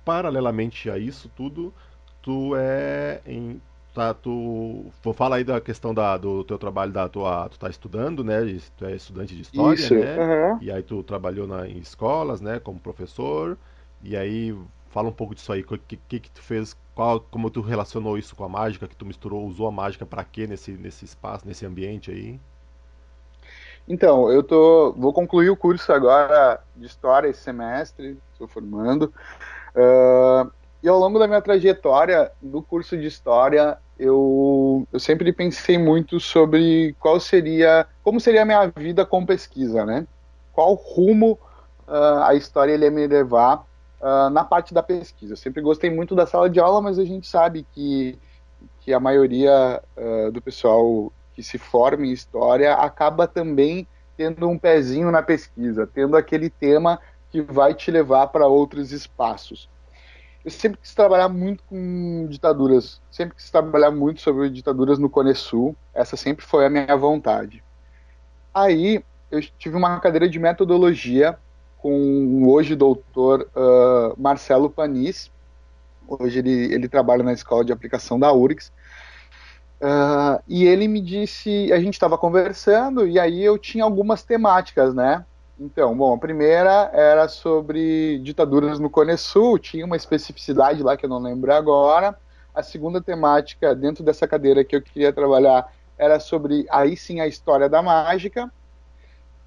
paralelamente 0.04 0.90
a 0.90 0.98
isso 0.98 1.30
tudo, 1.36 1.74
tu 2.22 2.56
é 2.56 3.22
em 3.26 3.62
tá, 3.96 4.14
tu 4.14 4.92
fala 5.14 5.38
aí 5.38 5.44
da 5.44 5.62
questão 5.62 5.94
da, 5.94 6.18
do 6.18 6.44
teu 6.44 6.58
trabalho 6.58 6.92
da 6.92 7.08
tua, 7.08 7.48
tu 7.50 7.58
tá 7.58 7.70
estudando, 7.70 8.24
né? 8.24 8.42
Tu 8.78 8.86
é 8.86 8.96
estudante 8.96 9.34
de 9.34 9.42
história, 9.42 9.74
Isso, 9.74 9.96
né? 9.96 10.18
uhum. 10.18 10.60
E 10.62 10.70
aí 10.70 10.84
tu 10.84 11.02
trabalhou 11.02 11.48
na, 11.48 11.68
em 11.68 11.78
escolas, 11.78 12.42
né? 12.42 12.60
Como 12.60 12.78
professor. 12.78 13.58
E 14.04 14.18
aí 14.18 14.54
fala 14.95 15.10
um 15.10 15.12
pouco 15.12 15.36
disso 15.36 15.51
aí, 15.51 15.60
o 15.60 15.77
que, 15.77 15.97
que, 15.97 16.21
que 16.21 16.31
tu 16.31 16.41
fez, 16.41 16.73
qual, 16.95 17.19
como 17.19 17.49
tu 17.49 17.60
relacionou 17.60 18.17
isso 18.17 18.34
com 18.34 18.45
a 18.45 18.49
mágica, 18.49 18.88
que 18.88 18.95
tu 18.95 19.05
misturou, 19.05 19.45
usou 19.45 19.67
a 19.67 19.71
mágica 19.71 20.05
para 20.05 20.23
quê 20.23 20.47
nesse 20.47 20.71
nesse 20.71 21.03
espaço, 21.03 21.45
nesse 21.45 21.65
ambiente 21.65 22.10
aí? 22.12 22.39
Então, 23.86 24.31
eu 24.31 24.41
tô, 24.41 24.93
vou 24.93 25.12
concluir 25.12 25.49
o 25.49 25.58
curso 25.58 25.91
agora 25.91 26.62
de 26.77 26.86
história 26.86 27.27
esse 27.27 27.41
semestre, 27.41 28.17
estou 28.31 28.47
formando. 28.47 29.13
Uh, 29.75 30.49
e 30.81 30.88
ao 30.88 30.97
longo 30.97 31.19
da 31.19 31.27
minha 31.27 31.41
trajetória 31.41 32.31
no 32.41 32.63
curso 32.63 32.97
de 32.97 33.05
história, 33.05 33.77
eu, 33.99 34.88
eu 34.93 34.99
sempre 34.99 35.34
pensei 35.34 35.77
muito 35.77 36.21
sobre 36.21 36.95
qual 37.01 37.19
seria, 37.19 37.86
como 38.01 38.21
seria 38.21 38.43
a 38.43 38.45
minha 38.45 38.67
vida 38.67 39.05
com 39.05 39.25
pesquisa, 39.25 39.86
né? 39.86 40.08
Qual 40.53 40.73
rumo 40.73 41.38
uh, 41.86 42.23
a 42.23 42.34
história 42.34 42.77
ia 42.77 42.89
me 42.89 43.05
levar 43.05 43.65
uh, 44.06 44.30
na 44.30 44.44
parte 44.44 44.74
da 44.74 44.84
pesquisa. 44.84 45.34
Eu 45.34 45.38
sempre 45.38 45.62
gostei 45.62 45.89
muito 45.89 46.13
da 46.15 46.28
sala 46.28 46.50
de 46.50 46.60
aula, 46.60 46.82
mas 46.82 47.00
a 47.00 47.04
gente 47.04 47.28
sabe 47.28 47.65
que, 47.74 48.18
que 48.82 48.94
a 48.94 49.00
maioria 49.00 49.82
uh, 49.98 50.32
do 50.32 50.41
pessoal 50.41 51.12
que 51.34 51.41
se 51.41 51.58
forma 51.58 52.06
em 52.06 52.12
história 52.12 52.76
acaba 52.76 53.28
também 53.28 53.88
tendo 54.15 54.48
um 54.48 54.58
pezinho 54.58 55.12
na 55.12 55.22
pesquisa, 55.22 55.86
tendo 55.86 56.15
aquele 56.15 56.50
tema 56.50 57.00
que 57.32 57.41
vai 57.41 57.74
te 57.74 57.91
levar 57.91 58.28
para 58.28 58.48
outros 58.48 58.91
espaços 58.94 59.68
eu 60.46 60.52
sempre 60.52 60.80
quis 60.80 60.94
trabalhar 60.94 61.28
muito 61.28 61.63
com 61.63 62.28
ditaduras, 62.30 63.02
sempre 63.10 63.36
quis 63.36 63.50
trabalhar 63.50 63.89
muito 63.89 64.22
sobre 64.22 64.48
ditaduras 64.48 65.00
no 65.00 65.10
Cone 65.10 65.34
Sul, 65.34 65.76
essa 65.91 66.15
sempre 66.15 66.46
foi 66.46 66.68
a 66.68 66.70
minha 66.70 66.96
vontade. 66.96 67.63
Aí 68.54 69.04
eu 69.32 69.41
tive 69.58 69.76
uma 69.76 70.00
cadeira 70.00 70.30
de 70.30 70.38
metodologia 70.38 71.36
com 71.86 72.41
o 72.41 72.52
hoje 72.52 72.76
doutor 72.76 73.48
uh, 73.56 74.19
Marcelo 74.19 74.71
Panis, 74.71 75.30
hoje 76.08 76.39
ele, 76.39 76.74
ele 76.74 76.89
trabalha 76.89 77.21
na 77.21 77.32
escola 77.32 77.63
de 77.63 77.71
aplicação 77.71 78.19
da 78.19 78.34
URGS, 78.34 78.71
uh, 79.80 80.41
e 80.48 80.65
ele 80.65 80.88
me 80.88 81.00
disse, 81.00 81.71
a 81.71 81.80
gente 81.80 81.93
estava 81.93 82.17
conversando, 82.17 83.08
e 83.08 83.19
aí 83.19 83.39
eu 83.39 83.56
tinha 83.60 83.84
algumas 83.84 84.24
temáticas, 84.24 84.95
né, 84.95 85.24
então, 85.60 85.95
bom, 85.95 86.15
a 86.15 86.17
primeira 86.17 86.89
era 86.91 87.28
sobre 87.28 88.17
ditaduras 88.17 88.80
no 88.80 88.89
Cone 88.89 89.15
Sul, 89.15 89.60
tinha 89.60 89.86
uma 89.86 89.95
especificidade 89.95 90.82
lá 90.82 90.98
que 90.98 91.06
eu 91.06 91.10
não 91.10 91.19
lembro 91.19 91.54
agora. 91.54 92.17
A 92.54 92.63
segunda 92.63 93.00
temática 93.00 93.76
dentro 93.76 94.04
dessa 94.04 94.28
cadeira 94.28 94.65
que 94.65 94.76
eu 94.76 94.82
queria 94.82 95.13
trabalhar 95.13 95.71
era 96.00 96.19
sobre 96.19 96.65
aí 96.67 96.98
sim 96.98 97.21
a 97.21 97.28
história 97.28 97.69
da 97.69 97.82
mágica. 97.82 98.52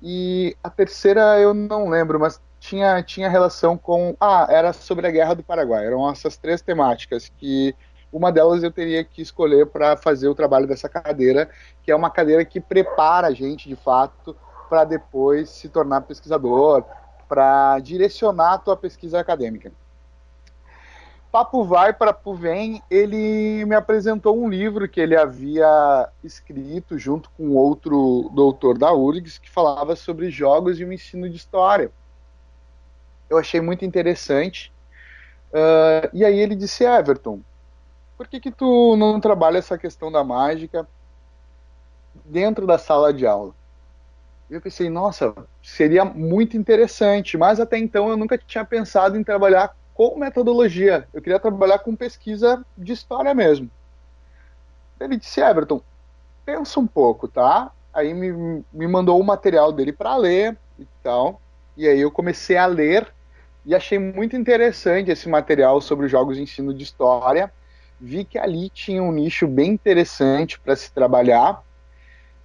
E 0.00 0.56
a 0.62 0.70
terceira 0.70 1.40
eu 1.40 1.52
não 1.52 1.88
lembro, 1.88 2.20
mas 2.20 2.40
tinha, 2.60 3.02
tinha 3.02 3.28
relação 3.28 3.76
com. 3.76 4.16
Ah, 4.20 4.46
era 4.48 4.72
sobre 4.72 5.06
a 5.06 5.10
Guerra 5.10 5.34
do 5.34 5.42
Paraguai. 5.42 5.86
Eram 5.86 6.08
essas 6.10 6.36
três 6.36 6.60
temáticas 6.62 7.30
que 7.36 7.74
uma 8.12 8.32
delas 8.32 8.62
eu 8.62 8.70
teria 8.70 9.04
que 9.04 9.20
escolher 9.20 9.66
para 9.66 9.96
fazer 9.96 10.28
o 10.28 10.34
trabalho 10.34 10.66
dessa 10.66 10.88
cadeira, 10.88 11.50
que 11.82 11.90
é 11.90 11.96
uma 11.96 12.10
cadeira 12.10 12.44
que 12.44 12.60
prepara 12.60 13.26
a 13.26 13.34
gente 13.34 13.68
de 13.68 13.76
fato 13.76 14.34
para 14.68 14.84
depois 14.84 15.50
se 15.50 15.68
tornar 15.68 16.02
pesquisador, 16.02 16.84
para 17.28 17.78
direcionar 17.80 18.54
a 18.54 18.58
tua 18.58 18.76
pesquisa 18.76 19.20
acadêmica. 19.20 19.72
Papo 21.30 21.62
vai, 21.62 21.92
papo 21.92 22.34
vem, 22.34 22.82
ele 22.90 23.64
me 23.66 23.74
apresentou 23.74 24.38
um 24.38 24.48
livro 24.48 24.88
que 24.88 24.98
ele 24.98 25.14
havia 25.14 26.08
escrito 26.24 26.98
junto 26.98 27.30
com 27.30 27.50
outro 27.50 28.30
doutor 28.32 28.78
da 28.78 28.92
URGS 28.92 29.38
que 29.38 29.50
falava 29.50 29.94
sobre 29.94 30.30
jogos 30.30 30.80
e 30.80 30.84
o 30.84 30.92
ensino 30.92 31.28
de 31.28 31.36
história. 31.36 31.92
Eu 33.28 33.36
achei 33.36 33.60
muito 33.60 33.84
interessante. 33.84 34.72
Uh, 35.50 36.08
e 36.14 36.24
aí 36.24 36.38
ele 36.38 36.56
disse, 36.56 36.84
Everton, 36.84 37.40
por 38.16 38.26
que 38.26 38.40
que 38.40 38.50
tu 38.50 38.96
não 38.96 39.20
trabalha 39.20 39.58
essa 39.58 39.76
questão 39.76 40.10
da 40.10 40.24
mágica 40.24 40.88
dentro 42.24 42.66
da 42.66 42.78
sala 42.78 43.12
de 43.12 43.26
aula? 43.26 43.54
eu 44.50 44.62
pensei, 44.62 44.88
nossa, 44.88 45.34
seria 45.62 46.04
muito 46.04 46.56
interessante, 46.56 47.36
mas 47.36 47.60
até 47.60 47.76
então 47.76 48.08
eu 48.08 48.16
nunca 48.16 48.38
tinha 48.38 48.64
pensado 48.64 49.18
em 49.18 49.22
trabalhar 49.22 49.76
com 49.98 50.16
metodologia. 50.16 51.08
Eu 51.12 51.20
queria 51.20 51.40
trabalhar 51.40 51.80
com 51.80 51.96
pesquisa 51.96 52.64
de 52.76 52.92
história 52.92 53.34
mesmo. 53.34 53.68
Ele 55.00 55.16
disse, 55.16 55.40
Everton, 55.40 55.82
pensa 56.46 56.78
um 56.78 56.86
pouco, 56.86 57.26
tá? 57.26 57.72
Aí 57.92 58.14
me, 58.14 58.62
me 58.72 58.86
mandou 58.86 59.20
o 59.20 59.24
material 59.24 59.72
dele 59.72 59.92
para 59.92 60.16
ler 60.16 60.56
e 60.78 60.86
tal. 61.02 61.40
E 61.76 61.88
aí 61.88 62.00
eu 62.00 62.12
comecei 62.12 62.56
a 62.56 62.64
ler 62.66 63.12
e 63.66 63.74
achei 63.74 63.98
muito 63.98 64.36
interessante 64.36 65.10
esse 65.10 65.28
material 65.28 65.80
sobre 65.80 66.06
jogos 66.06 66.36
de 66.36 66.44
ensino 66.44 66.72
de 66.72 66.84
história. 66.84 67.52
Vi 68.00 68.24
que 68.24 68.38
ali 68.38 68.70
tinha 68.70 69.02
um 69.02 69.10
nicho 69.10 69.48
bem 69.48 69.72
interessante 69.72 70.60
para 70.60 70.76
se 70.76 70.92
trabalhar. 70.92 71.60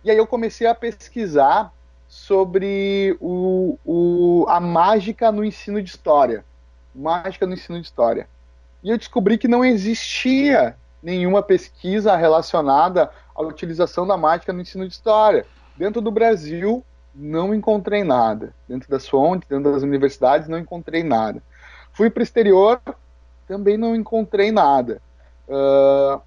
E 0.03 0.09
aí 0.09 0.17
eu 0.17 0.25
comecei 0.25 0.65
a 0.65 0.73
pesquisar 0.73 1.71
sobre 2.07 3.15
o, 3.21 3.77
o, 3.85 4.45
a 4.49 4.59
mágica 4.59 5.31
no 5.31 5.45
ensino 5.45 5.83
de 5.83 5.91
história. 5.91 6.43
Mágica 6.93 7.45
no 7.45 7.53
ensino 7.53 7.79
de 7.79 7.85
história. 7.85 8.27
E 8.83 8.89
eu 8.89 8.97
descobri 8.97 9.37
que 9.37 9.47
não 9.47 9.63
existia 9.63 10.75
nenhuma 11.01 11.41
pesquisa 11.41 12.15
relacionada 12.15 13.09
à 13.35 13.41
utilização 13.41 14.07
da 14.07 14.15
mágica 14.17 14.53
no 14.53 14.61
ensino 14.61 14.87
de 14.87 14.93
história. 14.93 15.45
Dentro 15.75 16.01
do 16.01 16.11
Brasil, 16.11 16.83
não 17.13 17.53
encontrei 17.53 18.03
nada. 18.03 18.53
Dentro 18.67 18.89
das 18.89 19.07
fontes, 19.07 19.47
dentro 19.47 19.71
das 19.71 19.83
universidades, 19.83 20.47
não 20.47 20.57
encontrei 20.57 21.03
nada. 21.03 21.41
Fui 21.93 22.09
para 22.09 22.21
o 22.21 22.23
exterior, 22.23 22.81
também 23.47 23.77
não 23.77 23.95
encontrei 23.95 24.51
nada. 24.51 25.01
Uh, 25.47 26.21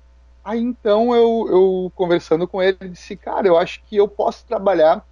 aí 0.44 0.60
então 0.60 1.14
eu, 1.14 1.48
eu 1.50 1.92
conversando 1.94 2.46
com 2.46 2.62
ele, 2.62 2.76
disse, 2.88 3.16
cara, 3.16 3.46
eu 3.46 3.56
acho 3.56 3.82
que 3.84 3.96
eu 3.96 4.06
posso 4.06 4.44
trabalhar 4.46 5.04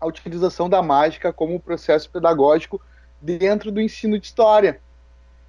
a 0.00 0.06
utilização 0.06 0.68
da 0.68 0.82
mágica 0.82 1.32
como 1.32 1.58
processo 1.58 2.08
pedagógico 2.10 2.80
dentro 3.20 3.72
do 3.72 3.80
ensino 3.80 4.18
de 4.18 4.26
história. 4.26 4.80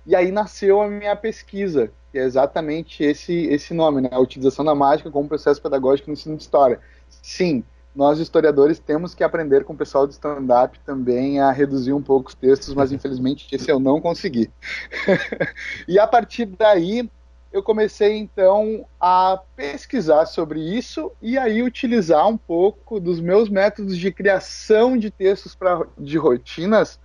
E 0.05 0.15
aí 0.15 0.31
nasceu 0.31 0.81
a 0.81 0.87
minha 0.87 1.15
pesquisa, 1.15 1.91
que 2.11 2.17
é 2.17 2.23
exatamente 2.23 3.03
esse, 3.03 3.45
esse 3.47 3.73
nome, 3.73 4.01
né? 4.01 4.09
A 4.11 4.19
utilização 4.19 4.65
da 4.65 4.73
mágica 4.73 5.11
como 5.11 5.27
processo 5.27 5.61
pedagógico 5.61 6.09
no 6.09 6.13
ensino 6.13 6.35
de 6.35 6.43
história. 6.43 6.79
Sim, 7.21 7.63
nós 7.95 8.19
historiadores 8.19 8.79
temos 8.79 9.13
que 9.13 9.23
aprender 9.23 9.63
com 9.63 9.73
o 9.73 9.77
pessoal 9.77 10.07
do 10.07 10.11
stand-up 10.11 10.79
também 10.85 11.39
a 11.39 11.51
reduzir 11.51 11.93
um 11.93 12.01
pouco 12.01 12.29
os 12.29 12.35
textos, 12.35 12.73
mas 12.73 12.91
infelizmente 12.91 13.47
esse 13.53 13.69
eu 13.69 13.79
não 13.79 13.99
consegui. 13.99 14.49
e 15.87 15.99
a 15.99 16.07
partir 16.07 16.45
daí 16.45 17.09
eu 17.51 17.63
comecei 17.63 18.15
então 18.17 18.85
a 18.99 19.41
pesquisar 19.55 20.27
sobre 20.27 20.59
isso 20.59 21.11
e 21.21 21.37
aí 21.37 21.63
utilizar 21.63 22.27
um 22.27 22.37
pouco 22.37 22.99
dos 22.99 23.19
meus 23.19 23.49
métodos 23.49 23.97
de 23.97 24.11
criação 24.11 24.95
de 24.97 25.09
textos 25.09 25.55
pra, 25.55 25.85
de 25.97 26.17
rotinas 26.17 26.99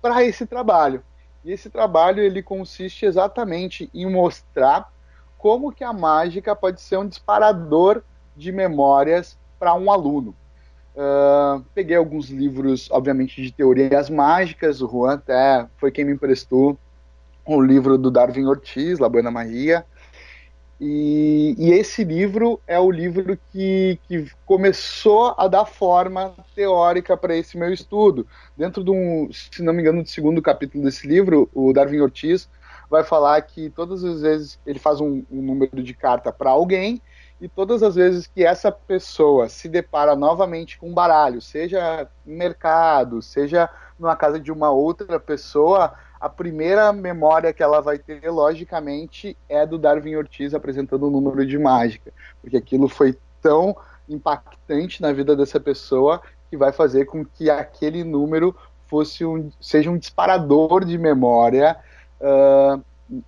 para 0.00 0.24
esse 0.24 0.46
trabalho. 0.46 1.02
E 1.44 1.52
esse 1.52 1.68
trabalho 1.68 2.22
ele 2.22 2.42
consiste 2.42 3.04
exatamente 3.04 3.90
em 3.92 4.10
mostrar 4.10 4.92
como 5.38 5.72
que 5.72 5.82
a 5.82 5.92
mágica 5.92 6.54
pode 6.54 6.80
ser 6.80 6.98
um 6.98 7.06
disparador 7.06 8.02
de 8.36 8.52
memórias 8.52 9.36
para 9.58 9.74
um 9.74 9.90
aluno. 9.90 10.34
Uh, 10.94 11.64
peguei 11.74 11.96
alguns 11.96 12.28
livros, 12.28 12.88
obviamente, 12.90 13.42
de 13.42 13.50
teorias 13.50 14.08
mágicas. 14.08 14.80
O 14.80 14.88
Juan 14.88 15.14
até 15.14 15.66
foi 15.78 15.90
quem 15.90 16.04
me 16.04 16.12
emprestou 16.12 16.78
o 17.44 17.60
livro 17.60 17.98
do 17.98 18.10
Darwin 18.10 18.46
Ortiz, 18.46 18.98
La 18.98 19.08
Buena 19.08 19.30
Maria. 19.30 19.84
E, 20.84 21.54
e, 21.56 21.70
esse 21.74 22.02
livro 22.02 22.60
é 22.66 22.76
o 22.76 22.90
livro 22.90 23.38
que, 23.52 24.00
que 24.02 24.28
começou 24.44 25.32
a 25.38 25.46
dar 25.46 25.64
forma 25.64 26.34
teórica 26.56 27.16
para 27.16 27.36
esse 27.36 27.56
meu 27.56 27.72
estudo. 27.72 28.26
Dentro 28.56 28.82
de 28.82 28.90
um, 28.90 29.30
se 29.32 29.62
não 29.62 29.72
me 29.72 29.80
engano, 29.80 30.02
do 30.02 30.08
segundo 30.08 30.42
capítulo 30.42 30.82
desse 30.82 31.06
livro, 31.06 31.48
o 31.54 31.72
Darwin 31.72 32.00
Ortiz 32.00 32.50
vai 32.90 33.04
falar 33.04 33.40
que 33.42 33.70
todas 33.70 34.02
as 34.02 34.22
vezes 34.22 34.58
ele 34.66 34.80
faz 34.80 35.00
um, 35.00 35.24
um 35.30 35.40
número 35.40 35.80
de 35.84 35.94
carta 35.94 36.32
para 36.32 36.50
alguém 36.50 37.00
e 37.40 37.46
todas 37.48 37.80
as 37.84 37.94
vezes 37.94 38.26
que 38.26 38.44
essa 38.44 38.72
pessoa 38.72 39.48
se 39.48 39.68
depara 39.68 40.16
novamente 40.16 40.76
com 40.80 40.90
um 40.90 40.94
baralho, 40.94 41.40
seja 41.40 42.08
no 42.26 42.34
mercado, 42.34 43.22
seja 43.22 43.70
numa 43.96 44.16
casa 44.16 44.40
de 44.40 44.50
uma 44.50 44.72
outra 44.72 45.20
pessoa, 45.20 45.94
a 46.22 46.28
primeira 46.28 46.92
memória 46.92 47.52
que 47.52 47.64
ela 47.64 47.80
vai 47.80 47.98
ter, 47.98 48.30
logicamente, 48.30 49.36
é 49.48 49.66
do 49.66 49.76
Darwin 49.76 50.14
Ortiz 50.14 50.54
apresentando 50.54 51.02
o 51.02 51.08
um 51.08 51.10
número 51.10 51.44
de 51.44 51.58
mágica, 51.58 52.12
porque 52.40 52.56
aquilo 52.56 52.88
foi 52.88 53.18
tão 53.40 53.76
impactante 54.08 55.02
na 55.02 55.12
vida 55.12 55.34
dessa 55.34 55.58
pessoa 55.58 56.22
que 56.48 56.56
vai 56.56 56.70
fazer 56.70 57.06
com 57.06 57.24
que 57.24 57.50
aquele 57.50 58.04
número 58.04 58.54
fosse 58.86 59.24
um, 59.24 59.50
seja 59.60 59.90
um 59.90 59.98
disparador 59.98 60.84
de 60.84 60.96
memória 60.96 61.76
uh, 62.20 62.80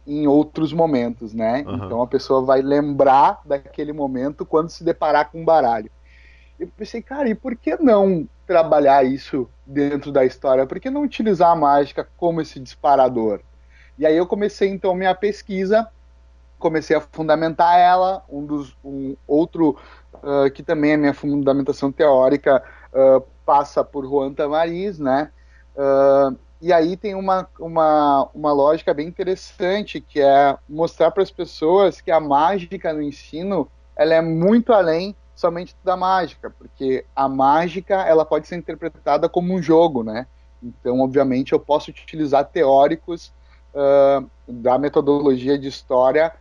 em 0.07 0.28
outros 0.28 0.72
momentos, 0.72 1.34
né? 1.34 1.64
Uhum. 1.66 1.74
Então 1.74 2.01
a 2.01 2.07
pessoa 2.07 2.45
vai 2.45 2.62
lembrar 2.62 3.40
daquele 3.45 3.92
momento 3.92 4.47
quando 4.47 4.68
se 4.68 4.84
deparar 4.84 5.32
com 5.32 5.40
um 5.40 5.45
baralho. 5.45 5.90
Eu 6.61 6.68
pensei, 6.76 7.03
cara, 7.03 7.28
e 7.28 7.34
por 7.34 7.57
que 7.57 7.76
não 7.76 8.28
trabalhar 8.47 9.05
isso 9.05 9.49
dentro 9.66 10.12
da 10.12 10.24
história? 10.24 10.66
Por 10.66 10.78
que 10.80 10.90
não 10.90 11.03
utilizar 11.03 11.51
a 11.51 11.57
mágica 11.57 12.07
como 12.16 12.40
esse 12.40 12.61
disparador? 12.61 13.40
E 13.99 14.07
aí 14.07 14.16
eu 14.16 14.26
comecei 14.26 14.68
então 14.68 14.95
minha 14.95 15.14
pesquisa, 15.14 15.88
comecei 16.59 16.97
a 16.97 17.01
fundamentar 17.01 17.78
ela. 17.78 18.24
Um 18.28 18.45
dos 18.45 18.76
um 18.84 19.16
outro 19.26 19.78
uh, 20.14 20.51
que 20.53 20.62
também 20.62 20.92
é 20.92 20.97
minha 20.97 21.14
fundamentação 21.14 21.92
teórica 21.92 22.62
uh, 22.92 23.24
passa 23.45 23.84
por 23.84 24.05
Juan 24.05 24.32
Tamariz, 24.32 24.99
né? 24.99 25.30
Uh, 25.76 26.36
e 26.61 26.72
aí 26.72 26.97
tem 26.97 27.14
uma, 27.14 27.47
uma, 27.61 28.28
uma 28.34 28.53
lógica 28.53 28.95
bem 28.95 29.07
interessante 29.07 30.01
que 30.01 30.20
é 30.20 30.57
mostrar 30.68 31.11
para 31.11 31.22
as 31.22 31.30
pessoas 31.30 32.01
que 32.01 32.11
a 32.11 32.18
mágica 32.18 32.92
no 32.92 33.03
ensino 33.03 33.68
ela 33.95 34.14
é 34.14 34.22
muito 34.22 34.72
além 34.72 35.14
somente 35.35 35.74
da 35.82 35.97
mágica, 35.97 36.51
porque 36.51 37.05
a 37.14 37.28
mágica 37.28 38.03
ela 38.03 38.24
pode 38.24 38.47
ser 38.47 38.57
interpretada 38.57 39.28
como 39.28 39.55
um 39.55 39.62
jogo, 39.62 40.03
né? 40.03 40.26
Então, 40.62 41.01
obviamente, 41.01 41.53
eu 41.53 41.61
posso 41.61 41.91
utilizar 41.91 42.45
teóricos 42.47 43.32
uh, 43.74 44.28
da 44.47 44.78
metodologia 44.78 45.59
de 45.59 45.68
história 45.68 46.32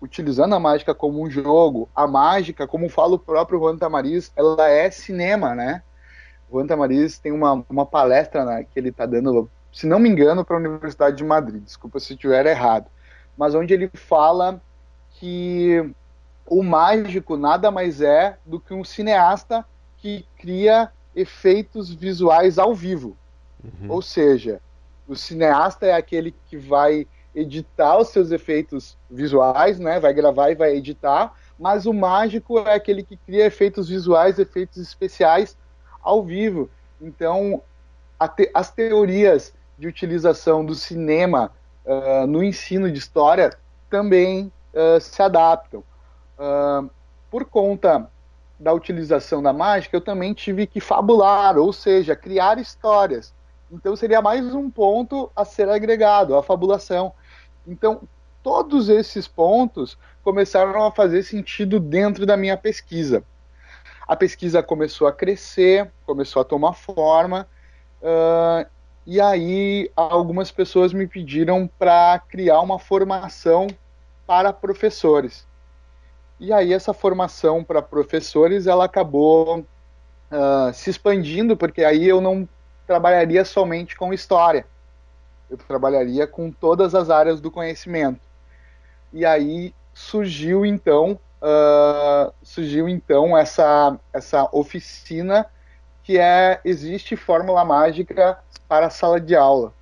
utilizando 0.00 0.54
a 0.54 0.60
mágica 0.60 0.94
como 0.94 1.22
um 1.22 1.30
jogo. 1.30 1.88
A 1.94 2.06
mágica, 2.06 2.66
como 2.66 2.88
fala 2.88 3.14
o 3.14 3.18
próprio 3.18 3.58
Juan 3.58 3.76
Tamariz, 3.76 4.32
ela 4.36 4.68
é 4.68 4.90
cinema, 4.90 5.54
né? 5.54 5.82
Juan 6.50 6.66
Tamariz 6.66 7.18
tem 7.18 7.32
uma, 7.32 7.64
uma 7.68 7.84
palestra 7.84 8.44
né, 8.44 8.64
que 8.64 8.78
ele 8.78 8.88
está 8.88 9.04
dando, 9.04 9.50
se 9.72 9.86
não 9.86 9.98
me 9.98 10.08
engano, 10.08 10.44
para 10.44 10.56
a 10.56 10.60
Universidade 10.60 11.16
de 11.16 11.24
Madrid, 11.24 11.62
desculpa 11.62 12.00
se 12.00 12.14
estiver 12.14 12.46
errado, 12.46 12.86
mas 13.36 13.54
onde 13.54 13.74
ele 13.74 13.90
fala 13.92 14.60
que 15.12 15.92
o 16.50 16.62
mágico 16.62 17.36
nada 17.36 17.70
mais 17.70 18.00
é 18.00 18.38
do 18.44 18.58
que 18.58 18.74
um 18.74 18.84
cineasta 18.84 19.64
que 19.98 20.24
cria 20.38 20.90
efeitos 21.14 21.92
visuais 21.92 22.58
ao 22.58 22.74
vivo. 22.74 23.16
Uhum. 23.62 23.90
Ou 23.90 24.02
seja, 24.02 24.60
o 25.06 25.16
cineasta 25.16 25.86
é 25.86 25.92
aquele 25.92 26.34
que 26.48 26.56
vai 26.56 27.06
editar 27.34 27.98
os 27.98 28.08
seus 28.08 28.30
efeitos 28.30 28.96
visuais, 29.10 29.78
né? 29.78 30.00
Vai 30.00 30.12
gravar 30.12 30.50
e 30.50 30.54
vai 30.54 30.74
editar, 30.76 31.34
mas 31.58 31.86
o 31.86 31.92
mágico 31.92 32.58
é 32.58 32.74
aquele 32.74 33.02
que 33.02 33.16
cria 33.16 33.46
efeitos 33.46 33.88
visuais, 33.88 34.38
efeitos 34.38 34.78
especiais 34.78 35.56
ao 36.02 36.22
vivo. 36.22 36.70
Então, 37.00 37.62
te 38.36 38.50
as 38.52 38.70
teorias 38.70 39.54
de 39.78 39.86
utilização 39.86 40.64
do 40.64 40.74
cinema 40.74 41.52
uh, 41.84 42.26
no 42.26 42.42
ensino 42.42 42.90
de 42.90 42.98
história 42.98 43.50
também 43.88 44.52
uh, 44.74 45.00
se 45.00 45.22
adaptam. 45.22 45.84
Uh, 46.38 46.88
por 47.30 47.44
conta 47.44 48.08
da 48.58 48.72
utilização 48.72 49.42
da 49.42 49.52
mágica, 49.52 49.96
eu 49.96 50.00
também 50.00 50.32
tive 50.32 50.66
que 50.66 50.80
fabular, 50.80 51.56
ou 51.56 51.72
seja, 51.72 52.16
criar 52.16 52.58
histórias. 52.58 53.34
Então 53.70 53.94
seria 53.94 54.22
mais 54.22 54.54
um 54.54 54.70
ponto 54.70 55.30
a 55.36 55.44
ser 55.44 55.68
agregado, 55.68 56.34
a 56.34 56.42
fabulação. 56.42 57.12
Então, 57.66 58.00
todos 58.42 58.88
esses 58.88 59.28
pontos 59.28 59.98
começaram 60.24 60.84
a 60.84 60.90
fazer 60.90 61.22
sentido 61.22 61.78
dentro 61.78 62.24
da 62.24 62.36
minha 62.36 62.56
pesquisa. 62.56 63.22
A 64.06 64.16
pesquisa 64.16 64.62
começou 64.62 65.06
a 65.06 65.12
crescer, 65.12 65.90
começou 66.06 66.40
a 66.40 66.44
tomar 66.44 66.72
forma, 66.72 67.46
uh, 68.02 68.66
e 69.06 69.20
aí 69.20 69.90
algumas 69.94 70.50
pessoas 70.50 70.94
me 70.94 71.06
pediram 71.06 71.68
para 71.78 72.18
criar 72.28 72.60
uma 72.60 72.78
formação 72.78 73.66
para 74.26 74.52
professores. 74.52 75.46
E 76.40 76.52
aí 76.52 76.72
essa 76.72 76.92
formação 76.92 77.64
para 77.64 77.82
professores 77.82 78.66
ela 78.66 78.84
acabou 78.84 79.58
uh, 79.60 80.72
se 80.72 80.90
expandindo, 80.90 81.56
porque 81.56 81.84
aí 81.84 82.06
eu 82.06 82.20
não 82.20 82.48
trabalharia 82.86 83.44
somente 83.44 83.96
com 83.96 84.12
história 84.12 84.64
eu 85.50 85.56
trabalharia 85.56 86.26
com 86.26 86.50
todas 86.50 86.94
as 86.94 87.10
áreas 87.10 87.40
do 87.40 87.50
conhecimento. 87.50 88.20
E 89.12 89.24
aí 89.24 89.74
surgiu 89.94 90.64
então 90.66 91.18
uh, 91.42 92.32
surgiu 92.42 92.88
então 92.88 93.36
essa 93.36 93.98
essa 94.12 94.48
oficina 94.52 95.46
que 96.04 96.18
é 96.18 96.60
existe 96.64 97.16
fórmula 97.16 97.64
mágica 97.64 98.38
para 98.68 98.86
a 98.86 98.90
sala 98.90 99.20
de 99.20 99.34
aula. 99.34 99.72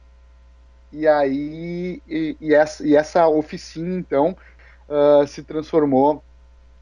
E 0.93 1.07
aí 1.07 2.01
e, 2.07 2.37
e, 2.41 2.55
essa, 2.55 2.87
e 2.87 2.97
essa, 2.97 3.27
oficina 3.27 3.99
então 3.99 4.37
uh, 4.89 5.27
se 5.27 5.43
transformou 5.43 6.23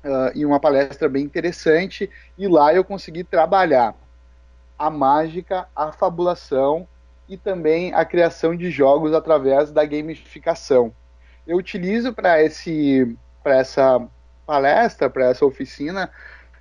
uh, 0.05 0.37
em 0.39 0.45
uma 0.45 0.61
palestra 0.61 1.09
bem 1.09 1.25
interessante 1.25 2.11
e 2.37 2.47
lá 2.47 2.75
eu 2.75 2.85
consegui 2.85 3.25
trabalhar 3.25 3.95
a 4.79 4.91
mágica, 4.91 5.67
a 5.75 5.93
fabulação 5.93 6.87
e 7.29 7.37
também 7.37 7.93
a 7.95 8.05
criação 8.05 8.55
de 8.55 8.71
jogos 8.71 9.13
através 9.13 9.73
da 9.73 9.85
gamificação. 9.85 10.93
Eu 11.47 11.57
utilizo 11.57 12.13
para 12.13 12.43
esse 12.43 13.17
para 13.43 13.59
essa 13.59 14.07
palestra, 14.47 15.11
para 15.11 15.27
essa 15.27 15.45
oficina, 15.45 16.11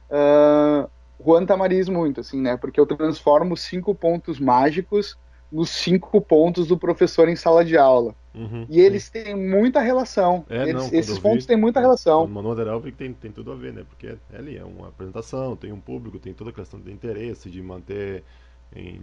uh, 0.10 0.90
Juan 1.24 1.46
Tamariz 1.46 1.88
muito, 1.88 2.20
assim, 2.20 2.42
né? 2.42 2.58
Porque 2.58 2.78
eu 2.78 2.86
transformo 2.86 3.56
cinco 3.56 3.96
pontos 3.96 4.40
mágicos 4.40 5.18
nos 5.54 5.70
cinco 5.70 6.20
pontos 6.20 6.68
do 6.68 6.78
professor 6.78 7.30
em 7.30 7.36
sala 7.36 7.64
de 7.64 7.78
aula. 7.78 8.16
Uhum, 8.34 8.66
e 8.68 8.82
eles 8.82 9.04
sim. 9.04 9.12
têm 9.12 9.36
muita 9.36 9.80
relação. 9.80 10.44
É, 10.50 10.64
eles, 10.64 10.74
não, 10.74 10.90
esses 10.92 11.20
pontos 11.20 11.44
vi, 11.44 11.50
têm 11.50 11.58
muita 11.58 11.80
relação. 11.80 12.22
No 12.26 12.34
manual 12.34 12.58
geral, 12.58 12.82
tem, 12.82 13.14
tem 13.14 13.32
tudo 13.32 13.52
a 13.52 13.56
ver, 13.56 13.72
né? 13.72 13.86
Porque 13.88 14.08
é 14.08 14.38
ali 14.38 14.58
é 14.58 14.64
uma 14.64 14.88
apresentação, 14.88 15.56
tem 15.56 15.72
um 15.72 15.80
público, 15.80 16.18
tem 16.18 16.34
toda 16.34 16.50
a 16.50 16.54
questão 16.54 16.80
de 16.80 16.92
interesse, 16.92 17.50
de 17.50 17.62
manter 17.62 18.24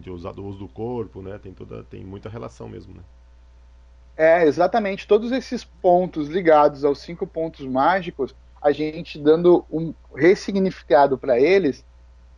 de 0.01 0.11
usar 0.11 0.33
do 0.33 0.45
uso 0.45 0.59
do 0.59 0.69
corpo, 0.69 1.23
né? 1.23 1.39
Tem 1.41 1.53
toda, 1.53 1.85
tem 1.85 2.05
muita 2.05 2.29
relação 2.29 2.69
mesmo, 2.69 2.95
né? 2.95 3.03
É, 4.17 4.45
exatamente. 4.45 5.07
Todos 5.07 5.33
esses 5.33 5.65
pontos 5.65 6.29
ligados 6.29 6.85
aos 6.85 6.99
cinco 6.99 7.27
pontos 7.27 7.65
mágicos, 7.67 8.35
a 8.61 8.73
gente 8.73 9.19
dando 9.19 9.65
um 9.71 9.95
ressignificado 10.15 11.17
para 11.17 11.41
eles, 11.41 11.85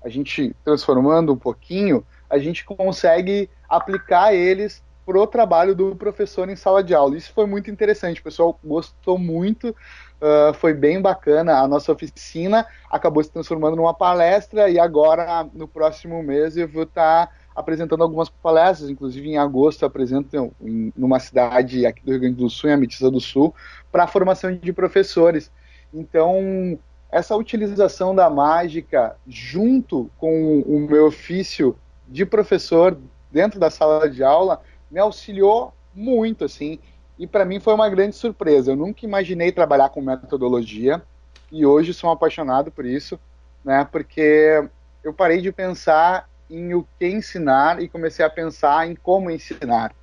a 0.05 0.09
gente 0.09 0.55
transformando 0.65 1.33
um 1.33 1.37
pouquinho, 1.37 2.05
a 2.29 2.39
gente 2.39 2.65
consegue 2.65 3.49
aplicar 3.77 4.35
eles 4.35 4.83
pro 5.05 5.27
trabalho 5.27 5.75
do 5.75 5.97
professor 5.97 6.49
em 6.49 6.57
sala 6.57 6.83
de 6.83 6.95
aula. 6.95 7.17
Isso 7.17 7.33
foi 7.33 7.47
muito 7.47 7.71
interessante, 7.71 8.21
o 8.21 8.25
pessoal 8.25 8.59
gostou 8.63 9.19
muito 9.19 9.75
Uh, 10.23 10.55
foi 10.55 10.73
bem 10.73 11.03
bacana. 11.03 11.59
A 11.59 11.67
nossa 11.67 11.91
oficina 11.91 12.65
acabou 12.89 13.25
se 13.25 13.33
transformando 13.33 13.75
numa 13.75 13.93
palestra 13.93 14.71
e 14.71 14.79
agora, 14.79 15.49
no 15.53 15.67
próximo 15.67 16.23
mês, 16.23 16.57
eu 16.57 16.69
vou 16.69 16.85
estar 16.85 17.27
tá 17.27 17.33
apresentando 17.57 18.05
algumas 18.05 18.29
palestras. 18.29 18.89
Inclusive, 18.89 19.31
em 19.31 19.37
agosto, 19.37 19.85
apresento 19.85 20.55
em, 20.61 20.93
numa 20.97 21.19
cidade 21.19 21.85
aqui 21.85 22.05
do 22.05 22.13
Rio 22.13 22.21
Grande 22.21 22.37
do 22.37 22.49
Sul, 22.49 22.71
em 22.71 22.75
Ametista 22.75 23.11
do 23.11 23.21
Sul, 23.21 23.53
para 23.91 24.05
a 24.05 24.07
formação 24.07 24.55
de 24.55 24.73
professores. 24.73 25.51
Então, 25.93 26.79
essa 27.11 27.35
utilização 27.35 28.15
da 28.15 28.31
mágica 28.31 29.17
junto 29.27 30.09
com 30.19 30.61
o 30.61 30.79
meu 30.89 31.07
ofício 31.07 31.77
de 32.07 32.25
professor 32.25 32.97
dentro 33.33 33.59
da 33.59 33.71
sala 33.71 34.09
de 34.09 34.23
aula 34.23 34.61
me 34.91 35.01
auxiliou 35.01 35.73
muito, 35.95 36.45
assim, 36.45 36.79
e 37.19 37.27
para 37.27 37.45
mim 37.45 37.59
foi 37.59 37.75
uma 37.75 37.89
grande 37.89 38.15
surpresa. 38.15 38.73
Eu 38.73 38.77
nunca 38.77 39.05
imaginei 39.05 39.51
trabalhar 39.51 39.89
com 39.89 40.03
metodologia 40.03 41.03
e 41.51 41.65
hoje 41.65 41.95
sou 41.95 42.11
apaixonado 42.11 42.71
por 42.71 42.85
isso, 42.85 43.19
né? 43.65 43.87
Porque 43.91 44.69
eu 45.03 45.13
parei 45.13 45.41
de 45.41 45.51
pensar 45.51 46.29
em 46.51 46.75
o 46.75 46.87
que 46.99 47.07
ensinar 47.07 47.83
e 47.83 47.89
comecei 47.89 48.25
a 48.25 48.31
pensar 48.31 48.89
em 48.89 48.95
como 48.95 49.31
ensinar. 49.31 49.95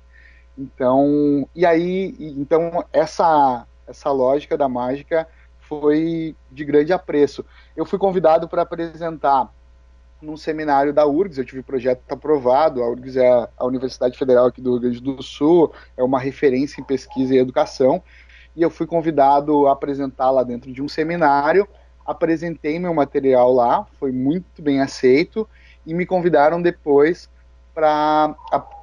Então, 0.58 1.48
e 1.54 1.64
aí, 1.64 2.14
então 2.18 2.84
essa 2.92 3.66
essa 3.86 4.10
lógica 4.12 4.56
da 4.56 4.68
mágica 4.68 5.26
foi 5.58 6.34
de 6.50 6.64
grande 6.64 6.92
apreço. 6.92 7.44
Eu 7.76 7.84
fui 7.84 7.98
convidado 7.98 8.48
para 8.48 8.62
apresentar 8.62 9.52
num 10.20 10.36
seminário 10.36 10.92
da 10.92 11.06
URGS, 11.06 11.38
eu 11.38 11.44
tive 11.44 11.60
o 11.60 11.64
projeto 11.64 12.02
aprovado, 12.10 12.82
a 12.82 12.88
URGS 12.88 13.16
é 13.16 13.48
a 13.56 13.66
Universidade 13.66 14.18
Federal 14.18 14.46
aqui 14.46 14.60
do 14.60 14.72
Rio 14.72 14.80
Grande 14.80 15.00
do 15.00 15.22
Sul, 15.22 15.72
é 15.96 16.02
uma 16.02 16.20
referência 16.20 16.80
em 16.80 16.84
pesquisa 16.84 17.34
e 17.34 17.38
educação, 17.38 18.02
e 18.54 18.62
eu 18.62 18.70
fui 18.70 18.86
convidado 18.86 19.66
a 19.66 19.72
apresentar 19.72 20.30
lá 20.30 20.42
dentro 20.42 20.72
de 20.72 20.82
um 20.82 20.88
seminário, 20.88 21.66
apresentei 22.04 22.78
meu 22.78 22.92
material 22.92 23.52
lá, 23.52 23.86
foi 23.98 24.12
muito 24.12 24.60
bem 24.60 24.80
aceito, 24.80 25.48
e 25.86 25.94
me 25.94 26.04
convidaram 26.04 26.60
depois 26.60 27.30
para 27.74 28.34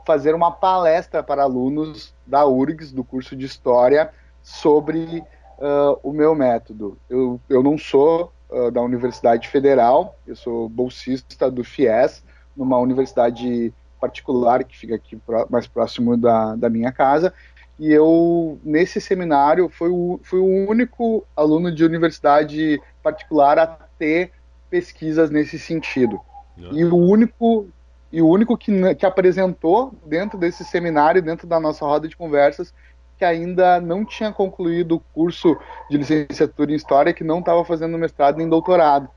fazer 0.05 0.33
uma 0.33 0.51
palestra 0.51 1.21
para 1.21 1.43
alunos 1.43 2.15
da 2.25 2.45
URGS, 2.45 2.91
do 2.91 3.03
curso 3.03 3.35
de 3.35 3.45
História, 3.45 4.09
sobre 4.41 5.23
uh, 5.59 5.99
o 6.01 6.11
meu 6.11 6.33
método. 6.33 6.97
Eu, 7.09 7.39
eu 7.49 7.61
não 7.61 7.77
sou 7.77 8.31
uh, 8.49 8.71
da 8.71 8.81
Universidade 8.81 9.47
Federal, 9.47 10.17
eu 10.25 10.35
sou 10.35 10.69
bolsista 10.69 11.49
do 11.49 11.63
FIES, 11.63 12.23
numa 12.55 12.77
universidade 12.79 13.73
particular 13.99 14.63
que 14.63 14.77
fica 14.77 14.95
aqui 14.95 15.19
mais 15.49 15.67
próximo 15.67 16.15
da, 16.17 16.55
da 16.55 16.69
minha 16.69 16.91
casa, 16.91 17.33
e 17.79 17.91
eu, 17.91 18.59
nesse 18.63 18.99
seminário, 18.99 19.69
fui 19.69 19.89
o, 19.89 20.19
fui 20.23 20.39
o 20.39 20.69
único 20.69 21.25
aluno 21.35 21.71
de 21.71 21.85
universidade 21.85 22.81
particular 23.03 23.59
a 23.59 23.67
ter 23.67 24.31
pesquisas 24.69 25.29
nesse 25.29 25.59
sentido. 25.59 26.19
E 26.57 26.83
o 26.83 26.95
único 26.95 27.67
e 28.11 28.21
o 28.21 28.27
único 28.27 28.57
que, 28.57 28.95
que 28.95 29.05
apresentou 29.05 29.93
dentro 30.05 30.37
desse 30.37 30.63
seminário, 30.63 31.21
dentro 31.21 31.45
da 31.45 31.59
nossa 31.59 31.85
roda 31.85 32.07
de 32.07 32.15
conversas, 32.15 32.73
que 33.17 33.25
ainda 33.25 33.79
não 33.81 34.05
tinha 34.05 34.31
concluído 34.31 34.95
o 34.95 34.99
curso 35.13 35.57
de 35.89 35.97
licenciatura 35.97 36.71
em 36.71 36.75
História, 36.75 37.13
que 37.13 37.23
não 37.23 37.39
estava 37.39 37.65
fazendo 37.65 37.97
mestrado 37.97 38.37
nem 38.37 38.47
doutorado. 38.47 39.09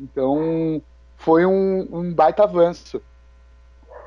Então, 0.00 0.80
foi 1.16 1.44
um, 1.44 1.88
um 1.92 2.12
baita 2.12 2.44
avanço. 2.44 3.00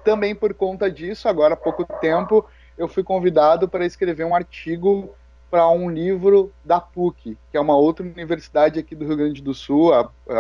Também 0.04 0.36
por 0.36 0.54
conta 0.54 0.90
disso, 0.90 1.28
agora 1.28 1.54
há 1.54 1.58
pouco 1.58 1.86
tempo, 2.00 2.46
eu 2.78 2.88
fui 2.88 3.04
convidado 3.04 3.68
para 3.68 3.86
escrever 3.86 4.26
um 4.26 4.36
artigo 4.36 5.10
para 5.50 5.70
um 5.70 5.90
livro 5.90 6.52
da 6.66 6.82
PUC, 6.82 7.38
que 7.50 7.58
é 7.58 7.60
uma 7.60 7.76
outra 7.76 8.06
universidade 8.06 8.80
aqui 8.80 8.96
do 8.96 9.06
Rio 9.06 9.16
Grande 9.16 9.42
do 9.42 9.54
Sul. 9.54 9.92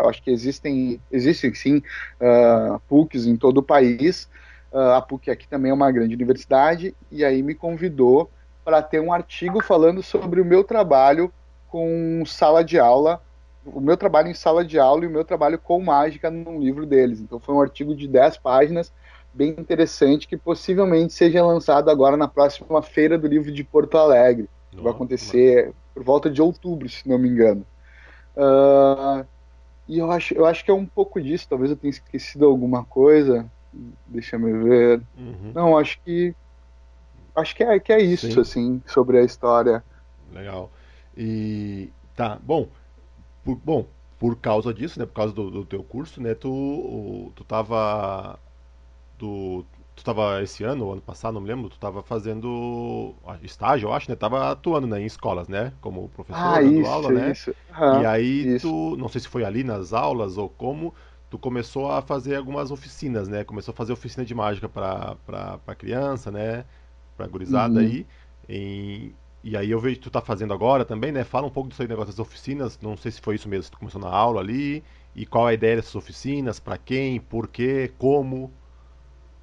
acho 0.10 0.22
que 0.22 0.32
existem, 0.32 1.00
existem 1.12 1.54
sim 1.54 1.78
uh, 1.78 2.80
PUCs 2.90 3.26
em 3.26 3.38
todo 3.38 3.60
o 3.60 3.64
país. 3.64 4.28
Uh, 4.74 4.92
a 4.92 5.02
PUC 5.02 5.32
aqui 5.32 5.48
também 5.48 5.72
é 5.72 5.74
uma 5.74 5.92
grande 5.92 6.16
universidade 6.16 6.94
e 7.10 7.24
aí 7.24 7.42
me 7.42 7.56
convidou 7.56 8.30
para 8.66 8.82
ter 8.82 9.00
um 9.00 9.14
artigo 9.14 9.64
falando 9.64 10.02
sobre 10.02 10.42
o 10.42 10.46
meu 10.46 10.64
trabalho 10.64 11.32
com 11.70 12.24
sala 12.26 12.64
de 12.64 12.80
aula, 12.80 13.22
o 13.64 13.80
meu 13.80 13.96
trabalho 13.96 14.28
em 14.28 14.34
sala 14.34 14.66
de 14.66 14.80
aula 14.80 15.06
e 15.06 15.08
o 15.08 15.12
meu 15.12 15.24
trabalho 15.24 15.60
com 15.60 15.80
mágica 15.80 16.32
no 16.32 16.60
livro 16.60 16.86
deles. 16.86 17.22
Então 17.22 17.40
foi 17.40 17.54
um 17.54 17.62
artigo 17.62 17.96
de 17.96 18.08
10 18.08 18.38
páginas 18.38 18.92
bem 19.34 19.50
interessante 19.50 20.28
que 20.28 20.36
possivelmente 20.36 21.14
seja 21.14 21.46
lançado 21.46 21.92
agora 21.92 22.18
na 22.18 22.28
próxima 22.28 22.82
feira 22.82 23.18
do 23.18 23.28
livro 23.28 23.52
de 23.52 23.64
Porto 23.64 23.98
Alegre. 23.98 24.50
Nossa, 24.72 24.84
vai 24.84 24.94
acontecer 24.94 25.74
por 25.94 26.04
volta 26.04 26.30
de 26.30 26.42
outubro, 26.42 26.90
se 26.90 27.08
não 27.08 27.20
me 27.20 27.30
engano. 27.30 27.66
Uh, 28.36 29.26
e 29.88 30.00
eu 30.00 30.12
acho, 30.12 30.34
eu 30.34 30.46
acho 30.46 30.66
que 30.66 30.72
é 30.72 30.74
um 30.74 30.86
pouco 30.86 31.22
disso. 31.22 31.48
Talvez 31.48 31.70
eu 31.70 31.78
tenha 31.78 31.92
esquecido 31.92 32.46
alguma 32.46 32.84
coisa. 32.84 33.46
Deixa 34.08 34.38
eu 34.38 34.64
ver. 34.64 35.02
Uhum. 35.18 35.52
Não, 35.54 35.78
acho 35.78 36.00
que 36.02 36.34
acho 37.36 37.56
que 37.56 37.64
é, 37.64 37.80
que 37.80 37.92
é 37.94 38.02
isso, 38.02 38.32
Sim. 38.32 38.40
assim, 38.40 38.82
sobre 38.86 39.20
a 39.20 39.24
história. 39.24 39.84
Legal. 40.34 40.72
E 41.18 41.90
tá, 42.16 42.40
bom. 42.42 42.68
Por, 43.44 43.56
bom, 43.58 43.86
por 44.20 44.36
causa 44.38 44.74
disso, 44.74 45.00
né, 45.00 45.06
por 45.06 45.14
causa 45.14 45.34
do, 45.34 45.52
do 45.52 45.66
teu 45.66 45.84
curso, 45.84 46.22
né, 46.22 46.34
tu, 46.34 47.32
tu 47.36 47.44
tava 47.44 48.40
tu, 49.18 49.66
tu 49.96 50.04
tava 50.04 50.42
esse 50.42 50.64
ano, 50.64 50.92
ano 50.92 51.02
passado, 51.02 51.34
não 51.34 51.42
me 51.42 51.48
lembro, 51.48 51.70
tu 51.70 51.80
tava 51.80 52.02
fazendo 52.02 53.14
estágio, 53.42 53.88
eu 53.88 53.94
acho, 53.94 54.10
né? 54.10 54.16
Tava 54.16 54.52
atuando 54.52 54.88
né, 54.88 55.02
em 55.02 55.06
escolas, 55.06 55.48
né? 55.48 55.72
Como 55.82 56.10
professor, 56.10 56.42
ah, 56.42 56.62
dando 56.62 56.82
isso, 56.82 56.90
aula, 56.90 57.12
né? 57.12 57.32
Isso. 57.32 57.56
Uhum, 57.80 58.02
e 58.02 58.06
aí 58.06 58.56
isso. 58.56 58.68
tu, 58.68 58.98
não 58.98 59.08
sei 59.08 59.22
se 59.22 59.28
foi 59.28 59.44
ali 59.44 59.64
nas 59.64 59.94
aulas 59.94 60.38
ou 60.38 60.50
como, 60.50 60.94
tu 61.30 61.38
começou 61.38 61.92
a 61.92 62.02
fazer 62.02 62.36
algumas 62.36 62.72
oficinas, 62.72 63.28
né? 63.28 63.44
Começou 63.44 63.72
a 63.72 63.76
fazer 63.76 63.94
oficina 63.94 64.26
de 64.26 64.36
mágica 64.36 64.68
para 64.68 65.76
criança, 65.78 66.32
né? 66.32 66.66
Pra 67.16 67.28
gurizada 67.28 67.80
uhum. 67.80 67.86
aí. 67.86 68.08
Em, 68.48 69.16
e 69.44 69.56
aí 69.56 69.70
eu 69.70 69.80
vejo 69.80 69.98
que 69.98 70.02
tu 70.02 70.10
tá 70.10 70.22
fazendo 70.22 70.54
agora 70.54 70.84
também, 70.84 71.12
né? 71.12 71.24
Fala 71.24 71.46
um 71.46 71.52
pouco 71.52 71.70
aí, 71.80 71.88
negócio 71.88 72.12
das 72.12 72.20
oficinas. 72.20 72.80
Não 72.82 72.98
sei 72.98 73.12
se 73.12 73.22
foi 73.22 73.36
isso 73.36 73.48
mesmo, 73.48 73.64
se 73.64 73.72
tu 73.72 73.78
começou 73.78 74.02
na 74.02 74.10
aula 74.10 74.42
ali. 74.42 74.84
E 75.16 75.26
qual 75.26 75.46
a 75.46 75.54
ideia 75.54 75.76
dessas 75.76 75.96
oficinas, 75.96 76.60
para 76.60 76.78
quem, 76.78 77.20
por 77.20 77.48
quê, 77.48 77.92
como. 77.98 78.52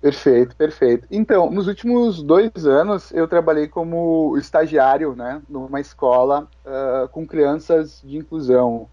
Perfeito, 0.01 0.57
perfeito. 0.57 1.07
Então, 1.09 1.49
nos 1.51 1.69
últimos 1.69 2.21
dois 2.21 2.51
anos, 2.67 3.13
eu 3.13 3.29
trabalhei 3.29 3.69
como 3.69 4.37
estagiário, 4.37 5.15
né, 5.15 5.41
numa 5.49 5.81
escola 5.81 6.49
uh, 6.67 7.09
com 7.11 7.25
crianças 7.25 8.03
de 8.05 8.17
inclusão, 8.17 8.89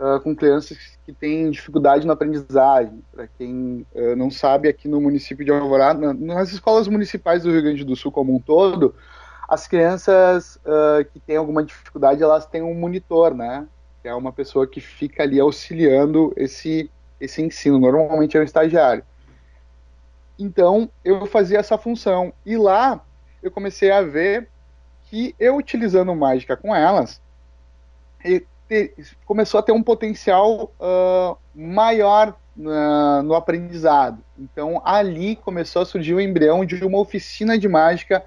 uh, 0.00 0.20
com 0.20 0.34
crianças 0.34 0.78
que 1.04 1.12
têm 1.12 1.50
dificuldade 1.50 2.06
na 2.06 2.14
aprendizagem. 2.14 3.04
Para 3.12 3.28
quem 3.28 3.86
uh, 3.94 4.16
não 4.16 4.30
sabe, 4.30 4.68
aqui 4.68 4.88
no 4.88 5.00
município 5.00 5.44
de 5.44 5.52
Alvorada, 5.52 6.12
nas 6.14 6.50
escolas 6.50 6.88
municipais 6.88 7.42
do 7.42 7.52
Rio 7.52 7.62
Grande 7.62 7.84
do 7.84 7.94
Sul 7.94 8.10
como 8.10 8.34
um 8.34 8.40
todo, 8.40 8.94
as 9.48 9.66
crianças 9.66 10.60
que 11.12 11.18
têm 11.18 11.36
alguma 11.36 11.64
dificuldade, 11.64 12.22
elas 12.22 12.46
têm 12.46 12.62
um 12.62 12.72
monitor, 12.72 13.34
né, 13.34 13.66
que 14.00 14.06
é 14.06 14.14
uma 14.14 14.32
pessoa 14.32 14.64
que 14.64 14.80
fica 14.80 15.24
ali 15.24 15.40
auxiliando 15.40 16.32
esse 16.36 16.88
esse 17.20 17.42
ensino. 17.42 17.78
Normalmente 17.78 18.36
é 18.36 18.40
um 18.40 18.44
estagiário. 18.44 19.04
Então 20.38 20.88
eu 21.04 21.26
fazia 21.26 21.58
essa 21.58 21.76
função. 21.76 22.32
E 22.46 22.56
lá 22.56 23.04
eu 23.42 23.50
comecei 23.50 23.90
a 23.90 24.02
ver 24.02 24.48
que 25.04 25.34
eu 25.38 25.56
utilizando 25.56 26.14
mágica 26.14 26.56
com 26.56 26.74
elas, 26.74 27.20
começou 29.24 29.60
a 29.60 29.62
ter 29.62 29.72
um 29.72 29.82
potencial 29.82 30.72
uh, 30.78 31.36
maior 31.54 32.34
uh, 32.56 33.22
no 33.22 33.34
aprendizado. 33.34 34.22
Então 34.38 34.80
ali 34.84 35.36
começou 35.36 35.82
a 35.82 35.86
surgir 35.86 36.14
o 36.14 36.20
embrião 36.20 36.64
de 36.64 36.84
uma 36.84 36.98
oficina 36.98 37.58
de 37.58 37.68
mágica 37.68 38.24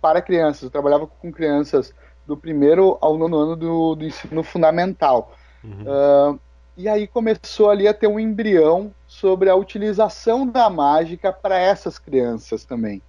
para 0.00 0.22
crianças. 0.22 0.64
Eu 0.64 0.70
trabalhava 0.70 1.06
com 1.06 1.32
crianças 1.32 1.94
do 2.26 2.36
primeiro 2.36 2.98
ao 3.00 3.16
nono 3.16 3.36
ano 3.36 3.56
do, 3.56 3.94
do 3.94 4.04
ensino 4.04 4.42
fundamental. 4.42 5.34
Uhum. 5.64 5.84
Uh, 6.34 6.40
e 6.76 6.88
aí 6.88 7.06
começou 7.06 7.70
ali 7.70 7.88
a 7.88 7.94
ter 7.94 8.06
um 8.06 8.20
embrião 8.20 8.92
sobre 9.06 9.48
a 9.48 9.56
utilização 9.56 10.46
da 10.46 10.68
mágica 10.68 11.32
para 11.32 11.58
essas 11.58 11.98
crianças 11.98 12.66
também. 12.66 13.00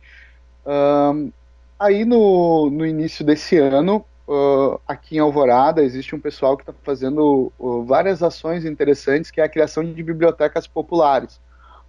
Aí 1.79 2.05
no, 2.05 2.69
no 2.69 2.85
início 2.85 3.25
desse 3.25 3.57
ano, 3.57 4.03
uh, 4.27 4.79
aqui 4.87 5.17
em 5.17 5.19
Alvorada, 5.19 5.83
existe 5.83 6.15
um 6.15 6.19
pessoal 6.19 6.57
que 6.57 6.63
está 6.63 6.73
fazendo 6.83 7.51
uh, 7.57 7.83
várias 7.83 8.21
ações 8.21 8.65
interessantes, 8.65 9.31
que 9.31 9.41
é 9.41 9.43
a 9.43 9.49
criação 9.49 9.83
de 9.83 10.03
bibliotecas 10.03 10.67
populares. 10.67 11.39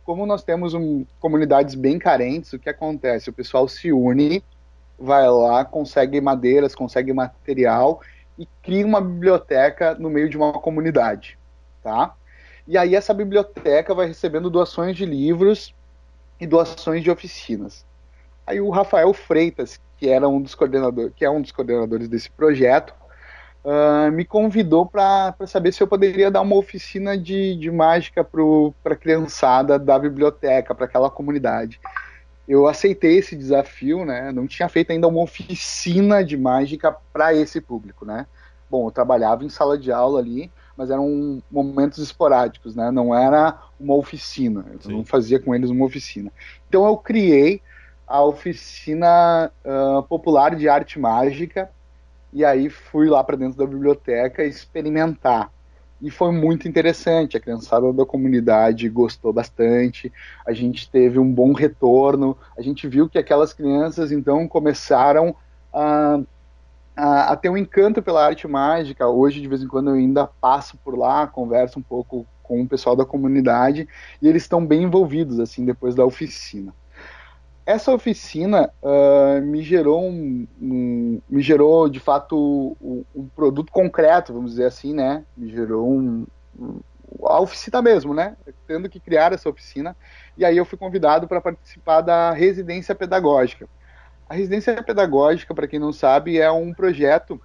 Como 0.04 0.24
nós 0.24 0.42
temos 0.42 0.72
um, 0.72 1.04
comunidades 1.20 1.74
bem 1.74 1.98
carentes, 1.98 2.52
o 2.52 2.58
que 2.58 2.70
acontece? 2.70 3.28
O 3.28 3.32
pessoal 3.32 3.68
se 3.68 3.92
une, 3.92 4.42
vai 4.98 5.28
lá, 5.28 5.64
consegue 5.64 6.20
madeiras, 6.20 6.74
consegue 6.74 7.12
material 7.12 8.00
e 8.38 8.46
cria 8.62 8.86
uma 8.86 9.00
biblioteca 9.00 9.94
no 9.94 10.08
meio 10.08 10.28
de 10.28 10.36
uma 10.36 10.52
comunidade 10.54 11.38
tá? 11.82 12.14
E 12.66 12.76
aí 12.76 12.94
essa 12.94 13.14
biblioteca 13.14 13.94
vai 13.94 14.06
recebendo 14.06 14.50
doações 14.50 14.96
de 14.96 15.06
livros 15.06 15.74
e 16.38 16.46
doações 16.46 17.02
de 17.02 17.10
oficinas. 17.10 17.84
Aí 18.48 18.62
o 18.62 18.70
Rafael 18.70 19.12
Freitas, 19.12 19.78
que 19.98 20.08
era 20.08 20.26
um 20.26 20.40
dos 20.40 20.54
coordenadores, 20.54 21.12
que 21.14 21.22
é 21.22 21.28
um 21.28 21.42
dos 21.42 21.52
coordenadores 21.52 22.08
desse 22.08 22.30
projeto, 22.30 22.94
uh, 23.62 24.10
me 24.10 24.24
convidou 24.24 24.86
para 24.86 25.34
saber 25.46 25.70
se 25.70 25.82
eu 25.82 25.86
poderia 25.86 26.30
dar 26.30 26.40
uma 26.40 26.56
oficina 26.56 27.16
de, 27.18 27.54
de 27.56 27.70
mágica 27.70 28.24
para 28.24 28.94
a 28.94 28.96
criançada 28.96 29.78
da 29.78 29.98
biblioteca, 29.98 30.74
para 30.74 30.86
aquela 30.86 31.10
comunidade. 31.10 31.78
Eu 32.48 32.66
aceitei 32.66 33.18
esse 33.18 33.36
desafio, 33.36 34.06
né? 34.06 34.32
Não 34.32 34.46
tinha 34.46 34.66
feito 34.70 34.92
ainda 34.92 35.06
uma 35.06 35.20
oficina 35.20 36.24
de 36.24 36.38
mágica 36.38 36.96
para 37.12 37.34
esse 37.34 37.60
público, 37.60 38.06
né? 38.06 38.26
Bom, 38.70 38.86
eu 38.86 38.90
trabalhava 38.90 39.44
em 39.44 39.50
sala 39.50 39.76
de 39.76 39.92
aula 39.92 40.20
ali, 40.20 40.50
mas 40.74 40.90
eram 40.90 41.42
momentos 41.50 41.98
esporádicos, 41.98 42.74
né? 42.74 42.90
Não 42.90 43.14
era 43.14 43.58
uma 43.78 43.94
oficina. 43.94 44.64
Eu 44.72 44.80
Sim. 44.80 44.92
não 44.92 45.04
fazia 45.04 45.38
com 45.38 45.54
eles 45.54 45.68
uma 45.68 45.84
oficina. 45.84 46.32
Então 46.66 46.86
eu 46.86 46.96
criei 46.96 47.60
a 48.08 48.22
oficina 48.22 49.52
uh, 49.64 50.02
popular 50.04 50.56
de 50.56 50.68
arte 50.68 50.98
mágica 50.98 51.70
e 52.32 52.44
aí 52.44 52.70
fui 52.70 53.08
lá 53.08 53.22
para 53.22 53.36
dentro 53.36 53.58
da 53.58 53.66
biblioteca 53.66 54.44
experimentar. 54.44 55.50
E 56.00 56.10
foi 56.10 56.30
muito 56.30 56.68
interessante, 56.68 57.36
a 57.36 57.40
criançada 57.40 57.92
da 57.92 58.06
comunidade 58.06 58.88
gostou 58.88 59.32
bastante, 59.32 60.12
a 60.46 60.52
gente 60.52 60.88
teve 60.88 61.18
um 61.18 61.30
bom 61.30 61.52
retorno, 61.52 62.36
a 62.56 62.62
gente 62.62 62.86
viu 62.86 63.08
que 63.08 63.18
aquelas 63.18 63.52
crianças 63.52 64.12
então 64.12 64.46
começaram 64.46 65.34
a 65.72 66.20
a, 66.98 67.32
a, 67.32 67.36
ter 67.36 67.48
um 67.48 67.56
encanto 67.56 68.02
pela 68.02 68.26
arte 68.26 68.48
mágica. 68.48 69.06
Hoje, 69.06 69.40
de 69.40 69.46
vez 69.46 69.62
em 69.62 69.68
quando, 69.68 69.90
eu 69.90 69.94
ainda 69.94 70.26
passo 70.26 70.76
por 70.78 70.98
lá, 70.98 71.28
converso 71.28 71.78
um 71.78 71.82
pouco 71.82 72.26
com 72.42 72.60
o 72.60 72.66
pessoal 72.68 72.96
da 72.96 73.04
comunidade 73.04 73.86
e 74.20 74.26
eles 74.26 74.42
estão 74.42 74.66
bem 74.66 74.82
envolvidos, 74.82 75.38
assim, 75.38 75.64
depois 75.64 75.94
da 75.94 76.04
oficina. 76.04 76.74
Essa 77.68 77.92
oficina 77.92 78.72
uh, 78.82 79.42
me 79.42 79.60
gerou 79.60 80.02
um, 80.02 80.48
um, 80.58 81.20
me 81.28 81.42
gerou 81.42 81.86
de 81.86 82.00
fato 82.00 82.74
um, 82.80 83.04
um, 83.14 83.28
produto 83.28 83.70
concreto, 83.70 84.32
vamos 84.32 84.52
dizer 84.52 84.64
assim, 84.64 84.94
né? 84.94 85.22
Me 85.36 85.50
gerou 85.50 85.86
um, 85.86 86.26
a 87.24 87.38
oficina 87.38 87.82
mesmo, 87.82 88.14
né? 88.14 88.38
Tendo 88.66 88.88
que 88.88 88.98
criar 88.98 89.34
essa 89.34 89.50
oficina. 89.50 89.94
E 90.34 90.46
aí 90.46 90.56
eu 90.56 90.64
fui 90.64 90.78
convidado 90.78 91.28
para 91.28 91.42
participar 91.42 92.00
da 92.00 92.32
residência 92.32 92.94
pedagógica. 92.94 93.68
A 94.26 94.32
residência 94.32 94.82
pedagógica, 94.82 95.54
para 95.54 95.68
quem 95.68 95.78
não 95.78 95.92
sabe, 95.92 96.40
é 96.40 96.50
um 96.50 96.72
projeto 96.72 97.38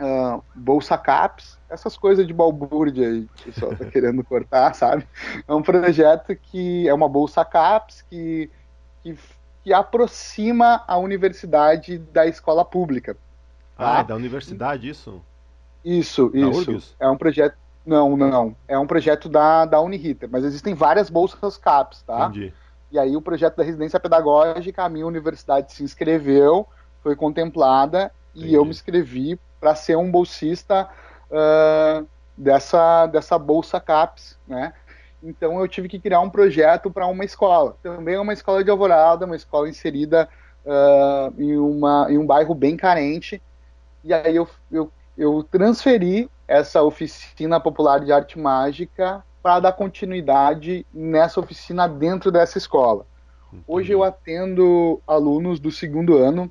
uh, 0.00 0.42
Bolsa 0.52 0.98
Caps, 0.98 1.60
essas 1.70 1.96
coisas 1.96 2.26
de 2.26 2.32
balbúrdia 2.32 3.06
aí 3.06 3.28
que 3.36 3.50
o 3.50 3.52
pessoal 3.52 3.76
tá 3.76 3.84
querendo 3.90 4.24
cortar, 4.24 4.74
sabe? 4.74 5.06
É 5.46 5.54
um 5.54 5.62
projeto 5.62 6.34
que 6.34 6.88
é 6.88 6.92
uma 6.92 7.08
Bolsa 7.08 7.44
Caps 7.44 8.02
que, 8.02 8.50
que, 9.14 9.18
que 9.64 9.72
aproxima 9.72 10.82
a 10.86 10.96
universidade 10.96 11.98
da 11.98 12.26
escola 12.26 12.64
pública. 12.64 13.14
Tá? 13.76 13.98
Ah, 13.98 14.00
é 14.00 14.04
da 14.04 14.14
universidade 14.14 14.88
isso? 14.88 15.22
Isso, 15.84 16.30
da 16.30 16.38
isso. 16.38 16.70
URGS? 16.70 16.96
É 16.98 17.08
um 17.08 17.16
projeto. 17.16 17.56
Não, 17.86 18.16
não. 18.16 18.54
É 18.66 18.78
um 18.78 18.86
projeto 18.86 19.28
da, 19.28 19.64
da 19.64 19.80
Uniriter, 19.80 20.28
mas 20.30 20.44
existem 20.44 20.74
várias 20.74 21.08
bolsas 21.08 21.56
CAPS, 21.56 22.02
tá? 22.02 22.26
Entendi. 22.26 22.52
E 22.90 22.98
aí 22.98 23.16
o 23.16 23.22
projeto 23.22 23.56
da 23.56 23.62
residência 23.62 24.00
pedagógica, 24.00 24.84
a 24.84 24.88
minha 24.88 25.06
universidade 25.06 25.72
se 25.72 25.82
inscreveu, 25.82 26.66
foi 27.02 27.14
contemplada 27.16 28.12
Entendi. 28.34 28.52
e 28.52 28.54
eu 28.54 28.64
me 28.64 28.70
inscrevi 28.70 29.38
para 29.60 29.74
ser 29.74 29.96
um 29.96 30.10
bolsista 30.10 30.88
uh, 31.30 32.06
dessa, 32.36 33.06
dessa 33.06 33.38
bolsa 33.38 33.80
CAPES, 33.80 34.38
né? 34.46 34.72
Então 35.22 35.58
eu 35.58 35.66
tive 35.66 35.88
que 35.88 35.98
criar 35.98 36.20
um 36.20 36.30
projeto 36.30 36.90
para 36.90 37.06
uma 37.06 37.24
escola. 37.24 37.76
Também 37.82 38.14
é 38.14 38.20
uma 38.20 38.32
escola 38.32 38.62
de 38.62 38.70
Alvorada, 38.70 39.26
uma 39.26 39.36
escola 39.36 39.68
inserida 39.68 40.28
uh, 40.64 41.34
em, 41.40 41.56
uma, 41.56 42.06
em 42.08 42.18
um 42.18 42.26
bairro 42.26 42.54
bem 42.54 42.76
carente. 42.76 43.42
E 44.04 44.12
aí 44.14 44.36
eu, 44.36 44.48
eu, 44.70 44.92
eu 45.16 45.42
transferi 45.50 46.30
essa 46.46 46.82
oficina 46.82 47.60
popular 47.60 48.00
de 48.00 48.12
arte 48.12 48.38
mágica 48.38 49.24
para 49.42 49.60
dar 49.60 49.72
continuidade 49.72 50.86
nessa 50.92 51.40
oficina 51.40 51.88
dentro 51.88 52.30
dessa 52.30 52.58
escola. 52.58 53.04
Entendi. 53.48 53.64
Hoje 53.66 53.92
eu 53.92 54.04
atendo 54.04 55.00
alunos 55.06 55.58
do 55.58 55.70
segundo 55.70 56.16
ano 56.16 56.50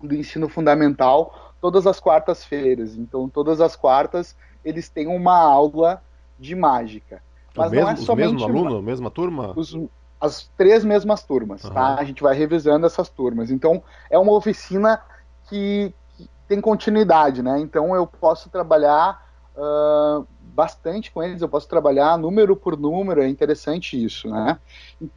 do 0.00 0.14
ensino 0.14 0.48
fundamental 0.48 1.54
todas 1.60 1.86
as 1.86 1.98
quartas-feiras. 1.98 2.96
Então, 2.96 3.28
todas 3.28 3.60
as 3.60 3.74
quartas 3.74 4.36
eles 4.64 4.88
têm 4.88 5.06
uma 5.08 5.36
aula 5.36 6.02
de 6.38 6.54
mágica. 6.54 7.22
Mas 7.58 7.70
mesmo, 7.70 7.86
não 7.86 7.92
é 7.92 7.96
somente. 7.96 8.26
Os 8.26 8.32
mesmos 8.32 8.56
alunos, 8.56 8.84
mesma 8.84 9.10
turma? 9.10 9.52
Os, 9.56 9.76
as 10.20 10.50
três 10.56 10.84
mesmas 10.84 11.22
turmas, 11.22 11.64
uhum. 11.64 11.70
tá? 11.70 11.96
A 11.96 12.04
gente 12.04 12.22
vai 12.22 12.34
revisando 12.34 12.86
essas 12.86 13.08
turmas. 13.08 13.50
Então, 13.50 13.82
é 14.10 14.18
uma 14.18 14.32
oficina 14.32 15.00
que, 15.48 15.92
que 16.16 16.28
tem 16.46 16.60
continuidade, 16.60 17.42
né? 17.42 17.58
Então, 17.60 17.94
eu 17.94 18.06
posso 18.06 18.50
trabalhar 18.50 19.24
uh, 19.56 20.26
bastante 20.58 21.12
com 21.12 21.22
eles, 21.22 21.40
eu 21.40 21.48
posso 21.48 21.68
trabalhar 21.68 22.18
número 22.18 22.56
por 22.56 22.76
número, 22.76 23.22
é 23.22 23.28
interessante 23.28 24.02
isso, 24.02 24.28
né? 24.28 24.58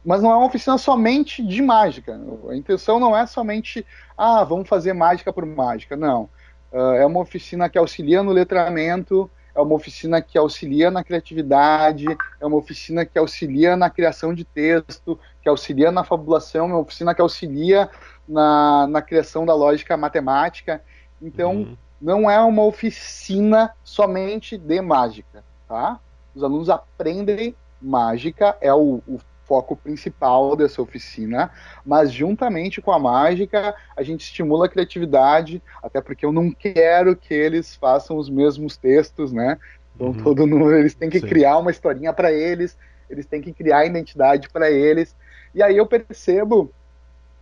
Mas 0.04 0.22
não 0.22 0.30
é 0.30 0.36
uma 0.36 0.46
oficina 0.46 0.78
somente 0.78 1.44
de 1.44 1.60
mágica. 1.60 2.20
A 2.48 2.56
intenção 2.56 3.00
não 3.00 3.16
é 3.16 3.26
somente, 3.26 3.84
ah, 4.16 4.44
vamos 4.44 4.68
fazer 4.68 4.92
mágica 4.92 5.32
por 5.32 5.44
mágica. 5.44 5.96
Não. 5.96 6.28
Uh, 6.72 6.94
é 6.94 7.04
uma 7.04 7.20
oficina 7.20 7.68
que 7.68 7.76
auxilia 7.76 8.22
no 8.22 8.30
letramento, 8.30 9.28
é 9.54 9.60
uma 9.60 9.74
oficina 9.74 10.20
que 10.22 10.38
auxilia 10.38 10.90
na 10.90 11.04
criatividade, 11.04 12.06
é 12.40 12.46
uma 12.46 12.56
oficina 12.56 13.04
que 13.04 13.18
auxilia 13.18 13.76
na 13.76 13.90
criação 13.90 14.34
de 14.34 14.44
texto, 14.44 15.18
que 15.42 15.48
auxilia 15.48 15.92
na 15.92 16.04
fabulação, 16.04 16.66
é 16.66 16.68
uma 16.68 16.78
oficina 16.78 17.14
que 17.14 17.20
auxilia 17.20 17.90
na, 18.26 18.86
na 18.86 19.02
criação 19.02 19.44
da 19.44 19.54
lógica 19.54 19.96
matemática. 19.96 20.82
Então, 21.20 21.52
uhum 21.52 21.76
não 22.02 22.28
é 22.28 22.40
uma 22.40 22.64
oficina 22.64 23.72
somente 23.84 24.58
de 24.58 24.82
mágica, 24.82 25.44
tá? 25.68 26.00
Os 26.34 26.42
alunos 26.42 26.68
aprendem 26.68 27.54
mágica, 27.80 28.56
é 28.60 28.74
o, 28.74 29.00
o 29.06 29.20
foco 29.44 29.76
principal 29.76 30.56
dessa 30.56 30.80
oficina, 30.80 31.50
mas 31.84 32.12
juntamente 32.12 32.80
com 32.80 32.92
a 32.92 32.98
mágica, 32.98 33.74
a 33.96 34.02
gente 34.02 34.22
estimula 34.22 34.66
a 34.66 34.68
criatividade, 34.68 35.62
até 35.82 36.00
porque 36.00 36.24
eu 36.24 36.32
não 36.32 36.50
quero 36.50 37.16
que 37.16 37.34
eles 37.34 37.74
façam 37.76 38.16
os 38.16 38.30
mesmos 38.30 38.76
textos, 38.76 39.32
né? 39.32 39.58
Então, 39.94 40.08
uhum. 40.08 40.22
todo 40.22 40.46
mundo, 40.46 40.72
eles 40.74 40.94
têm 40.94 41.10
que 41.10 41.20
Sim. 41.20 41.26
criar 41.26 41.58
uma 41.58 41.70
historinha 41.70 42.12
para 42.12 42.32
eles, 42.32 42.76
eles 43.10 43.26
têm 43.26 43.42
que 43.42 43.52
criar 43.52 43.84
identidade 43.84 44.48
para 44.48 44.70
eles. 44.70 45.14
E 45.54 45.62
aí 45.62 45.76
eu 45.76 45.86
percebo 45.86 46.72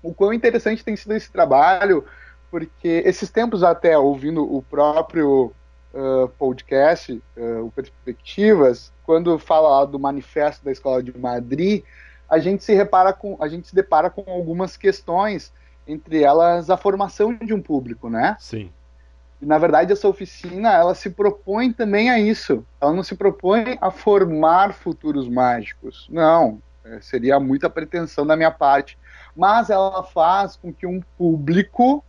o 0.03 0.13
quão 0.13 0.33
interessante 0.33 0.85
tem 0.85 0.97
sido 0.97 1.15
esse 1.15 1.31
trabalho, 1.31 2.05
porque 2.51 3.03
esses 3.07 3.31
tempos 3.31 3.63
até 3.63 3.97
ouvindo 3.97 4.43
o 4.43 4.63
próprio 4.63 5.53
uh, 5.95 6.29
podcast, 6.39 7.13
uh, 7.37 7.67
o 7.67 7.71
Perspectivas, 7.71 8.93
quando 9.05 9.39
fala 9.39 9.85
do 9.85 9.99
manifesto 9.99 10.65
da 10.65 10.73
Escola 10.73 11.03
de 11.03 11.17
Madrid, 11.17 11.83
a 12.29 12.39
gente 12.39 12.63
se 12.63 12.75
repara 12.75 13.13
com, 13.13 13.37
a 13.41 13.49
gente 13.49 13.69
se 13.69 13.75
depara 13.75 14.09
com 14.09 14.25
algumas 14.31 14.77
questões, 14.77 15.53
entre 15.87 16.23
elas 16.23 16.71
a 16.71 16.77
formação 16.77 17.35
de 17.35 17.53
um 17.53 17.61
público, 17.61 18.09
né? 18.09 18.37
Sim. 18.39 18.71
E, 19.43 19.47
na 19.47 19.59
verdade, 19.59 19.93
essa 19.93 20.07
oficina, 20.07 20.73
ela 20.73 20.95
se 20.95 21.11
propõe 21.11 21.73
também 21.73 22.11
a 22.11 22.19
isso. 22.19 22.65
Ela 22.81 22.93
não 22.93 23.03
se 23.03 23.17
propõe 23.17 23.79
a 23.81 23.91
formar 23.91 24.75
futuros 24.75 25.29
mágicos. 25.29 26.07
Não, 26.11 26.61
é, 26.85 27.01
seria 27.01 27.41
muita 27.41 27.71
pretensão 27.71 28.27
da 28.27 28.37
minha 28.37 28.51
parte. 28.51 28.99
Mas 29.35 29.71
ela 29.71 30.03
faz 30.03 30.57
com 30.57 30.73
que 30.73 30.87
um 30.87 31.01
público 31.17 32.05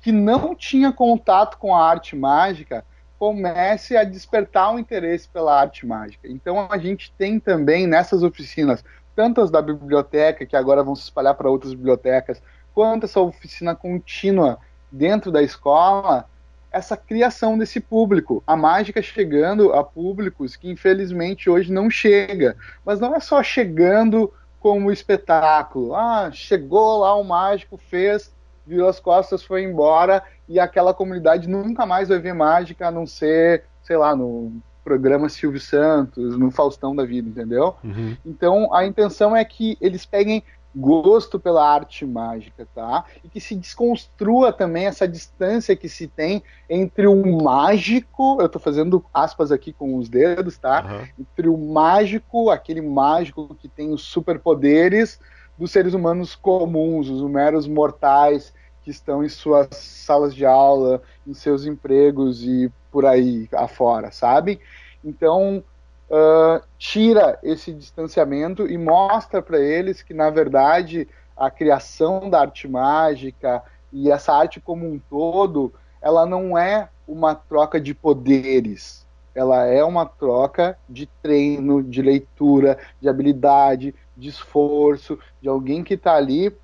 que 0.00 0.12
não 0.12 0.54
tinha 0.54 0.92
contato 0.92 1.56
com 1.56 1.74
a 1.74 1.82
arte 1.82 2.14
mágica 2.14 2.84
comece 3.18 3.96
a 3.96 4.04
despertar 4.04 4.74
o 4.74 4.78
interesse 4.78 5.28
pela 5.28 5.58
arte 5.58 5.86
mágica. 5.86 6.28
Então 6.28 6.66
a 6.70 6.78
gente 6.78 7.12
tem 7.16 7.38
também 7.38 7.86
nessas 7.86 8.22
oficinas, 8.22 8.84
tantas 9.14 9.50
da 9.50 9.62
biblioteca, 9.62 10.44
que 10.44 10.56
agora 10.56 10.82
vão 10.82 10.94
se 10.94 11.02
espalhar 11.02 11.34
para 11.34 11.50
outras 11.50 11.74
bibliotecas, 11.74 12.42
quanto 12.74 13.04
essa 13.04 13.20
oficina 13.20 13.74
contínua 13.74 14.58
dentro 14.90 15.30
da 15.30 15.42
escola, 15.42 16.28
essa 16.72 16.96
criação 16.96 17.56
desse 17.56 17.78
público. 17.78 18.42
A 18.46 18.56
mágica 18.56 19.00
chegando 19.00 19.72
a 19.72 19.84
públicos 19.84 20.56
que 20.56 20.68
infelizmente 20.68 21.48
hoje 21.48 21.72
não 21.72 21.88
chega. 21.88 22.56
Mas 22.84 22.98
não 22.98 23.14
é 23.14 23.20
só 23.20 23.42
chegando 23.42 24.32
como 24.58 24.90
espetáculo. 24.90 25.94
Ah, 25.94 26.30
chegou 26.32 26.98
lá 26.98 27.14
o 27.14 27.22
mágico, 27.22 27.76
fez 27.76 28.34
virou 28.66 28.88
as 28.88 29.00
costas, 29.00 29.42
foi 29.42 29.62
embora 29.62 30.22
e 30.48 30.58
aquela 30.58 30.94
comunidade 30.94 31.48
nunca 31.48 31.86
mais 31.86 32.08
vai 32.08 32.18
ver 32.18 32.34
mágica 32.34 32.88
a 32.88 32.90
não 32.90 33.06
ser, 33.06 33.64
sei 33.82 33.96
lá, 33.96 34.14
no 34.14 34.52
programa 34.82 35.28
Silvio 35.28 35.60
Santos, 35.60 36.36
no 36.36 36.50
Faustão 36.50 36.94
da 36.94 37.04
vida, 37.04 37.28
entendeu? 37.28 37.74
Uhum. 37.82 38.16
Então 38.24 38.72
a 38.74 38.84
intenção 38.84 39.34
é 39.34 39.44
que 39.44 39.78
eles 39.80 40.04
peguem 40.04 40.42
gosto 40.76 41.38
pela 41.38 41.66
arte 41.66 42.04
mágica, 42.04 42.66
tá? 42.74 43.04
E 43.22 43.28
que 43.28 43.40
se 43.40 43.54
desconstrua 43.54 44.52
também 44.52 44.86
essa 44.86 45.06
distância 45.06 45.76
que 45.76 45.88
se 45.88 46.08
tem 46.08 46.42
entre 46.68 47.06
o 47.06 47.42
mágico, 47.42 48.38
eu 48.40 48.48
tô 48.48 48.58
fazendo 48.58 49.04
aspas 49.14 49.52
aqui 49.52 49.72
com 49.72 49.96
os 49.96 50.08
dedos, 50.08 50.58
tá? 50.58 50.84
Uhum. 50.84 51.08
Entre 51.20 51.48
o 51.48 51.56
mágico, 51.56 52.50
aquele 52.50 52.80
mágico 52.80 53.54
que 53.54 53.68
tem 53.68 53.92
os 53.92 54.02
superpoderes, 54.02 55.20
dos 55.58 55.70
seres 55.70 55.94
humanos 55.94 56.34
comuns, 56.34 57.08
os 57.08 57.22
meros 57.30 57.66
mortais 57.66 58.52
que 58.82 58.90
estão 58.90 59.24
em 59.24 59.28
suas 59.28 59.68
salas 59.72 60.34
de 60.34 60.44
aula, 60.44 61.02
em 61.26 61.32
seus 61.32 61.64
empregos 61.64 62.42
e 62.42 62.70
por 62.90 63.06
aí 63.06 63.48
afora, 63.52 64.10
sabe? 64.10 64.60
Então, 65.02 65.64
uh, 66.10 66.62
tira 66.78 67.38
esse 67.42 67.72
distanciamento 67.72 68.66
e 68.66 68.76
mostra 68.76 69.40
para 69.40 69.58
eles 69.58 70.02
que, 70.02 70.12
na 70.12 70.30
verdade, 70.30 71.08
a 71.36 71.50
criação 71.50 72.28
da 72.28 72.40
arte 72.40 72.68
mágica 72.68 73.62
e 73.92 74.10
essa 74.10 74.32
arte 74.32 74.60
como 74.60 74.86
um 74.86 74.98
todo, 74.98 75.72
ela 76.00 76.26
não 76.26 76.56
é 76.56 76.88
uma 77.06 77.34
troca 77.34 77.80
de 77.80 77.94
poderes, 77.94 79.06
ela 79.34 79.64
é 79.64 79.82
uma 79.82 80.06
troca 80.06 80.78
de 80.88 81.06
treino, 81.22 81.82
de 81.82 82.00
leitura, 82.00 82.78
de 83.00 83.08
habilidade, 83.08 83.94
de 84.16 84.28
esforço, 84.28 85.18
de 85.40 85.48
alguém 85.48 85.82
que 85.82 85.94
está 85.94 86.14
ali 86.14 86.54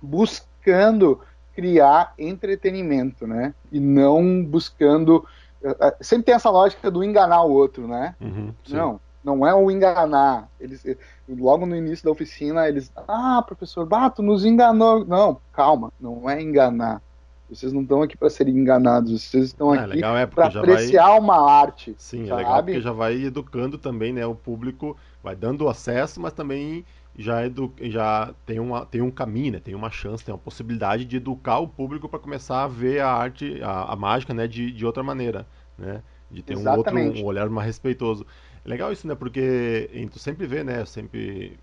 buscando 0.00 1.20
criar 1.54 2.12
entretenimento, 2.18 3.26
né? 3.26 3.54
E 3.70 3.78
não 3.78 4.44
buscando. 4.44 5.24
Eh, 5.62 5.76
eh, 5.80 5.96
sempre 6.00 6.26
tem 6.26 6.34
essa 6.34 6.50
lógica 6.50 6.90
do 6.90 7.02
enganar 7.02 7.44
o 7.44 7.52
outro, 7.52 7.86
né? 7.86 8.14
Uhum, 8.20 8.52
não, 8.68 9.00
não 9.22 9.46
é 9.46 9.54
o 9.54 9.70
enganar. 9.70 10.48
Eles, 10.60 10.84
eh, 10.84 10.96
logo 11.28 11.64
no 11.64 11.76
início 11.76 12.04
da 12.04 12.10
oficina, 12.10 12.68
eles. 12.68 12.92
Ah, 13.08 13.42
professor 13.46 13.86
Bato, 13.86 14.22
nos 14.22 14.44
enganou. 14.44 15.04
Não, 15.04 15.38
calma, 15.52 15.92
não 16.00 16.28
é 16.28 16.42
enganar. 16.42 17.00
Vocês 17.48 17.72
não 17.72 17.82
estão 17.82 18.02
aqui 18.02 18.16
para 18.16 18.30
serem 18.30 18.56
enganados, 18.56 19.22
vocês 19.22 19.46
estão 19.46 19.74
é, 19.74 19.78
aqui 19.78 20.02
é 20.02 20.26
para 20.26 20.46
apreciar 20.46 21.08
vai... 21.10 21.18
uma 21.18 21.50
arte. 21.50 21.94
Sim, 21.98 22.26
sabe? 22.26 22.30
é 22.30 22.36
legal 22.36 22.62
porque 22.64 22.80
já 22.80 22.92
vai 22.92 23.14
educando 23.22 23.78
também, 23.78 24.12
né? 24.12 24.26
O 24.26 24.34
público 24.34 24.96
vai 25.24 25.34
dando 25.34 25.66
acesso, 25.70 26.20
mas 26.20 26.34
também 26.34 26.84
já, 27.16 27.46
edu... 27.46 27.72
já 27.80 28.34
tem, 28.44 28.60
uma, 28.60 28.84
tem 28.84 29.00
um 29.00 29.10
caminho, 29.10 29.54
né? 29.54 29.58
tem 29.58 29.74
uma 29.74 29.90
chance, 29.90 30.22
tem 30.22 30.34
uma 30.34 30.38
possibilidade 30.38 31.06
de 31.06 31.16
educar 31.16 31.58
o 31.60 31.66
público 31.66 32.08
para 32.08 32.18
começar 32.18 32.62
a 32.62 32.68
ver 32.68 33.00
a 33.00 33.10
arte, 33.10 33.58
a, 33.62 33.92
a 33.92 33.96
mágica, 33.96 34.34
né? 34.34 34.46
de, 34.46 34.70
de 34.70 34.84
outra 34.84 35.02
maneira, 35.02 35.46
né? 35.78 36.02
De 36.30 36.42
ter 36.42 36.56
um 36.56 36.68
outro 36.68 36.96
um 36.96 37.24
olhar 37.24 37.48
mais 37.48 37.66
respeitoso. 37.66 38.26
É 38.64 38.68
legal 38.68 38.92
isso, 38.92 39.06
né? 39.06 39.14
Porque 39.14 39.88
tu 40.10 40.18
sempre 40.18 40.46
vê, 40.46 40.64
né? 40.64 40.80
Eu 40.80 40.86
sempre 40.86 41.58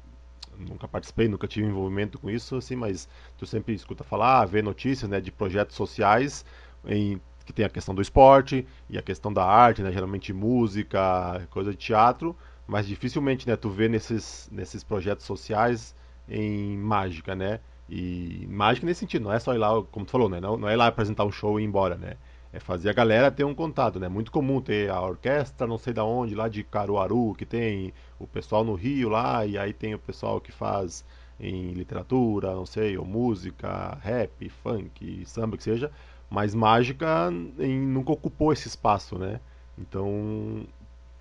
nunca 0.57 0.87
participei, 0.87 1.27
nunca 1.27 1.47
tive 1.47 1.67
envolvimento 1.67 2.17
com 2.17 2.29
isso, 2.29 2.55
assim, 2.55 2.75
mas 2.75 3.07
tu 3.37 3.45
sempre 3.45 3.73
escuta 3.73 4.03
falar, 4.03 4.45
vê 4.45 4.61
notícias, 4.61 5.09
né, 5.09 5.19
de 5.19 5.31
projetos 5.31 5.75
sociais 5.75 6.45
em, 6.85 7.19
que 7.45 7.51
que 7.51 7.53
tem 7.53 7.65
a 7.65 7.69
questão 7.69 7.93
do 7.93 8.01
esporte 8.01 8.65
e 8.89 8.97
a 8.97 9.01
questão 9.01 9.31
da 9.31 9.43
arte, 9.43 9.81
né? 9.81 9.91
Geralmente 9.91 10.31
música, 10.31 11.45
coisa 11.49 11.71
de 11.71 11.77
teatro, 11.77 12.35
mas 12.71 12.87
dificilmente, 12.87 13.45
né, 13.45 13.57
tu 13.57 13.69
vê 13.69 13.89
nesses, 13.89 14.49
nesses 14.49 14.81
projetos 14.81 15.25
sociais 15.25 15.93
em 16.25 16.77
mágica, 16.77 17.35
né? 17.35 17.59
E 17.89 18.47
mágica 18.49 18.85
nesse 18.87 19.01
sentido, 19.01 19.23
não 19.23 19.33
é 19.33 19.39
só 19.39 19.53
ir 19.53 19.57
lá, 19.57 19.83
como 19.91 20.05
tu 20.05 20.11
falou, 20.11 20.29
né? 20.29 20.39
Não, 20.39 20.55
não 20.55 20.69
é 20.69 20.73
ir 20.73 20.77
lá 20.77 20.87
apresentar 20.87 21.25
um 21.25 21.31
show 21.33 21.59
e 21.59 21.63
ir 21.63 21.65
embora, 21.65 21.97
né? 21.97 22.15
É 22.53 22.61
fazer 22.61 22.89
a 22.89 22.93
galera 22.93 23.29
ter 23.29 23.43
um 23.43 23.53
contato, 23.53 23.99
né? 23.99 24.07
Muito 24.07 24.31
comum 24.31 24.61
ter 24.61 24.89
a 24.89 25.01
orquestra, 25.01 25.67
não 25.67 25.77
sei 25.77 25.91
da 25.91 26.05
onde, 26.05 26.33
lá 26.33 26.47
de 26.47 26.63
Caruaru, 26.63 27.35
que 27.35 27.45
tem 27.45 27.93
o 28.17 28.25
pessoal 28.25 28.63
no 28.63 28.73
Rio 28.73 29.09
lá, 29.09 29.45
e 29.45 29.57
aí 29.57 29.73
tem 29.73 29.93
o 29.93 29.99
pessoal 29.99 30.39
que 30.39 30.53
faz 30.53 31.03
em 31.37 31.73
literatura, 31.73 32.55
não 32.55 32.65
sei, 32.65 32.97
ou 32.97 33.03
música, 33.03 33.97
rap, 34.01 34.47
funk, 34.47 35.25
samba, 35.25 35.57
que 35.57 35.63
seja, 35.63 35.91
mas 36.29 36.55
mágica 36.55 37.29
em, 37.59 37.81
nunca 37.81 38.13
ocupou 38.13 38.53
esse 38.53 38.69
espaço, 38.69 39.17
né? 39.17 39.41
Então, 39.77 40.65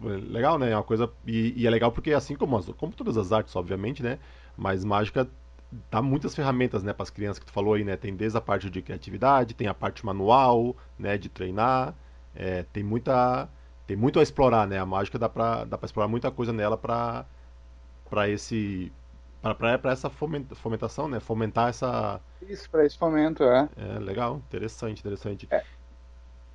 legal, 0.00 0.58
né? 0.58 0.70
É 0.70 0.76
uma 0.76 0.82
coisa 0.82 1.10
e, 1.26 1.54
e, 1.56 1.66
é 1.66 1.70
legal 1.70 1.92
porque 1.92 2.12
assim 2.12 2.34
como 2.36 2.56
as, 2.56 2.66
como 2.66 2.92
todas 2.92 3.16
as 3.16 3.32
artes, 3.32 3.54
obviamente, 3.56 4.02
né? 4.02 4.18
Mas 4.56 4.84
mágica 4.84 5.28
dá 5.90 6.02
muitas 6.02 6.34
ferramentas, 6.34 6.82
né, 6.82 6.92
para 6.92 7.04
as 7.04 7.10
crianças 7.10 7.38
que 7.38 7.46
tu 7.46 7.52
falou 7.52 7.74
aí, 7.74 7.84
né? 7.84 7.96
Tem 7.96 8.14
desde 8.14 8.36
a 8.36 8.40
parte 8.40 8.68
de 8.68 8.82
criatividade, 8.82 9.54
tem 9.54 9.68
a 9.68 9.74
parte 9.74 10.04
manual, 10.04 10.76
né, 10.98 11.16
de 11.16 11.28
treinar, 11.28 11.94
é, 12.34 12.64
tem 12.72 12.82
muita 12.82 13.48
tem 13.86 13.96
muito 13.96 14.18
a 14.18 14.22
explorar, 14.22 14.66
né? 14.66 14.78
A 14.78 14.86
mágica 14.86 15.18
dá 15.18 15.28
para 15.28 15.64
dá 15.64 15.78
para 15.78 15.86
explorar 15.86 16.08
muita 16.08 16.30
coisa 16.30 16.52
nela 16.52 16.76
para 16.76 17.24
para 18.08 18.28
esse 18.28 18.92
para 19.40 19.90
essa 19.90 20.10
fomentação, 20.10 21.08
né? 21.08 21.18
Fomentar 21.18 21.70
essa. 21.70 22.20
Isso, 22.42 22.68
para 22.68 22.84
esse 22.84 22.98
fomento, 22.98 23.42
é. 23.42 23.68
É, 23.76 23.98
legal, 23.98 24.36
interessante, 24.36 25.00
interessante. 25.00 25.48
É. 25.50 25.64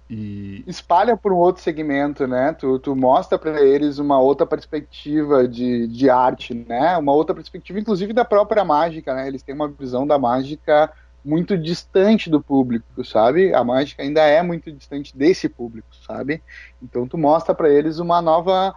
E... 0.10 0.64
Espalha 0.68 1.18
para 1.18 1.34
um 1.34 1.38
outro 1.38 1.62
segmento, 1.62 2.28
né? 2.28 2.54
Tu, 2.54 2.78
tu 2.80 2.96
mostra 2.96 3.40
para 3.40 3.62
eles 3.62 3.98
uma 3.98 4.20
outra 4.20 4.46
perspectiva 4.46 5.48
de, 5.48 5.88
de 5.88 6.10
arte, 6.10 6.54
né? 6.54 6.98
Uma 6.98 7.14
outra 7.14 7.34
perspectiva, 7.34 7.80
inclusive, 7.80 8.14
da 8.14 8.24
própria 8.24 8.64
mágica, 8.64 9.14
né? 9.14 9.28
Eles 9.28 9.42
têm 9.42 9.56
uma 9.56 9.68
visão 9.68 10.06
da 10.06 10.20
mágica 10.20 10.92
muito 11.24 11.58
distante 11.58 12.30
do 12.30 12.40
público, 12.40 13.04
sabe? 13.04 13.52
A 13.52 13.64
mágica 13.64 14.04
ainda 14.04 14.22
é 14.22 14.44
muito 14.44 14.72
distante 14.72 15.18
desse 15.18 15.50
público, 15.50 15.88
sabe? 16.08 16.44
Então 16.82 17.08
tu 17.08 17.18
mostra 17.18 17.56
para 17.56 17.68
eles 17.68 17.98
uma 17.98 18.22
nova 18.22 18.76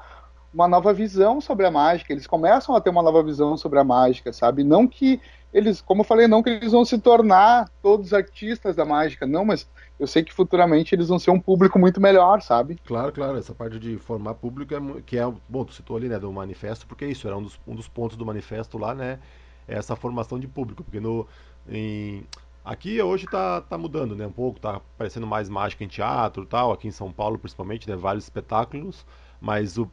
uma 0.53 0.67
nova 0.67 0.93
visão 0.93 1.41
sobre 1.41 1.67
a 1.67 1.71
mágica, 1.71 2.13
eles 2.13 2.27
começam 2.27 2.75
a 2.75 2.81
ter 2.81 2.91
uma 2.91 3.03
nova 3.03 3.23
visão 3.23 3.57
sobre 3.57 3.79
a 3.79 3.85
mágica, 3.85 4.33
sabe? 4.33 4.65
Não 4.65 4.87
que 4.87 5.21
eles, 5.53 5.81
como 5.81 6.03
eu 6.03 6.05
falei, 6.05 6.27
não 6.27 6.43
que 6.43 6.51
eles 6.51 6.73
vão 6.73 6.85
se 6.85 6.99
tornar 6.99 7.71
todos 7.83 8.13
artistas 8.13 8.77
da 8.77 8.85
mágica, 8.85 9.27
não, 9.27 9.45
mas 9.45 9.69
eu 9.99 10.07
sei 10.07 10.23
que 10.23 10.33
futuramente 10.33 10.95
eles 10.95 11.09
vão 11.09 11.19
ser 11.19 11.31
um 11.31 11.41
público 11.41 11.79
muito 11.79 12.01
melhor, 12.01 12.43
sabe? 12.43 12.79
Claro, 12.85 13.13
claro, 13.13 13.39
essa 13.39 13.55
parte 13.55 13.79
de 13.79 13.97
formar 13.99 14.35
público 14.35 14.75
é 14.75 15.03
que 15.03 15.19
é, 15.19 15.33
bom, 15.49 15.65
tu 15.65 15.73
citou 15.73 15.97
ali, 15.97 16.09
né, 16.09 16.19
do 16.19 16.31
manifesto, 16.33 16.87
porque 16.87 17.05
é 17.05 17.09
isso, 17.09 17.27
era 17.27 17.37
um 17.37 17.43
dos, 17.43 17.59
um 17.67 17.75
dos 17.75 17.89
pontos 17.89 18.17
do 18.17 18.27
manifesto 18.27 18.77
lá, 18.77 18.95
né, 18.95 19.19
é 19.67 19.77
essa 19.77 19.97
formação 19.97 20.39
de 20.39 20.47
público, 20.47 20.85
porque 20.85 21.01
no 21.01 21.27
em, 21.67 22.27
aqui 22.65 23.01
hoje 23.01 23.27
tá, 23.27 23.63
tá 23.63 23.79
mudando, 23.79 24.15
né, 24.15 24.27
um 24.27 24.33
pouco, 24.33 24.61
tá 24.61 24.77
aparecendo 24.77 25.27
mais 25.27 25.49
mágica 25.49 25.83
em 25.83 25.89
teatro, 25.89 26.45
tal, 26.45 26.73
aqui 26.73 26.89
em 26.89 26.93
São 26.93 27.11
Paulo 27.11 27.39
principalmente, 27.39 27.89
né, 27.89 27.97
vários 27.97 28.25
espetáculos, 28.25 29.05
mas 29.41 29.79
o 29.79 29.89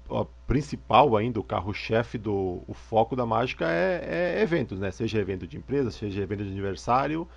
principal 0.47 1.15
ainda, 1.15 1.39
o 1.39 1.43
carro-chefe 1.43 2.17
do 2.17 2.63
o 2.67 2.73
foco 2.73 3.15
da 3.15 3.25
mágica 3.25 3.69
é, 3.69 4.37
é, 4.37 4.41
eventos, 4.41 4.79
né? 4.79 4.91
Seja 4.91 5.19
evento 5.19 5.45
de 5.45 5.57
empresa, 5.57 5.91
seja 5.91 6.21
evento 6.21 6.43
de 6.43 6.49
aniversário. 6.49 7.27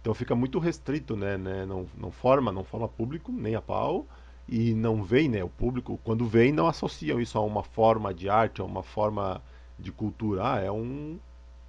Então 0.00 0.14
fica 0.14 0.34
muito 0.34 0.58
restrito, 0.58 1.16
né? 1.16 1.36
né? 1.36 1.66
Não, 1.66 1.86
não 1.96 2.10
forma, 2.10 2.50
não 2.52 2.64
forma 2.64 2.88
público, 2.88 3.30
nem 3.32 3.54
a 3.54 3.60
pau. 3.62 4.06
E 4.48 4.72
não 4.74 5.02
vem, 5.02 5.28
né? 5.28 5.44
O 5.44 5.48
público, 5.48 6.00
quando 6.02 6.26
vem, 6.26 6.52
não 6.52 6.66
associam 6.66 7.20
isso 7.20 7.36
a 7.36 7.42
uma 7.42 7.62
forma 7.62 8.14
de 8.14 8.30
arte, 8.30 8.62
a 8.62 8.64
uma 8.64 8.82
forma 8.82 9.42
de 9.78 9.92
cultura. 9.92 10.54
Ah, 10.54 10.60
é 10.60 10.70
um. 10.70 11.18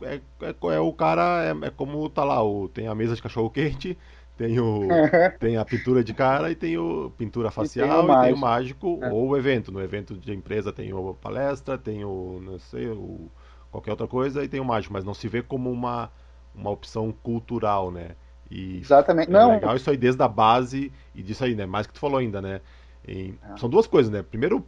É, 0.02 0.22
é, 0.42 0.56
é 0.76 0.80
o 0.80 0.94
cara, 0.94 1.44
é, 1.44 1.68
é, 1.68 1.70
como 1.72 2.10
tá 2.10 2.24
lá, 2.24 2.42
o, 2.42 2.70
tem 2.70 2.88
a 2.88 2.96
mesa 2.96 3.16
de 3.16 3.22
cachorro 3.22 3.50
quente, 3.50 3.98
tem, 4.40 4.58
o, 4.58 4.88
tem 5.38 5.58
a 5.58 5.66
pintura 5.66 6.02
de 6.02 6.14
cara 6.14 6.50
e 6.50 6.56
tem 6.56 6.78
o 6.78 7.12
pintura 7.18 7.52
facial 7.52 7.86
e 7.86 7.90
tem 7.90 8.16
o, 8.16 8.20
e 8.20 8.24
tem 8.24 8.34
o 8.34 8.38
mágico 8.38 9.00
é. 9.02 9.12
ou 9.12 9.28
o 9.28 9.38
evento. 9.38 9.70
No 9.70 9.82
evento 9.82 10.16
de 10.16 10.34
empresa 10.34 10.72
tem 10.72 10.94
o 10.94 11.14
palestra, 11.14 11.78
tem 11.78 12.06
o, 12.06 12.40
não 12.42 12.58
sei, 12.58 12.88
o, 12.88 13.30
qualquer 13.70 13.92
outra 13.92 14.08
coisa 14.08 14.42
e 14.42 14.48
tem 14.48 14.62
o 14.62 14.66
mágico, 14.66 14.94
mas 14.94 15.04
não 15.04 15.14
se 15.14 15.28
vê 15.28 15.42
como 15.42 15.70
uma, 15.70 16.10
uma 16.56 16.70
opção 16.70 17.12
cultural, 17.12 17.92
né? 17.92 18.12
E 18.50 18.78
Exatamente. 18.78 19.28
É 19.28 19.34
não. 19.34 19.52
legal 19.52 19.76
isso 19.76 19.90
aí 19.90 19.98
desde 19.98 20.24
a 20.24 20.28
base 20.30 20.90
e 21.14 21.22
disso 21.22 21.44
aí, 21.44 21.54
né? 21.54 21.66
Mais 21.66 21.86
que 21.86 21.92
tu 21.92 22.00
falou 22.00 22.18
ainda, 22.18 22.42
né? 22.42 22.62
E, 23.06 23.34
é. 23.44 23.58
São 23.58 23.68
duas 23.68 23.88
coisas, 23.88 24.10
né? 24.10 24.24
Primeiro, 24.24 24.66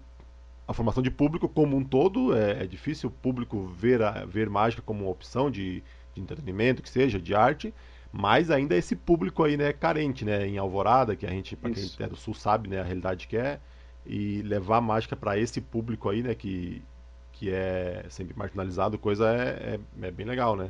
a 0.68 0.74
formação 0.74 1.02
de 1.02 1.10
público 1.10 1.48
como 1.48 1.78
um 1.78 1.84
todo, 1.86 2.36
é, 2.36 2.64
é 2.64 2.68
difícil 2.68 3.08
o 3.08 3.14
público 3.14 3.64
ver, 3.68 4.02
a, 4.02 4.26
ver 4.26 4.50
mágica 4.50 4.82
como 4.82 5.06
uma 5.06 5.12
opção 5.12 5.50
de, 5.50 5.82
de 6.14 6.22
entretenimento, 6.22 6.82
que 6.82 6.90
seja, 6.90 7.18
de 7.18 7.34
arte. 7.34 7.74
Mas 8.12 8.52
ainda 8.52 8.76
esse 8.76 8.96
público 8.96 9.44
aí, 9.44 9.56
né, 9.56 9.72
carente, 9.72 10.26
né, 10.26 10.46
em 10.46 10.58
Alvorada, 10.58 11.16
que 11.16 11.26
a 11.26 11.30
gente, 11.30 11.56
para 11.56 11.72
quem 11.72 11.90
é 12.00 12.08
do 12.08 12.16
Sul 12.16 12.34
sabe, 12.34 12.70
né, 12.70 12.82
a 12.82 12.84
realidade 12.84 13.26
que 13.26 13.38
é, 13.38 13.58
e 14.06 14.42
levar 14.42 14.78
a 14.78 14.82
mágica 14.82 15.16
para 15.16 15.38
esse 15.38 15.62
público 15.62 16.10
aí, 16.10 16.22
né, 16.22 16.36
que, 16.36 16.84
que 17.32 17.50
é 17.50 18.04
sempre 18.10 18.38
marginalizado, 18.38 18.98
coisa 18.98 19.30
é, 19.30 19.76
é, 20.04 20.08
é, 20.08 20.12
bem 20.12 20.26
legal, 20.26 20.56
né? 20.56 20.70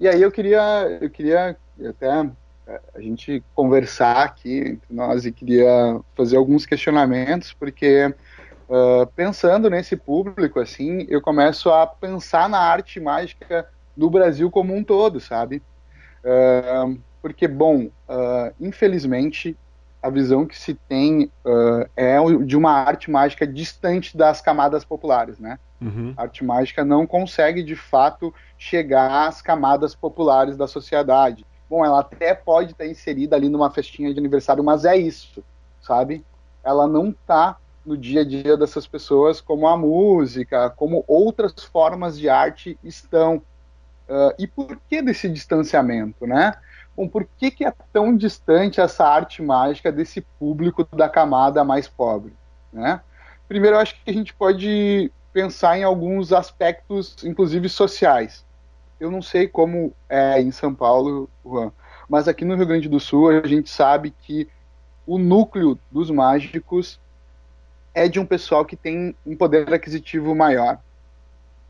E 0.00 0.08
aí 0.08 0.20
eu 0.20 0.32
queria, 0.32 0.98
eu 1.00 1.10
queria 1.10 1.56
até 1.88 2.30
é, 2.66 2.80
a 2.94 3.00
gente 3.00 3.42
conversar 3.54 4.24
aqui 4.24 4.58
entre 4.58 4.92
nós 4.92 5.24
e 5.24 5.30
queria 5.30 6.00
fazer 6.16 6.36
alguns 6.36 6.66
questionamentos, 6.66 7.52
porque 7.52 8.12
uh, 8.68 9.06
pensando 9.14 9.70
nesse 9.70 9.96
público, 9.96 10.58
assim, 10.58 11.06
eu 11.08 11.20
começo 11.20 11.70
a 11.70 11.86
pensar 11.86 12.48
na 12.48 12.58
arte 12.58 12.98
mágica 12.98 13.68
do 13.96 14.10
Brasil 14.10 14.50
como 14.50 14.74
um 14.74 14.82
todo, 14.82 15.20
sabe? 15.20 15.62
Uh, 16.24 16.98
porque, 17.22 17.46
bom, 17.46 17.84
uh, 17.84 18.54
infelizmente, 18.60 19.56
a 20.02 20.08
visão 20.08 20.46
que 20.46 20.58
se 20.58 20.74
tem 20.74 21.30
uh, 21.44 21.88
é 21.96 22.16
de 22.44 22.56
uma 22.56 22.72
arte 22.72 23.10
mágica 23.10 23.46
distante 23.46 24.16
das 24.16 24.40
camadas 24.40 24.84
populares, 24.84 25.38
né? 25.38 25.58
Uhum. 25.80 26.14
A 26.16 26.22
arte 26.22 26.44
mágica 26.44 26.84
não 26.84 27.06
consegue, 27.06 27.62
de 27.62 27.76
fato, 27.76 28.32
chegar 28.58 29.28
às 29.28 29.42
camadas 29.42 29.94
populares 29.94 30.56
da 30.56 30.66
sociedade. 30.66 31.44
Bom, 31.68 31.84
ela 31.84 32.00
até 32.00 32.34
pode 32.34 32.72
estar 32.72 32.86
inserida 32.86 33.36
ali 33.36 33.48
numa 33.48 33.70
festinha 33.70 34.12
de 34.12 34.18
aniversário, 34.18 34.64
mas 34.64 34.84
é 34.84 34.96
isso, 34.96 35.42
sabe? 35.80 36.24
Ela 36.64 36.86
não 36.86 37.10
está 37.10 37.56
no 37.84 37.96
dia 37.96 38.20
a 38.22 38.24
dia 38.24 38.56
dessas 38.56 38.86
pessoas 38.86 39.40
como 39.40 39.66
a 39.66 39.76
música, 39.76 40.70
como 40.70 41.04
outras 41.06 41.52
formas 41.64 42.18
de 42.18 42.28
arte 42.28 42.78
estão. 42.82 43.42
Uh, 44.10 44.34
e 44.40 44.46
por 44.48 44.76
que 44.88 45.00
desse 45.00 45.28
distanciamento, 45.28 46.26
né? 46.26 46.52
Bom, 46.96 47.06
por 47.06 47.24
que, 47.38 47.48
que 47.48 47.64
é 47.64 47.72
tão 47.92 48.16
distante 48.16 48.80
essa 48.80 49.06
arte 49.06 49.40
mágica 49.40 49.92
desse 49.92 50.20
público 50.20 50.84
da 50.96 51.08
camada 51.08 51.62
mais 51.62 51.86
pobre, 51.86 52.34
né? 52.72 53.00
Primeiro, 53.46 53.76
eu 53.76 53.80
acho 53.80 53.94
que 53.94 54.10
a 54.10 54.12
gente 54.12 54.34
pode 54.34 55.12
pensar 55.32 55.78
em 55.78 55.84
alguns 55.84 56.32
aspectos, 56.32 57.16
inclusive 57.22 57.68
sociais. 57.68 58.44
Eu 58.98 59.12
não 59.12 59.22
sei 59.22 59.46
como 59.46 59.92
é 60.08 60.42
em 60.42 60.50
São 60.50 60.74
Paulo, 60.74 61.30
Juan, 61.44 61.70
mas 62.08 62.26
aqui 62.26 62.44
no 62.44 62.56
Rio 62.56 62.66
Grande 62.66 62.88
do 62.88 62.98
Sul 62.98 63.30
a 63.30 63.46
gente 63.46 63.70
sabe 63.70 64.10
que 64.22 64.48
o 65.06 65.18
núcleo 65.18 65.78
dos 65.88 66.10
mágicos 66.10 66.98
é 67.94 68.08
de 68.08 68.18
um 68.18 68.26
pessoal 68.26 68.64
que 68.64 68.74
tem 68.74 69.14
um 69.24 69.36
poder 69.36 69.72
aquisitivo 69.72 70.34
maior, 70.34 70.80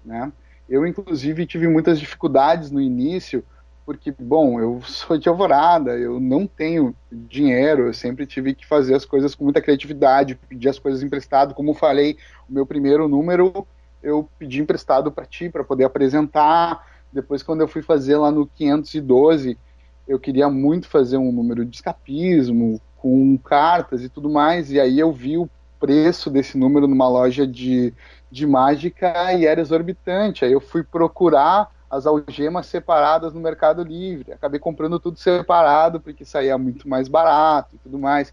né? 0.03 0.33
Eu, 0.71 0.87
inclusive, 0.87 1.47
tive 1.47 1.67
muitas 1.67 1.99
dificuldades 1.99 2.71
no 2.71 2.81
início, 2.81 3.45
porque, 3.85 4.15
bom, 4.17 4.61
eu 4.61 4.81
sou 4.83 5.19
de 5.19 5.29
alvorada, 5.29 5.99
eu 5.99 6.21
não 6.21 6.47
tenho 6.47 6.95
dinheiro, 7.11 7.89
eu 7.89 7.93
sempre 7.93 8.25
tive 8.25 8.55
que 8.55 8.65
fazer 8.65 8.95
as 8.95 9.05
coisas 9.05 9.35
com 9.35 9.43
muita 9.43 9.61
criatividade, 9.61 10.39
pedir 10.49 10.69
as 10.69 10.79
coisas 10.79 11.03
emprestado. 11.03 11.55
Como 11.55 11.75
falei, 11.75 12.17
o 12.49 12.53
meu 12.53 12.65
primeiro 12.65 13.09
número 13.09 13.67
eu 14.03 14.29
pedi 14.39 14.61
emprestado 14.63 15.11
para 15.11 15.27
ti, 15.27 15.51
para 15.51 15.65
poder 15.65 15.85
apresentar. 15.85 16.87
Depois, 17.13 17.43
quando 17.43 17.61
eu 17.63 17.69
fui 17.69 17.83
fazer 17.83 18.17
lá 18.17 18.31
no 18.31 18.47
512, 18.47 19.59
eu 20.07 20.19
queria 20.19 20.49
muito 20.49 20.89
fazer 20.89 21.17
um 21.17 21.33
número 21.33 21.65
de 21.65 21.77
escapismo, 21.77 22.81
com 22.97 23.37
cartas 23.39 24.05
e 24.05 24.09
tudo 24.09 24.29
mais, 24.29 24.71
e 24.71 24.79
aí 24.79 24.99
eu 24.99 25.11
vi 25.11 25.37
o 25.37 25.49
preço 25.79 26.31
desse 26.31 26.59
número 26.59 26.87
numa 26.87 27.09
loja 27.09 27.47
de, 27.47 27.95
de 28.31 28.47
mágica 28.47 29.33
e 29.35 29.47
era 29.47 29.61
exorbitante. 29.61 30.45
Aí 30.45 30.53
eu 30.53 30.61
fui 30.61 30.83
procurar 30.83 31.71
as 31.91 32.07
algemas 32.07 32.67
separadas 32.67 33.35
no 33.35 33.41
Mercado 33.41 33.83
Livre. 33.83 34.33
Acabei 34.33 34.61
comprando 34.61 35.01
tudo 35.01 35.19
separado 35.19 36.01
porque 36.01 36.25
saía 36.25 36.57
muito 36.57 36.89
mais 36.89 37.09
barato 37.09 37.75
e 37.75 37.79
tudo 37.79 37.99
mais. 37.99 38.33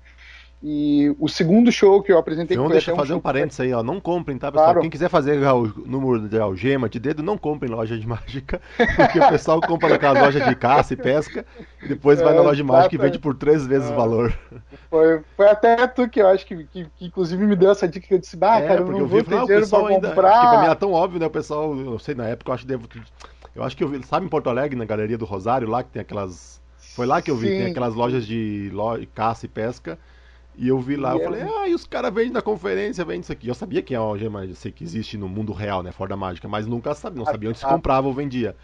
E 0.61 1.15
o 1.19 1.27
segundo 1.27 1.71
show 1.71 2.01
que 2.01 2.11
eu 2.11 2.17
apresentei 2.17 2.57
Então, 2.57 2.67
deixa 2.67 2.89
eu 2.89 2.95
fazer 2.95 3.13
um 3.13 3.19
parênteses 3.19 3.59
aí, 3.59 3.71
ó. 3.71 3.83
Não 3.83 3.99
comprem, 3.99 4.39
tá, 4.39 4.51
pessoal? 4.51 4.65
Claro. 4.65 4.81
Quem 4.81 4.89
quiser 4.89 5.07
fazer 5.07 5.37
o 5.47 5.67
número 5.85 6.27
de 6.27 6.39
algema 6.39 6.89
de 6.89 6.99
dedo, 6.99 7.21
não 7.21 7.37
comprem 7.37 7.71
loja 7.71 7.95
de 7.95 8.05
mágica, 8.07 8.59
porque 8.95 9.19
o 9.19 9.29
pessoal 9.29 9.61
compra 9.61 9.89
naquelas 9.89 10.19
lojas 10.19 10.47
de 10.47 10.55
caça 10.55 10.93
e 10.93 10.97
pesca, 10.97 11.45
e 11.83 11.89
depois 11.89 12.19
é, 12.19 12.23
vai 12.23 12.33
na 12.33 12.41
loja 12.41 12.55
de 12.55 12.63
mágica 12.63 12.95
e 12.95 12.97
vende 12.97 13.19
por 13.19 13.35
três 13.35 13.67
vezes 13.67 13.87
é. 13.89 13.93
o 13.93 13.95
valor. 13.95 14.33
Foi, 14.89 15.21
foi 15.35 15.47
até 15.47 15.85
tu 15.85 16.09
que 16.09 16.19
eu 16.19 16.27
acho 16.27 16.43
que, 16.43 16.63
que, 16.63 16.85
que, 16.85 17.05
inclusive 17.05 17.45
me 17.45 17.55
deu 17.55 17.69
essa 17.69 17.87
dica 17.87 18.07
que 18.07 18.15
eu 18.15 18.19
disse, 18.19 18.35
ah, 18.41 18.59
é, 18.59 18.67
cara, 18.67 18.81
eu 18.81 18.87
não 18.87 18.99
eu 18.99 19.07
vou 19.07 19.19
vi, 19.19 19.25
ter 19.25 19.39
dinheiro 19.39 19.69
pra 19.69 19.79
ainda, 19.79 20.09
comprar. 20.09 20.31
Porque 20.31 20.47
pra 20.47 20.59
mim 20.59 20.65
era 20.65 20.75
tão 20.75 20.91
óbvio, 20.91 21.19
né? 21.19 21.27
O 21.27 21.31
pessoal, 21.31 21.77
eu 21.77 21.85
não 21.85 21.99
sei, 21.99 22.15
na 22.15 22.25
época 22.25 22.49
eu 22.49 22.55
acho 22.55 22.63
que 22.63 22.67
devo. 22.67 22.87
Eu 23.55 23.63
acho 23.63 23.77
que 23.77 23.83
eu 23.83 23.87
vi, 23.87 24.03
sabe 24.03 24.25
em 24.25 24.29
Porto 24.29 24.49
Alegre, 24.49 24.75
na 24.75 24.85
Galeria 24.85 25.17
do 25.19 25.25
Rosário, 25.25 25.69
lá 25.69 25.83
que 25.83 25.91
tem 25.91 26.01
aquelas. 26.01 26.59
Foi 26.95 27.05
lá 27.05 27.21
que 27.21 27.29
eu 27.29 27.35
vi, 27.35 27.47
Sim. 27.47 27.57
tem 27.57 27.65
aquelas 27.67 27.93
lojas 27.93 28.25
de 28.25 28.71
lo... 28.73 28.97
caça 29.13 29.45
e 29.45 29.49
pesca. 29.49 29.99
E 30.57 30.67
eu 30.69 30.79
vi 30.79 30.95
lá, 30.95 31.13
e 31.13 31.17
eu 31.17 31.21
é... 31.21 31.23
falei, 31.23 31.41
ah, 31.43 31.67
e 31.67 31.75
os 31.75 31.85
caras 31.85 32.11
vendem 32.11 32.31
na 32.31 32.41
conferência, 32.41 33.05
vendem 33.05 33.21
isso 33.21 33.31
aqui. 33.31 33.47
Eu 33.47 33.53
sabia 33.53 33.81
que 33.81 33.93
é 33.93 33.99
uma 33.99 34.09
algema, 34.09 34.43
eu 34.43 34.55
sei 34.55 34.71
que 34.71 34.83
existe 34.83 35.15
no 35.15 35.29
mundo 35.29 35.53
real, 35.53 35.83
né, 35.83 35.91
fora 35.91 36.09
da 36.09 36.17
mágica, 36.17 36.47
mas 36.47 36.65
nunca 36.65 36.95
sabia, 36.95 37.19
não 37.19 37.25
sabia 37.25 37.49
onde 37.49 37.59
se 37.59 37.65
ah, 37.65 37.69
tá. 37.69 37.75
comprava 37.75 38.07
ou 38.07 38.13
vendia. 38.13 38.55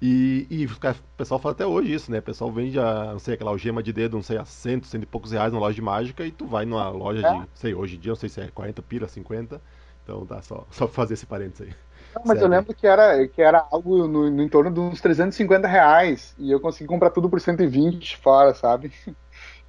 E, 0.00 0.46
e 0.50 0.66
o 0.66 0.70
pessoal 1.16 1.40
fala 1.40 1.54
até 1.54 1.66
hoje 1.66 1.94
isso, 1.94 2.10
né? 2.12 2.18
O 2.18 2.22
pessoal 2.22 2.52
vende, 2.52 2.78
a, 2.78 3.12
não 3.12 3.18
sei, 3.18 3.34
aquela 3.34 3.50
algema 3.50 3.82
de 3.82 3.92
dedo, 3.92 4.16
não 4.16 4.22
sei, 4.22 4.36
a 4.36 4.44
cento, 4.44 4.86
cento 4.86 5.02
e 5.02 5.06
poucos 5.06 5.32
reais 5.32 5.52
na 5.52 5.58
loja 5.58 5.74
de 5.74 5.80
mágica 5.80 6.26
e 6.26 6.30
tu 6.30 6.46
vai 6.46 6.66
numa 6.66 6.88
loja 6.90 7.26
é. 7.26 7.32
de, 7.32 7.46
sei, 7.54 7.74
hoje 7.74 7.96
em 7.96 8.00
dia, 8.00 8.10
não 8.10 8.16
sei 8.16 8.28
se 8.28 8.40
é 8.40 8.48
40 8.48 8.82
pila, 8.82 9.08
50. 9.08 9.60
Então 10.02 10.26
tá, 10.26 10.42
só, 10.42 10.66
só 10.70 10.86
fazer 10.86 11.14
esse 11.14 11.24
parênteses 11.24 11.68
aí. 11.68 11.74
Não, 12.14 12.22
mas 12.26 12.40
eu 12.40 12.46
lembro 12.46 12.74
que 12.74 12.86
era, 12.86 13.26
que 13.26 13.42
era 13.42 13.66
algo 13.72 14.06
no, 14.06 14.30
no 14.30 14.42
entorno 14.42 14.70
de 14.70 14.78
uns 14.78 15.00
350 15.00 15.66
reais 15.66 16.34
e 16.38 16.50
eu 16.50 16.60
consegui 16.60 16.86
comprar 16.86 17.10
tudo 17.10 17.28
por 17.28 17.40
120 17.40 18.18
fora, 18.18 18.54
sabe? 18.54 18.92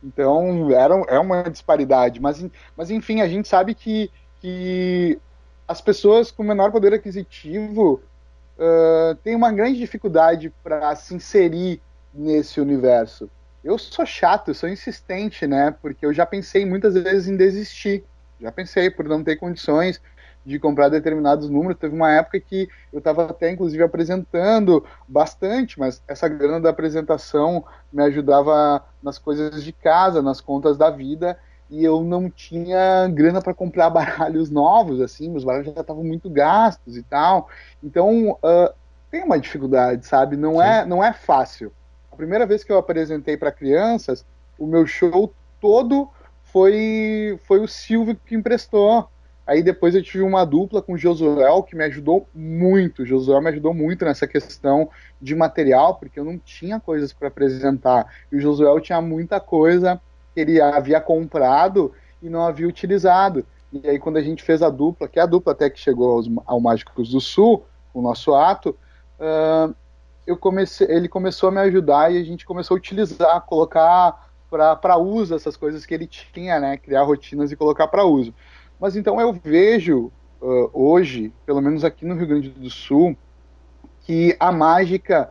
Então, 0.05 0.71
era, 0.71 0.93
é 1.07 1.17
uma 1.17 1.43
disparidade. 1.43 2.21
Mas, 2.21 2.45
mas, 2.77 2.91
enfim, 2.91 3.21
a 3.21 3.27
gente 3.27 3.47
sabe 3.47 3.73
que, 3.73 4.11
que 4.39 5.19
as 5.67 5.81
pessoas 5.81 6.29
com 6.29 6.43
menor 6.43 6.71
poder 6.71 6.93
aquisitivo 6.93 8.03
uh, 8.57 9.15
têm 9.23 9.35
uma 9.35 9.51
grande 9.51 9.79
dificuldade 9.79 10.53
para 10.63 10.95
se 10.95 11.15
inserir 11.15 11.81
nesse 12.13 12.61
universo. 12.61 13.27
Eu 13.63 13.79
sou 13.79 14.05
chato, 14.05 14.53
sou 14.53 14.69
insistente, 14.69 15.47
né? 15.47 15.75
Porque 15.81 16.05
eu 16.05 16.13
já 16.13 16.23
pensei 16.23 16.65
muitas 16.65 16.93
vezes 16.93 17.27
em 17.27 17.35
desistir. 17.35 18.03
Já 18.39 18.51
pensei 18.51 18.91
por 18.91 19.05
não 19.07 19.23
ter 19.23 19.37
condições 19.37 19.99
de 20.45 20.59
comprar 20.59 20.89
determinados 20.89 21.49
números. 21.49 21.79
Teve 21.79 21.95
uma 21.95 22.11
época 22.11 22.39
que 22.39 22.69
eu 22.93 22.99
estava 22.99 23.25
até, 23.25 23.49
inclusive, 23.49 23.83
apresentando 23.83 24.85
bastante, 25.07 25.79
mas 25.79 26.01
essa 26.07 26.27
grana 26.27 26.61
da 26.61 26.69
apresentação 26.69 27.65
me 27.91 28.03
ajudava 28.03 28.85
nas 29.01 29.17
coisas 29.17 29.63
de 29.63 29.73
casa, 29.73 30.21
nas 30.21 30.39
contas 30.39 30.77
da 30.77 30.89
vida, 30.89 31.37
e 31.69 31.83
eu 31.83 32.03
não 32.03 32.29
tinha 32.29 33.07
grana 33.07 33.41
para 33.41 33.53
comprar 33.53 33.89
baralhos 33.91 34.49
novos, 34.49 35.01
assim, 35.01 35.35
os 35.35 35.43
baralhos 35.43 35.73
já 35.73 35.81
estavam 35.81 36.03
muito 36.03 36.29
gastos 36.29 36.95
e 36.95 37.03
tal. 37.03 37.49
Então, 37.83 38.31
uh, 38.31 38.73
tem 39.09 39.23
uma 39.23 39.39
dificuldade, 39.39 40.05
sabe? 40.05 40.37
Não 40.37 40.61
é, 40.61 40.85
não 40.85 41.03
é 41.03 41.11
fácil. 41.11 41.71
A 42.11 42.15
primeira 42.15 42.45
vez 42.45 42.63
que 42.63 42.71
eu 42.71 42.77
apresentei 42.77 43.35
para 43.35 43.51
crianças, 43.51 44.23
o 44.59 44.67
meu 44.67 44.85
show 44.85 45.33
todo 45.59 46.09
foi, 46.43 47.39
foi 47.45 47.59
o 47.59 47.67
Silvio 47.67 48.15
que 48.25 48.35
emprestou 48.35 49.09
Aí 49.45 49.61
depois 49.61 49.93
eu 49.93 50.01
tive 50.01 50.23
uma 50.23 50.43
dupla 50.43 50.81
com 50.81 50.93
o 50.93 50.97
Josuel 50.97 51.61
que 51.61 51.75
me 51.75 51.83
ajudou 51.83 52.27
muito. 52.33 53.03
O 53.03 53.05
Josuel 53.05 53.41
me 53.41 53.49
ajudou 53.49 53.73
muito 53.73 54.03
nessa 54.03 54.25
questão 54.25 54.89
de 55.21 55.35
material, 55.35 55.95
porque 55.95 56.19
eu 56.19 56.25
não 56.25 56.39
tinha 56.39 56.79
coisas 56.79 57.13
para 57.13 57.27
apresentar. 57.27 58.11
E 58.31 58.37
o 58.37 58.39
Josuel 58.39 58.79
tinha 58.79 58.99
muita 59.01 59.39
coisa 59.39 60.01
que 60.33 60.39
ele 60.39 60.59
havia 60.59 60.99
comprado 60.99 61.93
e 62.21 62.29
não 62.29 62.41
havia 62.41 62.67
utilizado. 62.67 63.45
E 63.71 63.87
aí 63.87 63.99
quando 63.99 64.17
a 64.17 64.21
gente 64.21 64.43
fez 64.43 64.63
a 64.63 64.69
dupla, 64.69 65.07
que 65.07 65.19
é 65.19 65.21
a 65.21 65.27
dupla 65.27 65.53
até 65.53 65.69
que 65.69 65.79
chegou 65.79 66.13
aos, 66.13 66.29
ao 66.45 66.59
Mágicos 66.59 67.11
do 67.11 67.21
Sul, 67.21 67.65
o 67.93 68.01
nosso 68.01 68.33
ato, 68.33 68.75
uh, 69.19 69.73
eu 70.25 70.35
comecei, 70.35 70.87
ele 70.89 71.07
começou 71.07 71.49
a 71.49 71.51
me 71.51 71.59
ajudar 71.59 72.11
e 72.11 72.17
a 72.17 72.23
gente 72.23 72.45
começou 72.45 72.75
a 72.75 72.79
utilizar, 72.79 73.41
colocar 73.41 74.25
para 74.49 74.97
uso 74.97 75.35
essas 75.35 75.57
coisas 75.57 75.85
que 75.85 75.93
ele 75.93 76.07
tinha, 76.07 76.59
né? 76.59 76.77
Criar 76.77 77.03
rotinas 77.03 77.51
e 77.51 77.55
colocar 77.55 77.87
para 77.87 78.05
uso. 78.05 78.33
Mas 78.79 78.95
então 78.95 79.19
eu 79.19 79.31
vejo 79.33 80.11
uh, 80.41 80.69
hoje, 80.73 81.33
pelo 81.45 81.61
menos 81.61 81.83
aqui 81.83 82.05
no 82.05 82.15
Rio 82.15 82.27
Grande 82.27 82.49
do 82.49 82.69
Sul, 82.69 83.17
que 84.01 84.35
a 84.39 84.51
mágica 84.51 85.29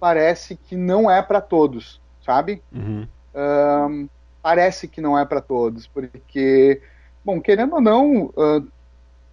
parece 0.00 0.56
que 0.56 0.76
não 0.76 1.10
é 1.10 1.22
para 1.22 1.40
todos, 1.40 2.00
sabe? 2.24 2.62
Uhum. 2.72 3.06
Uh, 3.34 4.08
parece 4.42 4.88
que 4.88 5.00
não 5.00 5.18
é 5.18 5.24
para 5.24 5.40
todos, 5.40 5.86
porque, 5.86 6.80
bom, 7.24 7.40
querendo 7.40 7.74
ou 7.74 7.80
não, 7.80 8.26
uh, 8.26 8.66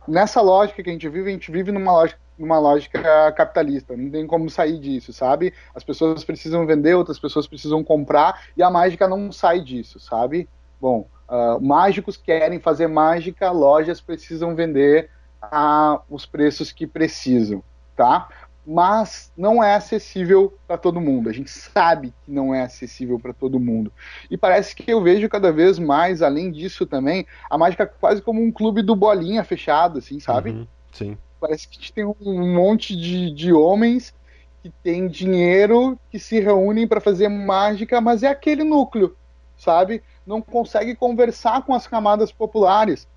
nessa 0.07 0.41
lógica 0.41 0.83
que 0.83 0.89
a 0.89 0.93
gente 0.93 1.09
vive, 1.09 1.29
a 1.29 1.33
gente 1.33 1.51
vive 1.51 1.71
numa 1.71 1.91
lógica, 1.91 2.19
numa 2.37 2.59
lógica 2.59 3.31
capitalista, 3.33 3.95
não 3.95 4.09
tem 4.09 4.25
como 4.25 4.49
sair 4.49 4.79
disso, 4.79 5.13
sabe? 5.13 5.53
As 5.75 5.83
pessoas 5.83 6.23
precisam 6.23 6.65
vender, 6.65 6.95
outras 6.95 7.19
pessoas 7.19 7.47
precisam 7.47 7.83
comprar, 7.83 8.45
e 8.57 8.63
a 8.63 8.69
mágica 8.69 9.07
não 9.07 9.31
sai 9.31 9.59
disso, 9.61 9.99
sabe? 9.99 10.49
Bom, 10.81 11.07
Uh, 11.33 11.59
mágicos 11.59 12.15
querem 12.15 12.59
fazer 12.59 12.85
mágica, 12.85 13.49
lojas 13.49 13.99
precisam 13.99 14.55
vender 14.55 15.09
a 15.41 15.99
os 16.07 16.27
preços 16.27 16.71
que 16.71 16.85
precisam, 16.85 17.63
tá? 17.95 18.29
Mas 18.63 19.31
não 19.35 19.63
é 19.63 19.73
acessível 19.73 20.53
para 20.67 20.77
todo 20.77 21.01
mundo. 21.01 21.29
A 21.29 21.33
gente 21.33 21.49
sabe 21.49 22.13
que 22.23 22.31
não 22.31 22.53
é 22.53 22.61
acessível 22.61 23.19
para 23.19 23.33
todo 23.33 23.59
mundo. 23.59 23.91
E 24.29 24.37
parece 24.37 24.75
que 24.75 24.91
eu 24.91 25.01
vejo 25.01 25.27
cada 25.27 25.51
vez 25.51 25.79
mais, 25.79 26.21
além 26.21 26.51
disso 26.51 26.85
também, 26.85 27.25
a 27.49 27.57
mágica 27.57 27.87
quase 27.87 28.21
como 28.21 28.39
um 28.39 28.51
clube 28.51 28.83
do 28.83 28.95
bolinha 28.95 29.43
fechado, 29.43 29.97
assim, 29.97 30.19
sabe? 30.19 30.51
Uhum, 30.51 30.67
sim. 30.91 31.17
Parece 31.41 31.67
que 31.67 31.77
a 31.77 31.79
gente 31.79 31.93
tem 31.93 32.05
um 32.05 32.53
monte 32.53 32.95
de, 32.95 33.33
de 33.33 33.51
homens 33.51 34.13
que 34.61 34.69
têm 34.83 35.07
dinheiro, 35.07 35.99
que 36.11 36.19
se 36.19 36.39
reúnem 36.39 36.87
para 36.87 37.01
fazer 37.01 37.27
mágica, 37.27 37.99
mas 37.99 38.21
é 38.21 38.27
aquele 38.27 38.63
núcleo, 38.63 39.17
sabe? 39.63 40.03
não 40.25 40.41
consegue 40.41 40.95
conversar 40.95 41.63
com 41.63 41.73
as 41.73 41.87
camadas 41.87 42.31
populares. 42.31 43.07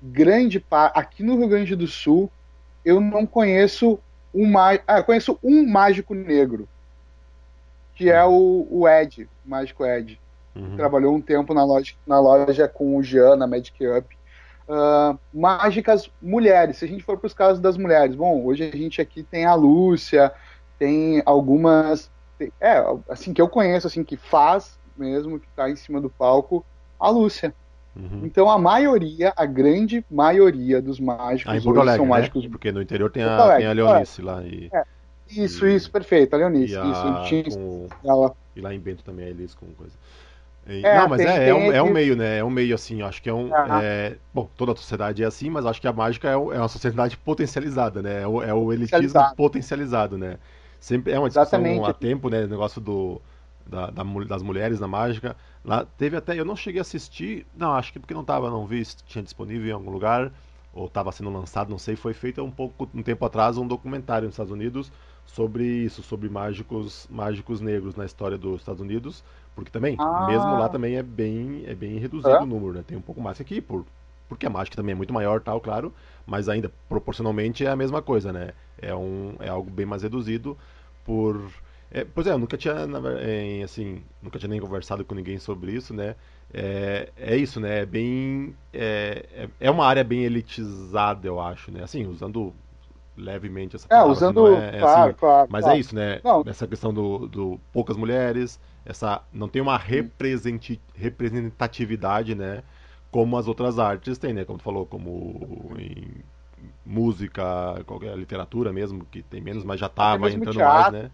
Grande 0.00 0.58
parte, 0.58 0.98
aqui 0.98 1.22
no 1.22 1.36
Rio 1.36 1.48
Grande 1.48 1.76
do 1.76 1.86
Sul, 1.86 2.30
eu 2.84 3.00
não 3.00 3.26
conheço 3.26 3.98
um 4.34 4.46
mágico. 4.46 4.84
Ah, 4.86 5.02
conheço 5.02 5.38
um 5.42 5.66
mágico 5.66 6.14
negro, 6.14 6.68
que 7.94 8.10
é 8.10 8.24
o, 8.24 8.66
o 8.70 8.88
Ed, 8.88 9.28
o 9.44 9.50
mágico 9.50 9.84
Ed. 9.84 10.20
Uhum. 10.54 10.76
Trabalhou 10.76 11.14
um 11.14 11.20
tempo 11.20 11.54
na 11.54 11.64
loja, 11.64 11.94
na 12.06 12.20
loja 12.20 12.68
com 12.68 12.96
o 12.96 13.02
Jean, 13.02 13.36
na 13.36 13.46
Magic 13.46 13.86
Up. 13.86 14.16
Uh, 14.68 15.18
mágicas 15.32 16.10
mulheres, 16.20 16.78
se 16.78 16.84
a 16.84 16.88
gente 16.88 17.02
for 17.02 17.18
para 17.18 17.26
os 17.26 17.34
casos 17.34 17.60
das 17.60 17.76
mulheres, 17.76 18.14
bom, 18.14 18.44
hoje 18.44 18.70
a 18.72 18.76
gente 18.76 19.00
aqui 19.00 19.22
tem 19.22 19.44
a 19.44 19.54
Lúcia, 19.54 20.32
tem 20.78 21.22
algumas, 21.26 22.10
é, 22.60 22.82
assim, 23.08 23.34
que 23.34 23.42
eu 23.42 23.48
conheço, 23.48 23.86
assim, 23.86 24.04
que 24.04 24.16
faz 24.16 24.78
mesmo, 24.96 25.38
que 25.38 25.46
está 25.46 25.70
em 25.70 25.76
cima 25.76 26.00
do 26.00 26.10
palco, 26.10 26.64
a 26.98 27.08
Lúcia. 27.10 27.54
Uhum. 27.94 28.22
Então 28.24 28.48
a 28.48 28.58
maioria, 28.58 29.32
a 29.36 29.44
grande 29.44 30.04
maioria 30.10 30.80
dos 30.80 30.98
mágicos 30.98 31.52
ah, 31.52 31.70
Alegre, 31.70 31.96
são 31.96 32.04
né? 32.04 32.10
mágicos. 32.10 32.46
Porque 32.46 32.72
no 32.72 32.80
interior 32.80 33.10
tem 33.10 33.22
a, 33.22 33.56
tem 33.56 33.66
a 33.66 33.72
Leonice 33.72 34.20
é. 34.20 34.24
lá. 34.24 34.42
E, 34.42 34.70
é. 34.72 34.84
Isso, 35.28 35.66
e, 35.66 35.74
isso, 35.74 35.90
perfeito, 35.90 36.34
a 36.34 36.38
Leonice. 36.38 36.76
A, 36.76 36.84
isso, 37.24 37.58
com, 37.58 37.88
ela... 38.04 38.34
E 38.56 38.60
lá 38.60 38.74
em 38.74 38.78
Bento 38.78 39.04
também 39.04 39.26
a 39.26 39.30
Elis 39.30 39.54
com 39.54 39.66
coisa. 39.72 39.92
E, 40.66 40.84
é, 40.86 40.98
não, 40.98 41.08
mas 41.08 41.18
tem, 41.18 41.28
é, 41.28 41.48
é, 41.48 41.54
um, 41.54 41.72
é 41.72 41.82
um 41.82 41.90
meio, 41.90 42.16
né? 42.16 42.38
É 42.38 42.44
um 42.44 42.50
meio 42.50 42.74
assim, 42.74 43.02
acho 43.02 43.20
que 43.20 43.28
é 43.28 43.34
um. 43.34 43.50
É, 43.82 44.16
bom, 44.32 44.48
toda 44.56 44.72
a 44.72 44.76
sociedade 44.76 45.22
é 45.22 45.26
assim, 45.26 45.50
mas 45.50 45.66
acho 45.66 45.80
que 45.80 45.88
a 45.88 45.92
mágica 45.92 46.28
é, 46.28 46.34
é 46.34 46.36
uma 46.36 46.68
sociedade 46.68 47.16
potencializada, 47.16 48.00
né? 48.00 48.22
É 48.22 48.26
o, 48.28 48.42
é 48.42 48.54
o 48.54 48.72
elitismo 48.72 49.20
potencializado, 49.36 50.16
né? 50.16 50.38
Sempre 50.78 51.12
é 51.12 51.18
uma 51.18 51.28
discussão 51.28 51.60
Exatamente. 51.60 51.90
há 51.90 51.92
tempo, 51.92 52.28
né? 52.28 52.44
O 52.44 52.48
negócio 52.48 52.80
do 52.80 53.20
da, 53.66 53.90
da, 53.90 54.02
das 54.02 54.42
mulheres 54.42 54.80
na 54.80 54.88
mágica. 54.88 55.36
Lá 55.64 55.84
teve 55.84 56.16
até, 56.16 56.38
eu 56.38 56.44
não 56.44 56.56
cheguei 56.56 56.80
a 56.80 56.82
assistir, 56.82 57.46
não, 57.56 57.72
acho 57.72 57.92
que 57.92 57.98
porque 57.98 58.14
não 58.14 58.24
tava, 58.24 58.50
não 58.50 58.66
vi 58.66 58.84
se 58.84 58.96
tinha 59.04 59.22
disponível 59.22 59.68
em 59.68 59.72
algum 59.72 59.90
lugar 59.90 60.32
ou 60.72 60.86
estava 60.86 61.12
sendo 61.12 61.30
lançado, 61.30 61.68
não 61.68 61.78
sei, 61.78 61.96
foi 61.96 62.14
feito 62.14 62.42
um 62.42 62.50
pouco 62.50 62.88
um 62.94 63.02
tempo 63.02 63.24
atrás 63.24 63.58
um 63.58 63.66
documentário 63.66 64.26
nos 64.26 64.34
Estados 64.34 64.52
Unidos 64.52 64.90
sobre 65.26 65.64
isso, 65.64 66.02
sobre 66.02 66.28
mágicos, 66.28 67.06
mágicos 67.10 67.60
negros 67.60 67.94
na 67.94 68.04
história 68.04 68.38
dos 68.38 68.60
Estados 68.60 68.80
Unidos, 68.80 69.22
porque 69.54 69.70
também, 69.70 69.96
ah. 69.98 70.26
mesmo 70.26 70.58
lá 70.58 70.68
também 70.68 70.96
é 70.96 71.02
bem, 71.02 71.64
é 71.66 71.74
bem 71.74 71.98
reduzido 71.98 72.30
é? 72.30 72.40
o 72.40 72.46
número, 72.46 72.72
né? 72.72 72.84
Tem 72.86 72.96
um 72.96 73.02
pouco 73.02 73.20
mais 73.20 73.40
aqui 73.40 73.60
por 73.60 73.84
porque 74.28 74.46
a 74.46 74.50
mágica 74.50 74.76
também 74.76 74.92
é 74.92 74.96
muito 74.96 75.12
maior, 75.12 75.42
tal, 75.42 75.60
claro, 75.60 75.92
mas 76.26 76.48
ainda 76.48 76.72
proporcionalmente 76.88 77.66
é 77.66 77.68
a 77.68 77.76
mesma 77.76 78.00
coisa, 78.00 78.32
né? 78.32 78.52
É 78.80 78.94
um 78.94 79.34
é 79.38 79.48
algo 79.48 79.70
bem 79.70 79.84
mais 79.84 80.02
reduzido 80.02 80.56
por 81.04 81.38
é, 81.92 82.04
pois 82.04 82.26
é, 82.26 82.32
eu 82.32 82.38
nunca 82.38 82.56
tinha, 82.56 82.74
assim, 83.64 84.02
nunca 84.22 84.38
tinha 84.38 84.48
nem 84.48 84.60
conversado 84.60 85.04
com 85.04 85.14
ninguém 85.14 85.38
sobre 85.38 85.72
isso, 85.72 85.92
né? 85.94 86.16
É, 86.52 87.10
é 87.16 87.36
isso, 87.36 87.60
né? 87.60 87.80
É 87.80 87.86
bem, 87.86 88.56
é, 88.72 89.26
é, 89.34 89.48
é 89.60 89.70
uma 89.70 89.86
área 89.86 90.02
bem 90.02 90.24
elitizada, 90.24 91.26
eu 91.26 91.40
acho, 91.40 91.70
né? 91.70 91.82
Assim, 91.82 92.06
usando 92.06 92.54
levemente 93.16 93.76
essa 93.76 93.86
é, 93.86 93.88
palavra. 93.88 94.10
É, 94.10 94.12
usando, 94.12 94.46
assim, 94.46 94.56
é, 94.56 94.80
claro, 94.80 95.10
assim, 95.10 95.18
claro, 95.18 95.48
Mas 95.50 95.62
claro. 95.62 95.76
é 95.76 95.80
isso, 95.80 95.94
né? 95.94 96.20
Não. 96.24 96.42
Essa 96.46 96.66
questão 96.66 96.94
do, 96.94 97.28
do 97.28 97.60
poucas 97.72 97.96
mulheres, 97.96 98.58
essa 98.84 99.22
não 99.32 99.48
tem 99.48 99.60
uma 99.60 99.76
representatividade, 99.76 102.34
né? 102.34 102.62
como 103.12 103.36
as 103.36 103.46
outras 103.46 103.78
artes 103.78 104.16
têm, 104.16 104.32
né? 104.32 104.44
Como 104.44 104.58
tu 104.58 104.64
falou, 104.64 104.86
como 104.86 105.70
em 105.78 106.24
música, 106.84 107.44
qualquer 107.86 108.16
literatura 108.16 108.72
mesmo, 108.72 109.04
que 109.04 109.22
tem 109.22 109.40
menos, 109.40 109.62
mas 109.62 109.78
já 109.78 109.86
estava 109.86 110.30
entrando 110.30 110.56
teatro. 110.56 110.92
mais, 110.92 111.04
né? 111.04 111.10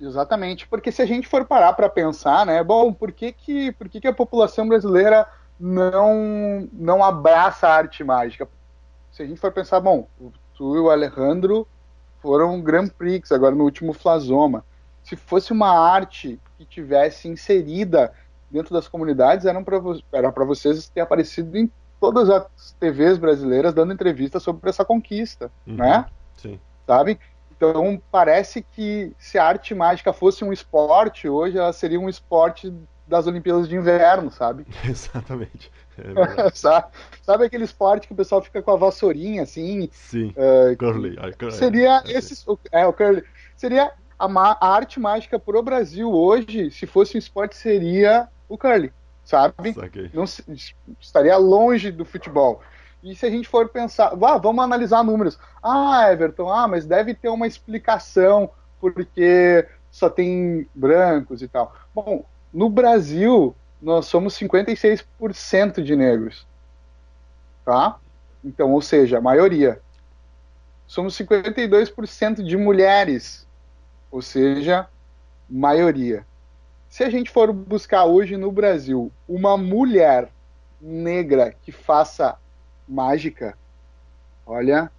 Exatamente, 0.00 0.66
porque 0.68 0.92
se 0.92 1.02
a 1.02 1.06
gente 1.06 1.26
for 1.26 1.44
parar 1.44 1.72
para 1.72 1.88
pensar, 1.88 2.46
né, 2.46 2.62
bom, 2.62 2.92
por 2.92 3.10
que 3.10 3.32
que, 3.32 3.72
por 3.72 3.88
que 3.88 4.00
que 4.00 4.06
a 4.06 4.12
população 4.12 4.68
brasileira 4.68 5.26
não 5.58 6.68
não 6.72 7.02
abraça 7.02 7.66
a 7.66 7.74
arte 7.74 8.04
mágica? 8.04 8.48
Se 9.10 9.22
a 9.22 9.26
gente 9.26 9.40
for 9.40 9.50
pensar, 9.50 9.80
bom, 9.80 10.06
tu 10.54 10.76
e 10.76 10.78
o 10.78 10.90
Alejandro 10.90 11.66
foram 12.20 12.60
Grand 12.60 12.88
Prix 12.88 13.32
agora 13.32 13.54
no 13.54 13.64
último 13.64 13.92
Flasoma. 13.92 14.64
Se 15.02 15.16
fosse 15.16 15.52
uma 15.52 15.70
arte 15.70 16.38
que 16.56 16.64
tivesse 16.64 17.28
inserida 17.28 18.12
dentro 18.50 18.72
das 18.72 18.86
comunidades, 18.86 19.46
eram 19.46 19.64
para 19.64 19.80
era 20.12 20.30
para 20.30 20.44
vocês 20.44 20.88
ter 20.88 21.00
aparecido 21.00 21.56
em 21.56 21.70
todas 22.00 22.30
as 22.30 22.72
TVs 22.78 23.18
brasileiras 23.18 23.74
dando 23.74 23.92
entrevistas 23.92 24.42
sobre 24.42 24.68
essa 24.70 24.84
conquista, 24.84 25.50
uhum, 25.66 25.76
né? 25.76 26.06
Sim. 26.36 26.60
Sabe? 26.86 27.18
Então, 27.58 28.00
parece 28.08 28.62
que 28.62 29.12
se 29.18 29.36
a 29.36 29.44
arte 29.44 29.74
mágica 29.74 30.12
fosse 30.12 30.44
um 30.44 30.52
esporte, 30.52 31.28
hoje 31.28 31.58
ela 31.58 31.72
seria 31.72 31.98
um 31.98 32.08
esporte 32.08 32.72
das 33.04 33.26
Olimpíadas 33.26 33.68
de 33.68 33.74
Inverno, 33.74 34.30
sabe? 34.30 34.64
Exatamente. 34.88 35.70
É 35.98 36.50
sabe? 36.54 36.86
sabe? 37.20 37.44
aquele 37.46 37.64
esporte 37.64 38.06
que 38.06 38.12
o 38.12 38.16
pessoal 38.16 38.40
fica 38.40 38.62
com 38.62 38.70
a 38.70 38.76
vassourinha, 38.76 39.42
assim? 39.42 39.88
Sim. 39.90 40.32
Uh, 40.36 40.76
curly. 40.76 41.16
Seria 41.50 42.00
é, 42.06 42.12
esse, 42.12 42.44
é, 42.70 42.86
o 42.86 42.92
curly. 42.92 43.24
Seria 43.56 43.90
a, 44.16 44.26
a, 44.26 44.74
arte 44.74 45.00
mágica 45.00 45.36
pro 45.36 45.60
Brasil 45.60 46.12
hoje, 46.12 46.70
se 46.70 46.86
fosse 46.86 47.16
um 47.16 47.18
esporte, 47.18 47.56
seria 47.56 48.28
o 48.48 48.56
curly, 48.56 48.92
sabe? 49.24 49.74
Não 50.14 50.24
estaria 51.00 51.36
longe 51.36 51.90
do 51.90 52.04
futebol. 52.04 52.62
E 53.02 53.14
se 53.14 53.26
a 53.26 53.30
gente 53.30 53.48
for 53.48 53.68
pensar, 53.68 54.12
ah, 54.12 54.38
vamos 54.38 54.64
analisar 54.64 55.04
números. 55.04 55.38
Ah, 55.62 56.10
Everton, 56.10 56.52
ah, 56.52 56.66
mas 56.66 56.84
deve 56.84 57.14
ter 57.14 57.28
uma 57.28 57.46
explicação 57.46 58.50
porque 58.80 59.66
só 59.90 60.08
tem 60.08 60.68
brancos 60.74 61.42
e 61.42 61.48
tal. 61.48 61.74
Bom, 61.94 62.24
no 62.52 62.68
Brasil, 62.68 63.54
nós 63.80 64.06
somos 64.06 64.34
56% 64.38 65.82
de 65.82 65.96
negros. 65.96 66.46
Tá? 67.64 67.98
Então, 68.44 68.72
ou 68.72 68.82
seja, 68.82 69.18
a 69.18 69.20
maioria. 69.20 69.80
Somos 70.86 71.16
52% 71.16 72.42
de 72.42 72.56
mulheres. 72.56 73.46
Ou 74.10 74.22
seja, 74.22 74.88
maioria. 75.48 76.26
Se 76.88 77.04
a 77.04 77.10
gente 77.10 77.30
for 77.30 77.52
buscar 77.52 78.04
hoje 78.06 78.36
no 78.36 78.50
Brasil 78.50 79.12
uma 79.28 79.56
mulher 79.56 80.30
negra 80.80 81.54
que 81.62 81.70
faça 81.70 82.38
mágica, 82.88 83.56
olha, 84.46 84.90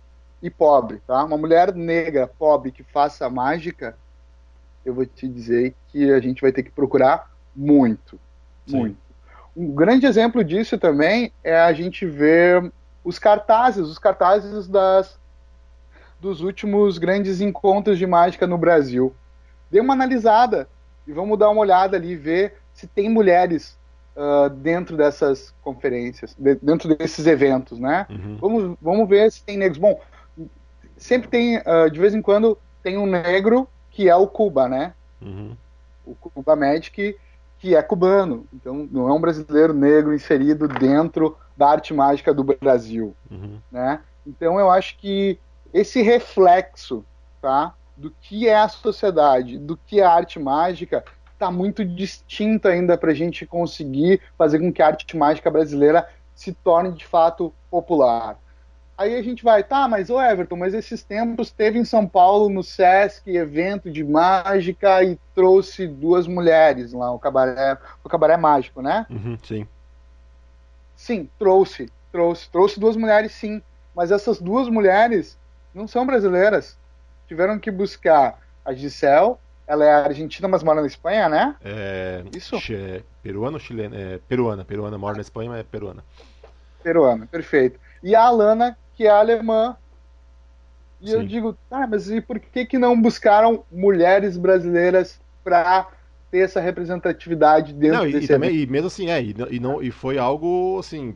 e 0.42 0.50
pobre, 0.50 1.02
tá? 1.06 1.24
Uma 1.24 1.38
mulher 1.38 1.74
negra, 1.74 2.28
pobre, 2.28 2.72
que 2.72 2.84
faça 2.84 3.30
mágica, 3.30 3.98
eu 4.86 4.94
vou 4.94 5.06
te 5.06 5.28
dizer 5.28 5.76
que 5.90 6.12
a 6.12 6.20
gente 6.20 6.42
vai 6.42 6.52
ter 6.52 6.64
que 6.64 6.72
procurar 6.72 7.32
muito, 7.56 8.20
Sim. 8.66 8.78
muito. 8.78 9.10
Um 9.56 9.74
grande 9.74 10.06
exemplo 10.06 10.44
disso 10.44 10.78
também 10.78 11.34
é 11.44 11.60
a 11.60 11.74
gente 11.74 12.06
ver 12.06 12.72
os 13.04 13.20
cartazes, 13.20 13.88
os 13.88 14.00
cartazes 14.00 14.68
das 14.68 15.20
dos 16.20 16.42
últimos 16.42 16.98
grandes 16.98 17.40
encontros 17.40 17.98
de 17.98 18.06
mágica 18.06 18.46
no 18.46 18.58
Brasil. 18.58 19.16
Dê 19.72 19.80
uma 19.80 19.94
analisada 19.94 20.68
e 21.08 21.14
vamos 21.14 21.40
dar 21.40 21.50
uma 21.50 21.62
olhada 21.62 21.96
ali 21.96 22.14
ver 22.14 22.58
se 22.74 22.88
tem 22.88 23.10
mulheres 23.10 23.79
uh, 24.20 24.50
dentro 24.50 24.98
dessas 24.98 25.54
conferências, 25.62 26.36
de, 26.38 26.56
dentro 26.56 26.94
desses 26.94 27.26
eventos, 27.26 27.80
né? 27.80 28.06
Uhum. 28.10 28.38
Vamos, 28.40 28.78
vamos 28.82 29.10
ver 29.10 29.32
se 29.32 29.44
tem 29.44 29.58
negros. 29.58 29.78
Bom, 29.78 30.00
sempre 30.98 31.30
tem, 31.30 31.58
uh, 31.60 31.90
de 31.90 32.00
vez 32.00 32.14
em 32.14 32.22
quando, 32.22 32.58
tem 32.84 32.98
um 32.98 33.06
negro 33.06 33.68
que 33.90 34.10
é 34.10 34.16
o 34.16 34.28
Cuba, 34.28 34.68
né? 34.68 34.94
Uhum. 35.22 35.56
O 36.06 36.16
Cuba 36.16 36.56
Magic, 36.56 37.16
que 37.60 37.76
é 37.76 37.82
cubano. 37.82 38.46
Então, 38.54 38.88
não 38.92 39.08
é 39.08 39.14
um 39.14 39.22
brasileiro 39.22 39.74
negro 39.74 40.14
inserido 40.14 40.68
dentro 40.68 41.38
da 41.56 41.70
arte 41.70 41.94
mágica 41.94 42.34
do 42.34 42.44
Brasil, 42.44 43.16
uhum. 43.30 43.60
né? 43.72 44.02
Então, 44.26 44.60
eu 44.60 44.70
acho 44.70 44.98
que 44.98 45.40
esse 45.74 46.02
reflexo, 46.02 47.06
tá? 47.42 47.74
Do 47.96 48.12
que 48.22 48.48
é 48.48 48.58
a 48.58 48.70
sociedade, 48.70 49.58
do 49.58 49.76
que 49.76 50.00
é 50.00 50.04
a 50.04 50.12
arte 50.12 50.40
mágica, 50.40 51.04
está 51.40 51.50
muito 51.50 51.86
distinta 51.86 52.68
ainda 52.68 52.98
para 52.98 53.12
a 53.12 53.16
gente 53.16 53.46
conseguir 53.46 54.22
fazer 54.38 54.60
com 54.60 54.74
que 54.74 54.82
a 54.82 54.88
arte 54.88 55.16
mágica 55.16 55.50
brasileira 55.50 56.06
se 56.36 56.52
torne 56.52 56.92
de 56.92 57.06
fato 57.06 57.54
popular. 57.72 58.38
Aí 58.98 59.16
a 59.16 59.22
gente 59.22 59.42
vai, 59.42 59.64
tá, 59.64 59.88
mas 59.88 60.10
o 60.10 60.22
Everton, 60.22 60.58
mas 60.58 60.74
esses 60.74 61.02
tempos 61.02 61.50
teve 61.50 61.80
em 61.80 61.86
São 61.86 62.06
Paulo 62.06 62.50
no 62.50 62.62
Sesc 62.62 63.30
evento 63.30 63.90
de 63.90 64.04
mágica 64.04 65.02
e 65.02 65.18
trouxe 65.34 65.88
duas 65.88 66.28
mulheres 66.28 66.92
lá, 66.92 67.10
o 67.10 67.18
cabaré, 67.18 67.78
o 68.04 68.10
cabaré 68.10 68.36
mágico, 68.36 68.82
né? 68.82 69.06
Uhum, 69.10 69.38
sim. 69.42 69.66
Sim, 70.98 71.30
trouxe, 71.40 71.90
trouxe, 72.12 72.50
trouxe 72.50 72.78
duas 72.78 72.98
mulheres, 72.98 73.32
sim. 73.32 73.62
Mas 73.96 74.12
essas 74.12 74.42
duas 74.42 74.68
mulheres 74.68 75.38
não 75.74 75.88
são 75.88 76.06
brasileiras. 76.06 76.78
Tiveram 77.26 77.58
que 77.58 77.72
buscar 77.72 78.38
a 78.66 78.74
Gisele 78.74 79.36
ela 79.70 79.86
é 79.86 79.92
argentina, 79.92 80.48
mas 80.48 80.64
mora 80.64 80.82
na 80.82 80.88
Espanha, 80.88 81.30
né? 81.30 81.56
É. 81.64 82.24
Isso? 82.36 82.56
É 82.74 83.04
peruana 83.22 83.58
ou 83.58 83.60
chilena? 83.60 83.96
É, 83.96 84.20
peruana, 84.28 84.66
peruana, 84.66 84.98
mora 84.98 85.14
na 85.14 85.22
Espanha, 85.22 85.52
mas 85.52 85.60
é 85.60 85.64
peruana. 85.64 86.04
Peruana, 86.82 87.28
perfeito. 87.28 87.80
E 88.02 88.16
a 88.16 88.24
Alana, 88.24 88.76
que 88.96 89.06
é 89.06 89.12
alemã. 89.12 89.78
E 91.00 91.10
Sim. 91.10 91.14
eu 91.14 91.24
digo, 91.24 91.56
tá, 91.70 91.86
mas 91.86 92.10
e 92.10 92.20
por 92.20 92.40
que, 92.40 92.66
que 92.66 92.80
não 92.80 93.00
buscaram 93.00 93.64
mulheres 93.72 94.38
brasileiras 94.38 95.22
para 95.44 95.88
ter 96.32 96.40
essa 96.40 96.60
representatividade 96.60 97.72
dentro 97.72 98.00
não, 98.00 98.08
e, 98.08 98.14
desse 98.14 98.26
e 98.26 98.28
também, 98.28 98.56
e 98.56 98.66
mesmo 98.66 98.88
assim, 98.88 99.10
é, 99.12 99.22
e, 99.22 99.36
e, 99.52 99.60
não, 99.60 99.84
e 99.84 99.92
foi 99.92 100.18
algo 100.18 100.80
assim. 100.80 101.16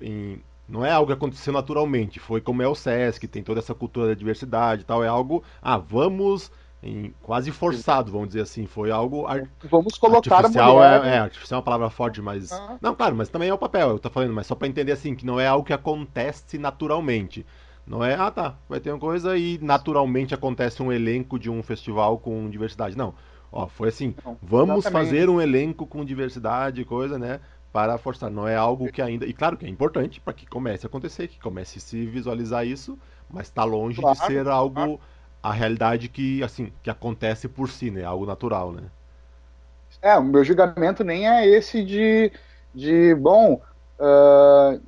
Em, 0.00 0.40
não 0.66 0.86
é 0.86 0.90
algo 0.90 1.08
que 1.08 1.12
aconteceu 1.12 1.52
naturalmente, 1.52 2.18
foi 2.18 2.40
como 2.40 2.62
é 2.62 2.68
o 2.68 2.74
SESC, 2.74 3.26
tem 3.26 3.42
toda 3.42 3.60
essa 3.60 3.74
cultura 3.74 4.08
da 4.08 4.14
diversidade 4.14 4.82
e 4.82 4.84
tal, 4.84 5.04
é 5.04 5.08
algo, 5.08 5.42
ah, 5.60 5.76
vamos 5.76 6.50
em, 6.82 7.14
quase 7.22 7.50
forçado, 7.50 8.10
vamos 8.10 8.28
dizer 8.28 8.42
assim. 8.42 8.66
Foi 8.66 8.90
algo 8.90 9.26
ar... 9.26 9.48
vamos 9.64 9.98
colocar 9.98 10.36
artificial. 10.36 10.82
A 10.82 10.98
mulher... 10.98 11.12
é, 11.12 11.16
é, 11.16 11.18
artificial 11.18 11.58
é 11.58 11.58
uma 11.58 11.64
palavra 11.64 11.90
forte, 11.90 12.22
mas. 12.22 12.52
Ah. 12.52 12.78
Não, 12.80 12.94
claro, 12.94 13.14
mas 13.14 13.28
também 13.28 13.48
é 13.48 13.54
o 13.54 13.58
papel, 13.58 13.90
eu 13.90 13.98
tô 13.98 14.08
falando, 14.08 14.32
mas 14.32 14.46
só 14.46 14.54
para 14.54 14.68
entender 14.68 14.92
assim, 14.92 15.14
que 15.14 15.26
não 15.26 15.38
é 15.38 15.46
algo 15.46 15.64
que 15.64 15.72
acontece 15.72 16.58
naturalmente. 16.58 17.44
Não 17.86 18.04
é, 18.04 18.14
ah 18.14 18.30
tá, 18.30 18.56
vai 18.68 18.78
ter 18.78 18.90
uma 18.90 19.00
coisa 19.00 19.36
e 19.36 19.58
naturalmente 19.60 20.32
acontece 20.32 20.82
um 20.82 20.92
elenco 20.92 21.38
de 21.38 21.50
um 21.50 21.62
festival 21.62 22.18
com 22.18 22.48
diversidade. 22.48 22.96
Não. 22.96 23.14
Ó, 23.52 23.66
foi 23.66 23.88
assim, 23.88 24.14
não, 24.24 24.38
vamos 24.40 24.86
fazer 24.86 25.28
um 25.28 25.40
elenco 25.40 25.84
com 25.84 26.04
diversidade, 26.04 26.84
coisa, 26.84 27.18
né? 27.18 27.40
Para 27.72 27.98
forçar. 27.98 28.30
Não 28.30 28.46
é 28.46 28.54
algo 28.54 28.90
que 28.92 29.02
ainda. 29.02 29.26
E 29.26 29.32
claro 29.32 29.56
que 29.56 29.66
é 29.66 29.68
importante 29.68 30.20
para 30.20 30.32
que 30.32 30.46
comece 30.46 30.86
a 30.86 30.88
acontecer, 30.88 31.26
que 31.28 31.40
comece 31.40 31.78
a 31.78 31.80
se 31.80 32.06
visualizar 32.06 32.64
isso, 32.64 32.96
mas 33.28 33.48
está 33.48 33.64
longe 33.64 34.00
claro, 34.00 34.18
de 34.18 34.26
ser 34.26 34.46
algo. 34.46 34.74
Claro 34.74 35.00
a 35.42 35.52
realidade 35.52 36.08
que 36.08 36.42
assim 36.42 36.72
que 36.82 36.90
acontece 36.90 37.48
por 37.48 37.68
si, 37.68 37.90
né? 37.90 38.04
Algo 38.04 38.26
natural, 38.26 38.72
né? 38.72 38.82
É, 40.02 40.16
o 40.16 40.22
meu 40.22 40.44
julgamento 40.44 41.04
nem 41.04 41.28
é 41.28 41.46
esse 41.46 41.84
de, 41.84 42.32
de 42.74 43.14
bom, 43.14 43.60
uh, 43.98 44.80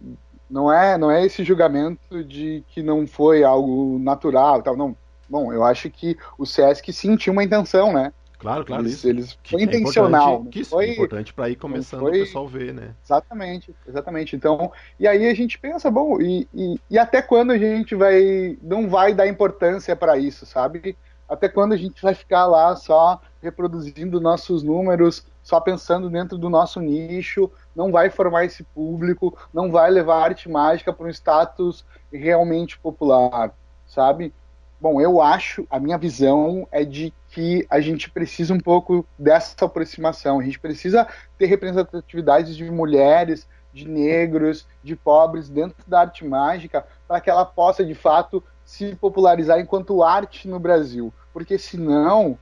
não 0.48 0.72
é 0.72 0.96
não 0.96 1.10
é 1.10 1.24
esse 1.24 1.44
julgamento 1.44 2.24
de 2.24 2.64
que 2.68 2.82
não 2.82 3.06
foi 3.06 3.42
algo 3.44 3.98
natural, 3.98 4.62
tal. 4.62 4.76
Não, 4.76 4.96
bom, 5.28 5.52
eu 5.52 5.64
acho 5.64 5.90
que 5.90 6.16
o 6.38 6.46
Sesc 6.46 6.92
sentiu 6.92 7.32
uma 7.32 7.44
intenção, 7.44 7.92
né? 7.92 8.12
Claro, 8.42 8.64
claro. 8.64 8.82
Eles, 8.82 8.94
isso. 8.94 9.08
eles 9.08 9.38
foi 9.44 9.60
é 9.60 9.64
intencional. 9.64 10.44
Que 10.46 10.62
isso 10.62 10.70
foi 10.70 10.88
é 10.88 10.92
importante 10.94 11.32
para 11.32 11.48
ir 11.48 11.54
começando 11.54 12.00
foi... 12.00 12.10
o 12.10 12.24
pessoal 12.24 12.48
ver, 12.48 12.74
né? 12.74 12.90
Exatamente, 13.04 13.72
exatamente. 13.86 14.34
Então, 14.34 14.72
e 14.98 15.06
aí 15.06 15.28
a 15.28 15.34
gente 15.34 15.56
pensa, 15.60 15.88
bom, 15.88 16.20
e, 16.20 16.48
e, 16.52 16.74
e 16.90 16.98
até 16.98 17.22
quando 17.22 17.52
a 17.52 17.58
gente 17.58 17.94
vai 17.94 18.58
não 18.60 18.88
vai 18.88 19.14
dar 19.14 19.28
importância 19.28 19.94
para 19.94 20.18
isso, 20.18 20.44
sabe? 20.44 20.98
Até 21.28 21.48
quando 21.48 21.72
a 21.72 21.76
gente 21.76 22.02
vai 22.02 22.14
ficar 22.14 22.46
lá 22.46 22.74
só 22.74 23.20
reproduzindo 23.40 24.20
nossos 24.20 24.64
números, 24.64 25.24
só 25.40 25.60
pensando 25.60 26.10
dentro 26.10 26.36
do 26.36 26.50
nosso 26.50 26.80
nicho, 26.80 27.48
não 27.76 27.92
vai 27.92 28.10
formar 28.10 28.44
esse 28.44 28.64
público, 28.64 29.38
não 29.54 29.70
vai 29.70 29.88
levar 29.88 30.16
a 30.16 30.24
arte 30.24 30.48
mágica 30.48 30.92
para 30.92 31.06
um 31.06 31.10
status 31.10 31.84
realmente 32.12 32.76
popular, 32.76 33.54
sabe? 33.86 34.34
Bom, 34.80 35.00
eu 35.00 35.22
acho, 35.22 35.64
a 35.70 35.78
minha 35.78 35.96
visão 35.96 36.66
é 36.72 36.84
de 36.84 37.14
que 37.32 37.66
a 37.70 37.80
gente 37.80 38.10
precisa 38.10 38.52
um 38.52 38.60
pouco 38.60 39.06
dessa 39.18 39.64
aproximação. 39.64 40.38
A 40.38 40.42
gente 40.42 40.60
precisa 40.60 41.08
ter 41.38 41.46
representatividade 41.46 42.54
de 42.54 42.70
mulheres, 42.70 43.48
de 43.72 43.88
negros, 43.88 44.68
de 44.84 44.94
pobres 44.94 45.48
dentro 45.48 45.82
da 45.86 46.00
arte 46.00 46.26
mágica, 46.26 46.86
para 47.08 47.20
que 47.22 47.30
ela 47.30 47.46
possa 47.46 47.82
de 47.84 47.94
fato 47.94 48.44
se 48.66 48.94
popularizar 48.94 49.58
enquanto 49.58 50.02
arte 50.02 50.46
no 50.46 50.60
Brasil. 50.60 51.12
Porque 51.32 51.56
senão, 51.56 52.38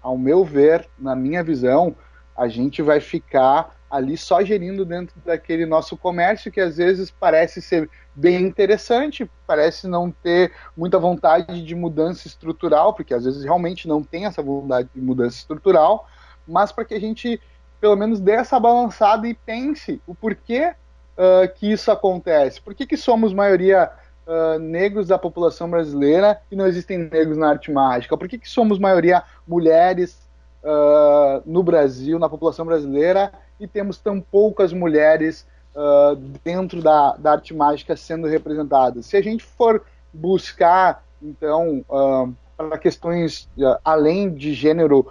ao 0.00 0.16
meu 0.16 0.44
ver, 0.44 0.88
na 0.96 1.16
minha 1.16 1.42
visão, 1.42 1.96
a 2.36 2.46
gente 2.46 2.82
vai 2.82 3.00
ficar 3.00 3.76
ali 3.90 4.16
só 4.16 4.42
gerindo 4.44 4.84
dentro 4.84 5.14
daquele 5.24 5.66
nosso 5.66 5.96
comércio 5.96 6.52
que 6.52 6.60
às 6.60 6.76
vezes 6.76 7.10
parece 7.10 7.60
ser 7.60 7.90
bem 8.14 8.42
interessante, 8.42 9.28
parece 9.46 9.88
não 9.88 10.10
ter 10.10 10.52
muita 10.76 10.98
vontade 10.98 11.62
de 11.62 11.74
mudança 11.74 12.28
estrutural, 12.28 12.94
porque 12.94 13.12
às 13.12 13.24
vezes 13.24 13.42
realmente 13.42 13.88
não 13.88 14.02
tem 14.02 14.26
essa 14.26 14.40
vontade 14.40 14.88
de 14.94 15.00
mudança 15.00 15.36
estrutural, 15.36 16.08
mas 16.46 16.70
para 16.70 16.84
que 16.84 16.94
a 16.94 17.00
gente 17.00 17.40
pelo 17.80 17.96
menos 17.96 18.20
dê 18.20 18.32
essa 18.32 18.60
balançada 18.60 19.26
e 19.26 19.34
pense 19.34 20.00
o 20.06 20.14
porquê 20.14 20.74
uh, 21.16 21.52
que 21.54 21.72
isso 21.72 21.90
acontece. 21.90 22.60
Por 22.60 22.74
que, 22.74 22.86
que 22.86 22.96
somos 22.96 23.32
maioria 23.32 23.90
uh, 24.26 24.58
negros 24.58 25.08
da 25.08 25.18
população 25.18 25.68
brasileira 25.68 26.40
e 26.50 26.56
não 26.56 26.66
existem 26.66 26.98
negros 26.98 27.38
na 27.38 27.48
arte 27.48 27.72
mágica? 27.72 28.16
Por 28.16 28.28
que, 28.28 28.38
que 28.38 28.48
somos 28.48 28.78
maioria 28.78 29.22
mulheres 29.48 30.28
uh, 30.62 31.42
no 31.46 31.62
Brasil, 31.62 32.18
na 32.18 32.28
população 32.28 32.66
brasileira, 32.66 33.32
e 33.60 33.66
temos 33.66 33.98
tão 33.98 34.20
poucas 34.20 34.72
mulheres 34.72 35.46
uh, 35.74 36.16
dentro 36.42 36.82
da, 36.82 37.14
da, 37.16 37.32
arte 37.32 37.54
mágica 37.54 37.94
sendo 37.94 38.26
representadas. 38.26 39.06
Se 39.06 39.16
a 39.16 39.22
gente 39.22 39.44
for 39.44 39.84
buscar, 40.12 41.04
então, 41.22 41.84
uh, 41.88 42.34
para 42.56 42.78
questões 42.78 43.48
além 43.84 44.32
de 44.32 44.52
gênero 44.52 45.06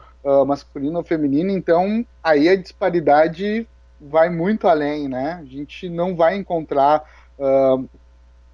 masculino 0.45 0.97
ou 0.97 1.03
feminino, 1.03 1.49
então 1.49 2.05
aí 2.21 2.49
a 2.49 2.55
disparidade 2.55 3.65
vai 3.99 4.29
muito 4.29 4.67
além, 4.67 5.07
né? 5.07 5.39
A 5.41 5.45
gente 5.45 5.89
não 5.89 6.15
vai 6.15 6.35
encontrar 6.35 7.03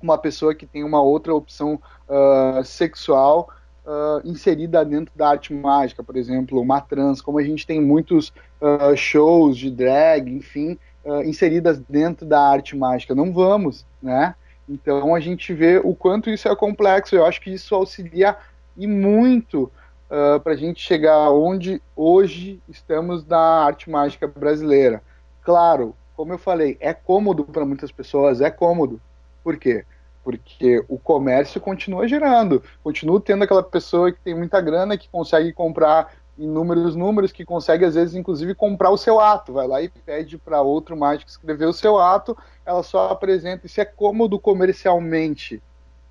uma 0.01 0.17
pessoa 0.17 0.55
que 0.55 0.65
tem 0.65 0.83
uma 0.83 1.01
outra 1.01 1.33
opção 1.33 1.81
sexual 2.63 3.49
uh, 3.85 4.27
inserida 4.27 4.83
dentro 4.83 5.13
da 5.15 5.29
arte 5.29 5.53
mágica, 5.53 6.03
por 6.03 6.17
exemplo, 6.17 6.59
uma 6.59 6.81
trans, 6.81 7.21
como 7.21 7.39
a 7.39 7.43
gente 7.43 7.65
tem 7.65 7.81
muitos 7.81 8.29
uh, 8.61 8.95
shows 8.95 9.57
de 9.57 9.69
drag, 9.69 10.29
enfim, 10.29 10.77
uh, 11.03 11.21
inseridas 11.23 11.79
dentro 11.87 12.25
da 12.25 12.41
arte 12.41 12.75
mágica. 12.75 13.13
Não 13.15 13.31
vamos, 13.31 13.85
né? 14.01 14.35
Então 14.67 15.13
a 15.13 15.19
gente 15.19 15.53
vê 15.53 15.79
o 15.83 15.93
quanto 15.95 16.29
isso 16.29 16.47
é 16.47 16.55
complexo. 16.55 17.15
Eu 17.15 17.25
acho 17.25 17.39
que 17.39 17.51
isso 17.51 17.75
auxilia 17.75 18.35
e 18.75 18.87
muito 18.87 19.71
uh, 20.09 20.39
para 20.39 20.53
a 20.53 20.55
gente 20.57 20.81
chegar 20.81 21.29
onde 21.29 21.81
hoje 21.95 22.59
estamos 22.67 23.25
na 23.25 23.39
arte 23.39 23.89
mágica 23.89 24.27
brasileira. 24.27 25.01
Claro, 25.43 25.95
como 26.15 26.33
eu 26.33 26.37
falei, 26.37 26.77
é 26.79 26.93
cômodo 26.93 27.43
para 27.43 27.65
muitas 27.65 27.91
pessoas, 27.91 28.41
é 28.41 28.49
cômodo. 28.49 28.99
Por 29.43 29.57
quê? 29.57 29.85
Porque 30.25 30.83
o 30.89 30.97
comércio 30.97 31.61
continua 31.61 32.07
gerando, 32.07 32.63
continua 32.83 33.21
tendo 33.21 33.43
aquela 33.43 33.61
pessoa 33.61 34.11
que 34.11 34.19
tem 34.19 34.33
muita 34.33 34.59
grana, 34.59 34.97
que 34.97 35.07
consegue 35.07 35.53
comprar 35.53 36.11
inúmeros 36.35 36.95
números, 36.95 37.31
que 37.31 37.45
consegue 37.45 37.85
às 37.85 37.93
vezes 37.93 38.15
inclusive 38.15 38.55
comprar 38.55 38.89
o 38.89 38.97
seu 38.97 39.19
ato, 39.19 39.53
vai 39.53 39.67
lá 39.67 39.83
e 39.83 39.87
pede 39.87 40.39
para 40.39 40.61
outro 40.61 40.97
mágico 40.97 41.29
escrever 41.29 41.67
o 41.67 41.73
seu 41.73 41.99
ato, 41.99 42.35
ela 42.65 42.81
só 42.81 43.09
apresenta, 43.11 43.67
isso 43.67 43.79
é 43.79 43.85
cômodo 43.85 44.39
comercialmente, 44.39 45.61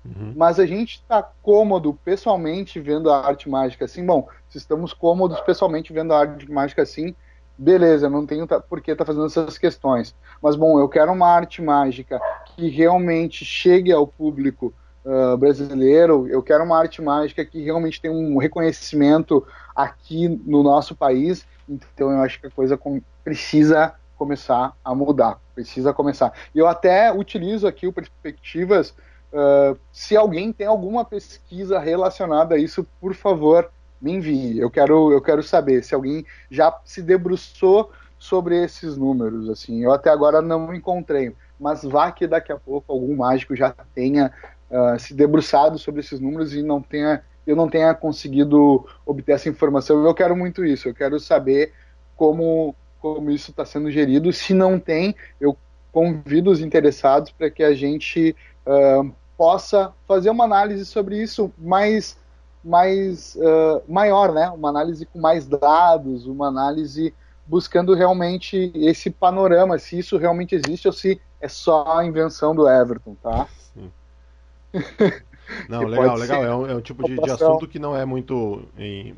uhum. 0.05 0.33
mas 0.33 0.61
a 0.61 0.65
gente 0.65 0.93
está 0.95 1.21
cômodo 1.43 1.93
pessoalmente 1.93 2.79
vendo 2.79 3.11
a 3.11 3.19
arte 3.19 3.49
mágica 3.49 3.83
assim, 3.83 4.03
bom, 4.05 4.29
se 4.49 4.57
estamos 4.57 4.93
cômodos 4.93 5.41
pessoalmente 5.41 5.91
vendo 5.91 6.13
a 6.13 6.19
arte 6.19 6.49
mágica 6.49 6.83
assim, 6.83 7.13
beleza, 7.57 8.09
não 8.09 8.25
tenho 8.25 8.47
por 8.69 8.81
que 8.81 8.91
estar 8.91 9.03
tá 9.03 9.07
fazendo 9.07 9.25
essas 9.25 9.57
questões. 9.57 10.15
Mas, 10.41 10.55
bom, 10.55 10.79
eu 10.79 10.89
quero 10.89 11.11
uma 11.11 11.27
arte 11.27 11.61
mágica 11.61 12.19
que 12.55 12.69
realmente 12.69 13.45
chegue 13.45 13.91
ao 13.91 14.05
público 14.05 14.73
uh, 15.05 15.37
brasileiro, 15.37 16.27
eu 16.27 16.41
quero 16.41 16.63
uma 16.63 16.77
arte 16.77 17.01
mágica 17.01 17.45
que 17.45 17.63
realmente 17.63 18.01
tenha 18.01 18.13
um 18.13 18.37
reconhecimento 18.37 19.45
aqui 19.75 20.27
no 20.45 20.63
nosso 20.63 20.95
país, 20.95 21.45
então 21.67 22.11
eu 22.11 22.19
acho 22.21 22.39
que 22.39 22.47
a 22.47 22.51
coisa 22.51 22.77
com, 22.77 23.01
precisa 23.23 23.93
começar 24.17 24.73
a 24.83 24.95
mudar, 24.95 25.39
precisa 25.53 25.93
começar. 25.93 26.33
E 26.53 26.59
eu 26.59 26.67
até 26.67 27.11
utilizo 27.11 27.67
aqui 27.67 27.87
o 27.87 27.93
Perspectivas, 27.93 28.91
uh, 29.31 29.77
se 29.91 30.15
alguém 30.15 30.51
tem 30.51 30.67
alguma 30.67 31.03
pesquisa 31.03 31.79
relacionada 31.79 32.55
a 32.55 32.57
isso, 32.57 32.87
por 32.99 33.13
favor, 33.13 33.69
me 34.01 34.13
envie. 34.13 34.59
Eu 34.59 34.69
quero, 34.69 35.11
eu 35.11 35.21
quero 35.21 35.41
saber 35.43 35.83
se 35.83 35.95
alguém 35.95 36.25
já 36.49 36.75
se 36.83 37.01
debruçou 37.01 37.91
sobre 38.17 38.63
esses 38.63 38.97
números. 38.97 39.49
Assim, 39.49 39.83
eu 39.83 39.91
até 39.91 40.09
agora 40.09 40.41
não 40.41 40.73
encontrei, 40.73 41.35
mas 41.59 41.83
vá 41.83 42.11
que 42.11 42.27
daqui 42.27 42.51
a 42.51 42.57
pouco 42.57 42.91
algum 42.91 43.15
mágico 43.15 43.55
já 43.55 43.73
tenha 43.93 44.31
uh, 44.69 44.99
se 44.99 45.13
debruçado 45.13 45.77
sobre 45.77 46.01
esses 46.01 46.19
números 46.19 46.53
e 46.53 46.61
não 46.61 46.81
tenha, 46.81 47.23
eu 47.45 47.55
não 47.55 47.69
tenha 47.69 47.93
conseguido 47.93 48.85
obter 49.05 49.33
essa 49.33 49.49
informação. 49.49 50.03
Eu 50.03 50.13
quero 50.13 50.35
muito 50.35 50.65
isso. 50.65 50.89
Eu 50.89 50.93
quero 50.93 51.19
saber 51.19 51.73
como 52.15 52.75
como 53.05 53.29
isso 53.29 53.51
está 53.51 53.63
sendo 53.63 53.91
gerido. 53.91 54.33
Se 54.33 54.51
não 54.51 54.79
tem, 54.79 55.15
eu 55.39 55.55
convido 55.91 56.49
os 56.49 56.59
interessados 56.59 57.31
para 57.31 57.51
que 57.51 57.61
a 57.61 57.71
gente 57.71 58.35
uh, 58.65 59.13
possa 59.37 59.93
fazer 60.07 60.31
uma 60.31 60.43
análise 60.43 60.83
sobre 60.85 61.21
isso 61.21 61.53
mais 61.55 62.17
mais 62.65 63.35
uh, 63.35 63.83
maior, 63.87 64.33
né? 64.33 64.49
Uma 64.49 64.69
análise 64.69 65.05
com 65.05 65.19
mais 65.19 65.47
dados, 65.47 66.25
uma 66.25 66.47
análise 66.47 67.13
buscando 67.45 67.93
realmente 67.93 68.71
esse 68.73 69.11
panorama, 69.11 69.77
se 69.77 69.99
isso 69.99 70.17
realmente 70.17 70.55
existe 70.55 70.87
ou 70.87 70.93
se 70.93 71.21
é 71.39 71.47
só 71.47 71.99
a 71.99 72.05
invenção 72.05 72.55
do 72.55 72.67
Everton, 72.67 73.15
tá? 73.21 73.47
Sim. 73.73 73.91
Não, 75.69 75.83
legal, 75.83 76.17
legal. 76.17 76.43
É 76.43 76.55
um, 76.55 76.67
é 76.67 76.75
um 76.75 76.81
tipo 76.81 77.03
de, 77.03 77.15
de, 77.15 77.29
assunto 77.29 77.67
que 77.67 77.77
não 77.77 77.95
é 77.95 78.03
muito. 78.03 78.63
Em, 78.75 79.15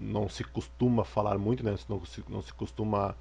não 0.00 0.28
se 0.28 0.42
costuma 0.42 1.04
falar 1.04 1.38
muito, 1.38 1.64
né? 1.64 1.76
Não 1.88 2.04
se, 2.04 2.24
não 2.28 2.42
se 2.42 2.52
costuma 2.52 3.14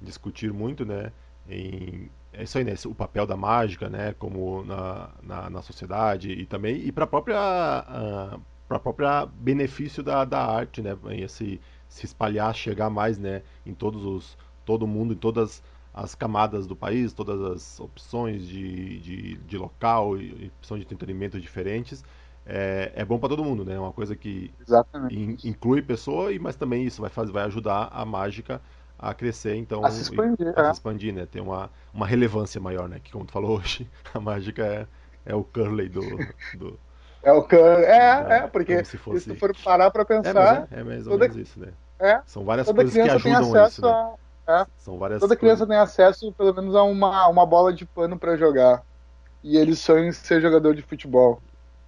discutir 0.00 0.52
muito, 0.52 0.84
né? 0.84 1.10
Em, 1.48 2.08
é 2.32 2.44
isso 2.44 2.58
aí, 2.58 2.64
né? 2.64 2.74
O 2.86 2.94
papel 2.94 3.26
da 3.26 3.36
mágica, 3.36 3.88
né? 3.88 4.14
Como 4.20 4.64
na, 4.64 5.08
na, 5.20 5.50
na 5.50 5.62
sociedade 5.62 6.30
e 6.30 6.46
também 6.46 6.76
e 6.76 6.92
para 6.92 7.04
a 7.04 7.08
própria 7.08 8.38
para 8.72 8.80
própria 8.80 9.26
benefício 9.26 10.02
da, 10.02 10.24
da 10.24 10.44
arte, 10.44 10.80
né? 10.80 10.96
Esse 11.10 11.60
se 11.88 12.06
espalhar, 12.06 12.54
chegar 12.54 12.88
mais, 12.88 13.18
né? 13.18 13.42
Em 13.66 13.74
todos 13.74 14.04
os 14.04 14.38
todo 14.64 14.86
mundo, 14.86 15.12
em 15.12 15.16
todas 15.16 15.62
as 15.92 16.14
camadas 16.14 16.66
do 16.66 16.74
país, 16.74 17.12
todas 17.12 17.40
as 17.42 17.80
opções 17.80 18.46
de, 18.46 18.98
de, 19.00 19.36
de 19.36 19.58
local 19.58 20.16
e 20.16 20.50
opções 20.58 20.80
de 20.80 20.86
entretenimento 20.86 21.40
diferentes. 21.40 22.02
É, 22.46 22.92
é 22.94 23.04
bom 23.04 23.18
para 23.18 23.28
todo 23.28 23.44
mundo, 23.44 23.64
né? 23.64 23.74
É 23.74 23.78
uma 23.78 23.92
coisa 23.92 24.16
que 24.16 24.52
in, 25.10 25.36
inclui 25.44 25.82
pessoa, 25.82 26.32
e 26.32 26.38
mas 26.38 26.56
também 26.56 26.84
isso 26.84 27.00
vai 27.00 27.10
fazer, 27.10 27.32
vai 27.32 27.44
ajudar 27.44 27.88
a 27.92 28.04
mágica 28.04 28.60
a 28.98 29.12
crescer, 29.12 29.56
então 29.56 29.84
a 29.84 29.90
se 29.90 30.02
expandir, 30.02 30.46
e, 30.46 30.60
a 30.60 30.62
é. 30.62 30.64
se 30.66 30.72
expandir 30.72 31.14
né? 31.14 31.26
Ter 31.26 31.40
uma, 31.40 31.70
uma 31.92 32.06
relevância 32.06 32.60
maior, 32.60 32.88
né? 32.88 33.00
Que 33.02 33.12
como 33.12 33.24
tu 33.24 33.32
falou 33.32 33.58
hoje, 33.58 33.88
a 34.14 34.18
mágica 34.18 34.64
é, 34.64 34.86
é 35.26 35.34
o 35.34 35.44
Curley 35.44 35.88
do, 35.88 36.00
do 36.56 36.78
é 37.22 37.32
o 37.32 37.42
can... 37.42 37.56
É, 37.56 38.26
é, 38.28 38.36
é 38.38 38.46
porque 38.46 38.84
se, 38.84 38.96
fosse... 38.98 39.20
se 39.20 39.30
tu 39.30 39.38
for 39.38 39.54
parar 39.62 39.90
pra 39.90 40.04
pensar. 40.04 40.66
É, 40.70 40.76
é, 40.76 40.80
é 40.80 40.84
mais 40.84 41.06
ou 41.06 41.12
toda... 41.12 41.28
menos 41.28 41.36
isso, 41.36 41.60
né? 41.60 41.68
É. 41.98 42.20
São 42.26 42.44
várias 42.44 42.70
coisas 42.70 42.92
que 42.92 43.00
ajudam 43.00 43.66
isso, 43.66 43.82
né? 43.82 44.10
É. 44.46 44.66
São 44.76 44.98
várias 44.98 45.20
Toda 45.20 45.36
criança 45.36 45.64
coisas. 45.64 45.68
tem 45.68 45.78
acesso, 45.78 46.32
pelo 46.32 46.52
menos, 46.52 46.74
a 46.74 46.82
uma, 46.82 47.28
uma 47.28 47.46
bola 47.46 47.72
de 47.72 47.86
pano 47.86 48.18
para 48.18 48.36
jogar. 48.36 48.82
E 49.42 49.56
eles 49.56 49.78
sonham 49.78 50.06
em 50.06 50.12
ser 50.12 50.40
jogador 50.40 50.74
de 50.74 50.82
futebol, 50.82 51.40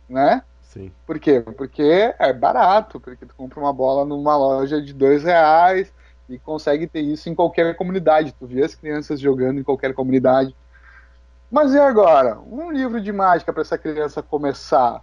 né? 0.09 0.43
Sim. 0.63 0.93
Por 1.07 1.19
quê? 1.19 1.41
Porque 1.57 2.15
é 2.19 2.33
barato, 2.33 3.01
porque 3.01 3.27
tu 3.27 3.35
compra 3.35 3.61
uma 3.61 3.73
bola 3.73 4.05
numa 4.05 4.37
loja 4.37 4.81
de 4.81 4.93
dois 4.93 5.25
reais 5.25 5.93
e 6.29 6.39
consegue 6.39 6.87
ter 6.87 7.01
isso 7.01 7.29
em 7.29 7.35
qualquer 7.35 7.77
comunidade. 7.77 8.35
Tu 8.39 8.47
vê 8.47 8.65
as 8.65 8.75
crianças 8.75 9.21
jogando 9.21 9.61
em 9.61 9.65
qualquer 9.65 9.93
comunidade. 9.95 10.55
Mas 11.51 11.75
e 11.75 11.79
agora? 11.79 12.39
Um 12.41 12.73
livro 12.73 13.01
de 13.01 13.13
mágica 13.13 13.53
para 13.53 13.63
essa 13.63 13.79
criança 13.79 14.23
começar? 14.23 15.03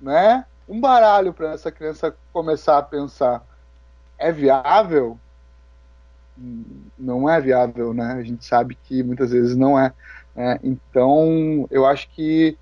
Né? 0.00 0.44
Um 0.68 0.80
baralho 0.80 1.32
para 1.32 1.52
essa 1.52 1.72
criança 1.72 2.14
começar 2.32 2.78
a 2.78 2.82
pensar. 2.82 3.42
É 4.18 4.30
viável? 4.30 5.18
Não 6.98 7.28
é 7.28 7.40
viável, 7.40 7.94
né? 7.94 8.12
A 8.12 8.22
gente 8.22 8.44
sabe 8.44 8.74
que 8.74 9.02
muitas 9.02 9.30
vezes 9.30 9.56
não 9.56 9.78
é. 9.78 9.92
Né? 10.36 10.58
Então, 10.62 11.66
eu 11.70 11.86
acho 11.86 12.08
que, 12.10 12.56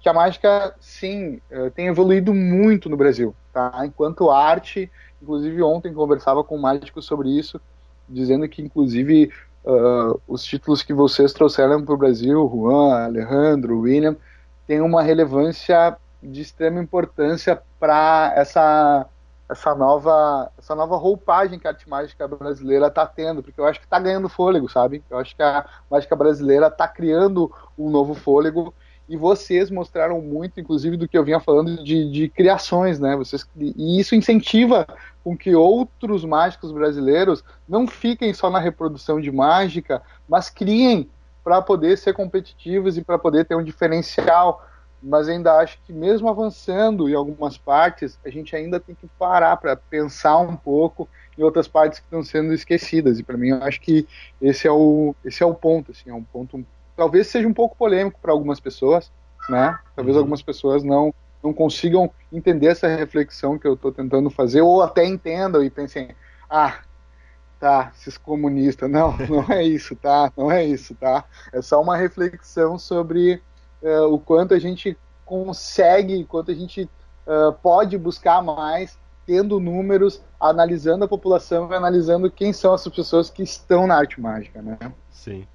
que 0.00 0.08
a 0.08 0.14
mágica, 0.14 0.74
sim, 0.80 1.40
eh, 1.50 1.70
tem 1.70 1.88
evoluído 1.88 2.32
muito 2.32 2.88
no 2.88 2.96
Brasil. 2.96 3.34
Tá? 3.52 3.72
Enquanto 3.84 4.30
arte, 4.30 4.90
inclusive 5.20 5.62
ontem 5.62 5.92
conversava 5.92 6.44
com 6.44 6.56
um 6.56 6.60
mágico 6.60 7.02
sobre 7.02 7.28
isso, 7.30 7.60
dizendo 8.08 8.48
que, 8.48 8.62
inclusive, 8.62 9.32
uh, 9.64 10.20
os 10.28 10.44
títulos 10.44 10.82
que 10.82 10.94
vocês 10.94 11.32
trouxeram 11.32 11.84
para 11.84 11.94
o 11.94 11.98
Brasil, 11.98 12.48
Juan, 12.48 13.04
Alejandro, 13.04 13.80
William, 13.80 14.16
têm 14.66 14.80
uma 14.80 15.02
relevância 15.02 15.96
de 16.30 16.42
extrema 16.42 16.80
importância 16.80 17.60
para 17.78 18.32
essa 18.36 19.06
essa 19.48 19.76
nova 19.76 20.50
essa 20.58 20.74
nova 20.74 20.96
roupagem 20.96 21.58
que 21.58 21.68
a 21.68 21.70
arte 21.70 21.88
mágica 21.88 22.26
brasileira 22.26 22.88
está 22.88 23.06
tendo, 23.06 23.42
porque 23.42 23.60
eu 23.60 23.64
acho 23.64 23.78
que 23.78 23.86
está 23.86 23.98
ganhando 23.98 24.28
fôlego, 24.28 24.68
sabe? 24.68 25.04
Eu 25.08 25.18
acho 25.18 25.36
que 25.36 25.42
a 25.42 25.64
mágica 25.90 26.16
brasileira 26.16 26.66
está 26.66 26.88
criando 26.88 27.52
um 27.78 27.88
novo 27.88 28.14
fôlego 28.14 28.74
e 29.08 29.16
vocês 29.16 29.70
mostraram 29.70 30.20
muito, 30.20 30.58
inclusive, 30.58 30.96
do 30.96 31.06
que 31.06 31.16
eu 31.16 31.24
vinha 31.24 31.38
falando 31.38 31.82
de, 31.84 32.10
de 32.10 32.28
criações, 32.28 32.98
né? 32.98 33.14
Vocês, 33.16 33.48
e 33.56 34.00
isso 34.00 34.16
incentiva 34.16 34.86
com 35.22 35.36
que 35.36 35.54
outros 35.54 36.24
mágicos 36.24 36.72
brasileiros 36.72 37.44
não 37.68 37.86
fiquem 37.86 38.34
só 38.34 38.50
na 38.50 38.58
reprodução 38.58 39.20
de 39.20 39.30
mágica, 39.30 40.02
mas 40.28 40.50
criem 40.50 41.08
para 41.44 41.62
poder 41.62 41.96
ser 41.96 42.14
competitivos 42.14 42.98
e 42.98 43.04
para 43.04 43.18
poder 43.18 43.44
ter 43.44 43.54
um 43.54 43.62
diferencial. 43.62 44.64
Mas 45.06 45.28
ainda 45.28 45.54
acho 45.54 45.78
que 45.86 45.92
mesmo 45.92 46.28
avançando 46.28 47.08
em 47.08 47.14
algumas 47.14 47.56
partes, 47.56 48.18
a 48.24 48.30
gente 48.30 48.56
ainda 48.56 48.80
tem 48.80 48.94
que 48.94 49.06
parar 49.18 49.56
para 49.56 49.76
pensar 49.76 50.38
um 50.38 50.56
pouco 50.56 51.08
em 51.38 51.42
outras 51.42 51.68
partes 51.68 52.00
que 52.00 52.06
estão 52.06 52.22
sendo 52.22 52.52
esquecidas. 52.52 53.18
E 53.18 53.22
para 53.22 53.36
mim, 53.36 53.50
eu 53.50 53.62
acho 53.62 53.80
que 53.80 54.06
esse 54.40 54.66
é 54.66 54.72
o 54.72 55.14
esse 55.24 55.42
é 55.42 55.46
o 55.46 55.54
ponto, 55.54 55.92
assim, 55.92 56.10
é 56.10 56.14
um 56.14 56.24
ponto 56.24 56.64
talvez 56.96 57.26
seja 57.28 57.46
um 57.46 57.52
pouco 57.52 57.76
polêmico 57.76 58.18
para 58.20 58.32
algumas 58.32 58.58
pessoas, 58.58 59.12
né? 59.48 59.78
Talvez 59.94 60.16
uhum. 60.16 60.22
algumas 60.22 60.42
pessoas 60.42 60.82
não 60.82 61.14
não 61.42 61.52
consigam 61.52 62.10
entender 62.32 62.66
essa 62.66 62.88
reflexão 62.88 63.56
que 63.56 63.68
eu 63.68 63.74
estou 63.74 63.92
tentando 63.92 64.28
fazer, 64.30 64.62
ou 64.62 64.82
até 64.82 65.04
entendam 65.04 65.62
e 65.62 65.70
pensem, 65.70 66.08
ah, 66.50 66.80
tá, 67.60 67.92
esses 67.96 68.18
comunistas. 68.18 68.90
Não, 68.90 69.16
não 69.28 69.44
é 69.48 69.62
isso, 69.62 69.94
tá? 69.94 70.32
Não 70.36 70.50
é 70.50 70.64
isso, 70.64 70.94
tá? 70.96 71.24
É 71.52 71.62
só 71.62 71.80
uma 71.80 71.96
reflexão 71.96 72.78
sobre 72.78 73.40
uh, 73.86 74.12
o 74.12 74.18
quanto 74.18 74.52
a 74.52 74.58
gente 74.58 74.96
consegue, 75.24 76.24
quanto 76.24 76.50
a 76.50 76.54
gente 76.54 76.88
uh, 77.26 77.52
pode 77.62 77.96
buscar 77.96 78.42
mais, 78.42 78.98
tendo 79.24 79.60
números, 79.60 80.20
analisando 80.40 81.04
a 81.04 81.08
população 81.08 81.70
e 81.70 81.74
analisando 81.74 82.30
quem 82.30 82.52
são 82.52 82.74
as 82.74 82.86
pessoas 82.88 83.30
que 83.30 83.42
estão 83.42 83.86
na 83.86 83.96
arte 83.96 84.20
mágica, 84.20 84.60
né? 84.62 84.78
Sim. 85.10 85.46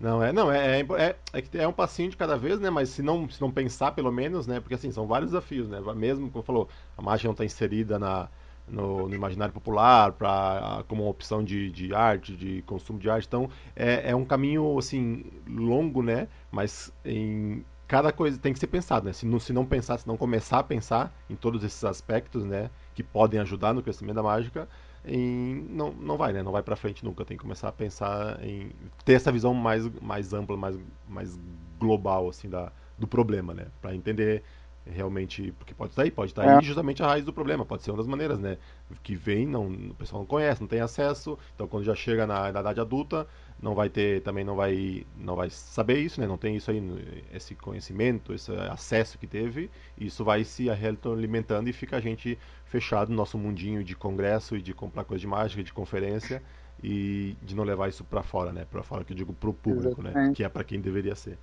Não, 0.00 0.22
é, 0.22 0.32
não, 0.32 0.50
é, 0.50 0.80
é, 0.80 0.86
é, 0.96 1.16
é, 1.32 1.44
é 1.54 1.68
um 1.68 1.72
passinho 1.72 2.08
de 2.08 2.16
cada 2.16 2.36
vez, 2.36 2.60
né? 2.60 2.70
Mas 2.70 2.90
se 2.90 3.02
não, 3.02 3.28
se 3.28 3.40
não 3.40 3.50
pensar, 3.50 3.92
pelo 3.92 4.12
menos, 4.12 4.46
né? 4.46 4.60
Porque 4.60 4.74
assim, 4.74 4.92
são 4.92 5.06
vários 5.06 5.32
desafios, 5.32 5.68
né? 5.68 5.80
Mesmo, 5.94 6.30
como 6.30 6.44
falou, 6.44 6.68
a 6.96 7.02
mágica 7.02 7.26
não 7.26 7.32
está 7.32 7.44
inserida 7.44 7.98
na, 7.98 8.28
no, 8.68 9.08
no, 9.08 9.14
imaginário 9.14 9.52
popular 9.52 10.12
para 10.12 10.84
como 10.86 11.02
uma 11.02 11.10
opção 11.10 11.42
de, 11.42 11.68
de 11.70 11.92
arte, 11.92 12.36
de 12.36 12.62
consumo 12.62 12.98
de 12.98 13.10
arte. 13.10 13.26
Então, 13.26 13.50
é, 13.74 14.10
é 14.10 14.16
um 14.16 14.24
caminho, 14.24 14.78
assim, 14.78 15.24
longo, 15.48 16.00
né? 16.00 16.28
Mas 16.50 16.92
em 17.04 17.64
cada 17.88 18.12
coisa 18.12 18.38
tem 18.38 18.52
que 18.52 18.58
ser 18.58 18.66
pensado, 18.66 19.06
né? 19.06 19.12
Se 19.14 19.24
não, 19.26 19.40
se 19.40 19.52
não 19.52 19.64
pensar, 19.64 19.98
se 19.98 20.06
não 20.06 20.16
começar 20.16 20.58
a 20.58 20.62
pensar 20.62 21.12
em 21.28 21.34
todos 21.34 21.64
esses 21.64 21.82
aspectos, 21.84 22.44
né? 22.44 22.70
Que 22.94 23.02
podem 23.02 23.40
ajudar 23.40 23.72
no 23.72 23.82
crescimento 23.82 24.16
da 24.16 24.22
mágica, 24.22 24.68
em, 25.04 25.66
não, 25.70 25.90
não 25.92 26.18
vai, 26.18 26.34
né? 26.34 26.42
Não 26.42 26.52
vai 26.52 26.62
para 26.62 26.76
frente 26.76 27.02
nunca. 27.02 27.24
Tem 27.24 27.36
que 27.36 27.42
começar 27.42 27.68
a 27.68 27.72
pensar 27.72 28.44
em 28.44 28.70
ter 29.06 29.14
essa 29.14 29.32
visão 29.32 29.54
mais, 29.54 29.88
mais 30.02 30.34
ampla, 30.34 30.56
mais, 30.56 30.78
mais 31.08 31.40
global, 31.80 32.28
assim, 32.28 32.48
da, 32.50 32.70
do 32.98 33.06
problema, 33.08 33.54
né? 33.54 33.68
Para 33.80 33.94
entender 33.94 34.44
realmente, 34.92 35.52
porque 35.58 35.74
pode 35.74 35.92
estar 35.92 36.02
aí, 36.02 36.10
pode 36.10 36.32
estar 36.32 36.44
é. 36.44 36.56
aí 36.56 36.64
justamente 36.64 37.02
a 37.02 37.06
raiz 37.06 37.24
do 37.24 37.32
problema, 37.32 37.64
pode 37.64 37.82
ser 37.82 37.90
uma 37.90 37.98
das 37.98 38.06
maneiras, 38.06 38.38
né? 38.38 38.58
Que 39.02 39.14
vem, 39.14 39.46
não, 39.46 39.66
o 39.66 39.94
pessoal 39.94 40.20
não 40.20 40.26
conhece, 40.26 40.60
não 40.60 40.68
tem 40.68 40.80
acesso, 40.80 41.38
então 41.54 41.66
quando 41.66 41.84
já 41.84 41.94
chega 41.94 42.26
na, 42.26 42.52
na 42.52 42.60
idade 42.60 42.80
adulta, 42.80 43.26
não 43.60 43.74
vai 43.74 43.88
ter, 43.88 44.22
também 44.22 44.44
não 44.44 44.56
vai, 44.56 45.04
não 45.16 45.34
vai 45.34 45.50
saber 45.50 45.98
isso, 45.98 46.20
né? 46.20 46.26
Não 46.26 46.38
tem 46.38 46.56
isso 46.56 46.70
aí, 46.70 47.24
esse 47.32 47.54
conhecimento, 47.54 48.32
esse 48.32 48.52
acesso 48.52 49.18
que 49.18 49.26
teve, 49.26 49.70
e 49.96 50.06
isso 50.06 50.24
vai 50.24 50.44
se 50.44 50.68
alimentando 50.70 51.68
e 51.68 51.72
fica 51.72 51.96
a 51.96 52.00
gente 52.00 52.38
fechado 52.64 53.10
no 53.10 53.16
nosso 53.16 53.36
mundinho 53.36 53.82
de 53.82 53.96
congresso 53.96 54.56
e 54.56 54.62
de 54.62 54.72
comprar 54.72 55.04
coisa 55.04 55.20
de 55.20 55.26
mágica, 55.26 55.62
de 55.62 55.72
conferência 55.72 56.42
e 56.82 57.36
de 57.42 57.56
não 57.56 57.64
levar 57.64 57.88
isso 57.88 58.04
para 58.04 58.22
fora, 58.22 58.52
né? 58.52 58.66
Para 58.70 58.82
fora 58.82 59.04
que 59.04 59.12
eu 59.12 59.16
digo 59.16 59.32
pro 59.32 59.52
público, 59.52 60.02
né? 60.02 60.10
Exatamente. 60.10 60.28
né? 60.28 60.34
Que 60.34 60.44
é 60.44 60.48
para 60.48 60.64
quem 60.64 60.80
deveria 60.80 61.14
ser. 61.14 61.38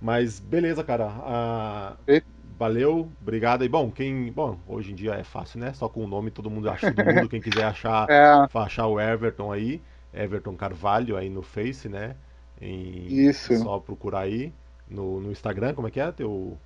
Mas 0.00 0.38
beleza, 0.38 0.84
cara. 0.84 1.06
Ah, 1.20 1.96
valeu, 2.58 3.10
obrigado. 3.20 3.64
E 3.64 3.68
bom, 3.68 3.90
quem. 3.90 4.32
Bom, 4.32 4.58
hoje 4.66 4.92
em 4.92 4.94
dia 4.94 5.14
é 5.14 5.24
fácil, 5.24 5.60
né? 5.60 5.72
Só 5.72 5.88
com 5.88 6.04
o 6.04 6.08
nome 6.08 6.30
todo 6.30 6.50
mundo 6.50 6.68
acha 6.68 6.92
todo 6.92 7.14
mundo. 7.14 7.28
Quem 7.28 7.40
quiser 7.40 7.64
achar, 7.64 8.06
é. 8.10 8.48
achar 8.54 8.86
o 8.86 9.00
Everton 9.00 9.52
aí, 9.52 9.80
Everton 10.12 10.56
Carvalho 10.56 11.16
aí 11.16 11.28
no 11.28 11.42
Face, 11.42 11.88
né? 11.88 12.16
Em, 12.60 13.06
Isso. 13.28 13.52
É 13.52 13.56
só 13.56 13.78
procurar 13.78 14.20
aí. 14.20 14.52
No, 14.88 15.20
no 15.20 15.32
Instagram, 15.32 15.74
como 15.74 15.88
é 15.88 15.90
que 15.90 15.98
é? 15.98 16.12
Teu, 16.12 16.56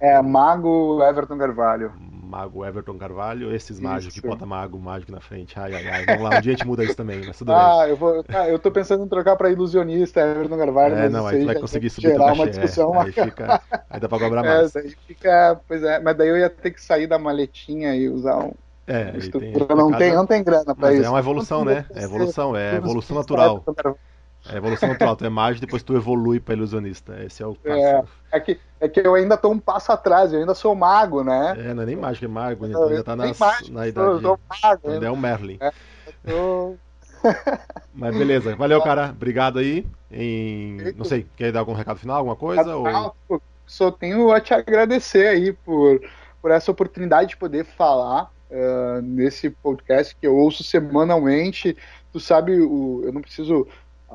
é, 0.00 0.20
Mago 0.22 1.02
Everton 1.02 1.36
Carvalho. 1.36 1.92
Mago 2.30 2.64
Everton 2.64 2.96
Carvalho, 2.96 3.52
esses 3.52 3.80
mágicos 3.80 4.20
que 4.20 4.26
bota 4.26 4.46
Mago 4.46 4.78
mágico 4.78 5.10
na 5.10 5.20
frente. 5.20 5.58
Ai, 5.58 5.74
ai, 5.74 5.88
ai. 5.88 6.06
Vamos 6.06 6.22
lá, 6.22 6.38
um 6.38 6.40
dia 6.40 6.52
a 6.52 6.56
gente 6.56 6.66
muda 6.66 6.84
isso 6.84 6.94
também, 6.94 7.26
mas 7.26 7.36
tudo 7.36 7.52
ah, 7.52 7.80
bem. 7.80 7.90
Eu, 7.90 7.96
vou, 7.96 8.24
ah, 8.28 8.48
eu 8.48 8.58
tô 8.58 8.70
pensando 8.70 9.04
em 9.04 9.08
trocar 9.08 9.36
pra 9.36 9.50
ilusionista 9.50 10.20
Everton 10.20 10.56
Carvalho. 10.56 10.94
É, 10.94 11.08
não, 11.08 11.26
aí 11.26 11.40
tu 11.40 11.46
vai 11.46 11.56
conseguir 11.56 11.90
subir 11.90 12.08
gerar 12.08 12.32
uma 12.32 12.48
discussão. 12.48 12.94
É, 12.94 13.06
aí, 13.06 13.12
fica, 13.12 13.60
aí 13.90 14.00
dá 14.00 14.08
pra 14.08 14.18
cobrar 14.18 14.44
é, 14.46 14.48
mais. 14.48 14.76
É, 14.76 14.80
aí 14.80 14.90
fica, 15.06 15.60
pois 15.66 15.82
é, 15.82 15.98
mas 15.98 16.16
daí 16.16 16.28
eu 16.28 16.38
ia 16.38 16.48
ter 16.48 16.70
que 16.70 16.80
sair 16.80 17.06
da 17.06 17.18
maletinha 17.18 17.94
e 17.96 18.08
usar 18.08 18.38
um. 18.38 18.52
É, 18.86 19.12
tem, 19.12 19.52
não, 19.76 19.92
tem, 19.92 20.14
não 20.14 20.26
tem 20.26 20.42
grana 20.42 20.74
pra 20.74 20.88
mas 20.88 20.96
isso. 20.96 21.06
É 21.06 21.10
uma 21.10 21.18
evolução, 21.18 21.64
né? 21.64 21.84
É 21.94 22.04
evolução, 22.04 22.56
é 22.56 22.76
evolução 22.76 23.16
natural. 23.16 23.64
É 24.48 24.56
evolução 24.56 24.88
natural, 24.88 25.16
tu 25.16 25.24
é 25.24 25.28
mágico, 25.28 25.66
depois 25.66 25.82
tu 25.82 25.94
evolui 25.94 26.40
pra 26.40 26.54
ilusionista. 26.54 27.22
Esse 27.22 27.42
é 27.42 27.46
o 27.46 27.54
passo. 27.54 27.76
É, 27.76 28.04
é, 28.32 28.40
que, 28.40 28.58
é 28.80 28.88
que 28.88 29.00
eu 29.00 29.14
ainda 29.14 29.36
tô 29.36 29.50
um 29.50 29.58
passo 29.58 29.92
atrás, 29.92 30.32
eu 30.32 30.40
ainda 30.40 30.54
sou 30.54 30.74
mago, 30.74 31.22
né? 31.22 31.54
É, 31.58 31.74
não 31.74 31.82
é 31.82 31.86
nem 31.86 31.96
mágico, 31.96 32.24
é 32.24 32.28
mago, 32.28 32.66
né? 32.66 32.74
Tu 32.74 32.82
ainda 32.82 33.04
tá 33.04 33.16
nas, 33.16 33.38
mágico, 33.38 33.72
na 33.72 33.86
idade. 33.86 34.06
Eu 34.06 34.20
sou 34.20 34.40
mago. 34.62 34.90
Ainda 34.90 35.06
é 35.06 35.10
um 35.10 35.16
Merlin. 35.16 35.58
É. 35.60 35.72
Mas 37.94 38.16
beleza, 38.16 38.56
valeu, 38.56 38.80
cara. 38.82 39.10
Obrigado 39.10 39.58
aí. 39.58 39.86
Em... 40.10 40.92
Não 40.96 41.04
sei, 41.04 41.26
quer 41.36 41.52
dar 41.52 41.60
algum 41.60 41.74
recado 41.74 41.98
final, 41.98 42.16
alguma 42.16 42.36
coisa? 42.36 42.76
Ou... 42.76 43.44
Só 43.66 43.90
tenho 43.90 44.32
a 44.32 44.40
te 44.40 44.52
agradecer 44.52 45.28
aí 45.28 45.52
por, 45.52 46.00
por 46.42 46.50
essa 46.50 46.70
oportunidade 46.70 47.30
de 47.30 47.36
poder 47.36 47.64
falar 47.64 48.32
uh, 48.50 49.00
nesse 49.02 49.50
podcast 49.50 50.16
que 50.16 50.26
eu 50.26 50.36
ouço 50.36 50.64
semanalmente. 50.64 51.76
Tu 52.12 52.18
sabe, 52.18 52.60
o, 52.60 53.02
eu 53.04 53.12
não 53.12 53.20
preciso 53.20 53.68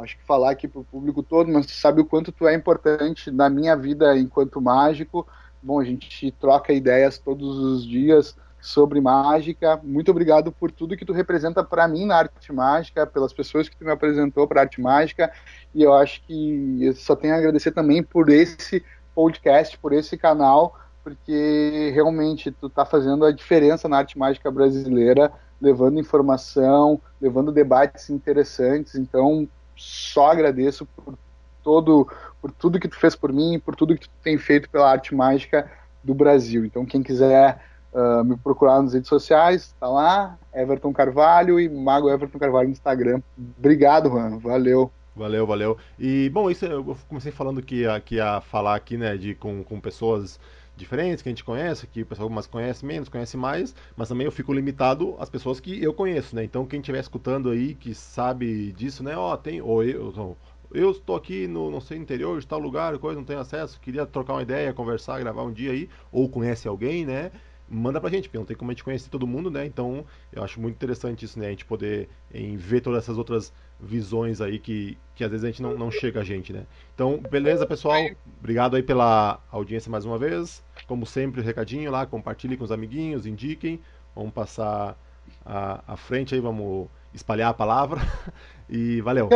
acho 0.03 0.17
que 0.17 0.23
falar 0.25 0.51
aqui 0.51 0.67
para 0.67 0.81
o 0.81 0.85
público 0.85 1.23
todo, 1.23 1.51
mas 1.51 1.65
tu 1.65 1.73
sabe 1.73 2.01
o 2.01 2.05
quanto 2.05 2.31
tu 2.31 2.47
é 2.47 2.53
importante 2.53 3.31
na 3.31 3.49
minha 3.49 3.75
vida 3.75 4.17
enquanto 4.17 4.61
mágico. 4.61 5.27
Bom, 5.61 5.79
a 5.79 5.83
gente 5.83 6.31
troca 6.39 6.73
ideias 6.73 7.17
todos 7.17 7.57
os 7.57 7.85
dias 7.85 8.35
sobre 8.65 8.99
mágica. 8.99 9.79
Muito 9.83 10.09
obrigado 10.09 10.51
por 10.51 10.71
tudo 10.71 10.97
que 10.97 11.05
tu 11.05 11.13
representa 11.13 11.63
para 11.63 11.87
mim 11.87 12.05
na 12.05 12.17
arte 12.17 12.51
mágica, 12.51 13.05
pelas 13.05 13.31
pessoas 13.31 13.69
que 13.69 13.77
tu 13.77 13.85
me 13.85 13.91
apresentou 13.91 14.47
para 14.47 14.61
arte 14.61 14.81
mágica. 14.81 15.31
E 15.73 15.83
eu 15.83 15.93
acho 15.93 16.21
que 16.23 16.79
eu 16.81 16.93
só 16.95 17.15
tenho 17.15 17.35
a 17.35 17.37
agradecer 17.37 17.71
também 17.71 18.01
por 18.01 18.29
esse 18.29 18.83
podcast, 19.13 19.77
por 19.77 19.93
esse 19.93 20.17
canal, 20.17 20.77
porque 21.03 21.91
realmente 21.93 22.51
tu 22.51 22.69
tá 22.69 22.83
fazendo 22.85 23.23
a 23.23 23.31
diferença 23.31 23.87
na 23.87 23.97
arte 23.97 24.17
mágica 24.17 24.49
brasileira, 24.49 25.31
levando 25.61 25.99
informação, 25.99 26.99
levando 27.21 27.51
debates 27.51 28.09
interessantes. 28.09 28.95
Então, 28.95 29.47
só 29.75 30.31
agradeço 30.31 30.85
por 30.85 31.17
todo 31.63 32.07
por 32.41 32.51
tudo 32.51 32.79
que 32.79 32.87
tu 32.87 32.95
fez 32.95 33.15
por 33.15 33.33
mim, 33.33 33.59
por 33.59 33.75
tudo 33.75 33.95
que 33.95 34.01
tu 34.01 34.09
tem 34.23 34.37
feito 34.37 34.69
pela 34.69 34.89
arte 34.89 35.15
mágica 35.15 35.69
do 36.03 36.13
Brasil. 36.13 36.63
Então 36.63 36.85
quem 36.85 37.01
quiser 37.01 37.59
uh, 37.91 38.23
me 38.23 38.37
procurar 38.37 38.81
nas 38.81 38.93
redes 38.93 39.09
sociais, 39.09 39.75
tá 39.79 39.87
lá, 39.87 40.37
Everton 40.53 40.93
Carvalho 40.93 41.59
e 41.59 41.67
Mago 41.67 42.09
Everton 42.09 42.37
Carvalho 42.37 42.67
no 42.67 42.73
Instagram. 42.73 43.21
Obrigado, 43.57 44.09
Juan. 44.09 44.37
Valeu. 44.37 44.91
Valeu, 45.15 45.47
valeu. 45.47 45.77
E 45.97 46.29
bom, 46.29 46.51
isso 46.51 46.65
eu 46.65 46.95
comecei 47.07 47.31
falando 47.31 47.61
que 47.61 47.81
ia, 47.81 47.99
que 47.99 48.15
ia 48.15 48.41
falar 48.41 48.75
aqui, 48.75 48.97
né, 48.97 49.15
de 49.15 49.33
com, 49.33 49.63
com 49.63 49.79
pessoas 49.79 50.39
diferentes 50.75 51.21
que 51.21 51.29
a 51.29 51.31
gente 51.31 51.43
conhece, 51.43 51.87
que 51.87 52.01
o 52.01 52.05
pessoal 52.05 52.29
mais 52.29 52.47
conhece 52.47 52.85
menos, 52.85 53.09
conhece 53.09 53.37
mais, 53.37 53.73
mas 53.95 54.09
também 54.09 54.25
eu 54.25 54.31
fico 54.31 54.53
limitado 54.53 55.15
às 55.19 55.29
pessoas 55.29 55.59
que 55.59 55.81
eu 55.81 55.93
conheço, 55.93 56.35
né? 56.35 56.43
Então 56.43 56.65
quem 56.65 56.79
estiver 56.79 56.99
escutando 56.99 57.49
aí 57.49 57.75
que 57.75 57.93
sabe 57.93 58.71
disso, 58.73 59.03
né? 59.03 59.15
Ó, 59.15 59.33
oh, 59.33 59.37
tem 59.37 59.61
ou 59.61 59.83
eu, 59.83 60.37
eu 60.73 60.91
estou 60.91 61.15
aqui 61.15 61.47
no, 61.47 61.71
não 61.71 61.79
sei, 61.79 61.97
interior 61.97 62.39
de 62.39 62.47
tal 62.47 62.59
lugar, 62.59 62.97
coisa, 62.99 63.17
não 63.19 63.25
tenho 63.25 63.39
acesso, 63.39 63.79
queria 63.79 64.05
trocar 64.05 64.33
uma 64.33 64.41
ideia, 64.41 64.73
conversar, 64.73 65.19
gravar 65.19 65.43
um 65.43 65.51
dia 65.53 65.71
aí, 65.71 65.89
ou 66.11 66.27
conhece 66.29 66.67
alguém, 66.67 67.05
né? 67.05 67.31
Manda 67.67 67.99
pra 67.99 68.09
gente, 68.09 68.27
porque 68.27 68.37
não 68.37 68.45
tem 68.45 68.55
como 68.55 68.69
a 68.69 68.73
gente 68.73 68.83
conhecer 68.83 69.09
todo 69.09 69.25
mundo, 69.25 69.49
né? 69.49 69.65
Então, 69.65 70.05
eu 70.31 70.43
acho 70.43 70.61
muito 70.61 70.75
interessante 70.75 71.25
isso, 71.25 71.39
né? 71.39 71.47
A 71.47 71.49
gente 71.49 71.65
poder 71.65 72.09
em, 72.31 72.55
ver 72.57 72.81
todas 72.81 73.03
essas 73.03 73.17
outras 73.17 73.51
visões 73.79 74.41
aí 74.41 74.59
que, 74.59 74.97
que 75.15 75.23
às 75.23 75.31
vezes 75.31 75.43
a 75.43 75.47
gente 75.47 75.61
não, 75.61 75.77
não 75.77 75.91
chega 75.91 76.21
a 76.21 76.23
gente, 76.23 76.53
né? 76.53 76.63
Então, 76.93 77.19
beleza, 77.29 77.65
pessoal? 77.65 78.01
Obrigado 78.39 78.75
aí 78.75 78.83
pela 78.83 79.39
audiência 79.51 79.91
mais 79.91 80.05
uma 80.05 80.17
vez. 80.17 80.63
Como 80.87 81.05
sempre, 81.05 81.41
recadinho 81.41 81.91
lá, 81.91 82.05
compartilhe 82.05 82.57
com 82.57 82.63
os 82.63 82.71
amiguinhos, 82.71 83.25
indiquem. 83.25 83.79
Vamos 84.15 84.31
passar 84.31 84.97
à, 85.45 85.83
à 85.87 85.97
frente 85.97 86.33
aí, 86.33 86.41
vamos 86.41 86.87
espalhar 87.13 87.49
a 87.49 87.53
palavra. 87.53 88.01
E 88.67 88.99
valeu. 89.01 89.29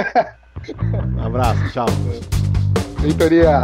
Um 1.15 1.21
abraço, 1.21 1.71
tchau. 1.71 1.85
Vitória. 2.99 3.61